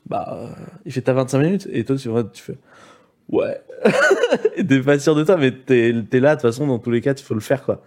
[0.06, 0.50] bah,
[0.86, 2.10] il fait ta 25 minutes, et toi, tu,
[2.42, 2.58] fais,
[3.30, 3.62] ouais.
[4.58, 7.02] et t'es pas sûr de toi, mais t'es, là, de toute façon, dans tous les
[7.02, 7.84] cas, il faut le faire, quoi.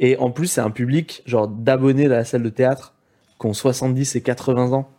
[0.00, 2.94] Et en plus, c'est un public, genre, d'abonnés de la salle de théâtre,
[3.38, 4.90] qui ont 70 et 80 ans.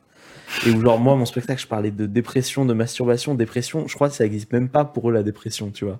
[0.66, 3.88] Et où, genre, moi, mon spectacle, je parlais de dépression, de masturbation, dépression.
[3.88, 6.00] Je crois que ça existe même pas pour eux, la dépression, tu vois.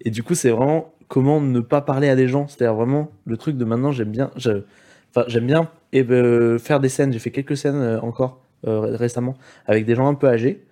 [0.00, 2.48] Et du coup, c'est vraiment comment ne pas parler à des gens.
[2.48, 6.88] C'est-à-dire vraiment le truc de maintenant, j'aime bien, enfin, j'aime bien eh ben, faire des
[6.88, 7.12] scènes.
[7.12, 9.34] J'ai fait quelques scènes euh, encore récemment
[9.66, 10.62] avec des gens un peu âgés,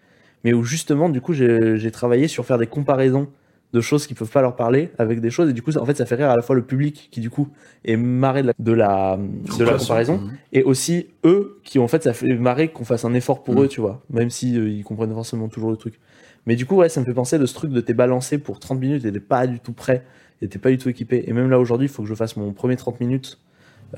[0.45, 3.29] mais où justement, du coup, j'ai travaillé sur faire des comparaisons
[3.75, 5.51] de choses qui peuvent pas leur parler avec des choses.
[5.51, 7.21] Et du coup, ça- en fait, ça fait rire à la fois le public qui,
[7.21, 7.49] du coup,
[7.85, 10.31] est marré de la, de la, de la comparaison Mhm.
[10.55, 13.63] et aussi eux qui en fait ça fait marrer qu'on fasse un effort pour Mm.
[13.65, 16.01] eux tu vois même si euh, ils comprennent forcément toujours le truc
[16.47, 18.59] mais du coup ouais ça me fait penser de ce truc de t'es balancé pour
[18.59, 20.03] 30 minutes et t'es pas du tout prêt
[20.41, 22.37] et t'es pas du tout équipé et même là aujourd'hui il faut que je fasse
[22.39, 23.39] mon premier 30 minutes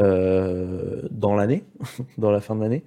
[0.01, 1.63] euh, dans l'année
[2.19, 2.83] dans la fin de l'année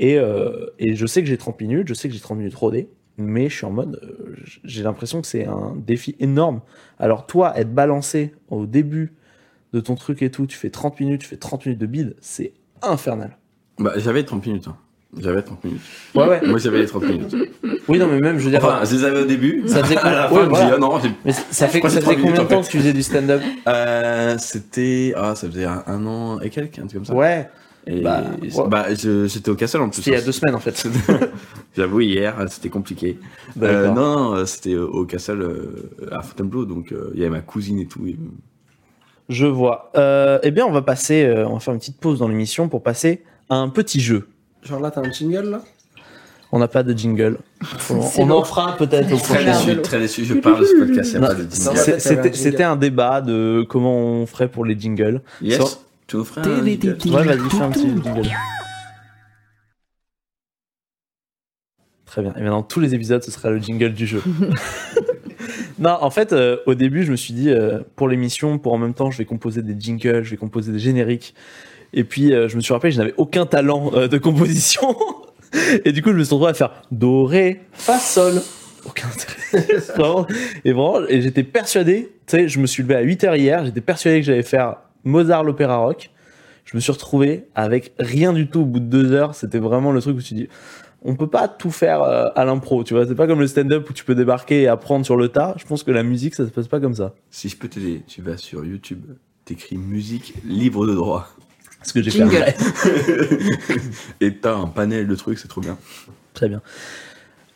[0.00, 2.54] et, euh, et je sais que j'ai 30 minutes je sais que j'ai 30 minutes
[2.56, 6.60] rodées mais je suis en mode euh, j'ai l'impression que c'est un défi énorme
[6.98, 9.12] alors toi être balancé au début
[9.72, 12.16] de ton truc et tout tu fais 30 minutes tu fais 30 minutes de bide
[12.20, 12.52] c'est
[12.82, 13.36] infernal
[13.78, 14.68] Bah, j'avais 30 minutes.
[14.68, 14.76] hein.
[15.18, 15.80] J'avais 30 minutes.
[16.14, 16.40] Ouais, ouais.
[16.46, 17.34] Moi, j'avais les 30 minutes.
[17.88, 18.64] Oui, non, mais même, je veux dire.
[18.64, 19.64] Enfin, je les avais au début.
[19.66, 20.78] Ça faisait Ouais, voilà.
[20.78, 23.42] non, mais ça fait, ça combien de temps en que tu faisais du stand-up?
[23.66, 27.14] Euh, c'était, ah, ça faisait un, un an et quelques, un truc comme ça.
[27.14, 27.50] Ouais,
[27.86, 28.68] Et Bah, ouais.
[28.68, 29.96] bah, j'étais au Castle en plus.
[30.02, 30.86] c'était il y a deux semaines en fait.
[31.76, 33.18] J'avoue, hier, euh, c'était compliqué.
[33.62, 33.94] Euh, D'accord.
[33.94, 37.30] non, non, euh, c'était euh, au Castle euh, à Fontainebleau, donc euh, il y avait
[37.30, 38.06] ma cousine et tout.
[38.06, 38.16] et-
[39.28, 39.90] Je vois.
[39.96, 42.68] Euh, eh bien, on va passer, euh, on va faire une petite pause dans l'émission
[42.68, 44.28] pour passer à un petit jeu.
[44.62, 45.62] Genre là, t'as un jingle là?
[46.52, 47.38] On n'a pas de jingle.
[48.18, 48.38] On, long.
[48.40, 49.52] en fera peut-être au Très prochain.
[49.52, 49.64] long.
[49.66, 50.24] déçu, très déçu.
[50.24, 51.62] Je parle de ce podcast, il n'y Non, a pas de c'est-
[52.00, 52.00] jingle.
[52.00, 55.22] c'est- C'était un débat de comment on ferait pour les jingles.
[55.40, 55.78] Yes,
[56.10, 58.28] tu nous ferais un jingle Ouais, vas-y, fais un petit jingle.
[62.04, 62.34] Très bien.
[62.36, 64.20] Et bien dans tous les épisodes, ce sera le jingle du jeu.
[65.78, 68.78] non, en fait, euh, au début, je me suis dit, euh, pour l'émission, pour en
[68.78, 71.32] même temps, je vais composer des jingles, je vais composer des génériques.
[71.92, 74.96] Et puis, euh, je me suis rappelé, je n'avais aucun talent euh, de composition.
[75.84, 78.42] Et du coup, je me suis retrouvé à faire Do, Ré, Fa, Sol.
[78.84, 79.78] Aucun intérêt.
[79.96, 80.26] Vraiment.
[80.64, 83.80] Et vraiment, et j'étais persuadé, tu sais, je me suis levé à 8h hier, j'étais
[83.80, 86.10] persuadé que j'allais faire Mozart, l'opéra rock.
[86.64, 89.34] Je me suis retrouvé avec rien du tout au bout de deux heures.
[89.34, 90.48] C'était vraiment le truc où tu dis,
[91.02, 93.06] on peut pas tout faire euh, à l'impro, tu vois.
[93.06, 95.54] C'est pas comme le stand-up où tu peux débarquer et apprendre sur le tas.
[95.58, 97.14] Je pense que la musique, ça se passe pas comme ça.
[97.30, 99.04] Si je peux t'aider, tu vas sur YouTube,
[99.44, 101.28] t'écris musique libre de droit.
[101.82, 102.56] Ce que j'ai fait.
[104.20, 105.78] Et t'as un panel de trucs, c'est trop bien.
[106.34, 106.60] Très bien.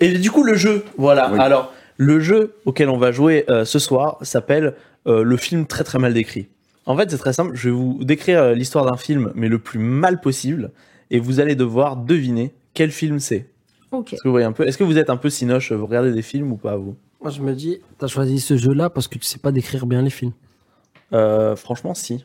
[0.00, 1.30] Et du coup, le jeu, voilà.
[1.30, 1.38] Oui.
[1.38, 4.74] Alors, le jeu auquel on va jouer euh, ce soir s'appelle
[5.06, 6.48] euh, le film très très mal décrit.
[6.86, 7.52] En fait, c'est très simple.
[7.54, 10.70] Je vais vous décrire euh, l'histoire d'un film, mais le plus mal possible,
[11.10, 13.48] et vous allez devoir deviner quel film c'est.
[13.90, 14.12] Ok.
[14.12, 16.12] Est-ce que vous voyez un peu Est-ce que vous êtes un peu cinoche Vous regardez
[16.12, 16.96] des films ou pas vous?
[17.22, 20.02] Moi, je me dis, t'as choisi ce jeu-là parce que tu sais pas décrire bien
[20.02, 20.32] les films.
[21.12, 22.24] Euh, Franchement, si.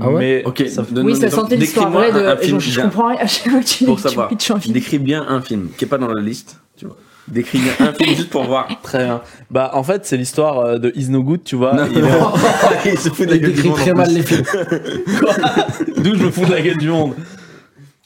[0.00, 0.18] Ah ouais?
[0.18, 2.18] Mais Ok, ça- donne- Oui, ça sentait l'histoire vraie de.
[2.18, 2.84] un- un film genre, je bien.
[2.88, 4.28] comprends rien à chaque fois que tu, Pour tu savoir.
[4.28, 4.74] pitches un film.
[4.74, 6.96] Décris bien un film qui est pas dans la liste, tu vois.
[7.28, 8.68] Décris bien un film juste pour voir.
[8.82, 9.22] Très bien.
[9.50, 11.74] Bah, en fait, c'est l'histoire euh, de Is No Good, tu vois.
[11.74, 13.78] Non, Il est il se fout de la gueule du décrit monde.
[13.78, 14.44] très mal les films.
[15.96, 17.14] D'où je me fous de la gueule du monde.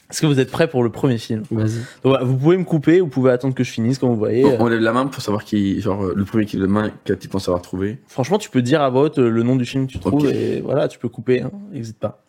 [0.09, 1.43] Est-ce que vous êtes prêts pour le premier film?
[1.51, 1.81] Vas-y.
[2.03, 4.43] Voilà, Vous pouvez me couper, vous pouvez attendre que je finisse, comme vous voyez.
[4.57, 7.13] On lève la main pour savoir qui, genre, le premier qui lève la main, que
[7.13, 7.99] tu penses avoir trouvé.
[8.07, 10.61] Franchement, tu peux dire à haute euh, le nom du film que tu trouves et
[10.61, 12.23] voilà, tu peux couper, hein, n'hésite pas.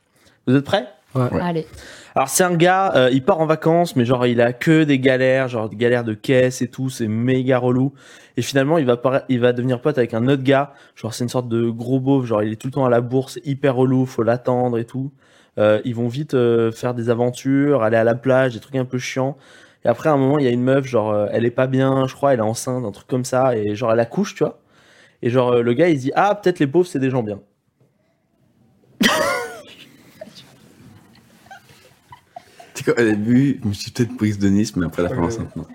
[0.46, 0.88] Vous êtes prêts?
[1.40, 1.66] Allez.
[2.14, 4.98] Alors c'est un gars, euh, il part en vacances, mais genre il a que des
[4.98, 7.92] galères, genre des galères de caisse et tout, c'est méga relou.
[8.36, 11.30] Et finalement, il va il va devenir pote avec un autre gars, genre c'est une
[11.30, 14.06] sorte de gros beauf, genre il est tout le temps à la bourse, hyper relou,
[14.06, 15.12] faut l'attendre et tout.
[15.58, 18.84] Euh, ils vont vite euh, faire des aventures, aller à la plage, des trucs un
[18.84, 19.36] peu chiants.
[19.84, 21.66] Et après à un moment, il y a une meuf, genre euh, elle est pas
[21.66, 24.44] bien, je crois, elle est enceinte, un truc comme ça, et genre elle accouche, tu
[24.44, 24.60] vois.
[25.22, 27.40] Et genre euh, le gars il dit ah peut-être les pauvres c'est des gens bien.
[32.80, 35.10] Tu sais quoi, au début, je me suis peut-être prise de Nice, mais après la
[35.10, 35.66] fin enceinte, non.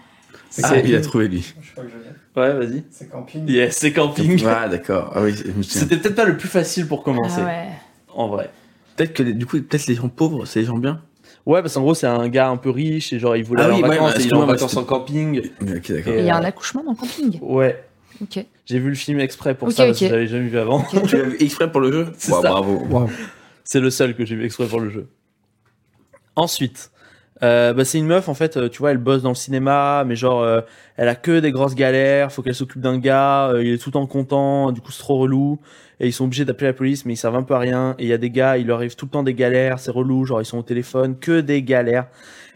[0.63, 1.53] Ah, il a trouvé lui.
[1.61, 2.39] Je crois que je.
[2.41, 2.83] Ouais vas-y.
[2.89, 3.47] C'est camping.
[3.47, 4.43] Yes, c'est camping.
[4.47, 5.11] Ah, d'accord.
[5.13, 5.61] Ah oui, je.
[5.61, 7.67] C'était peut-être pas le plus facile pour commencer, Ah ouais.
[8.15, 8.49] en vrai.
[8.95, 11.01] Peut-être que les- du coup, peut-être les gens pauvres, c'est les gens bien?
[11.45, 13.65] Ouais, parce qu'en gros, c'est un gars un peu riche et genre il voulait Ah
[13.65, 15.39] aller oui, en ouais, vacances bah, et il est en vacances c'était- en camping.
[15.61, 16.13] Ok, d'accord.
[16.13, 17.39] Et- il y a euh, un accouchement dans le camping?
[17.41, 17.83] Ouais,
[18.21, 18.43] Ok.
[18.65, 20.09] j'ai vu le film exprès pour ça parce que ok.
[20.11, 20.81] j'avais jamais vu avant.
[21.07, 22.07] Tu l'as vu exprès pour le jeu?
[22.17, 22.41] C'est Wow.
[22.41, 23.09] Bravo.
[23.63, 25.07] C'est le seul que j'ai vu exprès pour le jeu.
[26.35, 26.91] Ensuite,
[27.43, 30.05] euh, bah, c'est une meuf en fait, euh, tu vois, elle bosse dans le cinéma,
[30.07, 30.61] mais genre euh,
[30.95, 33.89] elle a que des grosses galères, faut qu'elle s'occupe d'un gars, euh, il est tout
[33.89, 35.59] le temps content, du coup c'est trop relou,
[35.99, 38.03] et ils sont obligés d'appeler la police, mais ils servent un peu à rien, et
[38.03, 40.25] il y a des gars, il leur arrive tout le temps des galères, c'est relou,
[40.25, 42.07] genre ils sont au téléphone, que des galères,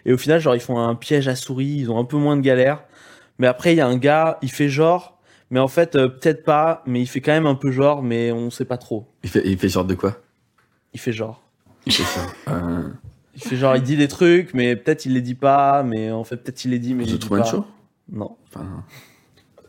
[0.06, 2.38] et au final genre ils font un piège à souris, ils ont un peu moins
[2.38, 2.84] de galères,
[3.38, 5.20] mais après il y a un gars, il fait genre,
[5.52, 8.50] mais en fait peut-être pas, mais il fait quand même un peu genre, mais on
[8.50, 10.16] sait pas trop, Il fait, il fait genre de quoi?
[10.94, 11.42] Il fait genre.
[11.86, 12.22] Il fait ça.
[13.42, 16.24] Il fait genre, il dit des trucs, mais peut-être il les dit pas, mais en
[16.24, 17.50] fait, peut-être il les dit, mais il The les dit Truman pas.
[17.50, 17.66] Show
[18.12, 18.36] Non.
[18.48, 18.84] Enfin,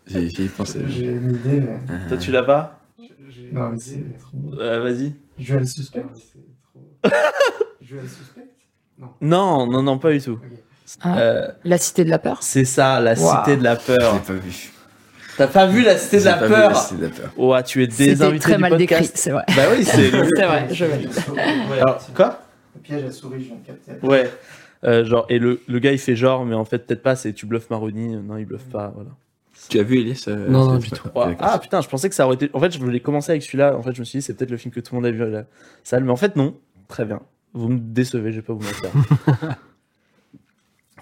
[0.07, 0.81] j'ai pensé.
[0.89, 1.79] J'ai une idée, mais.
[1.91, 2.81] Euh, Toi, tu l'as pas?
[3.53, 4.37] Non, mais c'est trop.
[4.61, 5.15] Euh, Vas-y.
[5.39, 6.05] Joel Suspect?
[7.83, 8.49] Joel Suspect?
[9.21, 10.39] Non, non, non, pas du tout.
[11.01, 12.39] Ah, Euh, La cité de la peur?
[12.43, 14.15] c'est ça, la cité de la Je peur.
[14.15, 14.73] l'ai pas vu.
[15.37, 16.69] T'as pas vu la cité de J'ai la pas vu peur?
[16.71, 17.33] la Cité de la peur.
[17.39, 19.17] Ouais, tu es C'était désinvité très du mal décrit, podcast.
[19.17, 19.45] c'est vrai.
[19.57, 20.11] Bah oui, c'est.
[20.37, 21.11] C'est vrai, je valide.
[21.81, 22.41] Alors, quoi?
[22.75, 24.07] Le piège à souris, je viens de capter.
[24.07, 24.31] Ouais.
[24.85, 27.33] Euh, genre, et le, le gars il fait genre, mais en fait, peut-être pas, c'est
[27.33, 28.17] tu bluffes Maroni.
[28.17, 29.11] Non, il bluffe pas, voilà.
[29.69, 31.07] Tu as vu Elias euh, Non, non, du tout.
[31.15, 31.37] Ouais.
[31.39, 32.51] Ah putain, je pensais que ça aurait été.
[32.55, 33.77] En fait, je voulais commencer avec celui-là.
[33.77, 35.11] En fait, je me suis dit, c'est peut-être le film que tout le monde a
[35.11, 35.45] vu à la
[35.85, 36.05] salle.
[36.05, 36.57] Mais en fait, non.
[36.89, 37.21] Très bien.
[37.53, 38.91] Vous me décevez, je vais pas vous mentir.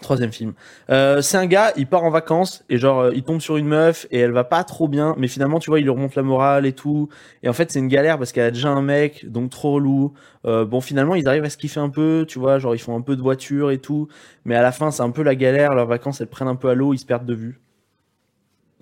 [0.00, 0.52] Troisième film.
[0.90, 3.66] Euh, c'est un gars, il part en vacances et genre euh, il tombe sur une
[3.66, 6.22] meuf et elle va pas trop bien, mais finalement tu vois il lui remonte la
[6.22, 7.08] morale et tout.
[7.42, 10.14] Et en fait c'est une galère parce qu'elle a déjà un mec, donc trop relou.
[10.44, 12.96] Euh, bon finalement ils arrivent à se kiffer un peu, tu vois, genre ils font
[12.96, 14.08] un peu de voiture et tout.
[14.44, 16.68] Mais à la fin c'est un peu la galère, leurs vacances elles prennent un peu
[16.68, 17.60] à l'eau, ils se perdent de vue.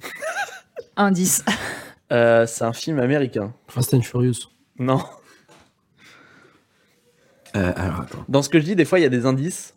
[0.96, 1.44] Indice.
[2.12, 3.52] Euh, c'est un film américain.
[3.68, 4.50] Fast and Furious.
[4.78, 5.00] Non.
[7.56, 8.24] Euh, alors, attends.
[8.28, 9.75] Dans ce que je dis, des fois, il y a des indices.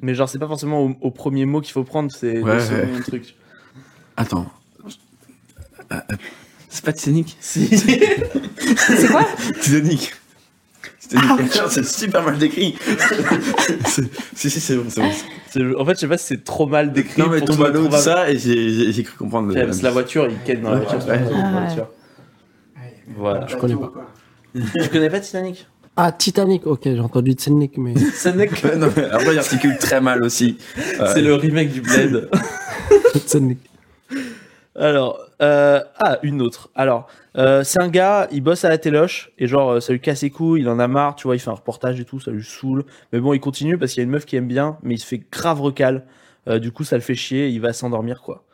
[0.00, 2.60] Mais genre, c'est pas forcément au, au premier mot qu'il faut prendre, c'est Ouais, le
[2.60, 3.00] second ouais.
[3.00, 3.34] truc.
[4.16, 4.46] Attends.
[4.84, 6.16] Euh, euh,
[6.68, 7.66] C'est pas Titanic Si.
[7.78, 9.26] C'est quoi
[9.60, 10.12] Titanic.
[11.00, 11.52] Titanic.
[11.70, 12.76] c'est super mal décrit.
[13.86, 15.80] C'est- si, si, c'est bon, c'est bon.
[15.80, 17.20] En fait, je sais pas si c'est trop mal décrit.
[17.22, 19.52] Non, mais tombe ce à l'eau, ça, et j'ai cru comprendre.
[19.54, 21.02] Ouais, parce que la voiture, il ken dans la Ouais, voiture.
[21.02, 21.18] c'est ouais.
[21.18, 21.88] pas dans la Ah, voiture.
[22.76, 23.46] Ouais, Voilà.
[23.46, 23.88] Je connais pas.
[23.88, 24.12] quoi.
[24.54, 25.66] Tu connais pas Titanic
[26.00, 27.92] Ah, Titanic, ok, j'ai entendu Titanic, mais.
[28.16, 30.56] Titanic, Ouais, non, mais après, il articule très mal aussi.
[31.00, 32.30] Euh, c'est le remake du Blade.
[33.12, 33.58] Titanic.
[34.76, 36.70] Alors, euh, ah, une autre.
[36.76, 39.98] Alors, euh, c'est un gars, il bosse à la téloche, et genre, euh, ça lui
[39.98, 42.20] casse les couilles, il en a marre, tu vois, il fait un reportage et tout,
[42.20, 42.84] ça lui saoule.
[43.12, 44.98] Mais bon, il continue parce qu'il y a une meuf qui aime bien, mais il
[44.98, 46.04] se fait grave recal.
[46.46, 48.44] Euh, du coup, ça le fait chier, il va s'endormir, quoi.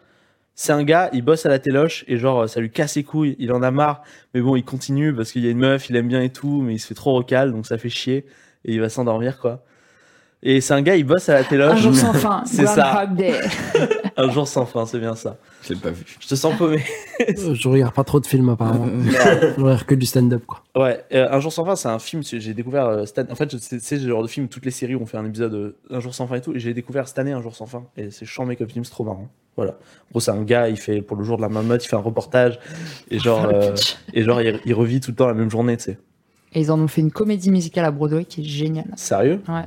[0.56, 3.02] C'est un gars, il bosse à la téloche, et genre, euh, ça lui casse les
[3.02, 4.02] couilles, il en a marre,
[4.34, 6.62] mais bon, il continue parce qu'il y a une meuf, il aime bien et tout,
[6.62, 8.24] mais il se fait trop recal, donc ça fait chier,
[8.64, 9.64] et il va s'endormir, quoi.
[10.46, 11.80] Et c'est un gars, il bosse à la Un téloche.
[11.80, 12.42] jour sans fin.
[12.46, 13.06] C'est ça.
[14.16, 15.38] Un jour sans fin, c'est bien ça.
[15.62, 16.04] Je l'ai pas vu.
[16.20, 16.80] Je te sens paumé.
[17.20, 18.86] Euh, Je regarde pas trop de films, apparemment.
[19.02, 20.62] Je regarde que du stand-up, quoi.
[20.76, 22.22] Ouais, euh, Un jour sans fin, c'est un film.
[22.22, 24.46] J'ai découvert euh, année- En fait, je- c'est c'est le genre de film.
[24.48, 26.54] Toutes les séries ont fait un épisode euh, Un jour sans fin et tout.
[26.54, 27.84] Et j'ai découvert cette année Un jour sans fin.
[27.96, 29.28] Et c'est chiant, comme film, c'est trop marrant.
[29.56, 29.72] Voilà.
[29.72, 31.96] En gros, c'est un gars, il fait pour le jour de la marmotte, il fait
[31.96, 32.58] un reportage.
[33.10, 33.74] Et genre, euh,
[34.12, 35.98] et genre il, il revit tout le temps la même journée, tu sais.
[36.52, 38.86] Et ils en ont fait une comédie musicale à Broadway qui est géniale.
[38.96, 39.40] Sérieux?
[39.48, 39.64] Ouais.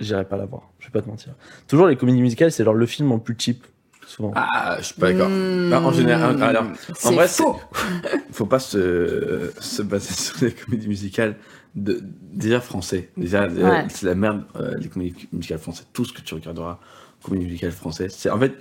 [0.00, 0.62] J'irai pas la voir.
[0.78, 1.34] Je vais pas te mentir.
[1.66, 3.64] Toujours les comédies musicales, c'est genre le film en plus cheap.
[4.06, 4.32] Souvent.
[4.36, 5.28] Ah, je suis pas d'accord.
[5.28, 6.64] Mmh, Bah, en général, alors,
[7.04, 7.60] en vrai, faux.
[8.32, 11.36] faut pas se, se baser sur les comédies musicales
[11.74, 12.00] de,
[12.32, 13.10] déjà français.
[13.18, 13.84] Déjà, euh, Ouais.
[13.90, 15.86] c'est la merde, euh, les comédies musicales françaises.
[15.92, 16.78] Tout ce que tu regarderas,
[17.22, 18.14] comédies musicales françaises.
[18.16, 18.54] C'est, en fait,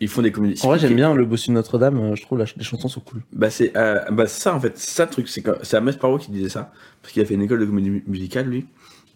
[0.00, 0.60] ils font des comédies.
[0.64, 1.98] En vrai, j'aime bien le bossu de Notre-Dame.
[1.98, 3.22] euh, Je trouve la- les chansons sont cool.
[3.32, 4.78] Bah, c'est, euh, bah, ça, en fait.
[4.78, 5.28] Ça le truc.
[5.28, 6.72] C'est, que- c'est Ahmed Parot qui disait ça.
[7.02, 8.66] Parce qu'il a fait une école de comédie mu- musicale, lui.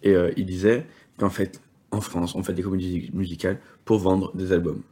[0.03, 0.87] Et euh, il disait
[1.19, 1.61] qu'en fait,
[1.91, 4.83] en France, on fait des comédies musicales pour vendre des albums.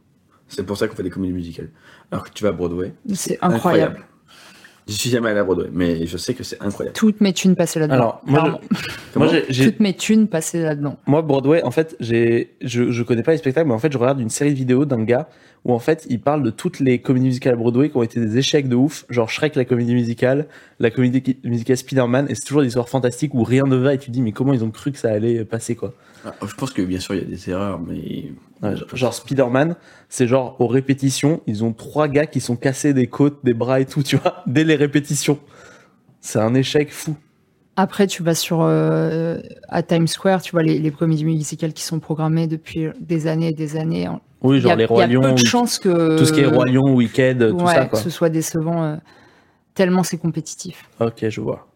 [0.47, 1.69] C'est pour ça qu'on fait des comédies musicales.
[2.11, 4.01] Alors que tu vas à Broadway, C'est incroyable.
[4.87, 6.95] Je suis jamais allé à Broadway, mais je sais que c'est incroyable.
[6.97, 7.95] Toutes mes thunes passées là-dedans.
[7.95, 8.59] Alors, moi,
[9.13, 10.97] Toutes mes thunes passées là-dedans.
[11.05, 13.97] Moi, Broadway, en fait, j'ai, je, je connais pas les spectacles, mais en fait, je
[13.97, 15.29] regarde une série de vidéos d'un gars
[15.63, 18.19] où en fait, il parle de toutes les comédies musicales à Broadway qui ont été
[18.19, 20.47] des échecs de ouf, genre Shrek, la comédie musicale,
[20.79, 23.97] la comédie musicale Spider-Man, et c'est toujours des histoires fantastiques où rien ne va et
[23.99, 25.93] tu te dis, mais comment ils ont cru que ça allait passer, quoi.
[26.25, 28.31] Ah, Je pense que bien sûr il y a des erreurs, mais.
[28.63, 29.75] Ouais, genre- genre Spider-Man,
[30.09, 33.79] c'est genre aux répétitions, ils ont trois gars qui sont cassés des côtes, des bras
[33.79, 35.39] et tout, tu vois, dès les répétitions.
[36.21, 37.15] C'est un échec fou.
[37.75, 39.39] Après, tu vas sur euh,
[39.69, 43.47] à Times Square, tu vois les, les comédies musicales qui sont programmées depuis des années
[43.49, 44.07] et des années.
[44.41, 45.77] Oui, Il y genre a, les il y Rois a Lions, peu de Week- chances
[45.79, 47.99] que tout ce qui est Roi Lion, Weekend, tout ça, que quoi.
[47.99, 48.95] ce soit décevant euh,
[49.75, 50.83] tellement c'est compétitif.
[50.99, 51.67] Ok, je vois.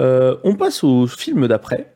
[0.00, 1.92] Euh, on passe au film d'après.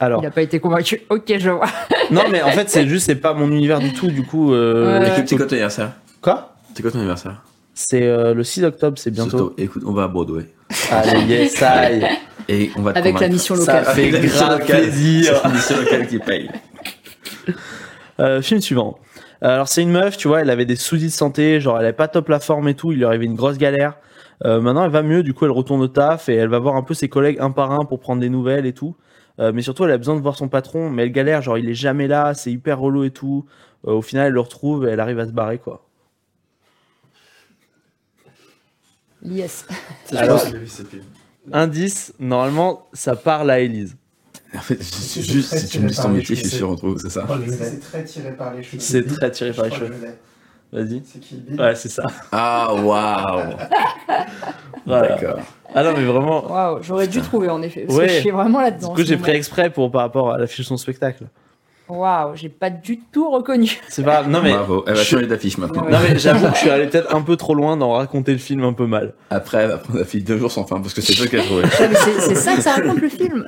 [0.00, 1.02] Alors, Il n'a pas été convaincu.
[1.10, 1.66] Ok, je vois.
[2.10, 4.52] non, mais en fait, c'est juste, c'est pas mon univers du tout, du coup.
[4.54, 5.04] euh.
[5.04, 5.92] Écoute, c'est quoi ton anniversaire
[6.22, 6.54] Quoi?
[6.74, 7.42] C'est quoi ton anniversaire
[7.74, 9.30] C'est euh, le 6 octobre, c'est bientôt.
[9.38, 10.46] Surtout, écoute, on va à Broadway.
[10.90, 12.06] Allez, yes, aïe.
[12.48, 13.94] Et on va te Avec la mission Ça locale.
[13.94, 14.80] fait Avec la mission grave locale.
[14.82, 15.34] plaisir.
[15.42, 16.50] C'est la mission locale qui paye.
[18.20, 18.98] Euh, film suivant.
[19.42, 21.84] Euh, Alors, c'est une meuf, tu vois, elle avait des soucis de santé, genre elle
[21.84, 23.98] avait pas top la forme et tout, il lui arrivait une grosse galère.
[24.44, 26.76] Euh, maintenant, elle va mieux, du coup, elle retourne au taf et elle va voir
[26.76, 28.96] un peu ses collègues un par un pour prendre des nouvelles et tout.
[29.40, 31.68] Euh, mais surtout, elle a besoin de voir son patron, mais elle galère, genre il
[31.68, 33.46] est jamais là, c'est hyper relou et tout.
[33.86, 35.84] Euh, au final, elle le retrouve et elle arrive à se barrer, quoi.
[39.24, 39.66] Yes.
[40.16, 40.44] Alors,
[41.52, 43.96] indice, normalement, ça parle à Elise.
[44.56, 46.56] En fait, c'est juste si tu me dis ton métier, je suis cheveux.
[46.58, 47.26] sûr on trouve, c'est ça.
[47.48, 48.80] C'est très tiré par les cheveux.
[48.80, 49.88] C'est très tiré par les cheveux.
[49.94, 50.76] que.
[50.76, 51.02] Vas-y.
[51.04, 52.02] C'est qui Bill Ouais, c'est ça.
[52.32, 53.54] Ah, waouh
[54.86, 55.08] Voilà.
[55.16, 55.40] D'accord.
[55.74, 56.50] Ah non, mais vraiment.
[56.50, 57.84] Waouh, j'aurais dû trouver en effet.
[57.86, 58.06] Parce Ouais.
[58.06, 58.88] que je suis vraiment Du là-dedans.
[58.88, 61.24] en coup, j'ai pris exprès pour par rapport à l'affiche de son spectacle.
[61.88, 63.78] Waouh, j'ai pas du tout reconnu.
[63.88, 64.22] C'est pas.
[64.22, 64.52] Non mais.
[64.52, 64.84] Bravo.
[64.86, 65.84] Elle va je- changer d'affiche maintenant.
[65.88, 68.38] Non mais j'avoue que je suis allé peut-être un peu trop loin dans raconter le
[68.38, 69.14] film un peu mal.
[69.30, 71.36] Après, elle va prendre la fille deux jours sans fin parce que c'est toi qui
[71.36, 71.62] as trouvé.
[71.80, 73.46] Ouais, mais c'est c'est ça que ça raconte le film.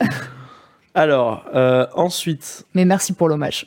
[0.94, 3.66] Alors, euh, ensuite, Mais merci pour l'hommage.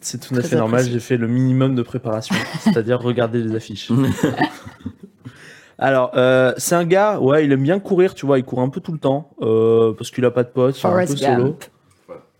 [0.00, 3.90] c'est tout à fait normal, j'ai fait le minimum de préparation, c'est-à-dire regarder les affiches.
[5.80, 8.68] Alors, euh, c'est un gars, ouais, il aime bien courir, tu vois, il court un
[8.68, 11.16] peu tout le temps, euh, parce qu'il a pas de potes, il est un peu
[11.16, 11.44] solo.
[11.44, 11.64] Gump.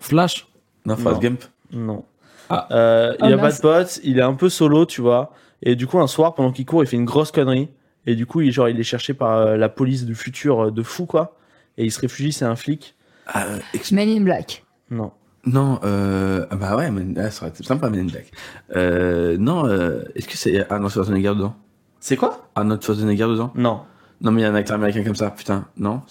[0.01, 0.49] Flash?
[0.85, 1.23] Non, Forrest.
[1.23, 1.45] Gump.
[1.73, 2.05] Non.
[2.51, 2.67] Ah.
[2.73, 5.33] Euh, il Oh, a pas de potes, il est un peu solo, tu vois.
[5.63, 7.69] Et du coup, un soir, pendant qu'il court, il fait une grosse connerie.
[8.07, 10.71] Et du coup, il, genre, il est cherché par euh, la police du futur euh,
[10.73, 11.37] de fou, quoi.
[11.77, 12.97] Et il se réfugie, c'est un flic.
[13.37, 13.59] Euh,
[13.93, 14.65] Men in Black.
[14.91, 15.13] Non.
[15.45, 18.31] Non, euh, ah bah ouais, mais, ah, ça aurait été sympa, Men in Black.
[18.77, 21.55] Euh, non, euh, est-ce que c'est Arnold Schwarzenegger dedans?
[22.01, 22.49] C'est quoi?
[22.55, 23.53] Arnold Schwarzenegger dedans?
[23.55, 23.83] Non.
[24.21, 26.03] Non, mais il y a un acteur américain comme ça, putain, non,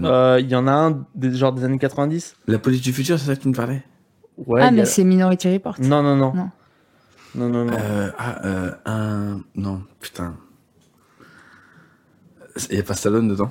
[0.00, 0.08] non.
[0.08, 3.18] Euh, Il y en a un des, genre des années 90 La police du futur,
[3.18, 3.82] c'est ça que tu me parlais?
[4.46, 5.76] Ouais, ah, il y mais a- c'est Minority Report.
[5.80, 6.32] Non, non, non.
[6.34, 6.50] Non.
[7.34, 7.72] Non, non, non.
[7.78, 9.40] Euh, ah, euh, un.
[9.54, 10.34] Non, putain.
[12.70, 13.50] Il n'y a pas Stallone dedans?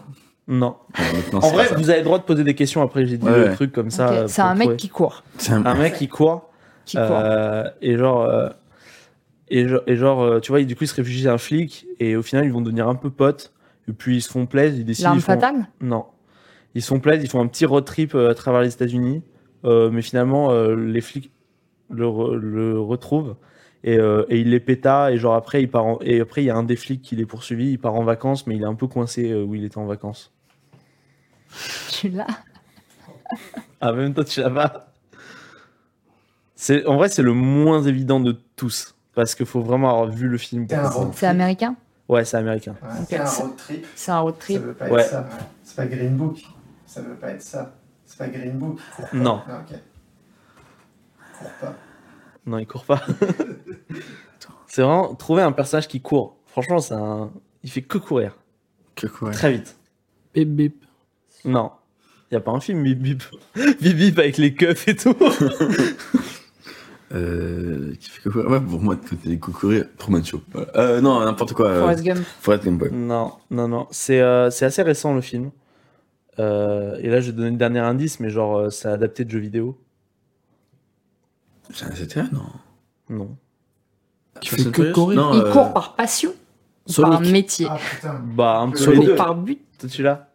[0.54, 0.76] Non.
[1.34, 1.76] En vrai, ça.
[1.76, 2.82] vous avez le droit de poser des questions.
[2.82, 3.54] Après, j'ai dit Ouais, le ouais.
[3.54, 4.28] truc comme ça.
[4.28, 5.24] C'est un mec qui court.
[5.38, 6.50] C'est un- Un mec qui court.
[6.86, 7.06] Qui court.
[7.10, 8.24] euh, et genre.
[8.24, 8.50] euh,
[9.48, 11.88] et genre, et genre euh, tu vois, du coup, ils se réfugient à un flic.
[12.00, 13.54] Et au final, ils vont devenir un peu potes.
[13.88, 14.80] Et puis, ils se font plaisir.
[14.80, 15.10] Ils décident.
[15.10, 16.06] L'arme font- fatale Non.
[16.76, 17.24] Ils se font plaisir.
[17.24, 19.24] Ils font un petit road trip à travers les États-Unis.
[19.64, 21.32] Euh, mais finalement, euh, les flics
[21.90, 23.36] le, re- le retrouvent.
[23.84, 25.12] Et, euh, et il les péta.
[25.14, 27.16] Et genre, après, il part en- et après, il y a un des flics qui
[27.16, 27.72] les poursuivi.
[27.72, 28.48] Il part en vacances.
[28.48, 30.34] Mais il est un peu coincé où il était en vacances.
[31.90, 32.28] Tu l'as
[33.80, 34.88] Ah, même toi, tu l'as pas.
[36.56, 38.96] C'est, en vrai, c'est le moins évident de tous.
[39.14, 40.68] Parce qu'il faut vraiment avoir vu le film.
[40.70, 40.78] C'est
[41.16, 41.76] C'est américain?
[42.08, 42.76] Ouais, c'est américain.
[42.82, 42.90] Ouais.
[43.08, 43.86] C'est un road trip.
[43.96, 45.02] C'est un road Ça trip veut pas Ouais.
[45.02, 45.22] être ça.
[45.22, 45.28] ouais.
[45.64, 46.42] C'est pas Green Book.
[46.86, 47.74] Ça veut pas être ça.
[48.06, 48.80] C'est pas Green Book.
[49.14, 49.42] Non.
[49.48, 49.64] Ah,
[51.60, 51.74] pas.
[52.46, 53.02] Non, il court pas.
[54.68, 56.38] c'est vraiment trouver un personnage qui court.
[56.48, 57.32] Franchement, c'est un...
[57.64, 58.38] il fait que courir.
[58.96, 59.78] Que quoi Très vite.
[60.34, 60.86] Bip bip.
[61.46, 61.72] Non.
[62.30, 63.24] Il y a pas un film bip bip.
[63.82, 65.16] bip bip avec les keufs et tout.
[67.14, 70.42] Euh, qui fait quoi Ouais, pour moi, de côté des coucourir, Truman Show.
[70.76, 71.68] Euh, non, n'importe quoi.
[71.68, 72.20] euh, Forrest Gump.
[72.40, 72.90] Forrest Gump, ouais.
[72.90, 73.88] non, non, non.
[73.92, 75.52] C'est, euh, c'est assez récent le film.
[76.40, 79.30] Euh, et là, je vais donner le dernier indice, mais genre, euh, c'est adapté de
[79.30, 79.78] jeux vidéo.
[81.74, 82.46] C'est un GTA, non?
[83.10, 83.36] Non.
[84.40, 85.20] Qui Fast fait and que Furious courir.
[85.22, 86.34] Non, Il euh, court par passion
[86.88, 87.68] ou par métier?
[87.70, 88.22] Ah putain.
[88.24, 89.16] Bah, un peu les deux.
[89.16, 89.60] Par but?
[89.80, 90.30] Toi, tu l'as?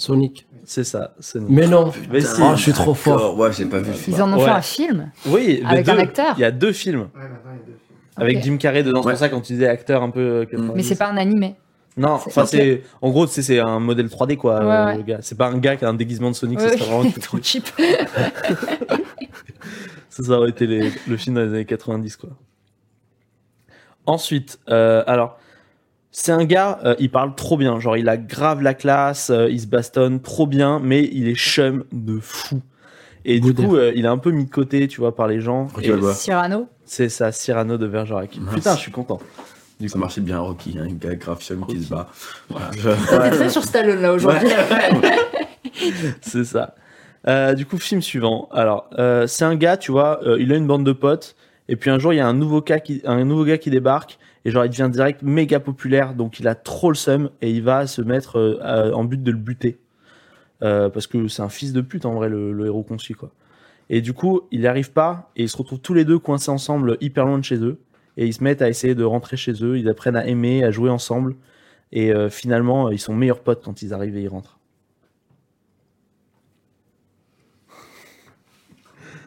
[0.00, 0.46] Sonic.
[0.64, 1.48] C'est ça, Sonic.
[1.50, 1.92] Mais non.
[2.10, 2.40] Mais si.
[2.42, 3.16] Oh, je suis trop fort.
[3.16, 4.16] D'accord, Ouais, j'ai pas vu le film.
[4.16, 4.44] Ils en ont Ouais.
[4.44, 6.00] fait un film Oui, Avec les un deux.
[6.00, 7.00] acteur Il y a deux films.
[7.14, 7.78] Ouais, maintenant il y a deux films.
[8.16, 8.42] Avec.
[8.42, 9.02] Jim Carrey dedans.
[9.02, 9.12] C'est Ouais.
[9.14, 10.20] pour ça quand tu disais acteur un peu.
[10.20, 10.72] euh, 90.
[10.76, 11.54] Mais c'est pas un animé.
[11.96, 12.82] Non, c'est- enfin c'est.
[13.02, 14.96] En gros, tu sais, c'est un modèle 3D quoi, Ouais, euh, ouais.
[14.98, 15.18] le gars.
[15.22, 17.38] C'est pas un gars qui a un déguisement de Sonic, Ouais, ça serait vraiment trop
[17.42, 17.64] cheap.
[20.08, 22.30] Ça, ça aurait été les- le film dans les années 90, quoi.
[24.06, 25.38] Ensuite, euh, alors,
[26.12, 27.78] c'est un gars, euh, il parle trop bien.
[27.80, 31.34] Genre, il a grave la classe, euh, il se bastonne trop bien, mais il est
[31.34, 32.60] chum de fou.
[33.24, 35.40] Et du coup, euh, il est un peu mis de côté, tu vois, par les
[35.40, 35.68] gens.
[35.74, 36.14] Rocky Et Balboa.
[36.14, 38.38] Cyrano C'est ça, Cyrano de Bergerac.
[38.40, 38.54] Mince.
[38.54, 39.20] Putain, je suis content.
[39.78, 39.98] Du Ça coup.
[40.00, 42.08] marchait bien, Rocky, hein, un gars grave chum qui se bat.
[42.48, 44.48] Voilà, je- très sur Stallone là aujourd'hui.
[46.22, 46.74] C'est ça.
[47.28, 48.48] Euh, du coup, film suivant.
[48.52, 51.36] Alors, euh, c'est un gars, tu vois, euh, il a une bande de potes,
[51.68, 54.18] et puis un jour, il y a un nouveau, qui, un nouveau gars qui débarque,
[54.44, 57.62] et genre, il devient direct méga populaire, donc il a trop le seum, et il
[57.62, 59.78] va se mettre euh, en but de le buter.
[60.62, 63.14] Euh, parce que c'est un fils de pute, en vrai, le, le héros qu'on suit,
[63.14, 63.30] quoi.
[63.88, 66.50] Et du coup, il n'y arrive pas, et ils se retrouvent tous les deux coincés
[66.50, 67.78] ensemble, hyper loin de chez eux,
[68.16, 70.70] et ils se mettent à essayer de rentrer chez eux, ils apprennent à aimer, à
[70.70, 71.34] jouer ensemble,
[71.92, 74.58] et euh, finalement, ils sont meilleurs potes quand ils arrivent et ils rentrent.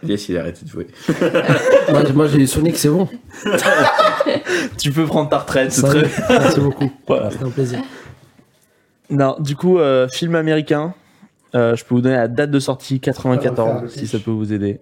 [0.04, 0.88] Yes, il a arrêté de jouer.
[1.90, 3.08] Moi, moi, j'ai eu Sonic, c'est bon.
[4.78, 6.04] Tu peux prendre ta retraite, c'est très.
[6.30, 6.92] Merci beaucoup.
[7.08, 7.32] Voilà.
[7.32, 7.80] C'était un plaisir.
[9.10, 10.94] Non, du coup, euh, film américain.
[11.56, 14.32] Euh, je peux vous donner la date de sortie refaire 94 le si ça peut
[14.32, 14.80] vous aider.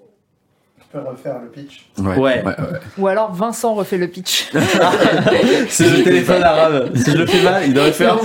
[0.80, 1.90] Tu peux refaire le pitch.
[1.98, 2.18] Ouais.
[2.18, 2.56] ouais, ouais.
[2.98, 4.50] Ou alors Vincent refait le pitch.
[5.70, 6.96] C'est le téléphone arabe.
[6.96, 8.18] Si je le fais mal, il devrait Et faire.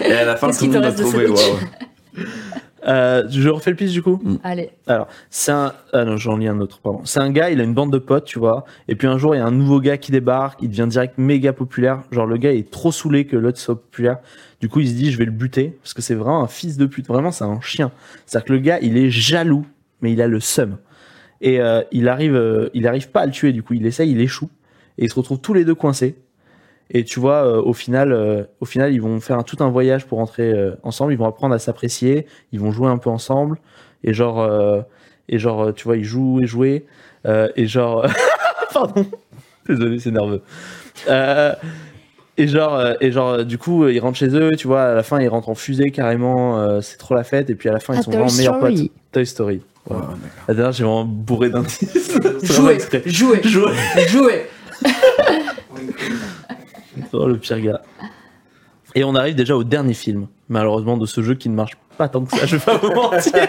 [0.00, 1.26] Et à la fin, tout le monde a trouvé.
[1.26, 1.58] pitch Waouh.
[2.86, 4.20] Euh, je refais le pitch du coup.
[4.42, 4.70] Allez.
[4.86, 5.72] Alors, c'est un.
[5.92, 7.00] Ah non, j'en lis un autre, pardon.
[7.04, 8.64] C'est un gars, il a une bande de potes, tu vois.
[8.88, 11.18] Et puis un jour, il y a un nouveau gars qui débarque, il devient direct
[11.18, 12.02] méga populaire.
[12.10, 14.18] Genre, le gars est trop saoulé que l'autre soit populaire.
[14.60, 15.76] Du coup, il se dit, je vais le buter.
[15.82, 17.06] Parce que c'est vraiment un fils de pute.
[17.06, 17.92] Vraiment, c'est un chien.
[18.26, 19.66] C'est-à-dire que le gars, il est jaloux,
[20.00, 20.78] mais il a le seum.
[21.40, 23.52] Et euh, il arrive, euh, il arrive pas à le tuer.
[23.52, 24.50] Du coup, il essaye, il échoue.
[24.98, 26.16] Et ils se retrouvent tous les deux coincés.
[26.92, 29.70] Et tu vois, euh, au final, euh, au final, ils vont faire un- tout un
[29.70, 31.12] voyage pour rentrer euh, ensemble.
[31.12, 32.26] Ils vont apprendre à s'apprécier.
[32.52, 33.58] Ils vont jouer un peu ensemble.
[34.02, 34.80] Et genre, euh,
[35.28, 36.84] et genre, tu vois, ils jouent et jouer.
[37.26, 38.06] Euh, et genre,
[38.74, 39.06] pardon,
[39.68, 40.42] désolé, c'est nerveux.
[41.08, 41.54] Euh,
[42.36, 44.50] et genre, et genre, du coup, ils rentrent chez eux.
[44.56, 46.58] Tu vois, à la fin, ils rentrent en fusée carrément.
[46.58, 47.50] euh, c'est trop la fête.
[47.50, 48.90] Et puis à la fin, ils Ah, sont vraiment meilleurs potes.
[49.12, 49.56] Toy Story.
[49.88, 50.08] Ouais, Voilà.
[50.48, 52.18] La dernière, j'ai vraiment bourré d'indices.
[52.42, 53.02] Jouer, exprès.
[53.06, 53.72] jouer, Jouer.
[54.08, 54.46] jouer.
[57.12, 57.82] Oh, le pire gars.
[58.94, 62.08] Et on arrive déjà au dernier film, malheureusement, de ce jeu qui ne marche pas
[62.08, 63.32] tant que ça, je vais pas vous mentir.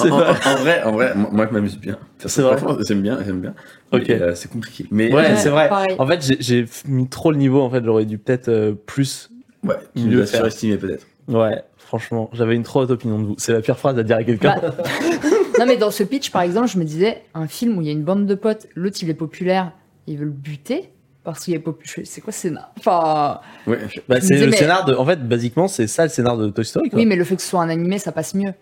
[0.00, 1.96] En, en- pas- en vrai, en vrai, moi je m'amuse bien.
[2.18, 2.56] C'est vrai
[2.86, 3.54] J'aime bien, j'aime bien.
[3.92, 4.04] Ok.
[4.08, 4.86] Mais, euh, c'est compliqué.
[4.90, 5.68] Mais Ouais, Ouais, c'est vrai.
[5.68, 5.96] pareil.
[5.98, 9.30] En fait, j'ai- mis trop le niveau, en fait, j'aurais dû peut-être euh, plus.
[9.64, 11.06] ouais, tu Mieux surestimé peut-être.
[11.28, 13.34] Ouais, franchement, j'avais une trop haute opinion de vous.
[13.38, 14.56] C'est la pire phrase à dire à quelqu'un.
[14.60, 14.74] Bah,
[15.58, 17.90] non, mais dans ce pitch, par exemple, je me disais, un film où il y
[17.90, 19.72] a une bande de potes, l'autre il est populaire,
[20.06, 20.90] ils veulent le buter
[21.32, 22.06] parce qu'il est populaire.
[22.08, 22.70] C'est quoi ce scénar?
[22.78, 23.78] Enfin, Ouais.
[24.08, 24.94] Bah, c'est le mais- scénar de.
[24.94, 26.98] En fait, basiquement, c'est ça le scénar de Toy Story, quoi.
[26.98, 28.52] oui, mais le fait que ce soit un animé, ça passe mieux.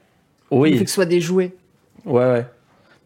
[0.50, 1.52] Le oui, fait que ce soit des jouets.
[2.04, 2.46] ouais, ouais.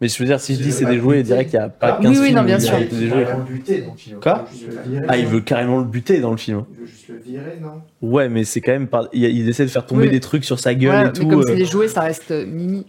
[0.01, 1.97] Mais je veux dire, si je dis c'est des jouets, direct, il n'y a pas
[1.99, 2.79] Ah, 15 oui, oui, non, bien a sûr.
[2.79, 4.33] Il veut le buter, donc il veut Quoi?
[4.33, 4.45] pas
[4.89, 5.01] le.
[5.09, 6.63] Ah, il veut carrément le buter dans le film.
[6.73, 7.81] Il veut juste le virer, non?
[8.01, 9.09] Ouais, mais c'est quand même pas.
[9.11, 10.09] Il, il essaie de faire tomber Oui.
[10.09, 11.27] des trucs sur sa gueule Ouais, et mais tout.
[11.27, 11.43] comme euh.
[11.45, 12.85] c'est des jouets, ça reste euh, mini.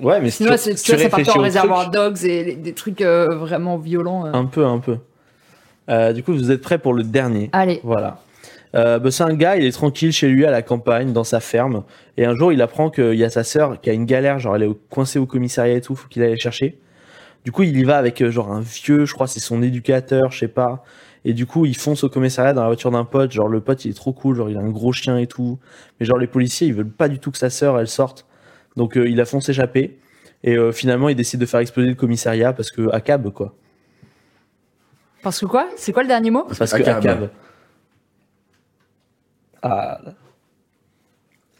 [0.00, 2.44] Ouais, mais si Sinon, tu, c'est- si tu vois, ça réfléchis en réservoir dogs et
[2.44, 4.24] les- des trucs euh, vraiment violents.
[4.26, 4.30] euh.
[4.32, 4.98] Un peu, un peu.
[5.88, 8.20] Euh, du coup, vous êtes prêts pour le dernier Allez, Voilà.
[8.76, 11.40] Euh, bah, c'est un gars, il est tranquille chez lui à la campagne, dans sa
[11.40, 11.82] ferme.
[12.16, 14.54] Et un jour, il apprend qu'il y a sa sœur qui a une galère, genre
[14.54, 16.78] elle est coincée au commissariat et tout, faut qu'il aille la chercher.
[17.44, 20.30] Du coup, il y va avec euh, genre un vieux, je crois, c'est son éducateur,
[20.30, 20.84] je sais pas.
[21.24, 23.32] Et du coup, il fonce au commissariat dans la voiture d'un pote.
[23.32, 25.58] Genre, le pote, il est trop cool, genre, il a un gros chien et tout.
[25.98, 28.26] Mais genre, les policiers, ils veulent pas du tout que sa sœur, elle sorte.
[28.76, 29.98] Donc, euh, il la fonce échapper.
[30.42, 33.54] Et euh, finalement, il décide de faire exploser le commissariat parce que ACAB, quoi.
[35.22, 35.68] Parce que quoi?
[35.76, 36.44] C'est quoi le dernier mot?
[36.44, 37.30] Parce que ACAB.
[39.62, 40.00] Ah.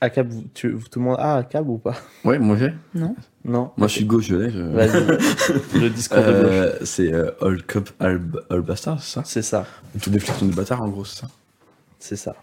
[0.01, 1.95] ACAB, vous- tu, tout le monde a ACAB ou pas?
[2.24, 2.73] Ouais, moi j'ai.
[2.95, 3.15] Non
[3.45, 3.82] Moi Ok.
[3.82, 4.51] je suis gauche, je l'ai.
[4.51, 5.78] je- Vas-y.
[5.81, 6.51] le discours de gauche.
[6.53, 9.23] Euh, c'est euh, All Cup, All, All Bastard, c'est ça?
[9.27, 9.66] C'est ça,
[10.03, 11.28] Toutes les flexions de bâtard, en gros, c'est ça
[12.03, 12.35] c'est ça.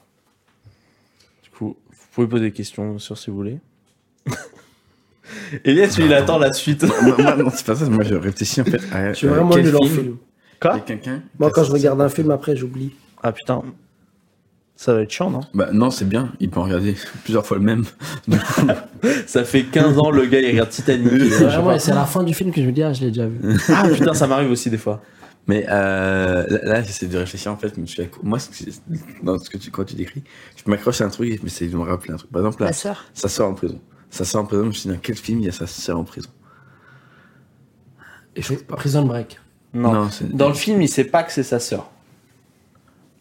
[1.42, 3.60] Du coup, vous pouvez poser des questions sur si vous voulez.
[5.66, 6.84] Elias, lui, il attend la suite.
[7.02, 8.80] moi, moi, non, c'est pas ça, moi je réfléchis en fait
[9.16, 10.18] suis euh, vraiment quel nul en film film.
[10.62, 12.96] Quoi Il y a quelqu'un Moi, quand je regarde un film, après, j'oublie.
[13.24, 13.64] Ah putain,
[14.76, 17.58] ça va être chiant, non Bah non, c'est bien, il peut en regarder plusieurs fois
[17.58, 17.84] le même.
[19.26, 21.10] Ça fait 15 ans, le gars, il regarde Titanic.
[21.14, 23.28] je c'est à la fin du film que je me dis, ah, je l'ai déjà
[23.28, 23.40] vu.
[23.70, 25.02] Ah putain, ça m'arrive aussi des fois.
[25.48, 27.74] Mais euh, là, là, j'essaie de réfléchir en fait.
[27.76, 28.70] Je me suis moi, ce que-
[29.24, 30.24] dans ce que tu, quand tu décris,
[30.58, 32.30] je m'accroche à un truc et j'essaie de me rappeler un truc.
[32.32, 33.06] Par exemple, là, sœur.
[33.14, 33.80] sa sœur en prison.
[34.10, 35.66] Sa sœur en prison, je me suis dit, dans quel film il y a sa
[35.66, 36.30] sœur en prison?
[38.36, 38.54] Et je.
[38.56, 39.40] Prison Break.
[39.82, 40.10] Non.
[40.10, 41.90] c'est- Dans le film, il sait pas que c'est sa sœur.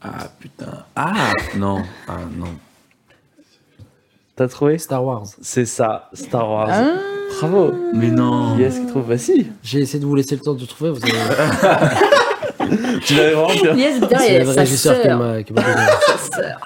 [0.02, 0.84] Ah putain.
[0.94, 1.82] Ah non.
[2.06, 2.54] Ah non.
[4.36, 5.24] T'as trouvé Star Wars.
[5.40, 6.68] C'est ça, Star Wars.
[6.70, 6.94] Ah.
[7.40, 7.72] Bravo.
[7.94, 8.56] Mais non.
[8.58, 9.50] Yes, qui trouve Bah si.
[9.62, 10.90] J'ai essayé de vous laisser le temps de trouver.
[10.90, 11.12] Vous avez...
[13.04, 13.74] Tu l'avais vraiment bien.
[13.76, 15.76] Yes, C'est le régisseur qui m'a donné.
[16.06, 16.60] Sa sœur.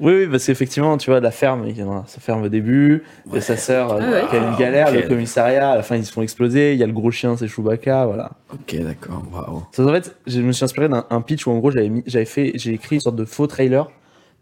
[0.00, 2.48] Oui, oui, parce qu'effectivement, tu vois, la ferme, il y en a sa ferme au
[2.48, 3.02] début,
[3.40, 4.22] sa sœur Ah ouais.
[4.30, 6.82] qui a une galère, le commissariat, à la fin ils se font exploser, il y
[6.82, 8.32] a le gros chien, c'est Chewbacca, voilà.
[8.52, 9.22] Ok, d'accord.
[9.32, 9.62] Waouh.
[9.72, 12.52] Ça, en fait, je me suis inspiré d'un un pitch où en gros j'avais fait,
[12.56, 13.90] j'ai écrit une sorte de faux trailer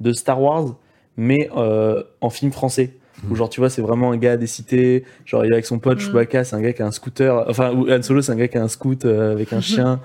[0.01, 0.77] de Star Wars,
[1.17, 2.95] mais euh, en film français.
[3.29, 5.81] Où genre tu vois c'est vraiment un gars des cités, genre il est avec son
[5.81, 6.05] pote Mhm.
[6.07, 8.47] Chewbacca, c'est un gars qui a un scooter, enfin ou Han Solo c'est un gars
[8.47, 9.99] qui a un scoot euh, avec un chien,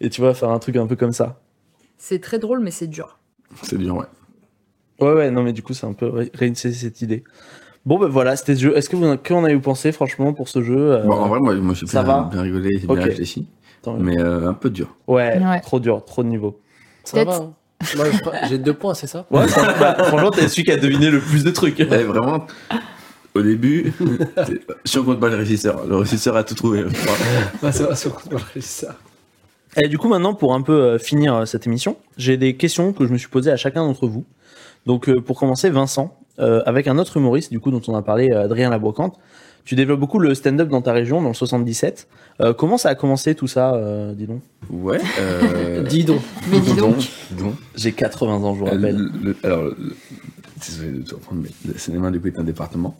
[0.00, 1.40] et tu vois faire un truc un peu comme ça.
[1.98, 3.18] C'est très drôle, mais c'est dur.
[3.62, 4.06] C'est dur, ouais.
[5.00, 7.24] Ouais, ouais, non, mais du coup, c'est un peu ré- réinitier cette idée.
[7.84, 8.76] Bon, ben voilà, c'était ce jeu.
[8.76, 11.54] Est-ce que vous, qu'en avez-vous pensé, franchement, pour ce jeu euh, Bon, en vrai, moi,
[11.56, 12.96] moi j'ai ça bien, va bien rigolé, j'ai Ok.
[12.98, 13.48] bien réfléchi.
[13.82, 13.96] tant.
[13.98, 14.94] Mais euh, un peu dur.
[15.08, 15.60] Ouais, Ouais.
[15.60, 16.60] trop dur, trop de niveau.
[17.02, 17.34] Ça va.
[17.34, 17.52] Hein.
[17.96, 18.06] Moi,
[18.48, 19.26] j'ai deux points, c'est ça?
[19.32, 21.80] Ouais, franchement, bah, franchement, t'es celui qui a deviné le plus de trucs.
[21.80, 22.46] Eh, vraiment,
[23.34, 23.92] au début,
[24.84, 26.84] si on compte pas le régisseur, le régisseur a tout trouvé.
[26.88, 27.16] je crois.
[27.64, 28.94] Ouais, c'est vrai, c'est vrai, c'est ça.
[29.80, 32.92] Et du coup, maintenant, pour un peu euh, finir euh, cette émission, j'ai des questions
[32.92, 34.24] que je me suis posées à chacun d'entre vous.
[34.86, 38.02] Donc, euh, pour commencer, Vincent, euh, avec un autre humoriste, du coup, dont on a
[38.02, 39.18] parlé, Adrien Labrocante,
[39.64, 42.08] tu développes beaucoup le stand-up dans ta région, dans le 77.
[42.40, 44.42] Euh, comment ça a commencé tout ça, euh, dis donc?
[44.70, 44.98] Ouais.
[45.20, 45.82] Euh...
[45.88, 46.20] Dis donc.
[46.50, 46.96] Mais dis donc.
[47.38, 47.54] donc.
[47.76, 48.96] J'ai 80 ans, je vous rappelle.
[48.96, 49.76] le- le- alors, le-
[50.60, 52.96] désolé de te surprendre, mais le cinéma du coup est un département.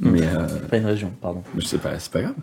[0.00, 1.42] Mais euh, Pas une région, pardon.
[1.56, 2.34] je sais pas, c'est pas grave.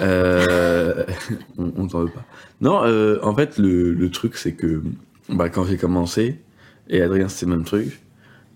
[0.00, 1.04] Euh,
[1.58, 2.24] on on t'en veut pas.
[2.60, 4.82] Non, euh, en fait, le, le truc, c'est que
[5.28, 6.40] bah, quand j'ai commencé,
[6.88, 8.00] et Adrien, c'était le même truc,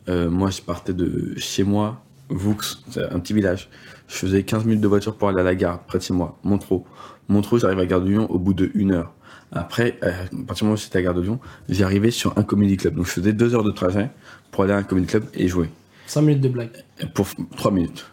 [0.09, 2.57] euh, moi, je partais de chez moi, Voux,
[2.91, 3.69] c'est un petit village.
[4.07, 6.39] Je faisais 15 minutes de voiture pour aller à la gare, près de chez moi,
[6.45, 6.83] Montreux.
[7.29, 9.13] Montreux, j'arrive à la gare de Lyon au bout de une heure.
[9.53, 10.11] Après, à
[10.47, 12.77] partir du moment où j'étais à la gare de Lyon, j'y arrivais sur un comedy
[12.77, 12.95] club.
[12.95, 14.11] Donc, je faisais deux heures de trajet
[14.53, 15.71] pour aller à un comedy club et jouer
[16.07, 16.71] 5 minutes de blague.
[17.15, 17.27] pour
[17.57, 18.07] 3 minutes.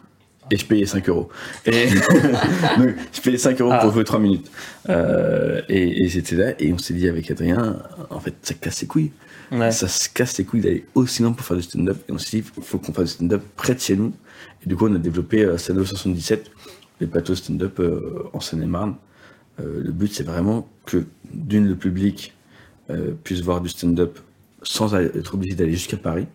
[0.50, 1.28] Et je payais 5 euros.
[1.66, 1.86] Et
[2.78, 3.78] donc, je payais 5 euros Ah.
[3.80, 4.50] pour jouer 3 minutes.
[4.88, 7.78] Euh, et et j'étais là, et on s'est dit avec Adrien,
[8.10, 9.12] en fait, ça casse les couilles.
[9.50, 9.70] Ouais.
[9.72, 11.98] Ça se casse les couilles d'aller aussi loin pour faire du stand-up.
[12.08, 14.12] Et on s'est dit, il faut qu'on fasse du stand-up près de chez nous.
[14.64, 16.50] Et du coup, on a développé euh, Stand-up 77,
[17.00, 18.96] les plateaux stand-up euh, en Seine-et-Marne.
[19.60, 22.34] Euh, le but, c'est vraiment que, d'une, le public
[23.22, 24.18] puisse voir du stand-up
[24.62, 26.26] sans être obligé d'aller jusqu'à Paris.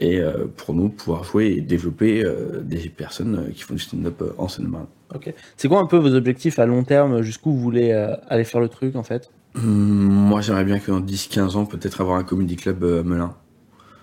[0.00, 3.80] Et euh, pour nous, pouvoir jouer et développer euh, des personnes euh, qui font du
[3.80, 4.86] stand-up en Seine-et-Marne.
[5.14, 5.32] Ok.
[5.56, 7.22] C'est quoi un peu vos objectifs à long terme?
[7.22, 7.92] Jusqu'où vous voulez
[8.28, 9.30] aller faire le truc en fait?
[9.56, 13.34] Hum, moi, j'aimerais bien que dans 10-15 ans, peut-être avoir un comedy club à Melun.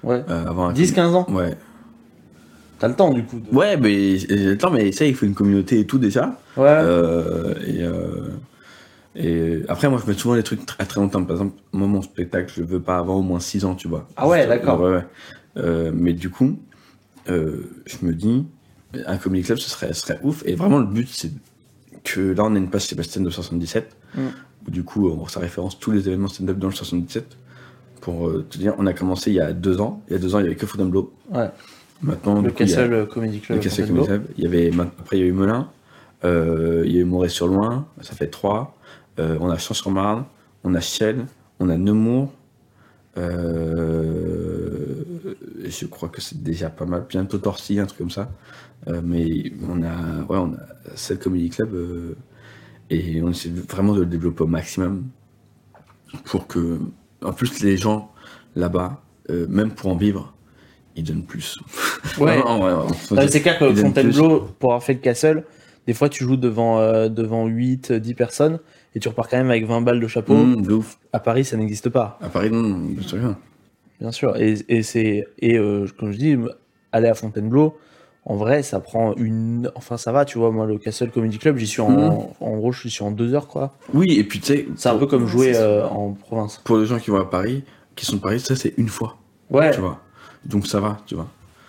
[0.04, 0.22] Ouais.
[0.30, 1.26] Euh, avoir un 10-15 ans?
[1.30, 1.56] Ouais.
[2.80, 3.40] T'as le temps du coup.
[3.40, 6.38] de- Ouais, mais j'ai le temps, mais ça, il faut une communauté et tout déjà.
[6.58, 6.66] Ouais.
[6.68, 8.32] Euh, et, euh,
[9.16, 11.24] et après, moi, je mets souvent les trucs très, très longtemps.
[11.24, 14.08] Par exemple, moi, mon spectacle, je veux pas avoir au moins 6 ans, tu vois.
[14.18, 14.82] Ah ouais, d'accord.
[14.82, 15.06] Ouais, ouais.
[15.58, 16.58] Euh, mais du coup,
[17.30, 18.46] euh, je me dis,
[19.06, 20.44] un comedy club, ce serait, ouf.
[20.46, 21.32] Et vraiment, le but, c'est
[22.18, 24.20] euh, là, on a une page Sébastien de 77, Mm.
[24.68, 27.36] où du coup, on, ça référence tous les événements stand-up dans le 77.
[28.02, 30.02] Pour euh, te dire, on a commencé il y a deux ans.
[30.08, 31.12] Il y a deux ans, il y avait que Fontainebleau.
[31.34, 31.50] Ouais.
[32.02, 33.58] Maintenant, Le du coup, il y a- Castle Comedy Club.
[33.58, 33.88] le Castle.
[33.88, 34.26] Comedy Club.
[34.38, 35.68] Il y avait, après, il y a eu Melun,
[36.24, 38.78] euh, il y a eu Moret-sur-Loing, ça fait trois.
[39.20, 40.26] Euh, on a Champs-sur-Marne,
[40.64, 41.26] on a Chelles,
[41.60, 42.32] on a Nemours.
[43.18, 45.04] Euh,
[45.66, 47.06] je crois que c'est déjà pas mal.
[47.08, 48.30] Bientôt Torcy, un truc comme ça.
[48.88, 50.60] Euh, mais on a, ouais, on a
[50.96, 52.16] cette Comedy Club euh,
[52.90, 55.06] et on essaie vraiment de le développer au maximum
[56.26, 56.80] pour que,
[57.24, 58.12] en plus, les gens
[58.56, 60.34] là-bas, euh, même pour en vivre,
[60.96, 61.58] ils donnent plus.
[62.20, 62.40] Ouais.
[63.28, 65.44] C'est clair que Fontainebleau, pour avoir fait le Castle,
[65.86, 68.60] des fois tu joues devant, euh, devant 8, 10 personnes
[68.96, 70.34] et tu repars quand même avec 20 balles de chapeau.
[70.36, 70.98] Mmh, de ouf.
[71.14, 73.18] À Paris, ça n'existe pas, À Paris, non, bien sûr.
[73.20, 73.38] rien.
[74.00, 74.36] bien sûr.
[74.38, 76.38] Et, et c'est et euh, comme je dis,
[76.92, 77.78] aller à Fontainebleau,
[78.28, 79.72] en vrai, ça prend une.
[79.76, 80.50] Enfin, ça va, tu vois.
[80.50, 81.90] Moi, le Castle Comedy Club, j'y suis en.
[81.92, 82.18] Mhm.
[82.40, 83.76] En gros, je suis en deux heures, quoi.
[83.94, 86.60] Oui, et puis tu sais, C'est un peu comme jouer euh, en province.
[86.64, 87.64] pour les gens qui vont à Paris,
[87.96, 89.18] qui sont de Paris, ça c'est une fois,
[89.52, 89.70] Ouais.
[89.72, 90.00] tu vois.
[90.44, 91.28] Donc ça va, tu vois.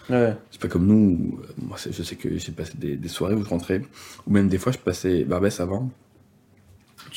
[0.08, 0.34] ouais.
[0.50, 3.42] C'est pas comme nous, euh, moi je sais que j'ai passé des, des soirées où
[3.44, 3.82] je rentrais,
[4.26, 5.90] ou même des fois je passais Barbès avant,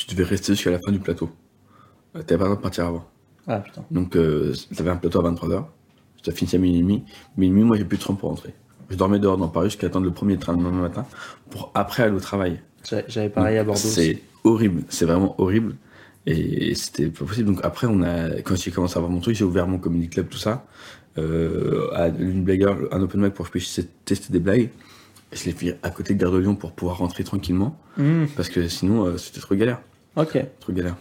[0.10, 1.30] tu devais rester jusqu'à la fin du plateau.
[2.16, 3.06] Euh, T'avais pas le droit de partir avant.
[3.48, 3.84] Ah putain.
[3.92, 5.66] Donc euh, t'avais un plateau à 23h,
[6.24, 7.04] tu as fini à minuit et demi,
[7.38, 8.54] minuit moi j'ai plus de train pour rentrer.
[8.90, 11.06] Je dormais dehors dans Paris jusqu'à attendre le premier train le lendemain matin,
[11.52, 12.60] pour après aller au travail.
[13.08, 13.80] J'avais- pareil à Bordeaux.
[13.80, 15.76] C'est horrible, c'est vraiment horrible.
[16.26, 17.48] Et c'était pas possible.
[17.48, 20.10] Donc après, on a, quand j'ai commencé à avoir mon truc, j'ai ouvert mon comedy
[20.10, 20.66] club, tout ça,
[21.18, 24.70] euh, à une blagueur, un open mic pour que je puisse tester des blagues.
[25.32, 28.28] Je l'ai fait à côté de Gare de Lyon pour pouvoir rentrer tranquillement, Mhm.
[28.36, 29.82] parce que sinon, euh, c'était trop galère.
[30.16, 30.44] Ok.
[30.60, 30.96] Trop galère.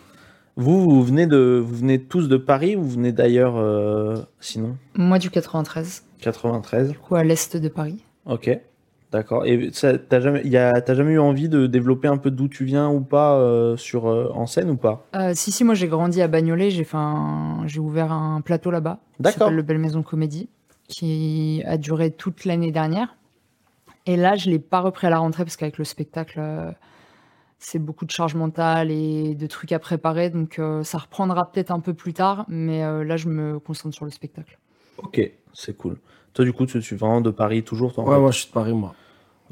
[0.56, 4.76] Vous, vous venez de, vous venez tous de Paris ou vous venez d'ailleurs, euh, sinon?
[4.94, 6.90] Moi du 93, 93.
[6.90, 8.02] du coup à l'est de Paris.
[8.26, 8.50] Ok,
[9.12, 9.46] d'accord.
[9.46, 12.64] Et t'as jamais, y a, t'as jamais eu envie de développer un peu d'où tu
[12.64, 15.06] viens ou pas euh, sur euh, en scène ou pas?
[15.14, 16.98] Euh, si, si, moi j'ai grandi à Bagnolet, j'ai fait
[17.66, 18.98] j'ai ouvert un plateau là-bas.
[19.16, 19.38] qui D'accord.
[19.38, 20.48] s'appelle Le Belle Maison Comédie,
[20.88, 23.14] qui a duré toute l'année dernière.
[24.06, 26.72] Et là, je l'ai pas repris à la rentrée parce qu'avec le spectacle, euh,
[27.58, 30.30] c'est beaucoup de charge mentale et de trucs à préparer.
[30.30, 33.94] Donc euh, ça reprendra peut-être un peu plus tard, mais euh, là, je me concentre
[33.94, 34.58] sur le spectacle.
[34.98, 35.20] Ok,
[35.52, 35.98] c'est cool.
[36.34, 38.38] Toi, du coup, tu tu es vraiment de Paris toujours toi, Ouais, fait moi, je
[38.38, 38.94] suis de Paris, moi.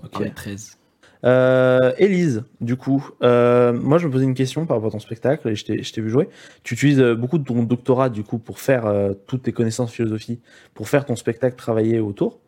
[0.03, 0.13] Ok.
[0.13, 0.79] Paris 13.
[1.25, 5.01] Euh, Élise, du coup, euh, moi je me posais une question par rapport à ton
[5.01, 6.29] spectacle et je t'ai vu jouer.
[6.63, 10.41] Tu utilises beaucoup de ton doctorat du coup pour faire euh, toutes tes connaissances philosophie,
[10.75, 12.39] pour faire ton spectacle, travailler autour.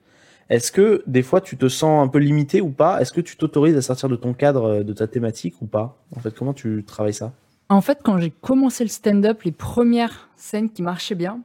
[0.51, 3.01] Est-ce que des fois tu te sens un peu limité ou pas?
[3.01, 6.03] Est-ce que tu t'autorises à sortir de ton cadre, euh, de ta thématique ou pas?
[6.16, 7.33] En fait, comment tu travailles ça?
[7.69, 11.41] En fait, quand j'ai commencé le stand-up, les premières scènes qui marchaient bien,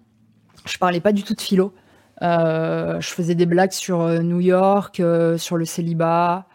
[0.66, 1.74] je parlais pas du tout de philo.
[2.22, 5.02] Euh, je faisais des blagues sur euh, New York,
[5.38, 6.48] sur le célibat.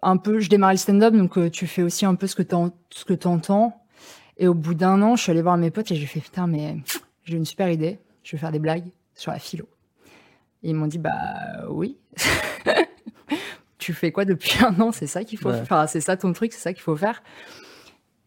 [0.00, 3.14] Un peu, je démarrais le stand-up, donc tu fais aussi un peu ce que que
[3.14, 3.82] t'entends.
[4.38, 6.46] Et au bout d'un an, je suis allée voir mes potes et j'ai fait putain,
[6.46, 6.76] mais
[7.24, 7.98] j'ai une super idée.
[8.22, 9.66] Je vais faire des blagues sur la philo.
[10.62, 11.12] Ils m'ont dit bah
[11.68, 11.96] oui.
[13.78, 14.92] tu fais quoi depuis un an?
[14.92, 15.64] C'est ça qu'il faut Ouais.
[15.64, 15.88] faire.
[15.88, 17.22] C'est ça ton truc, c'est ça qu'il faut faire.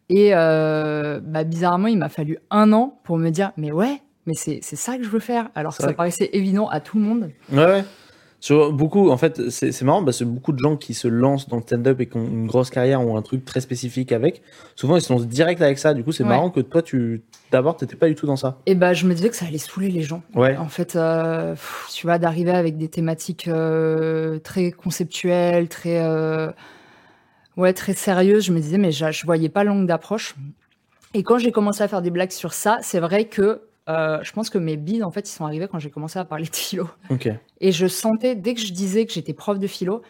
[0.08, 4.34] Et euh, bah, bizarrement, il m'a fallu un an pour me dire, mais ouais, mais
[4.34, 5.50] c'est ça que je veux faire.
[5.54, 7.30] Alors que ça paraissait évident à tout le monde.
[7.50, 7.84] Ouais.
[8.42, 11.58] Sur beaucoup, en fait, c'est marrant parce que beaucoup de gens qui se lancent dans
[11.58, 14.42] le stand-up et qui ont une grosse carrière ou un truc très spécifique avec,
[14.74, 15.94] souvent ils se lancent direct avec ça.
[15.94, 16.28] Du coup, c'est Ouais.
[16.30, 18.58] marrant que toi, tu d'abord, t'étais pas du tout dans ça.
[18.66, 20.22] Et bah, je me disais que ça allait saouler les gens.
[20.34, 20.56] Ouais.
[20.56, 26.50] En fait, euh, pff, tu vois, d'arriver avec des thématiques euh, très conceptuelles, très, euh,
[27.56, 30.34] ouais, très sérieuses, je me disais, mais je, je voyais pas l'angle d'approche.
[31.14, 34.32] Et quand j'ai commencé à faire des blagues sur ça, c'est vrai que euh, je
[34.32, 36.54] pense que mes bides, en fait, ils sont arrivés quand j'ai commencé à parler de
[36.56, 36.88] philo.
[37.60, 40.02] Et je sentais, dès que je disais que j'étais prof de philo,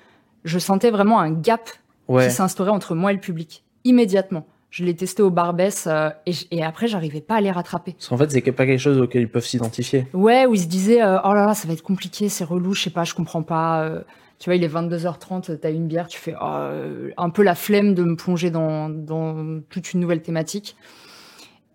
[0.45, 1.69] je sentais vraiment un gap
[2.09, 2.27] Ouais.
[2.29, 3.65] qui s'instaurait entre moi et le public.
[3.85, 4.47] Immédiatement.
[4.71, 7.93] Je l'ai testé au Barbès euh, et, et après, j'arrivais pas à les rattraper.
[7.93, 10.07] Parce qu'en fait, c'est pas quelque chose auquel ils peuvent s'identifier.
[10.13, 12.75] Ouais, où ils se disaient euh, Oh là là, ça va être compliqué, c'est relou,
[12.75, 13.83] je sais pas, je comprends pas.
[13.83, 14.01] euh,
[14.39, 16.69] tu vois, il est 22h30, t'as une bière, tu fais Oh,
[17.17, 20.77] un peu la flemme de me plonger dans, dans toute une nouvelle thématique.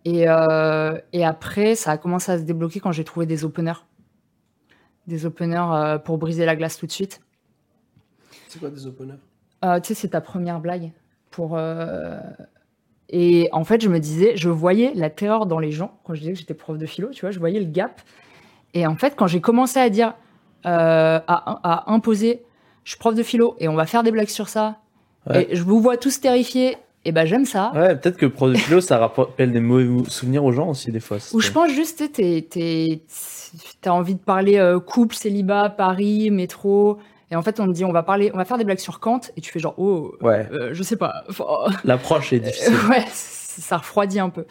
[0.10, 3.84] Et, euh, et après, ça a commencé à se débloquer quand j'ai trouvé des openers.
[5.06, 7.20] Des openers euh, pour briser la glace tout de suite.
[8.48, 9.18] C'est quoi des openers?
[9.66, 10.92] Euh, tu sais, c'est ta première blague.
[11.32, 11.60] Pour,
[13.10, 16.22] Et en fait, je me disais, je voyais la terreur dans les gens quand je
[16.22, 18.02] disais que j'étais prof de philo, tu vois, je voyais le gap.
[18.74, 20.14] Et en fait, quand j'ai commencé à dire,
[20.64, 22.44] à, à imposer,
[22.86, 24.78] je suis prof de philo et on va faire des blagues sur ça,
[25.30, 25.48] Ouais.
[25.52, 26.78] et je vous vois tous terrifiés,
[27.08, 27.72] et ben j'aime ça.
[27.74, 31.00] Ouais, peut-être que prof de philo, ça rappelle des mauvais souvenirs aux gens aussi, des
[31.00, 31.18] fois.
[31.34, 33.00] Ou je pense juste, tu
[33.82, 36.98] t'as envie de parler euh, couple, célibat, Paris, métro,
[37.32, 39.00] Et en fait, on te dit, on va parler, on va faire des blagues sur
[39.00, 40.48] Kant, et tu fais genre, oh, Ouais.
[40.52, 41.24] euh, je sais pas.
[41.86, 42.74] L'approche est difficile.
[42.90, 44.46] ouais, ça refroidit un peu.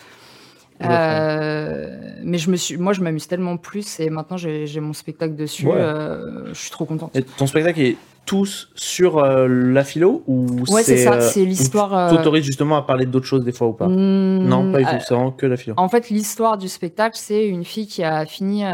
[0.83, 4.93] Euh, mais je me suis, moi, je m'amuse tellement plus, et maintenant j'ai j'ai mon
[4.93, 5.67] spectacle dessus.
[5.67, 5.75] Ouais.
[5.77, 7.15] euh, je suis trop contente.
[7.17, 7.97] Et ton spectacle est
[8.27, 12.45] tous sur euh, la philo ou Ouais, c'est ça, euh, c'est l'histoire, Tu euh, t'autorises
[12.45, 13.87] justement à parler d'autres choses des fois ou pas?
[13.89, 15.75] Hmm, Non, pas du tout, c'est vraiment que la philo.
[15.79, 18.65] En fait, l'histoire du spectacle, c'est une fille qui a fini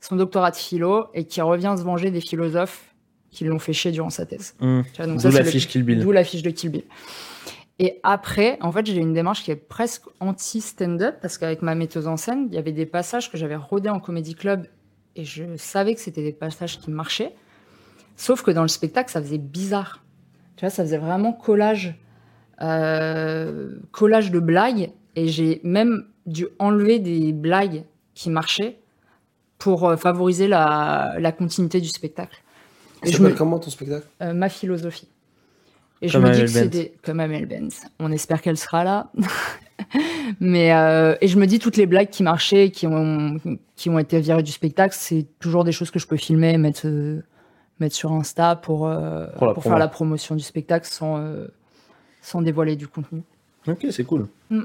[0.00, 2.84] son doctorat de philo et qui revient se venger des philosophes
[3.30, 4.54] qui l'ont fait chier durant sa thèse.
[4.60, 4.80] Hmm.
[4.98, 6.00] D'où ça, c'est la le- fiche Kill Bill.
[6.00, 6.84] D'où la fiche de Kill Bill.
[7.78, 12.06] Et après, en fait, j'ai une démarche qui est presque anti-stand-up parce qu'avec ma metteuse
[12.08, 14.66] en scène, il y avait des passages que j'avais rodés en comédie club
[15.16, 17.32] et je savais que c'était des passages qui marchaient.
[18.20, 20.04] Sauf que dans le spectacle, ça faisait bizarre.
[20.56, 21.94] Tu vois, ça faisait vraiment collage,
[22.60, 27.84] euh, collage de blagues et j'ai même dû enlever des blagues
[28.14, 28.76] qui marchaient
[29.58, 32.42] pour euh, favoriser la, la continuité du spectacle.
[33.04, 34.06] Et je me- comment ton spectacle?
[34.20, 35.08] Euh, ma philosophie.
[36.02, 36.62] Et Comme je me dis que Benz.
[36.64, 37.80] c'était comme Amel Benz.
[37.98, 39.10] On espère qu'elle sera là.
[40.40, 43.38] Mais euh, et je me dis toutes les blagues qui marchaient, qui ont
[43.76, 46.82] qui ont été virées du spectacle, c'est toujours des choses que je peux filmer, mettre
[46.86, 47.22] euh,
[47.80, 49.74] mettre sur Insta pour euh, Pour la pour promo.
[49.74, 51.46] faire la promotion du spectacle sans euh,
[52.22, 53.22] sans dévoiler du contenu.
[53.66, 54.28] Ok, c'est cool.
[54.50, 54.62] Hmm.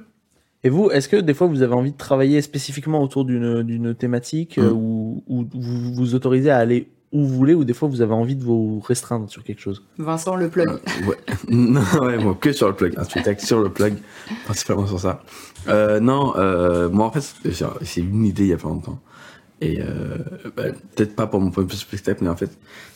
[0.63, 3.93] Et vous, est-ce que des fois vous avez envie de travailler spécifiquement autour d'une d'une
[3.95, 4.75] thématique euh, Hmm.
[4.77, 8.13] ou, ou vous vous autorisez à aller où vous voulez ou des fois vous avez
[8.13, 9.83] envie de vous restreindre sur quelque chose?
[9.97, 10.69] Vincent le plug.
[11.07, 11.15] Ouais.
[11.49, 12.93] non, ouais, moi, que sur le plug.
[12.97, 13.93] Un spectacle sur le plug,
[14.45, 15.21] principalement sur ça.
[15.69, 17.35] Euh, non, euh, moi, en fait,
[17.81, 18.99] j'ai eu une idée il y a pas longtemps.
[19.61, 20.17] Et euh,
[20.55, 20.63] bah,
[20.95, 22.51] peut-être pas pour mon premier spectacle, mais en fait,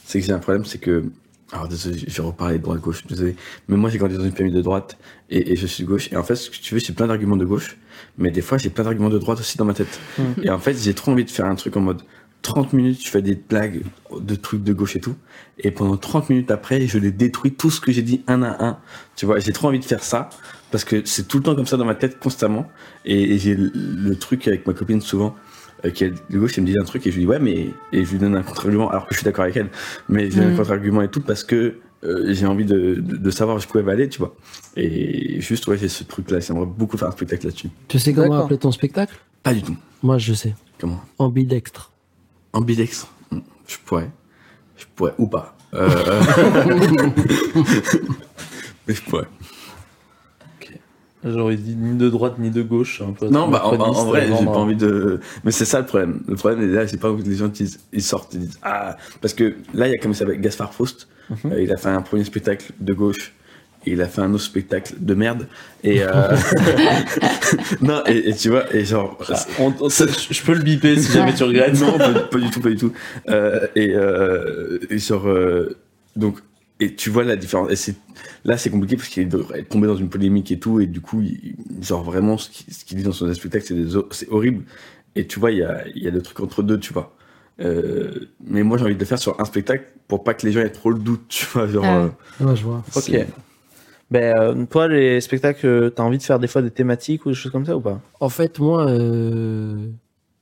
[0.05, 1.05] c'est que j'ai un problème, c'est que.
[1.51, 3.35] Alors, désolé, je vais reparler de droite-gauche, désolé.
[3.67, 4.99] Mais moi, j'ai grandi dans une famille de droite
[5.31, 6.11] et, et je suis de gauche.
[6.11, 7.77] Et en fait, ce que tu veux, j'ai plein d'arguments de gauche,
[8.19, 9.99] mais des fois, j'ai plein d'arguments de droite aussi dans ma tête.
[10.19, 10.43] Mhm.
[10.43, 12.03] Et en fait, j'ai trop envie de faire un truc en mode
[12.41, 13.81] 30 minutes, je fais des blagues
[14.17, 15.15] de trucs de gauche et tout.
[15.57, 18.63] Et pendant 30 minutes après, je les détruis tout ce que j'ai dit un à
[18.63, 18.77] un.
[19.15, 20.29] Tu vois, j'ai trop envie de faire ça
[20.71, 22.69] parce que c'est tout le temps comme ça dans ma tête constamment.
[23.05, 25.35] Et, et j'ai le, le truc avec ma copine souvent.
[25.85, 27.39] Euh, qui est de gauche, elle me dit un truc et je lui dis ouais,
[27.39, 27.69] mais.
[27.91, 29.69] Et je lui donne un contre-argument alors que je suis d'accord avec elle.
[30.07, 33.17] Mais je lui donne un contre-argument et tout parce que euh, j'ai envie de, de,
[33.17, 34.35] de savoir jusqu'où elle va aller, tu vois.
[34.75, 36.39] Et juste, ouais, j'ai ce truc-là.
[36.39, 37.69] J'aimerais beaucoup faire un spectacle là-dessus.
[37.87, 39.15] Tu sais comment appeler ton spectacle?
[39.43, 39.75] Pas du tout.
[40.03, 40.55] Moi, je sais.
[40.79, 41.01] Comment?
[41.17, 41.91] Ambidextre.
[42.53, 44.09] Ambidextre Hmm, Je pourrais.
[44.77, 45.55] Je pourrais ou pas.
[45.73, 45.89] Euh...
[48.87, 49.27] mais je pourrais.
[51.23, 53.01] J'aurais dit ni de droite ni de gauche.
[53.01, 55.19] Un peu Non, bah, en, vrai, j'ai pas envie de.
[55.43, 56.21] Mais c'est ça le problème.
[56.27, 58.95] Le problème, est là, j'ai pas que les gens disent, ils sortent, ils disent Ah
[59.21, 61.07] Parce que là, il y a comme ça avec Gaspard Faust.
[61.29, 61.51] Mhm.
[61.51, 63.33] Euh, il a fait un premier spectacle de gauche.
[63.85, 65.47] Et il a fait un autre spectacle de merde.
[65.83, 66.03] Et.
[66.03, 66.09] Euh...
[67.81, 69.17] non, et, et tu vois, et genre.
[69.29, 71.79] Ah, on- on- je peux le biper si jamais tu regrettes.
[71.79, 72.93] Non, pas, pas du tout, pas du tout.
[73.29, 75.77] Euh, et, euh, et sur euh,
[76.15, 76.39] donc
[76.79, 77.89] et tu vois la différence.
[77.89, 77.93] Et
[78.45, 81.21] là c'est compliqué parce qu'il est tombé dans une polémique et tout et du coup
[81.21, 82.49] il- genre vraiment ce
[82.85, 83.65] qu'il dit dans son spectacle
[84.11, 84.63] c'est horrible
[85.15, 87.15] et tu vois il y a il y a le truc entre deux tu vois.
[87.61, 90.53] Euh, mais moi j'ai envie de le faire sur un spectacle pour pas que les
[90.53, 91.83] gens aient trop le doute tu vois genre.
[91.85, 92.11] Ah ouais.
[92.41, 92.83] euh, Ouais, je vois.
[92.95, 93.11] Ok.
[94.11, 97.35] Ben, euh, toi, les spectacles, t'as envie de faire des fois des thématiques ou des
[97.35, 97.99] choses comme ça ou pas?
[98.19, 99.87] En fait, moi, euh,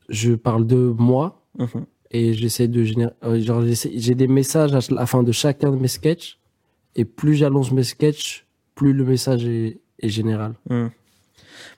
[0.09, 1.85] je parle de moi Mhm.
[2.11, 3.11] Et j'essaie de générer.
[3.23, 3.63] euh, Genre,
[3.95, 6.39] j'ai des messages à la fin de chacun de mes sketchs
[6.95, 10.53] et plus j'allonge mes sketchs, plus le message est, général.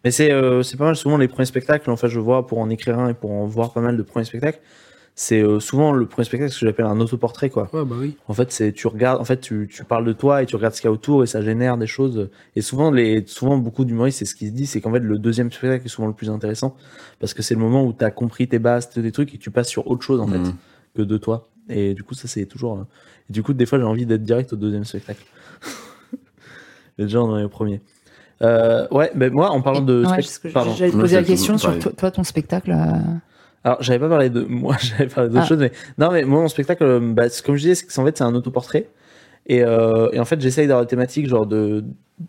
[0.04, 1.90] Mais c'est euh, c'est pas mal souvent les premiers spectacles.
[1.90, 4.04] En fait, je vois pour en écrire un et pour en voir pas mal de
[4.04, 4.60] premiers spectacles.
[5.22, 7.64] C'est euh, souvent le premier spectacle ce que j'appelle un autoportrait quoi.
[7.74, 8.16] Ouais, bah oui.
[8.30, 10.74] En fait, c'est tu regardes, en fait, tu, tu parles de toi et tu regardes
[10.74, 12.30] ce qu'il y a autour et ça génère des choses.
[12.56, 15.18] Et souvent, les, souvent beaucoup d'humoristes, c'est ce qui se dit, c'est qu'en fait, le
[15.20, 16.78] deuxième spectacle est souvent le plus intéressant
[17.20, 19.52] parce que c'est le moment où tu as compris tes bases, tes trucs et tu
[19.52, 20.54] passes sur autre chose en fait Mhm.
[20.96, 21.50] que de toi.
[21.68, 22.78] Et du coup, ça c'est toujours.
[22.78, 22.84] euh,
[23.30, 25.26] Et du coup, des fois, j'ai envie d'être direct au deuxième spectacle.
[26.98, 27.82] Et déjà dans les premiers.
[28.42, 30.06] Euh, ouais, ben moi, en parlant de.
[30.06, 30.22] Ouais.
[30.78, 32.72] J'allais te poser la question sur toi, ton spectacle.
[32.72, 32.94] euh,
[33.64, 35.48] Alors, j'avais pas parlé de moi, j'avais parlé d'autres Ah.
[35.48, 38.24] choses, mais non, mais moi, mon spectacle, euh, bah, comme je disais, c'est fait, c'est
[38.24, 38.90] un autoportrait.
[39.48, 41.84] Et, euh, et en fait, j'essaye d'avoir des thématiques, genre de,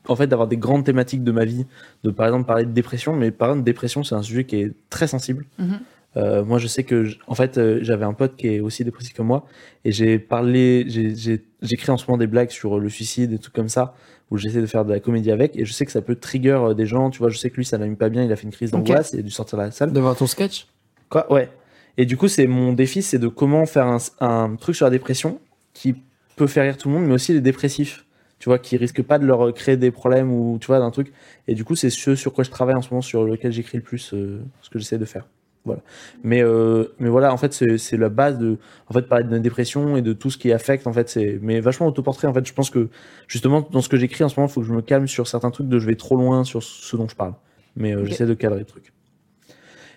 [0.09, 1.66] en fait, d'avoir des grandes thématiques de ma vie,
[2.05, 4.73] de par exemple parler de dépression, mais par exemple, dépression, c'est un sujet qui est
[4.89, 5.44] très sensible.
[5.59, 5.81] Mhm.
[6.16, 9.23] Euh, moi, je sais que, en fait, j'avais un pote qui est aussi dépressif que
[9.23, 9.44] moi,
[9.85, 13.39] et j'ai parlé, j'ai- j'ai- j'écris en ce moment des blagues sur le suicide et
[13.39, 13.94] tout comme ça,
[14.31, 16.59] où j'essaie de faire de la comédie avec, et je sais que ça peut trigger
[16.77, 18.44] des gens, tu vois, je sais que lui, ça l'amuse pas bien, il a fait
[18.44, 19.93] une crise d'angoisse, et il a dû sortir de la salle.
[19.93, 20.66] Devant ton sketch?
[21.11, 21.51] Quoi Ouais.
[21.99, 24.91] Et du coup, c'est mon défi, c'est de comment faire un, un truc sur la
[24.91, 25.41] dépression
[25.74, 25.95] qui
[26.37, 28.07] peut faire rire tout le monde, mais aussi les dépressifs.
[28.39, 31.12] Tu vois, qui risquent pas de leur créer des problèmes ou tu vois d'un truc.
[31.47, 33.77] Et du coup, c'est ce sur quoi je travaille en ce moment, sur lequel j'écris
[33.77, 35.27] le plus, euh, ce que j'essaie de faire.
[35.66, 35.82] voilà.
[36.24, 38.57] Mais, euh, mais voilà, en fait, c'est la base de
[38.89, 40.87] en fait, parler de la dépression et de tout ce qui affecte.
[40.87, 42.28] En fait, c'est mais vachement autoportrait.
[42.28, 42.89] En fait, je pense que
[43.28, 45.28] justement, dans ce que j'écris en ce moment, il faut que je me calme sur
[45.28, 47.35] certains trucs de je vais trop loin sur ce dont je parle.
[47.77, 48.95] Mais euh, j'essaie de cadrer le truc.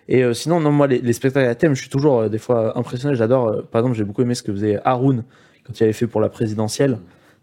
[0.08, 2.38] Et euh, sinon, non, moi, les, les spectacles à thème, je suis toujours euh, des
[2.40, 3.16] fois impressionné.
[3.16, 3.48] J'adore.
[3.48, 5.24] euh, par exemple, j'ai beaucoup aimé ce que faisait Haroun
[5.66, 6.98] quand il avait fait pour la présidentielle,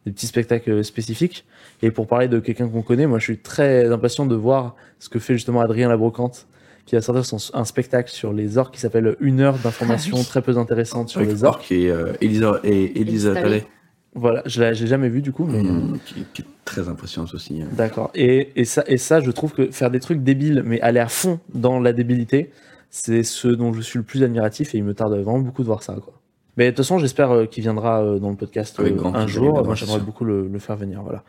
[0.04, 1.44] des petits spectacles euh, spécifiques.
[1.82, 5.08] Et pour parler de quelqu'un qu'on connaît, moi, je suis très impatient de voir ce
[5.08, 6.46] que fait justement Adrien Labrocante,
[6.84, 10.24] qui va sortir son, un spectacle sur les orques qui s'appelle Une heure d'informations Ah
[10.24, 11.60] très peu intéressantes sur Avec les orques.
[11.60, 13.66] Orc et euh, Elisa, et Elisa Elisa Palais,
[14.14, 15.60] Voilà, je l'ai jamais vu du coup, mais.
[15.60, 17.62] hum, qui, qui est très impressionnante aussi.
[17.72, 18.10] D'accord.
[18.14, 21.08] Et, et, ça, et ça, je trouve que faire des trucs débiles, mais aller à
[21.08, 22.50] fond dans la débilité,
[22.90, 25.68] c'est ce dont je suis le plus admiratif et il me tarde vraiment beaucoup de
[25.68, 25.94] voir ça.
[25.94, 26.14] Quoi.
[26.56, 29.26] Mais de toute façon, j'espère euh, qu'il viendra euh, dans le podcast Avec euh, un
[29.28, 29.64] jour.
[29.64, 31.02] Moi, j'aimerais beaucoup le, le faire venir.
[31.02, 31.22] Voilà.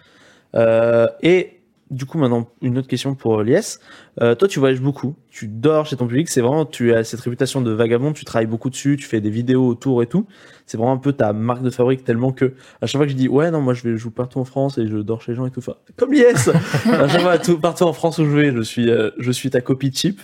[0.55, 1.60] Euh, et
[1.91, 3.77] du coup, maintenant, une autre question pour Lies.
[4.21, 6.29] Euh, toi, tu voyages beaucoup, tu dors chez ton public.
[6.29, 9.29] C'est vraiment, tu as cette réputation de vagabond, tu travailles beaucoup dessus, tu fais des
[9.29, 10.25] vidéos autour et tout.
[10.65, 13.17] C'est vraiment un peu ta marque de fabrique tellement que à chaque fois que je
[13.17, 15.35] dis ouais non moi je vais jouer partout en France et je dors chez les
[15.35, 15.59] gens et tout.
[15.59, 16.23] Enfin, comme Lies.
[16.85, 19.49] à chaque fois tout, partout en France où je vais, je suis euh, je suis
[19.49, 20.21] ta copie cheap.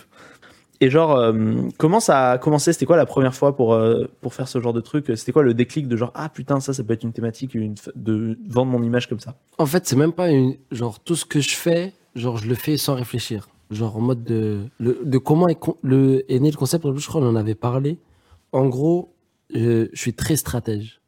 [0.80, 1.32] Et genre, euh,
[1.76, 2.72] comment ça a commencé?
[2.72, 5.10] C'était quoi la première fois pour, euh, pour faire ce genre de truc?
[5.16, 7.74] C'était quoi le déclic de genre, ah putain, ça, ça peut être une thématique une,
[7.96, 9.34] de vendre mon image comme ça?
[9.58, 10.56] En fait, c'est même pas une.
[10.70, 13.48] Genre, tout ce que je fais, genre, je le fais sans réfléchir.
[13.70, 14.60] Genre, en mode de.
[14.78, 17.98] De comment est, né le concept, je crois qu'on en avait parlé.
[18.52, 19.14] En gros,
[19.52, 21.00] je, suis très stratège.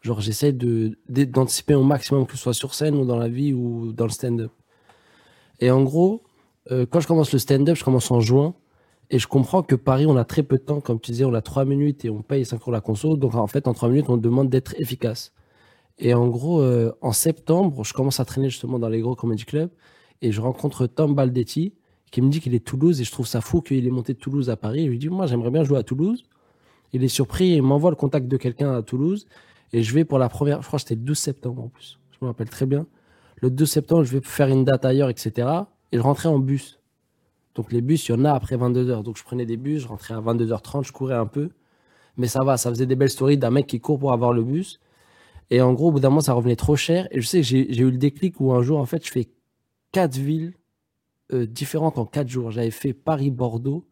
[0.00, 3.92] Genre, j'essaie d'anticiper au maximum, que ce soit sur scène ou dans la vie ou
[3.92, 4.52] dans le stand-up.
[5.60, 6.22] Et en gros,
[6.70, 8.54] euh, quand je commence le stand-up, je commence en juin.
[9.10, 10.80] Et je comprends que Paris, on a très peu de temps.
[10.80, 13.16] Comme tu disais, on a trois minutes et on paye 5 euros la conso.
[13.16, 15.32] Donc, en fait, en trois minutes, on demande d'être efficace.
[15.98, 19.44] Et en gros, euh, en septembre, je commence à traîner justement dans les gros comedy
[19.44, 19.70] clubs
[20.22, 21.74] et je rencontre Tom Baldetti
[22.10, 24.18] qui me dit qu'il est Toulouse et je trouve ça fou qu'il est monté de
[24.18, 24.86] Toulouse à Paris.
[24.86, 26.24] Je lui dis, moi, j'aimerais bien jouer à Toulouse.
[26.92, 29.26] Il est surpris et il m'envoie le contact de quelqu'un à Toulouse
[29.72, 31.98] et je vais pour la première, je crois que c'était le 12 septembre en plus.
[32.12, 32.86] Je me rappelle très bien.
[33.36, 35.48] Le 2 septembre, je vais faire une date ailleurs, etc.
[35.92, 36.77] Et je rentrais en bus.
[37.58, 39.02] Donc les bus, il y en a après 22h.
[39.02, 41.50] Donc je prenais des bus, je rentrais à 22h30, je courais un peu.
[42.16, 44.44] Mais ça va, ça faisait des belles stories d'un mec qui court pour avoir le
[44.44, 44.78] bus.
[45.50, 47.08] Et en gros, au bout d'un moment, ça revenait trop cher.
[47.10, 49.28] Et je sais que j'ai eu le déclic où un jour, en fait, je fais
[49.90, 50.54] quatre villes
[51.32, 52.52] euh, différentes en quatre jours.
[52.52, 53.84] J'avais fait Paris-Bordeaux,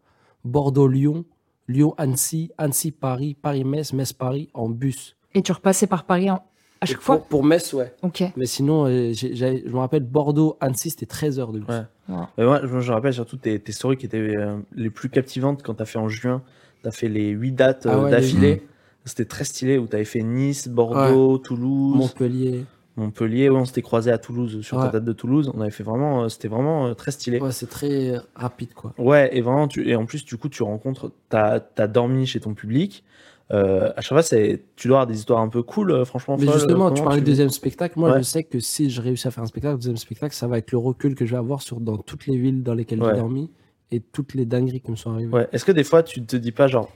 [0.44, 1.24] Bordeaux-Lyon,
[1.66, 5.16] Lyon-Annecy, Annecy-Paris, Paris-Metz, Metz-Paris en bus.
[5.34, 6.42] Et tu repassais par Paris en-
[6.86, 7.94] à Et chaque pour, fois Pour Metz, ouais.
[8.02, 8.22] Ok.
[8.36, 11.68] Mais sinon, euh, je me rappelle Bordeaux-Annecy, c'était 13 heures de bus.
[11.68, 11.82] Ouais.
[12.08, 12.26] Wow.
[12.38, 15.62] Mais moi, je, je rappelle surtout tes, tes stories qui étaient euh, les plus captivantes
[15.62, 16.42] quand t'as fait en juin.
[16.82, 18.62] T'as fait les 8 dates euh, Ah ouais, d'affilée.
[19.04, 22.64] C'était très stylé où t'avais fait Nice, Bordeaux, Toulouse, Montpellier.
[22.96, 23.48] Montpellier.
[23.50, 24.92] Ouais, on s'était croisé à Toulouse sur ta Ouais.
[24.92, 25.50] date de Toulouse.
[25.54, 27.38] On avait fait vraiment, euh, c'était vraiment euh, très stylé.
[27.40, 28.94] Ouais, c'est très rapide, quoi.
[28.98, 32.40] Ouais, et vraiment, tu, et en plus, du coup, tu rencontres, t'as as dormi chez
[32.40, 33.04] ton public.
[33.52, 36.36] Euh, à chaque fois, c'est, tu dois avoir des histoires un peu cool, euh, franchement.
[36.38, 37.98] Mais justement, tu parlais du deuxième spectacle.
[37.98, 38.18] Moi, Ouais.
[38.18, 40.58] je sais que si je réussis à faire un spectacle, le deuxième spectacle, ça va
[40.58, 43.10] être le recul que je vais avoir sur dans toutes les villes dans lesquelles Ouais.
[43.14, 43.50] j'ai dormi
[43.92, 45.32] et toutes les dingueries qui me sont arrivées.
[45.32, 45.48] Ouais.
[45.52, 46.90] Est-ce que des fois, tu te dis pas, genre,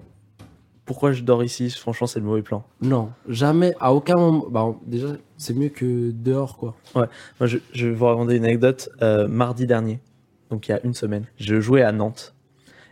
[0.85, 1.71] pourquoi je dors ici?
[1.71, 2.65] Franchement, c'est le mauvais plan.
[2.83, 4.47] Non, jamais, à aucun moment.
[4.51, 5.07] Bah, déjà,
[5.37, 6.75] c'est mieux que dehors, quoi.
[6.97, 7.07] Moi,
[7.43, 8.89] je, je vais vous raconter une anecdote.
[9.03, 10.01] Euh, mardi dernier,
[10.51, 12.35] donc il y a une semaine, je jouais à Nantes.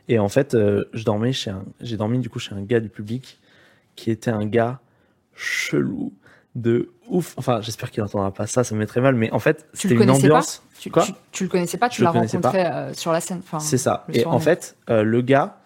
[0.06, 2.78] Et en fait, euh, je dormais chez un, j'ai dormi du coup chez un gars
[2.80, 3.40] du public
[3.98, 4.80] qui était un gars
[5.34, 6.12] chelou
[6.54, 7.34] de ouf.
[7.36, 9.14] Enfin, j'espère qu'il n'entendra pas ça, ça me mettrait mal.
[9.14, 10.62] Mais en fait, Tu c'était une connaissais pas ambiance.
[10.78, 13.40] Tu, Quoi tu, tu le connaissais pas, tu l'as rencontré euh, sur la scène.
[13.42, 14.04] Enfin, C'est ça.
[14.12, 15.58] Et en fait, euh, le gars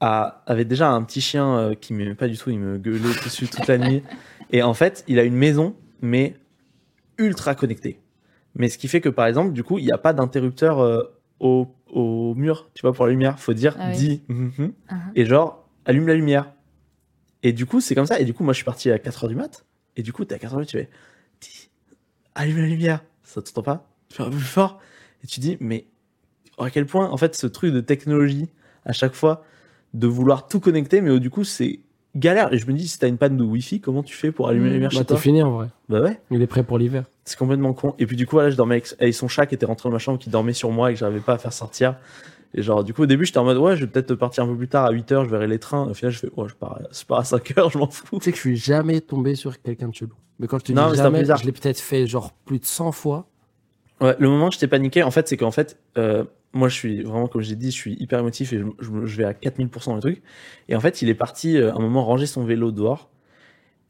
[0.00, 2.50] a, avait déjà un petit chien euh, qui m'aimait pas du tout.
[2.50, 4.02] Il me gueulait dessus toute la nuit.
[4.50, 6.36] Et en fait, il a une maison, mais
[7.18, 7.98] ultra connectée.
[8.54, 11.02] Mais ce qui fait que, par exemple, du coup, il n'y a pas d'interrupteur euh,
[11.40, 13.38] au, au mur, tu vois, pour la lumière.
[13.40, 13.96] Faut dire, Ah oui.
[13.96, 14.22] dis.
[14.28, 14.70] Uh-huh.
[15.16, 16.52] et genre, allume la lumière.
[17.44, 18.18] Et du coup, c'est comme ça.
[18.18, 19.64] Et du coup, moi, je suis parti à 4h du mat.
[19.96, 20.88] Et du coup, t'es à 4h du mat, tu fais,
[22.34, 23.04] allume la lumière.
[23.22, 23.86] Ça t'entend pas?
[24.08, 24.80] Tu fais un peu plus fort.
[25.22, 25.86] Et tu dis, mais
[26.58, 28.48] à quel point, en fait, ce truc de technologie,
[28.84, 29.44] à chaque fois,
[29.92, 31.80] de vouloir tout connecter, mais euh, du coup, c'est
[32.16, 32.52] galère.
[32.52, 34.66] Et je me dis, si t'as une panne de Wi-Fi, comment tu fais pour allumer
[34.66, 34.74] la Mm.
[34.74, 35.68] lumière Bah, t'es fini en vrai.
[35.88, 36.20] Bah ouais.
[36.30, 37.04] Il est prêt pour l'hiver.
[37.24, 37.94] C'est complètement con.
[37.98, 39.92] Et puis du coup, là, je dormais avec, avec son chat qui était rentré dans
[39.92, 41.96] ma chambre, qui dormait sur moi et que j'arrivais pas à faire sortir.
[42.56, 44.46] Et genre, du coup, au début, j'étais en mode, ouais, je vais peut-être partir un
[44.46, 45.88] peu plus tard, à 8h, je verrai les trains.
[45.88, 48.18] Au final, je fais, ouais, je pars, à- je pars à 5h, je m'en fous.
[48.18, 50.12] Tu sais que je suis jamais tombé sur quelqu'un de chelou.
[50.38, 51.38] Mais quand je te Non, dis jamais, bizarre.
[51.38, 53.26] je l'ai peut-être fait genre plus de 100 fois.
[54.00, 57.02] Ouais, le moment où j'étais paniqué, en fait, c'est qu'en fait, euh, moi, je suis
[57.02, 59.32] vraiment, comme j'ai dit, je suis hyper émotif et je, je, me- je vais à
[59.34, 60.22] 4000% dans le truc.
[60.68, 63.10] Et en fait, il est parti, euh, un moment, ranger son vélo dehors.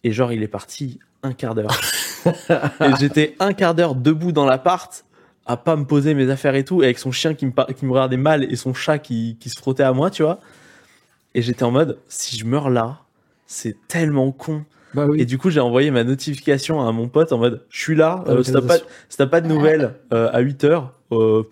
[0.05, 1.79] Et genre, il est parti un quart d'heure.
[2.27, 5.05] et j'étais un quart d'heure debout dans l'appart,
[5.47, 7.85] à pas me poser mes affaires et tout, et avec son chien qui me, qui
[7.85, 10.41] me regardait mal et son chat qui, qui se frottait à moi, tu vois.
[11.35, 13.01] Et j'étais en mode, si je meurs là,
[13.47, 14.65] c'est tellement con.
[14.95, 15.21] Bah oui.
[15.21, 18.23] Et du coup, j'ai envoyé ma notification à mon pote en mode, je suis là,
[18.27, 21.43] La euh, si t'as pas, si pas de nouvelles euh, à 8 heures, euh,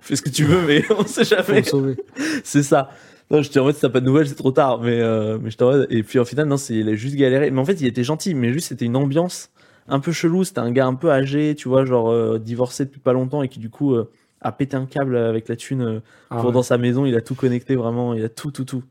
[0.00, 1.62] fais ce que tu veux, mais on sait jamais.
[2.44, 2.90] C'est ça.
[3.32, 4.80] Non, j'étais en mode, si t'as pas de nouvelles, c'est trop tard.
[4.82, 7.16] Mais, euh, mais j'étais en mode, et puis au final, non, c'est, il a juste
[7.16, 7.50] galéré.
[7.50, 9.48] Mais en fait, il était gentil, mais juste, c'était une ambiance
[9.88, 10.44] un peu chelou.
[10.44, 13.48] C'était un gars un peu âgé, tu vois, genre, euh, divorcé depuis pas longtemps et
[13.48, 14.10] qui, du coup, euh,
[14.40, 16.00] a pété un câble avec la thune euh,
[16.30, 16.52] Ah pour ouais.
[16.52, 17.04] dans sa maison.
[17.06, 18.14] Il a tout connecté, vraiment.
[18.14, 18.82] Il a tout, tout, tout.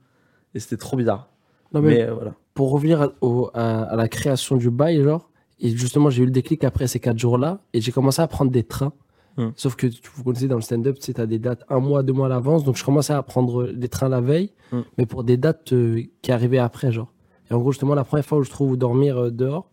[0.56, 1.28] Et c'était trop bizarre.
[1.74, 2.34] Non, mais Mais, voilà.
[2.54, 6.26] pour revenir à, au- à- à la création du bail, genre, et justement, j'ai eu
[6.26, 8.92] le déclic après ces quatre jours-là, et j'ai commencé à prendre des trains.
[9.38, 9.50] Hmm.
[9.56, 12.04] Sauf que tu- vous connaissez dans le stand-up, tu sais, t'as des dates un mois,
[12.04, 14.82] deux mois à l'avance, donc je commençais à prendre des trains la veille, Hmm.
[14.98, 17.14] mais pour des dates euh, qui arrivaient après, genre.
[17.50, 19.70] Et en gros, justement, la première fois où je trouve dormir euh, dehors,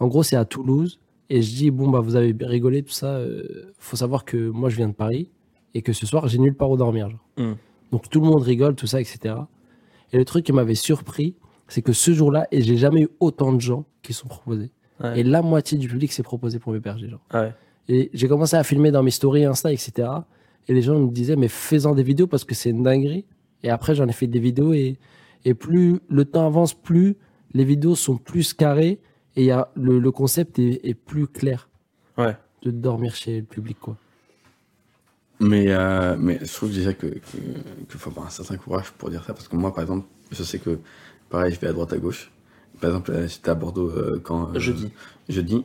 [0.00, 0.98] en gros, c'est à Toulouse,
[1.28, 4.68] et je dis, bon, bah, vous avez rigolé, tout ça, euh, faut savoir que moi,
[4.68, 5.30] je viens de Paris,
[5.74, 7.24] et que ce soir, j'ai nulle part où dormir, genre.
[7.36, 7.54] Hmm.
[7.92, 9.34] Donc tout le monde rigole, tout ça, etc.
[10.12, 11.34] Et le truc qui m'avait surpris,
[11.68, 14.70] c'est que ce jour-là, et j'ai jamais eu autant de gens qui sont proposés.
[15.02, 15.20] Ouais.
[15.20, 17.08] Et la moitié du public s'est proposé pour m'héberger.
[17.08, 17.20] Genre.
[17.30, 17.54] Ah ouais.
[17.88, 20.08] Et j'ai commencé à filmer dans mes stories Insta, etc.
[20.68, 23.24] Et les gens me disaient, mais fais-en des vidéos parce que c'est une dinguerie.
[23.62, 24.98] Et après, j'en ai fait des vidéos et,
[25.44, 27.16] et plus le temps avance, plus
[27.52, 29.00] les vidéos sont plus carrées
[29.36, 31.68] et il y a, le, le concept est, est plus clair
[32.18, 32.36] Ouais.
[32.62, 33.78] de dormir chez le public.
[33.80, 33.96] Quoi.
[35.40, 37.38] Mais, euh, mais je trouve déjà que, que,
[37.88, 40.42] que faut avoir un certain courage pour dire ça, parce que moi, par exemple, je
[40.42, 40.78] sais que,
[41.30, 42.30] pareil, je vais à droite à gauche.
[42.80, 44.54] Par exemple, j'étais à Bordeaux euh, quand.
[44.54, 44.90] euh, Jeudi.
[45.28, 45.64] Jeudi.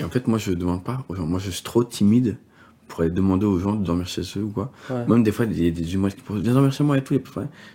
[0.00, 1.26] Et en fait, moi, je demande pas aux gens.
[1.26, 2.36] Moi, je suis trop timide
[2.88, 4.72] pour aller demander aux gens de dormir chez eux ou quoi.
[4.90, 5.06] Ouais.
[5.06, 7.04] Même des fois, il y a des humoristes qui proposent, viens dormir chez moi et
[7.04, 7.14] tout.
[7.14, 7.22] Et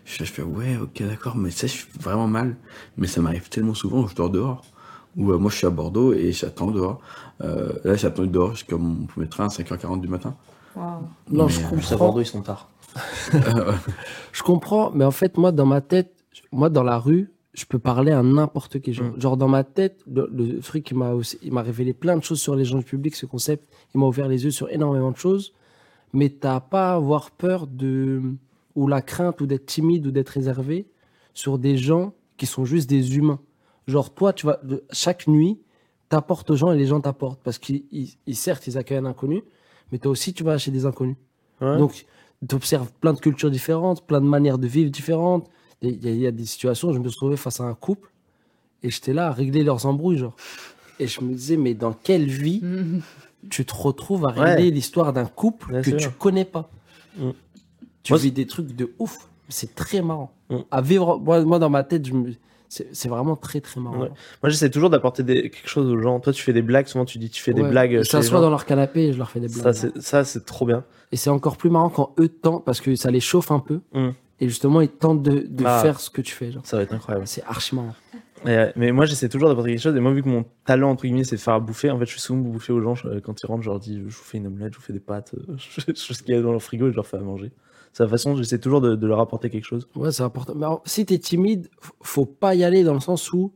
[0.06, 2.56] je, je fais, ouais, ok, d'accord, mais ça, je suis vraiment mal.
[2.98, 4.66] Mais ça m'arrive tellement souvent où je dors dehors.
[5.18, 7.00] Ou euh, moi, je suis à Bordeaux et j'attends dehors.
[7.42, 10.36] Euh, là, j'ai attendu dehors jusqu'à mon premier train à 5h40 du matin.
[10.76, 11.98] Non, Mais, je euh, Plus à comprends.
[12.06, 12.70] Bordeaux, ils sont tard.
[14.32, 16.14] Je comprends, mais en fait, moi, dans ma tête,
[16.52, 18.94] moi, dans la rue, je peux parler à n'importe qui.
[18.94, 19.20] Genre, Mm.
[19.22, 22.24] genre, dans ma tête, le, le truc qui m'a aussi, il m'a révélé plein de
[22.24, 23.68] choses sur les gens du public, ce concept.
[23.94, 25.54] Il m'a ouvert les yeux sur énormément de choses.
[26.14, 28.22] Mais t'as pas à avoir peur de,
[28.76, 30.88] ou la crainte, ou d'être timide, ou d'être réservé
[31.34, 33.40] sur des gens qui sont juste des humains.
[33.88, 35.60] Genre, toi, tu vas, de- chaque nuit,
[36.10, 37.42] t'apportes aux gens et les gens t'apportent.
[37.42, 39.44] Parce qu'ils, ils- ils- certes, ils accueillent un inconnu,
[39.92, 41.16] mais toi aussi, tu vas chez des inconnus.
[41.62, 41.78] Ouais.
[41.78, 42.06] Donc,
[42.48, 45.50] tu observes plein de cultures différentes, plein de manières de vivre différentes.
[45.82, 47.74] Il y, a- il y a des situations, je me suis retrouvé face à un
[47.76, 48.12] couple
[48.84, 50.36] et j'étais là à régler leurs embrouilles, genre.
[51.00, 52.62] Et je me disais, mais dans quelle vie
[53.50, 54.72] tu te retrouves à régler Ouais.
[54.72, 56.12] l'histoire d'un couple Bien que sûr.
[56.12, 56.70] tu connais pas?
[57.18, 57.30] Mm.
[58.04, 59.30] Tu Moi, vis des trucs de ouf.
[59.50, 60.32] C'est très marrant.
[60.50, 60.58] Mm.
[60.72, 62.34] À vivre, moi, moi, dans ma tête, je me-
[62.70, 64.02] c'est vraiment très, très marrant.
[64.02, 64.10] Ouais.
[64.44, 65.50] Moi, j'essaie toujours d'apporter des...
[65.50, 66.20] quelque chose aux gens.
[66.20, 66.88] Toi, tu fais des blagues.
[66.88, 67.92] Souvent, tu dis tu fais des blagues.
[67.94, 68.42] Les s'assoient gens.
[68.42, 69.64] dans leur canapé et je leur fais des blagues.
[69.64, 70.84] Ça, c'est ça, c'est trop bien.
[71.12, 73.80] Et c'est encore plus marrant quand eux tentent, parce que ça les chauffe un peu.
[73.94, 74.10] Mm.
[74.40, 75.80] Et justement, ils tentent de, de Ah.
[75.82, 76.52] faire ce que tu fais.
[76.52, 76.62] Genre.
[76.66, 77.26] Ça va être incroyable.
[77.28, 77.96] C'est archi marrant.
[78.46, 79.96] Et, euh, mais moi, j'essaie toujours d'apporter quelque chose.
[79.96, 82.06] Et moi, vu que mon talent, entre guillemets, c'est de faire à bouffer, en fait,
[82.06, 82.94] je fais souvent bouffer aux gens.
[82.94, 84.94] Je- quand ils rentrent, je leur dis, je vous fais une omelette, je vous fais
[84.94, 87.08] des pâtes, euh, je fais ce qu'il y a dans le frigo et je leur
[87.08, 87.52] fais à manger.
[88.04, 89.88] La façon, j'essaie toujours de, de leur apporter quelque chose.
[89.96, 90.54] Ouais, c'est important.
[90.56, 93.52] Mais alors, si t'es timide, f- faut pas y aller dans le sens où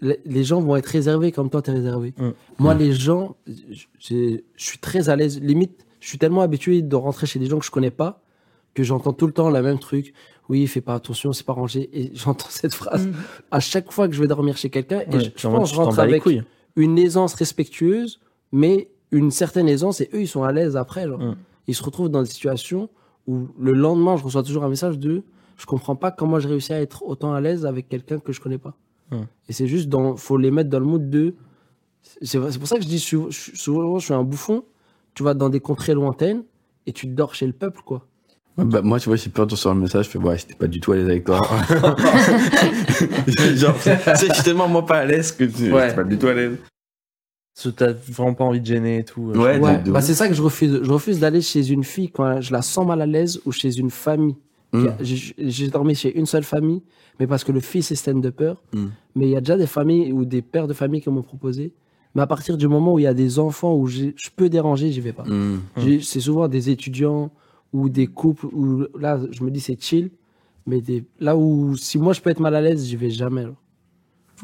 [0.00, 2.14] les gens vont être réservés comme toi, t'es réservé.
[2.18, 2.28] Mm.
[2.60, 3.36] Moi, les gens,
[3.98, 5.40] je suis très à l'aise.
[5.40, 8.22] Limite, je suis tellement habitué de rentrer chez des gens que je connais pas
[8.74, 10.12] que j'entends tout le temps le même truc.
[10.48, 11.90] Oui, fais pas attention, c'est pas rangé.
[11.92, 13.14] Et j'entends cette phrase Mhm.
[13.50, 15.00] à chaque fois que je vais dormir chez quelqu'un.
[15.00, 16.42] Et je, je pense que tu je rentre avec couilles.
[16.76, 18.20] une aisance respectueuse,
[18.52, 20.00] mais une certaine aisance.
[20.00, 21.08] Et eux, ils sont à l'aise après.
[21.08, 21.18] genre.
[21.18, 21.36] Mm.
[21.66, 22.88] Ils se retrouvent dans des situations
[23.28, 25.22] où le lendemain, je reçois toujours un message de
[25.56, 28.40] je comprends pas comment j'ai réussi à être autant à l'aise avec quelqu'un que je
[28.40, 28.74] connais pas.
[29.48, 31.34] Et c'est juste dans faut les mettre dans le mood de
[32.22, 34.64] c'est pour ça que je dis souvent je suis un bouffon.
[35.14, 36.42] Tu vas dans des contrées lointaines
[36.86, 38.06] et tu dors chez le peuple quoi.
[38.56, 40.66] Bah, moi, tu vois, j'ai peur de recevoir le message, je fais, ouais, j'étais pas
[40.66, 41.40] du tout à l'aise avec toi.
[43.54, 45.94] Genre, je suis tellement moi pas à l'aise que tu Ouais.
[45.94, 46.56] pas du tout à l'aise.
[47.76, 49.30] T'as vraiment pas envie de gêner et tout.
[49.30, 50.80] euh, Ouais, je- Ouais, de- de bah c'est ça que je refuse.
[50.82, 53.76] Je refuse d'aller chez une fille quand je la sens mal à l'aise ou chez
[53.78, 54.36] une famille.
[54.72, 54.86] Mm.
[55.00, 56.82] J'ai dormi chez une seule famille,
[57.18, 58.54] mais parce que le fils est stand-upper.
[58.74, 58.86] Mm.
[59.16, 61.72] Mais il y a déjà des familles ou des pères de famille qui m'ont proposé.
[62.14, 64.90] Mais à partir du moment où il y a des enfants où je peux déranger,
[64.92, 65.24] j'y vais pas.
[65.24, 65.60] Mm.
[65.78, 67.30] J'ai- C'est souvent des étudiants
[67.72, 70.10] ou des couples où là, je me dis c'est chill.
[70.66, 73.42] Mais des, là où si moi je peux être mal à l'aise, j'y vais jamais.
[73.44, 73.54] genre.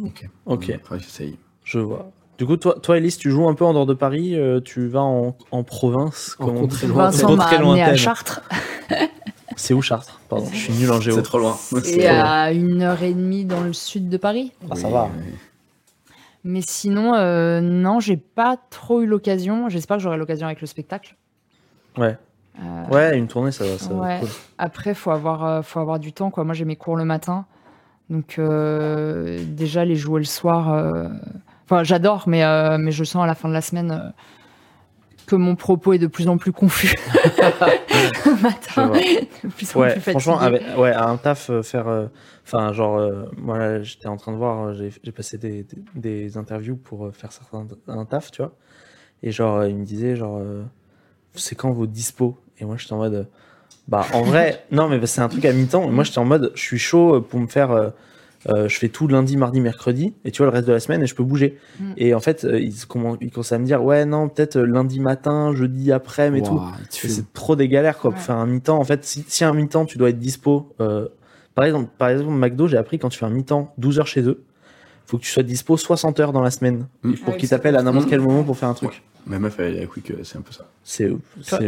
[0.03, 0.29] Ok.
[0.47, 1.37] Ok, Après, j'essaye.
[1.65, 2.11] je vois.
[2.39, 4.35] Du coup, toi, toi, Elise, tu joues un peu en dehors de Paris.
[4.35, 6.37] euh, tu vas en, en province.
[6.41, 6.69] En comme on dit.
[6.69, 7.21] contrée lointaine.
[7.21, 7.97] Vincent m'a amené à lointaine.
[7.97, 8.43] Chartres.
[9.57, 11.15] C'est où Chartres Pardon, je suis nul en géo.
[11.15, 11.57] C'est trop loin.
[11.87, 14.53] Et à une heure et demie dans le sud de Paris.
[14.69, 15.09] Ah, ça va.
[16.43, 19.69] Mais sinon, euh, non, j'ai pas trop eu l'occasion.
[19.69, 21.15] J'espère que j'aurai l'occasion avec le spectacle.
[21.97, 22.19] Ouais.
[22.61, 24.19] Euh, Ouais, une tournée, ça, ça Ouais.
[24.21, 24.29] cool.
[24.59, 26.31] Après, faut avoir, euh, faut avoir du temps.
[26.31, 26.43] Quoi.
[26.45, 27.47] Moi, j'ai mes cours le matin.
[28.11, 30.69] Donc, euh, déjà, les jouer le soir.
[31.65, 34.11] Enfin, j'adore, mais, euh, mais je sens à la fin de la semaine euh,
[35.27, 36.95] que mon propos est de plus en plus confus.
[38.43, 38.99] matin, vois.
[38.99, 40.21] de plus en Ouais, plus fatigué.
[40.21, 41.87] franchement, avec, ouais, à un taf, euh, faire.
[42.45, 43.01] Enfin, genre,
[43.39, 47.67] moi, j'étais en train de voir, j'ai passé des, des, des interviews pour faire certains
[47.89, 48.53] un taf, tu vois.
[49.23, 50.43] Et genre, il me disait, genre,
[51.35, 53.27] c'est quand vos dispo Et moi, j'étais en mode,
[53.89, 55.89] bah, en vrai, non, mais c'est un truc à mi-temps.
[55.89, 57.93] Moi, j'étais en mode, je suis chaud pour me faire.
[58.49, 61.03] Euh, je fais tout lundi, mardi, mercredi, et tu vois, le reste de la semaine,
[61.03, 61.59] et je peux bouger.
[61.81, 61.93] Mm.
[61.97, 64.65] Et en fait, euh, ils, comment, ils commençaient à me dire, ouais, non, peut-être euh,
[64.67, 66.61] lundi matin, jeudi après, mais tout.
[66.91, 68.79] C'est trop des galères quoi, pour faire un mi-temps.
[68.79, 70.75] En fait, si, si un mi-temps, tu dois être dispo.
[70.81, 71.09] euh,
[71.55, 74.23] par exemple, par exemple, McDo, j'ai appris quand tu fais un mi-temps 12 heures chez
[74.23, 74.43] eux,
[75.07, 77.13] faut que tu sois dispo 60 heures dans la semaine Mm.
[77.15, 78.11] pour Ah qu'ils t'appellent à n'importe Mm.
[78.11, 78.91] quel moment pour faire un truc.
[78.91, 78.97] Ouais.
[79.27, 80.67] Ma meuf, elle est quick, euh, c'est un peu ça.
[80.83, 81.09] C'est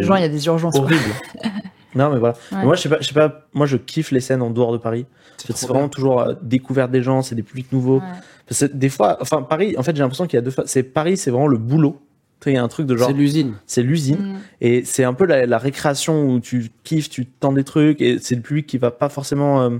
[0.02, 0.74] Genre, il y a des urgences.
[0.76, 1.00] horrible.
[1.96, 2.34] non, mais voilà.
[2.52, 2.64] Ouais.
[2.64, 3.46] Moi, je sais pas, je sais pas.
[3.54, 5.06] Moi, je kiffe les scènes en dehors de Paris.
[5.38, 7.98] C'est vraiment toujours euh, découverte des gens, c'est des publics nouveaux.
[7.98, 8.04] Ouais.
[8.48, 10.50] Parce que des fois, enfin Paris, en fait, j'ai l'impression qu'il y a deux.
[10.50, 12.00] fa- C'est Paris, c'est vraiment le boulot.
[12.44, 13.54] Il y a un truc de genre, C'est l'usine.
[13.66, 14.18] c'est l'usine.
[14.34, 14.36] Mm.
[14.60, 18.18] Et c'est un peu la, la récréation où tu kiffes, tu tends des trucs, et
[18.20, 19.70] c'est le public qui va pas forcément euh,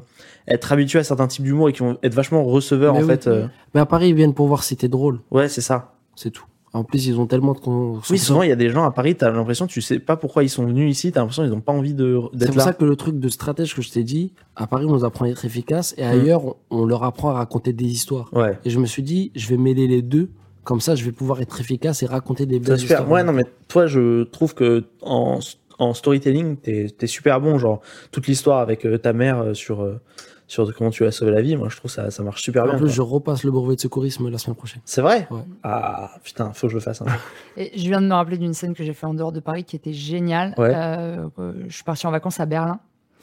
[0.48, 3.08] être habitué à certains types d'humour et qui vont être vachement receveurs Mais en oui.
[3.08, 3.26] fait.
[3.28, 3.46] euh.
[3.74, 5.20] Mais à Paris, ils viennent pour voir si t'es drôle.
[5.30, 5.92] Ouais, c'est ça.
[6.16, 6.46] C'est tout.
[6.76, 7.58] En plus, ils ont tellement de.
[7.58, 10.16] con- Oui, souvent il y a des gens à Paris, t'as l'impression, tu sais pas
[10.16, 12.58] pourquoi ils sont venus ici, t'as l'impression qu'ils ont pas envie de C'est d'être pour
[12.58, 12.64] là.
[12.64, 15.24] ça que le truc de stratège que je t'ai dit, à Paris, on nous apprend
[15.24, 16.00] à être efficace Mm.
[16.00, 18.28] et ailleurs, on, on leur apprend à raconter des histoires.
[18.34, 18.58] Ouais.
[18.64, 20.28] Et je me suis dit, je vais mêler les deux.
[20.64, 22.96] Comme ça, je vais pouvoir être efficace et raconter des C'est belles super.
[23.00, 23.10] histoires.
[23.12, 25.38] Ouais, non, mais toi, je trouve que en,
[25.78, 27.56] en storytelling, t'es es super bon.
[27.58, 27.80] Genre,
[28.10, 30.00] toute l'histoire avec euh, ta mère euh, sur, euh,
[30.48, 32.66] sur comment tu as sauvé la vie, moi, je trouve ça, ça marche super En
[32.66, 32.74] bien.
[32.76, 32.92] plus, quoi.
[32.94, 34.80] je repasse le brevet de secourisme la semaine prochaine.
[34.84, 35.26] C'est vrai?
[35.30, 35.40] Ouais.
[35.62, 37.02] Ah, putain, faut que je le fasse.
[37.02, 37.06] hein.
[37.56, 39.64] Et je viens de me rappeler d'une scène que j'ai fait en dehors de Paris
[39.64, 40.54] qui était géniale.
[40.56, 40.72] Ouais.
[40.74, 42.78] Euh, euh, je suis partie en vacances à Berlin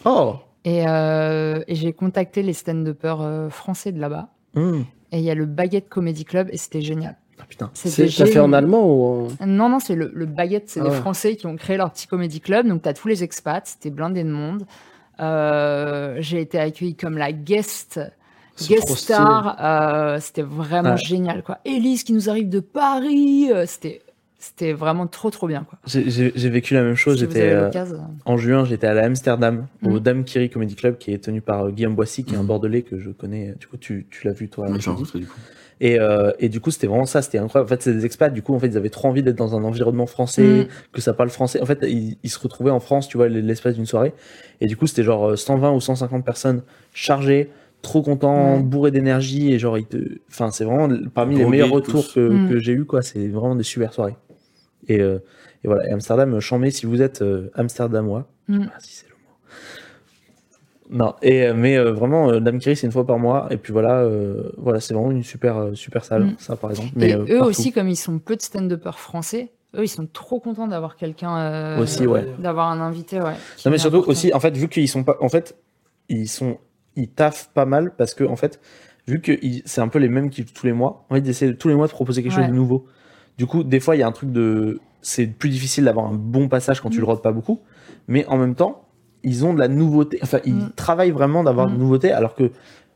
[0.05, 0.35] Oh
[0.65, 4.27] et, euh, et j'ai contacté les stand-uppers euh, français de là-bas.
[4.55, 4.85] Hum.
[5.11, 7.17] Et il y a le Baguette Comedy Club et c'était génial.
[7.39, 7.69] Ah, putain.
[7.73, 9.45] C'était C'est- T'as fait en allemand ou en...
[9.45, 10.95] Non, non, c'est le, le Baguette, c'est Ah des ouais.
[10.97, 12.67] Français qui ont créé leur petit comédie club.
[12.67, 14.65] Donc, tu as tous les expats, c'était blindé de monde.
[15.23, 17.99] Euh, j'ai été accueillie comme la guest,
[18.67, 19.57] guest star.
[19.61, 20.97] Euh, c'était vraiment Ouais.
[20.97, 21.59] génial, quoi.
[21.65, 23.49] Élise qui nous arrive de Paris.
[23.51, 24.01] euh, c'était,
[24.39, 25.79] c'était vraiment trop, trop bien, quoi.
[25.85, 27.15] J'ai- vécu la même chose.
[27.15, 27.71] Si J'étais euh,
[28.25, 29.99] en juin, j'étais à la Amsterdam, au Mhm.
[29.99, 32.47] Dame Kiri Comedy Club, qui est tenu par Guillaume Boissy, qui est un Mhm.
[32.47, 33.53] Bordelais que je connais.
[33.59, 34.65] Du coup, tu, tu l'as vu toi.
[34.67, 34.95] Moi, j'ai jeudi.
[34.97, 35.39] rencontré du coup.
[35.85, 37.67] Et, euh, et du coup, c'était vraiment ça, c'était incroyable.
[37.67, 39.53] En fait, c'est des expats, du coup, en fait, ils avaient trop envie d'être dans
[39.53, 40.67] un environnement français, Mm.
[40.93, 41.61] que ça parle français.
[41.61, 44.13] En fait, ils, ils se retrouvaient en France, tu vois, l'espace d'une soirée.
[44.61, 46.61] Et du coup, c'était genre euh, 120 ou 150 personnes
[46.93, 47.49] chargées,
[47.81, 49.51] trop contents, bourrés d'énergie.
[49.51, 49.97] Et genre, ils te...
[50.29, 51.75] enfin, c'est vraiment parmi les meilleurs tous.
[51.75, 52.49] retours que, Mm.
[52.49, 53.01] que j'ai eu, quoi.
[53.01, 54.15] C'est vraiment des super soirées.
[54.87, 55.17] Et, euh,
[55.65, 58.29] et voilà, et Amsterdam, chambé, si vous êtes euh, Amsterdamois.
[58.47, 59.12] Je sais pas si c'est le mot.
[60.89, 63.47] Non, et, euh, mais euh, vraiment, euh, Dame Kiri, c'est une fois par mois.
[63.51, 66.35] Et puis voilà, euh, voilà c'est vraiment une super, super salle, Mm.
[66.39, 66.89] ça par exemple.
[66.95, 67.45] Mais, et eux partout.
[67.49, 71.79] aussi, comme ils sont peu de stand-uppers français, eux, ils sont trop contents d'avoir quelqu'un.
[71.79, 72.27] Aussi, ouais.
[72.37, 73.33] D'avoir un invité, ouais.
[73.65, 74.11] Non, mais surtout important.
[74.11, 75.17] aussi, en fait, vu qu'ils sont pas.
[75.21, 75.55] En fait,
[76.09, 76.57] ils sont.
[76.95, 78.59] Ils taffent pas mal parce que, en fait,
[79.07, 79.31] vu que
[79.65, 81.75] c'est un peu les mêmes qui tous les mois, en fait, ils essaient tous les
[81.75, 82.85] mois de proposer quelque chose de nouveau.
[83.39, 84.79] Du coup, des fois, il y a un truc de.
[85.01, 87.01] C'est plus difficile d'avoir un bon passage quand tu Mm.
[87.01, 87.61] le rodes pas beaucoup.
[88.07, 88.82] Mais en même temps,
[89.23, 90.19] ils ont de la nouveauté.
[90.21, 90.71] Enfin, ils Mm.
[90.75, 91.75] travaillent vraiment d'avoir de Mm.
[91.75, 92.51] la nouveauté alors que.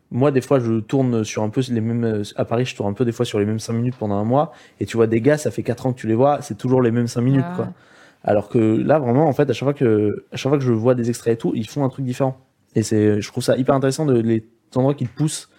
[0.10, 2.24] Moi, des fois, je tourne sur un peu les mêmes.
[2.38, 4.24] À Paris, je tourne un peu des fois sur les mêmes 5 minutes pendant un
[4.24, 4.54] mois.
[4.80, 6.82] Et tu vois des gars, ça fait 4 ans que tu les vois, c'est toujours
[6.82, 7.74] les mêmes 5 minutes, Ah quoi.
[8.24, 10.72] Alors que là, vraiment, en fait, à chaque fois que, à chaque fois que je
[10.72, 12.38] vois des extraits et tout, ils font un truc différent.
[12.74, 15.50] Et c'est, je trouve ça hyper intéressant de les endroits qui te poussent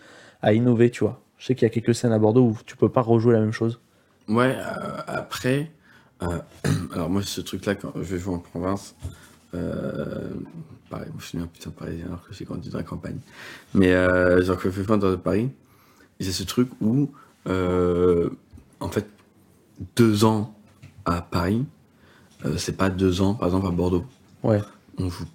[0.40, 1.20] à innover, tu vois.
[1.36, 3.40] Je sais qu'il y a quelques scènes à Bordeaux où tu peux pas rejouer la
[3.40, 3.80] même chose.
[4.30, 5.70] Ouais, euh, après,
[6.22, 6.38] euh,
[6.94, 8.94] alors moi, ce truc-là, quand je vais jouer en province,
[9.54, 10.30] euh,
[10.90, 13.18] pareil, je suis un putain de parisien alors que j'ai grandi dans la campagne.
[13.74, 15.50] Mais euh, genre, je vais dans Paris,
[16.20, 17.10] j'ai ce truc où,
[17.48, 18.30] euh,
[18.80, 19.08] en fait,
[19.96, 20.54] deux ans
[21.04, 21.64] à Paris,
[22.44, 24.04] euh, c'est pas deux ans, par exemple, à Bordeaux.
[24.42, 24.60] Ouais.
[24.98, 25.26] On joue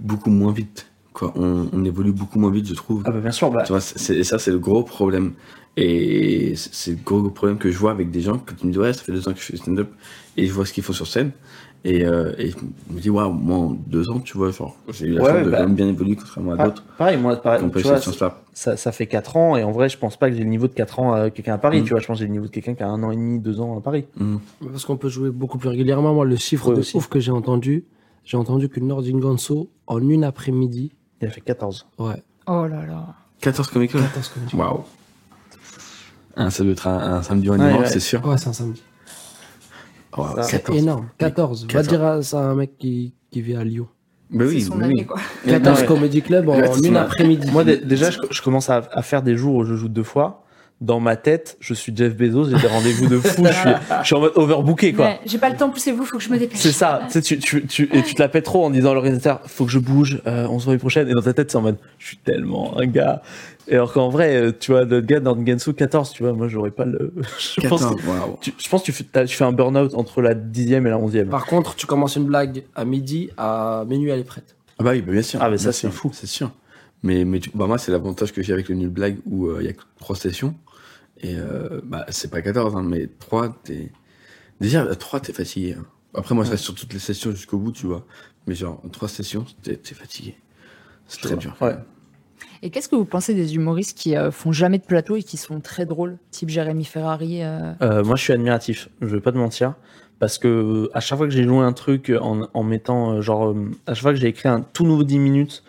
[0.00, 0.86] beaucoup moins vite.
[1.12, 1.32] Quoi.
[1.36, 3.02] On, on évolue beaucoup moins vite, je trouve.
[3.06, 5.32] Ah bah bien sûr, bah, Tu vois, c'est, et ça, c'est le gros problème.
[5.76, 8.78] Et c'est le gros problème que je vois avec des gens que tu me dis,
[8.78, 9.88] ouais, ça fait deux ans que je fais stand-up
[10.36, 11.32] et je vois ce qu'il faut sur scène.
[11.84, 12.56] Et, euh, et je
[12.94, 15.44] me dis, waouh, moi, en deux ans, tu vois, genre, j'ai eu la Ouais, chance
[15.46, 15.56] de bah.
[15.58, 17.98] quand même bien évoluer contrairement à pa- d'autres pareil, moi, pareil, tu vois,
[18.52, 20.68] ça, ça fait 4 ans et en vrai, je pense pas que j'ai le niveau
[20.68, 21.84] de 4 ans à quelqu'un à Paris, Mm.
[21.84, 22.00] tu vois.
[22.00, 23.60] Je pense que j'ai le niveau de quelqu'un qui a un an et demi, deux
[23.60, 24.04] ans à Paris.
[24.18, 24.38] Mhm.
[24.70, 26.14] Parce qu'on peut jouer beaucoup plus régulièrement.
[26.14, 26.96] Moi, le chiffre Ouais, de aussi.
[26.96, 27.84] ouf que j'ai entendu,
[28.24, 31.86] j'ai entendu que Nordinganso, en une après-midi, Il a fait 14.
[31.98, 33.06] ouais, Oh là là.
[33.40, 34.56] 14 comic Con 14 comédies.
[34.56, 34.84] Waouh.
[36.36, 37.88] Ah, ça doit être un, un samedi ou un Ouais, dimanche, ouais.
[37.92, 38.24] c'est sûr.
[38.26, 38.82] Ouais, c'est un samedi.
[40.16, 40.78] Oh, c'est 14.
[40.78, 41.08] énorme.
[41.18, 41.62] 14.
[41.62, 41.88] Va 14.
[41.88, 43.88] dire à ça à un mec qui, qui vit à Lyon.
[44.30, 45.06] Mais C'est oui, son mais année, oui.
[45.06, 45.20] quoi.
[45.46, 45.86] 14 ouais.
[45.86, 47.50] Comedy Club en une après-midi.
[47.50, 50.02] Moi, dé- déjà, je, je commence à, à faire des jours où je joue deux
[50.02, 50.41] fois.
[50.82, 54.04] Dans ma tête, je suis Jeff Bezos, j'ai des rendez-vous de fou, je suis, je
[54.06, 55.06] suis en mode overbooké, quoi.
[55.06, 56.58] Ouais, J'ai pas le temps, poussez-vous, faut que je me dépêche.
[56.58, 58.90] C'est ça, tu sais, tu, tu, tu, et tu te la pètes trop en disant
[58.90, 61.34] à l'organisateur, faut que je bouge, euh, on se voit l'année prochaine, et dans ta
[61.34, 63.22] tête, c'est en mode, je suis tellement un gars.
[63.68, 66.48] Et alors qu'en vrai, euh, tu vois, notre gars dans Gensu 14, tu vois, moi,
[66.48, 69.36] j'aurais pas le, je pense, 14, que- tu, je pense que tu fais, t'as- tu
[69.36, 71.28] fais un burn-out entre la dixième et la onzième.
[71.28, 74.56] Par contre, tu commences une blague à midi, à minuit, elle est prête.
[74.80, 75.38] Ah bah oui, bah bien sûr.
[75.40, 76.10] Ah, mais ça, c'est fou.
[76.12, 76.50] C'est sûr.
[77.04, 79.58] Mais, mais tu- bah moi, c'est l'avantage que j'ai avec le nul blague où euh,
[79.60, 80.54] il y a que trois sessions.
[81.22, 83.90] Et euh, bah, c'est pas 14, hein, mais 3, t'es.
[84.60, 85.76] Déjà, à 3, t'es fatigué.
[85.78, 85.84] hein.
[86.14, 88.04] Après, moi, je reste sur toutes les sessions jusqu'au bout, tu vois.
[88.46, 90.34] Mais genre, en 3 sessions, t'es t'es fatigué.
[91.06, 91.56] C'est très dur.
[91.60, 91.76] Ouais.
[92.62, 95.36] Et qu'est-ce que vous pensez des humoristes qui euh, font jamais de plateau et qui
[95.36, 98.88] sont très drôles, type Jérémy Ferrari euh, Euh, moi, je suis admiratif.
[99.00, 99.74] Je vais pas te mentir.
[100.18, 103.20] Parce que euh, à chaque fois que j'ai joué un truc en, en mettant, euh,
[103.20, 105.64] genre, euh, à chaque fois que j'ai écrit un tout nouveau 10 minutes,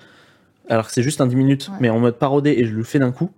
[0.70, 1.78] alors que c'est juste un 10 minutes, Ouais.
[1.80, 3.32] mais en mode parodé et je le fais d'un coup,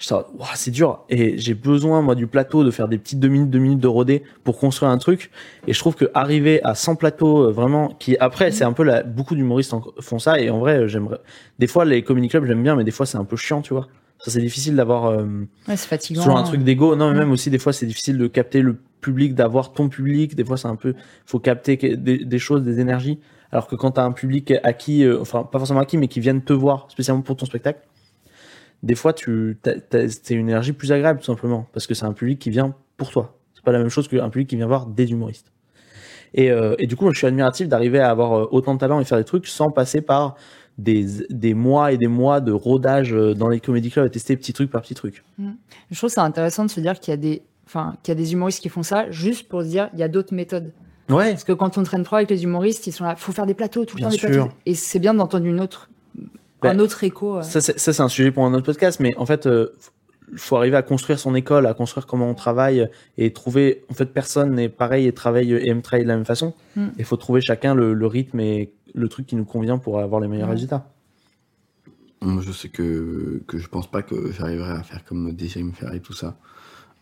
[0.00, 0.14] je
[0.54, 1.04] c'est dur.
[1.10, 3.86] Et j'ai besoin, moi, du plateau, de faire des petites 2 minutes, 2 minutes de
[3.86, 5.30] rodé pour construire un truc.
[5.66, 8.82] Et je trouve que arriver à 100 plateaux, euh, vraiment, qui après, c'est un peu
[8.82, 10.40] la, beaucoup d'humoristes font ça.
[10.40, 11.18] Et en vrai, euh, j'aimerais,
[11.58, 13.74] des fois, les comedy clubs, j'aime bien, mais des fois, c'est un peu chiant, tu
[13.74, 13.88] vois.
[14.18, 15.24] Ça, c'est difficile d'avoir, euh,
[15.68, 16.22] Ouais, c'est fatigant.
[16.22, 16.96] toujours un truc d'ego.
[16.96, 17.18] Non, mais Mm.
[17.20, 20.34] même aussi, des fois, c'est difficile de capter le public, d'avoir ton public.
[20.34, 20.94] Des fois, c'est un peu,
[21.26, 23.18] faut capter des choses, des énergies.
[23.52, 26.42] Alors que quand t'as un public acquis, euh, enfin, pas forcément acquis, mais qui viennent
[26.42, 27.80] te voir spécialement pour ton spectacle,
[28.82, 31.66] des fois, tu, c'est une énergie plus agréable, tout simplement.
[31.72, 33.36] Parce que c'est un public qui vient pour toi.
[33.54, 35.52] C'est pas la même chose qu'un public qui vient voir des humoristes.
[36.32, 39.00] Et, euh, et du coup, je suis admiratif d'arriver à avoir euh, autant de talent
[39.00, 40.36] et faire des trucs sans passer par
[40.78, 44.36] des, des mois et des mois de rodage euh, dans les comédie clubs et tester
[44.36, 45.24] petit truc par petit truc.
[45.90, 48.20] Je trouve ça intéressant de se dire qu'il y a des, enfin, qu'il y a
[48.20, 50.72] des humoristes qui font ça juste pour se dire il y a d'autres méthodes.
[51.08, 51.30] Ouais.
[51.32, 53.54] Parce que quand on traîne trop avec les humoristes, ils sont là, faut faire des
[53.54, 54.28] plateaux tout le Bien temps des sûr.
[54.30, 54.48] plateaux.
[54.64, 55.90] Et c'est bien d'entendre une autre,
[56.62, 57.38] Ben, un autre écho.
[57.38, 57.42] euh.
[57.42, 59.68] Ça, c'est ça, c'est un sujet pour un autre podcast, mais en fait, euh,
[60.32, 62.88] il faut arriver à construire son école, à construire comment on travaille
[63.18, 63.84] et trouver.
[63.90, 66.54] En fait, personne n'est pareil et travaille et aime travailler de la même façon.
[66.76, 66.88] Mm.
[66.98, 70.20] Il faut trouver chacun le, le rythme et le truc qui nous convient pour avoir
[70.20, 70.54] les meilleurs Ouais.
[70.54, 70.86] résultats.
[72.22, 75.72] Moi, je sais que, que je pense pas que j'arriverai à faire comme déjà me
[75.72, 76.36] faire et tout ça.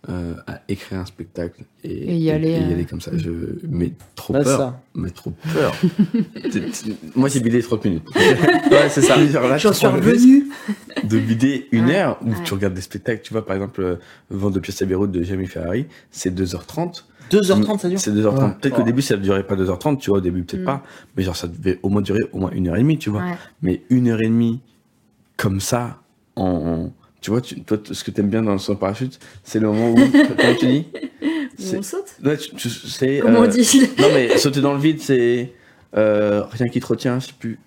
[0.08, 3.10] Euh, à écrire un spectacle et, Et y aller, et y euh, aller comme ça.
[3.16, 3.30] Je
[3.68, 4.58] mais trop c'est peur.
[4.58, 4.80] ça.
[4.94, 5.74] Mais trop peur.
[6.34, 6.70] T'es- t'es-
[7.16, 8.04] Moi, j'ai bidé 30 minutes.
[8.70, 9.16] Ouais, c'est ça.
[9.58, 10.46] J'en suis revenu.
[11.04, 12.36] De bider une Ouais, heure où ouais.
[12.44, 13.22] tu regardes des spectacles.
[13.22, 13.96] Tu vois, par exemple, euh,
[14.30, 17.04] Vente de pièces à Beyrouth de Jamie Ferrari, c'est 2h30.
[17.30, 18.38] 2h30, ça dure C'est 2h30.
[18.44, 18.50] Ouais.
[18.60, 18.76] Peut-être Oh.
[18.78, 20.66] qu'au début, ça ne durait pas 2h30, tu vois, au début, peut-être Mm.
[20.66, 20.82] pas.
[21.16, 23.22] Mais genre, ça devait au moins durer au moins une heure et demie, tu vois.
[23.22, 23.34] Ouais.
[23.62, 24.60] Mais une heure et demie,
[25.36, 26.00] comme ça,
[26.36, 26.90] en.
[27.20, 29.66] Tu vois, tu- toi, ce que t'aimes bien dans le saut en parachute, c'est le
[29.68, 29.96] moment où.
[30.60, 30.86] tu dis
[31.74, 33.18] On saute Ouais, tu, tu- c'est.
[33.20, 35.52] Comment euh, on dit Non, mais sauter dans le vide, c'est.
[35.96, 37.58] euh, rien qui te retient, je sais plus.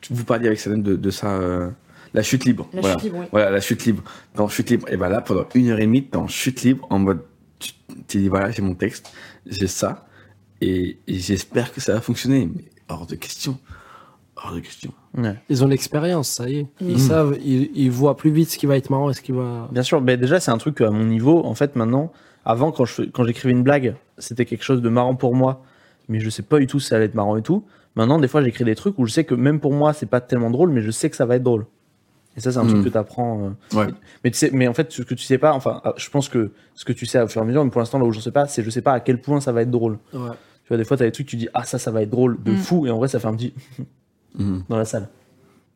[0.00, 1.28] Tu- Vous parliez avec Salem de, de ça.
[1.38, 1.68] euh,
[2.14, 2.68] la chute libre.
[2.72, 2.96] La voilà.
[2.96, 3.26] chute libre, oui.
[3.30, 4.02] Voilà, la chute libre.
[4.34, 6.86] Dans chute libre, et ben là, pendant une heure et demie, t'es en chute libre,
[6.90, 7.20] en mode.
[7.58, 7.72] Tu
[8.08, 9.12] tu dis, voilà, j'ai mon texte,
[9.46, 10.06] j'ai ça,
[10.60, 12.48] et, et j'espère que ça va fonctionner.
[12.54, 13.58] Mais hors de question.
[14.46, 14.92] Hors de question.
[15.16, 15.34] Ouais.
[15.48, 16.66] Ils ont l'expérience, ça y est.
[16.80, 16.98] Ils Mm.
[16.98, 19.68] savent, ils, ils voient plus vite ce qui va être marrant et ce qui va.
[19.72, 21.44] Bien sûr, mais déjà c'est un truc à mon niveau.
[21.44, 22.12] En fait, maintenant,
[22.44, 25.62] avant quand je quand j'écrivais une blague, c'était quelque chose de marrant pour moi,
[26.08, 27.64] mais je sais pas du tout si ça allait être marrant et tout.
[27.96, 30.20] Maintenant, des fois, j'écris des trucs où je sais que même pour moi, c'est pas
[30.20, 31.66] tellement drôle, mais je sais que ça va être drôle.
[32.36, 33.52] Et ça, c'est un truc que tu apprends.
[33.72, 33.86] Ouais.
[34.22, 36.28] Mais tu sais, mais en fait, ce que tu sais pas, enfin, ah, je pense
[36.28, 38.12] que ce que tu sais au fur et à mesure, mais pour l'instant, là où
[38.12, 39.98] je sais pas, c'est je sais pas à quel point ça va être drôle.
[40.12, 40.20] Ouais.
[40.64, 42.36] Tu vois, des fois, t'as des trucs, tu dis ah ça, ça va être drôle
[42.42, 42.56] de Mhm.
[42.58, 43.54] fou, et en vrai, ça fait un petit
[44.38, 44.62] Mhm.
[44.68, 45.08] dans la salle.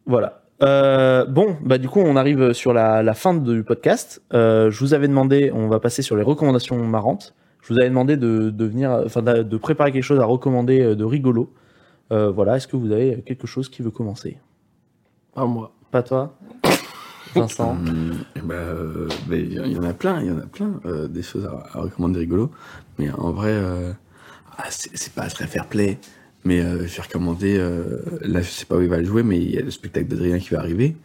[0.07, 0.43] Voilà.
[0.62, 4.23] Euh, bon, bah du coup, on arrive sur la, la fin du podcast.
[4.35, 7.35] Euh, je vous avais demandé, on va passer sur les recommandations marrantes.
[7.62, 10.81] Je vous avais demandé de, de venir, enfin, de, de préparer quelque chose à recommander
[10.82, 11.53] euh, de rigolo.
[12.12, 14.39] Euh, voilà, est-ce que vous avez quelque chose qui veut commencer?
[15.35, 15.73] Pas moi.
[15.91, 16.37] Pas toi,
[17.35, 17.70] Vincent?
[17.70, 20.81] Hum, eh ben, euh, ben, il y, en a plein, il y en a plein
[20.85, 22.51] euh, des choses à, à recommander rigolo.
[22.99, 23.93] Mais en vrai, euh,
[24.59, 25.99] ah, c'est c'est pas très fair play.
[26.45, 29.23] Mais euh, je vais recommander, euh, là je sais pas où il va le jouer,
[29.23, 30.97] mais il y a le spectacle d'Adrien qui va arriver.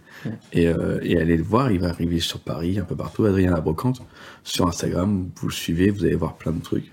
[0.53, 3.25] Et, euh, et allez le voir, il va arriver sur Paris, un peu partout.
[3.25, 4.01] Adrien La Brocante,
[4.43, 6.91] sur Instagram, vous le suivez, vous allez voir plein de trucs.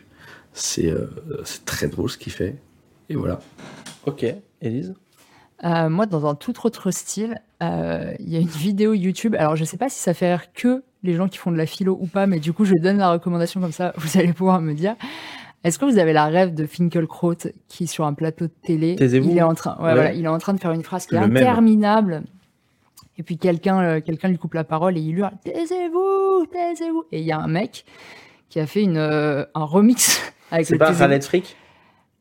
[0.52, 1.06] C'est euh,
[1.64, 2.56] très drôle ce qu'il fait.
[3.09, 3.40] Et voilà.
[4.06, 4.27] Ok,
[4.60, 4.94] Élise?
[5.64, 9.36] Euh, moi, dans un tout autre style, euh, il y a une vidéo YouTube.
[9.39, 11.66] Alors, je sais pas si ça fait rire que les gens qui font de la
[11.66, 14.60] philo ou pas, mais du coup, je donne la recommandation comme ça, vous allez pouvoir
[14.60, 14.97] me dire.
[15.64, 17.34] Est-ce que vous avez la rêve de Finkelkraut
[17.68, 19.94] qui, sur un plateau de télé, il est en train, ouais, Ouais.
[19.94, 21.36] voilà, il est en train de faire une phrase qui est Le même.
[21.43, 22.22] interminable.
[23.18, 27.05] Et puis quelqu'un, euh, quelqu'un lui coupe la parole et il hurle taisez-vous, taisez-vous.
[27.12, 27.84] Et il y a un mec
[28.48, 30.20] qui a fait une, euh, un remix
[30.51, 30.93] Avec C'est pas.
[30.94, 31.56] Khaled Frick?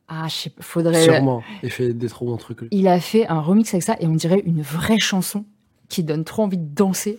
[0.07, 1.01] Ah, je sais pas, faudrait.
[1.01, 1.41] Sûrement.
[1.63, 2.59] Il fait des trop bons trucs.
[2.72, 5.45] Il a fait un remix avec ça et on dirait une vraie chanson
[5.89, 7.18] qui donne trop envie de danser.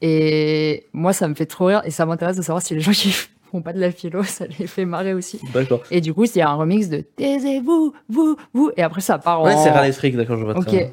[0.00, 2.92] Et moi, ça me fait trop rire et ça m'intéresse de savoir si les gens
[2.92, 3.12] qui
[3.50, 5.40] font pas de la philo, ça les fait marrer aussi.
[5.52, 5.82] D'accord.
[5.90, 8.70] Et du coup, a un remix de Taisez-vous, vous, vous.
[8.76, 9.44] Et après, ça part en.
[9.46, 9.70] Ouais, c'est
[10.16, 10.92] d'accord, je vois très Ok.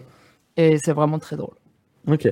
[0.58, 1.56] Et c'est vraiment très drôle.
[2.08, 2.28] Ok.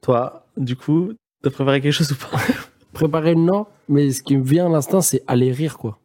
[0.00, 2.36] Toi, du coup, t'as préparé quelque chose ou pas?
[2.92, 5.98] Préparer non, mais ce qui me vient à l'instant, c'est aller rire, quoi.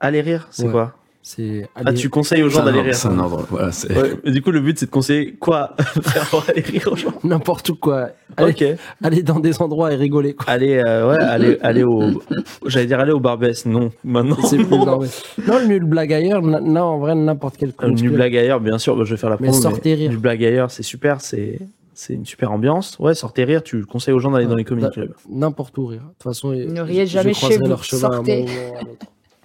[0.00, 0.72] Aller rire, c'est Ouais.
[0.72, 0.94] quoi?
[1.24, 3.70] C'est Ah, tu conseilles aux gens d'aller rire C'est un ordre, voilà.
[3.70, 6.88] c'est- Ouais, mais du coup, le but, c'est de conseiller quoi Faire pour aller rire
[6.90, 8.08] aux gens n'importe où, quoi.
[8.36, 10.46] Aller dans des endroits et rigoler, quoi.
[10.52, 12.20] Aller, euh, ouais, aller, aller au.
[12.66, 14.36] J'allais dire aller au Barbès, non, maintenant.
[14.42, 17.94] C'est plus non, mais- non, le nul blague ailleurs, non, en vrai, n'importe quel comic
[17.96, 18.14] du club.
[18.16, 19.62] blague ailleurs, bien sûr, bah, je vais faire la Mais promo.
[19.62, 20.10] sortez rire.
[20.10, 21.60] Du blague ailleurs, c'est super, c'est
[21.94, 22.98] c'est une super ambiance.
[22.98, 25.14] Ouais, sortez rire, tu conseilles aux gens d'aller dans les Bah, clubs.
[25.30, 26.00] N'importe où rire.
[26.00, 28.38] De toute façon, Ne je- riez jamais croiserai chez vous, leur chemin à un sortez.
[28.40, 28.80] moment ou à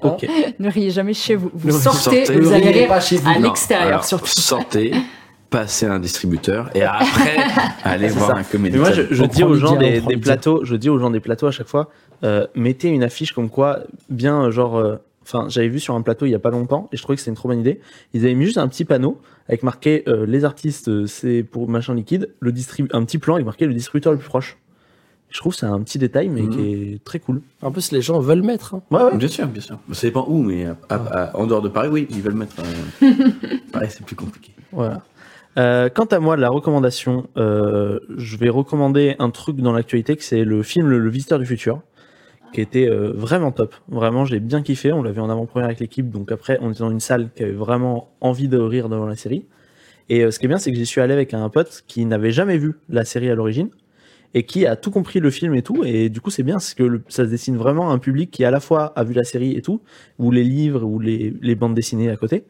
[0.02, 0.28] Ok.
[0.60, 1.52] Ne riez jamais chez vous.
[1.54, 2.40] Vous Ne sortez, sortez.
[2.40, 3.30] vous allez rire pas chez vous.
[3.30, 4.28] à l'extérieur surtout.
[4.28, 4.92] Sortez,
[5.50, 7.38] passez à un distributeur et après,
[7.84, 8.36] allez voir ça.
[8.38, 8.82] un comédien.
[8.82, 11.52] Mais moi, je, dis aux gens des, plateaux, je dis aux gens des plateaux à
[11.52, 11.90] chaque fois,
[12.24, 13.80] euh, mettez une affiche comme quoi,
[14.10, 16.90] bien euh, genre, euh, enfin, j'avais vu sur un plateau il y a pas longtemps
[16.92, 17.80] et je trouvais que c'était une trop bonne idée.
[18.14, 21.96] Ils avaient mis juste un petit panneau avec marqué euh, les artistes, c'est pour machin
[21.96, 24.58] liquide, le distribu un petit plan avec marqué le distributeur le plus proche.
[25.30, 26.50] Je trouve que c'est un petit détail mais Mhm.
[26.50, 27.42] qui est très cool.
[27.62, 28.76] En plus, les gens veulent mettre.
[28.76, 28.82] hein.
[28.92, 29.18] Ouais, ouais.
[29.18, 29.78] Bien sûr, bien sûr.
[29.92, 32.56] Ça dépend où, mais à- à- à- en dehors de Paris, oui, ils veulent mettre.
[32.60, 32.64] euh,
[33.74, 34.52] Paris, c'est plus compliqué.
[34.72, 35.02] Voilà.
[35.58, 40.24] Euh, quant à moi, la recommandation, euh, je vais recommander un truc dans l'actualité, que
[40.24, 41.82] c'est le film Le, Le Visiteur du Futur,
[42.54, 43.76] qui était euh, vraiment top.
[43.90, 44.94] Vraiment, j'ai bien kiffé.
[44.94, 47.44] On l'a vu en avant-première avec l'équipe, donc après, on était dans une salle qui
[47.44, 49.46] avait vraiment envie de rire devant la série.
[50.10, 52.06] Et euh, ce qui est bien, c'est que j'y suis allé avec un pote qui
[52.06, 53.70] n'avait jamais vu la série à l'origine
[54.34, 55.84] et qui a tout compris le film et tout.
[55.84, 58.30] Et du coup, c'est bien, c'est que le- ça se dessine vraiment à un public
[58.32, 59.82] qui à la fois a vu la série et tout,
[60.20, 62.44] ou les livres, ou les, les bandes dessinées à côté,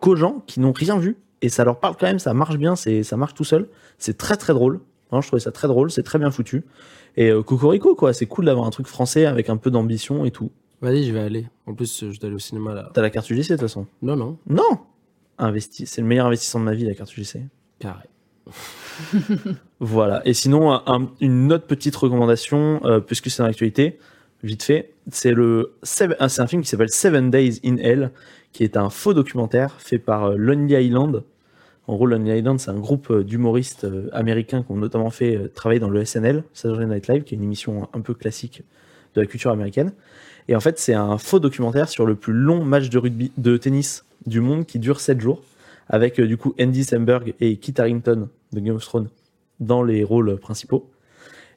[0.00, 1.16] qu'aux gens qui n'ont rien vu.
[1.42, 3.68] Et ça leur parle quand même, ça marche bien, c'est, ça marche tout seul.
[3.98, 4.80] C'est très très drôle.
[5.10, 6.64] Vraiment, je trouvais ça très drôle, c'est très bien foutu.
[7.16, 10.30] Et euh, Cocorico, quoi, c'est cool d'avoir un truc français avec un peu d'ambition et
[10.30, 10.50] tout.
[10.82, 11.46] Vas-y, je vais aller.
[11.66, 12.90] En plus, je dois aller au cinéma là.
[12.94, 13.86] T'as la carte UGC de toute façon.
[14.02, 14.38] Non, non.
[14.46, 14.78] Non
[15.38, 17.40] Investi, c'est le meilleur investissement de ma vie, la carte UGC.
[17.78, 18.04] Carré.
[19.80, 20.22] Voilà.
[20.26, 23.98] Et sinon, un- un- une autre petite recommandation, euh, puisque c'est dans l'actualité,
[24.42, 28.10] vite fait, c'est un film qui s'appelle Seven Days in Hell,
[28.52, 31.22] qui est un faux documentaire fait par euh, Lonely Island.
[31.86, 35.80] En gros, Lonely Island, c'est un groupe euh, d'humoristes américains qui ont notamment fait travailler
[35.80, 38.62] dans le SNL, Saturday Night Live, qui est une émission un peu classique
[39.14, 39.92] de la culture américaine.
[40.48, 43.56] Et en fait, c'est un faux documentaire sur le plus long match de rugby, de
[43.56, 45.42] tennis du monde qui dure 7 jours,
[45.88, 49.10] avec du coup Andy Samberg et Kit Harington de Game of Thrones
[49.60, 50.90] dans les rôles principaux.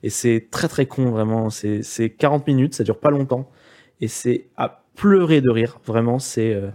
[0.03, 1.49] Et c'est très très con, vraiment.
[1.49, 3.49] C'est c'est 40 minutes, ça dure pas longtemps.
[4.01, 6.19] Et c'est à pleurer de rire, vraiment.
[6.19, 6.53] C'est.
[6.53, 6.71] euh,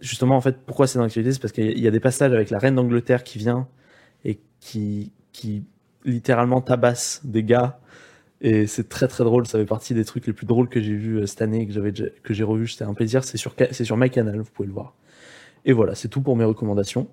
[0.00, 2.50] justement, en fait, pourquoi c'est dans l'actualité C'est parce qu'il y a des passages avec
[2.50, 3.68] la reine d'Angleterre qui vient
[4.24, 5.64] et qui, qui
[6.04, 7.80] littéralement tabasse des gars.
[8.40, 9.46] Et c'est très très drôle.
[9.46, 12.10] Ça fait partie des trucs les plus drôles que j'ai vus euh, cette année que
[12.22, 12.68] que j'ai revu.
[12.68, 13.24] C'était un plaisir.
[13.24, 14.94] C'est sur, sur MyCanal, vous pouvez le voir.
[15.66, 17.08] Et voilà, c'est tout pour mes recommandations.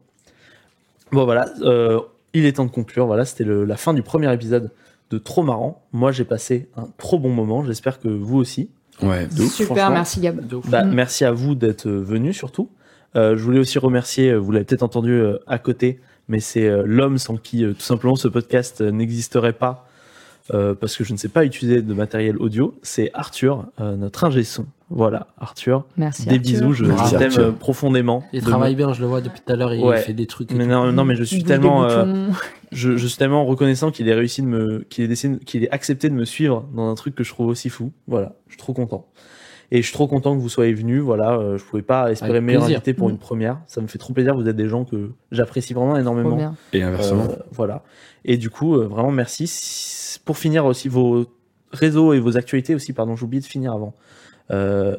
[1.11, 1.99] Bon voilà, euh,
[2.33, 3.05] il est temps de conclure.
[3.07, 4.71] Voilà, c'était le- la fin du premier épisode
[5.09, 5.83] de Trop marrant.
[5.91, 7.63] Moi, j'ai passé un trop bon moment.
[7.65, 8.69] J'espère que vous aussi.
[9.03, 9.51] Ouais, de ouf.
[9.53, 10.45] Super, merci Gab.
[10.47, 10.69] De ouf.
[10.69, 10.93] Bah, Mm.
[10.93, 12.69] Merci à vous d'être venu surtout.
[13.15, 15.99] Euh, je voulais aussi remercier, euh, vous l'avez peut-être entendu euh, à côté,
[16.29, 19.85] mais c'est euh, l'homme sans qui euh, tout simplement ce podcast euh, n'existerait pas
[20.53, 22.73] euh, parce que je ne sais pas utiliser de matériel audio.
[22.83, 24.65] C'est Arthur, euh, notre ingé son.
[24.93, 25.85] Voilà, Arthur.
[25.97, 26.23] Merci.
[26.25, 26.41] Des Arthur.
[26.41, 28.23] bisous, je, t'aime euh, profondément.
[28.33, 29.97] Il travaille bien, je le vois depuis tout à l'heure, il Ouais.
[29.99, 30.51] fait des trucs.
[30.51, 32.27] Mais non, non, mais je suis tellement, euh,
[32.71, 35.71] je, je suis tellement reconnaissant qu'il ait réussi de me, qu'il ait décidé, qu'il ait
[35.71, 37.91] accepté de me suivre dans un truc que je trouve aussi fou.
[38.07, 39.07] Voilà, je suis trop content.
[39.73, 41.01] Et je suis trop content que vous soyez venus.
[41.01, 42.77] Voilà, euh, je pouvais pas espérer Avec meilleur plaisir.
[42.79, 43.11] invité pour Mm.
[43.11, 43.57] une première.
[43.67, 44.35] Ça me fait trop plaisir.
[44.35, 46.53] Vous êtes des gens que j'apprécie vraiment énormément.
[46.73, 47.23] Et inversement.
[47.29, 47.81] Euh, voilà.
[48.25, 50.19] Et du coup, euh, vraiment merci.
[50.25, 51.25] Pour finir aussi vos
[51.71, 53.95] réseaux et vos actualités aussi, pardon, j'ai oublié de finir avant.
[54.49, 54.95] Euh,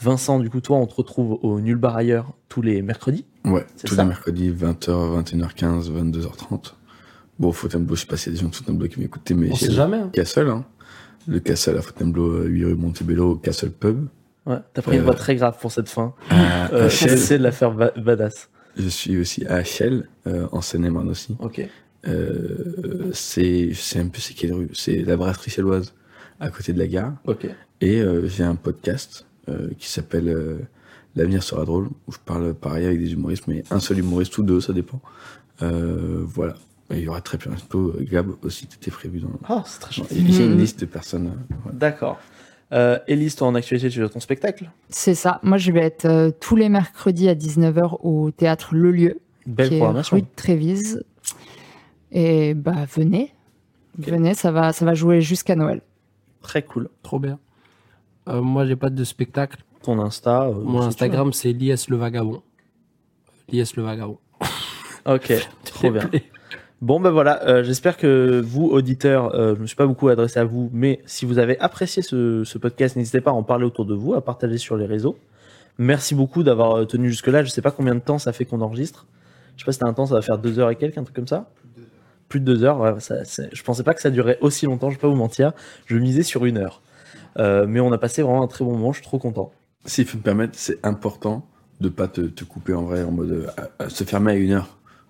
[0.00, 3.24] Vincent, du coup, toi, on te retrouve au Nulle Bar ailleurs tous les mercredis.
[3.44, 6.74] Ouais, tous les mercredis, 20h, 21h15, 22h30.
[7.38, 9.50] Bon, Fontainebleau, je sais pas s'il y a des gens de Fontainebleau qui m'écoutaient, mais
[9.50, 9.98] On sait jamais.
[9.98, 10.10] hein.
[10.12, 10.64] Castle, hein.
[11.28, 14.06] Le Castle à Fontainebleau, euh, 8 rue Montebello, Castle Pub.
[14.46, 16.14] Ouais, t'as pris une Euh, voix très grave pour cette fin.
[16.30, 18.48] À, Euh, c'est de la faire ba- badass.
[18.76, 19.62] Je suis aussi à
[20.26, 21.36] euh, en Seine-et-Marne aussi.
[21.40, 21.66] Ok.
[22.06, 24.68] Euh, c'est, je sais un peu c'est quelle rue.
[24.74, 25.94] C'est la brasserie chelloise,
[26.40, 27.12] à côté de la gare.
[27.80, 30.58] Et euh, j'ai un podcast euh, qui s'appelle euh,
[31.14, 34.42] L'avenir sera drôle, où je parle pareil avec des humoristes, mais un seul humoriste ou
[34.42, 35.00] deux, ça dépend.
[35.62, 36.54] Euh, voilà.
[36.90, 39.30] Et il y aura très bientôt Gab aussi, t'étais prévu dans.
[39.48, 40.14] Ah, c'est très gentil.
[40.14, 41.28] Il y a une liste de personnes.
[41.28, 41.78] euh, voilà.
[41.78, 42.18] D'accord.
[42.72, 44.70] Euh, Élise, toi en actualité, tu as ton spectacle?
[44.90, 45.40] C'est ça.
[45.42, 49.68] Moi, je vais être euh, tous les mercredis à 19h au théâtre Le Lieu, Belle
[49.68, 50.16] qui est programmation.
[50.16, 51.02] rue de Trévise.
[52.12, 53.32] Et bah, venez.
[53.98, 55.80] Venez, ça va, ça va jouer jusqu'à Noël.
[56.46, 56.88] Très cool.
[57.02, 57.40] Trop bien.
[58.28, 59.58] Euh, moi, j'ai pas de spectacle.
[59.82, 60.44] Ton Insta.
[60.44, 62.40] euh, Mon si Instagram, c'est l'IS le vagabond.
[63.48, 64.18] L'IS le vagabond.
[65.06, 65.32] Ok,
[65.64, 66.08] trop bien.
[66.80, 70.40] Bon ben voilà, euh, j'espère que vous auditeurs, euh, je me suis pas beaucoup adressé
[70.40, 73.64] à vous, mais si vous avez apprécié ce, ce podcast, n'hésitez pas à en parler
[73.64, 75.16] autour de vous, à partager sur les réseaux.
[75.78, 77.44] Merci beaucoup d'avoir tenu jusque là.
[77.44, 79.06] Je sais pas combien de temps ça fait qu'on enregistre.
[79.56, 81.04] Je sais pas si t'as un temps, ça va faire deux heures et quelques, un
[81.04, 81.48] truc comme ça.
[82.28, 82.80] Plus de deux heures.
[82.80, 84.90] ouais, ça, c'est- je pensais pas que ça durait aussi longtemps.
[84.90, 85.52] Je vais pas vous mentir.
[85.86, 86.82] Je misais sur une heure.
[87.38, 88.92] Euh, mais on a passé vraiment un très bon moment.
[88.92, 89.52] Je suis trop content.
[89.84, 91.46] S'il faut me permettre, c'est important
[91.80, 93.46] de pas te, te couper en vrai en mode euh,
[93.78, 94.68] à- à se fermer à une heure.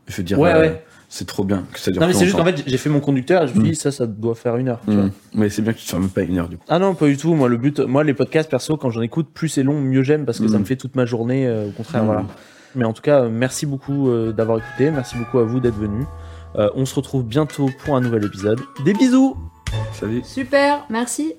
[0.09, 0.85] Je veux dire, Ouais, euh, ouais.
[1.09, 3.01] c'est trop bien que ça dure Non mais c'est juste qu'en fait j'ai fait mon
[3.01, 3.73] conducteur et je me suis Mm.
[3.73, 4.81] dit ça ça doit faire une heure.
[4.87, 5.05] tu vois.
[5.05, 5.11] Mm.
[5.35, 6.65] Mais c'est bien que tu te fermes pas à une heure du coup.
[6.69, 7.35] Ah non, pas du tout.
[7.35, 10.25] Moi, le but, moi, les podcasts perso, quand j'en écoute, plus c'est long, mieux j'aime
[10.27, 10.61] parce que ça Mm.
[10.61, 11.47] me fait toute ma journée.
[11.47, 12.07] euh, au contraire, Mm.
[12.07, 12.25] voilà.
[12.75, 14.91] Mais en tout cas, merci beaucoup d'avoir écouté.
[14.91, 16.05] Merci beaucoup à vous d'être venus.
[16.57, 18.61] Euh, on se retrouve bientôt pour un nouvel épisode.
[18.85, 19.37] Des bisous!
[19.93, 20.23] Salut.
[20.25, 21.35] Super, merci.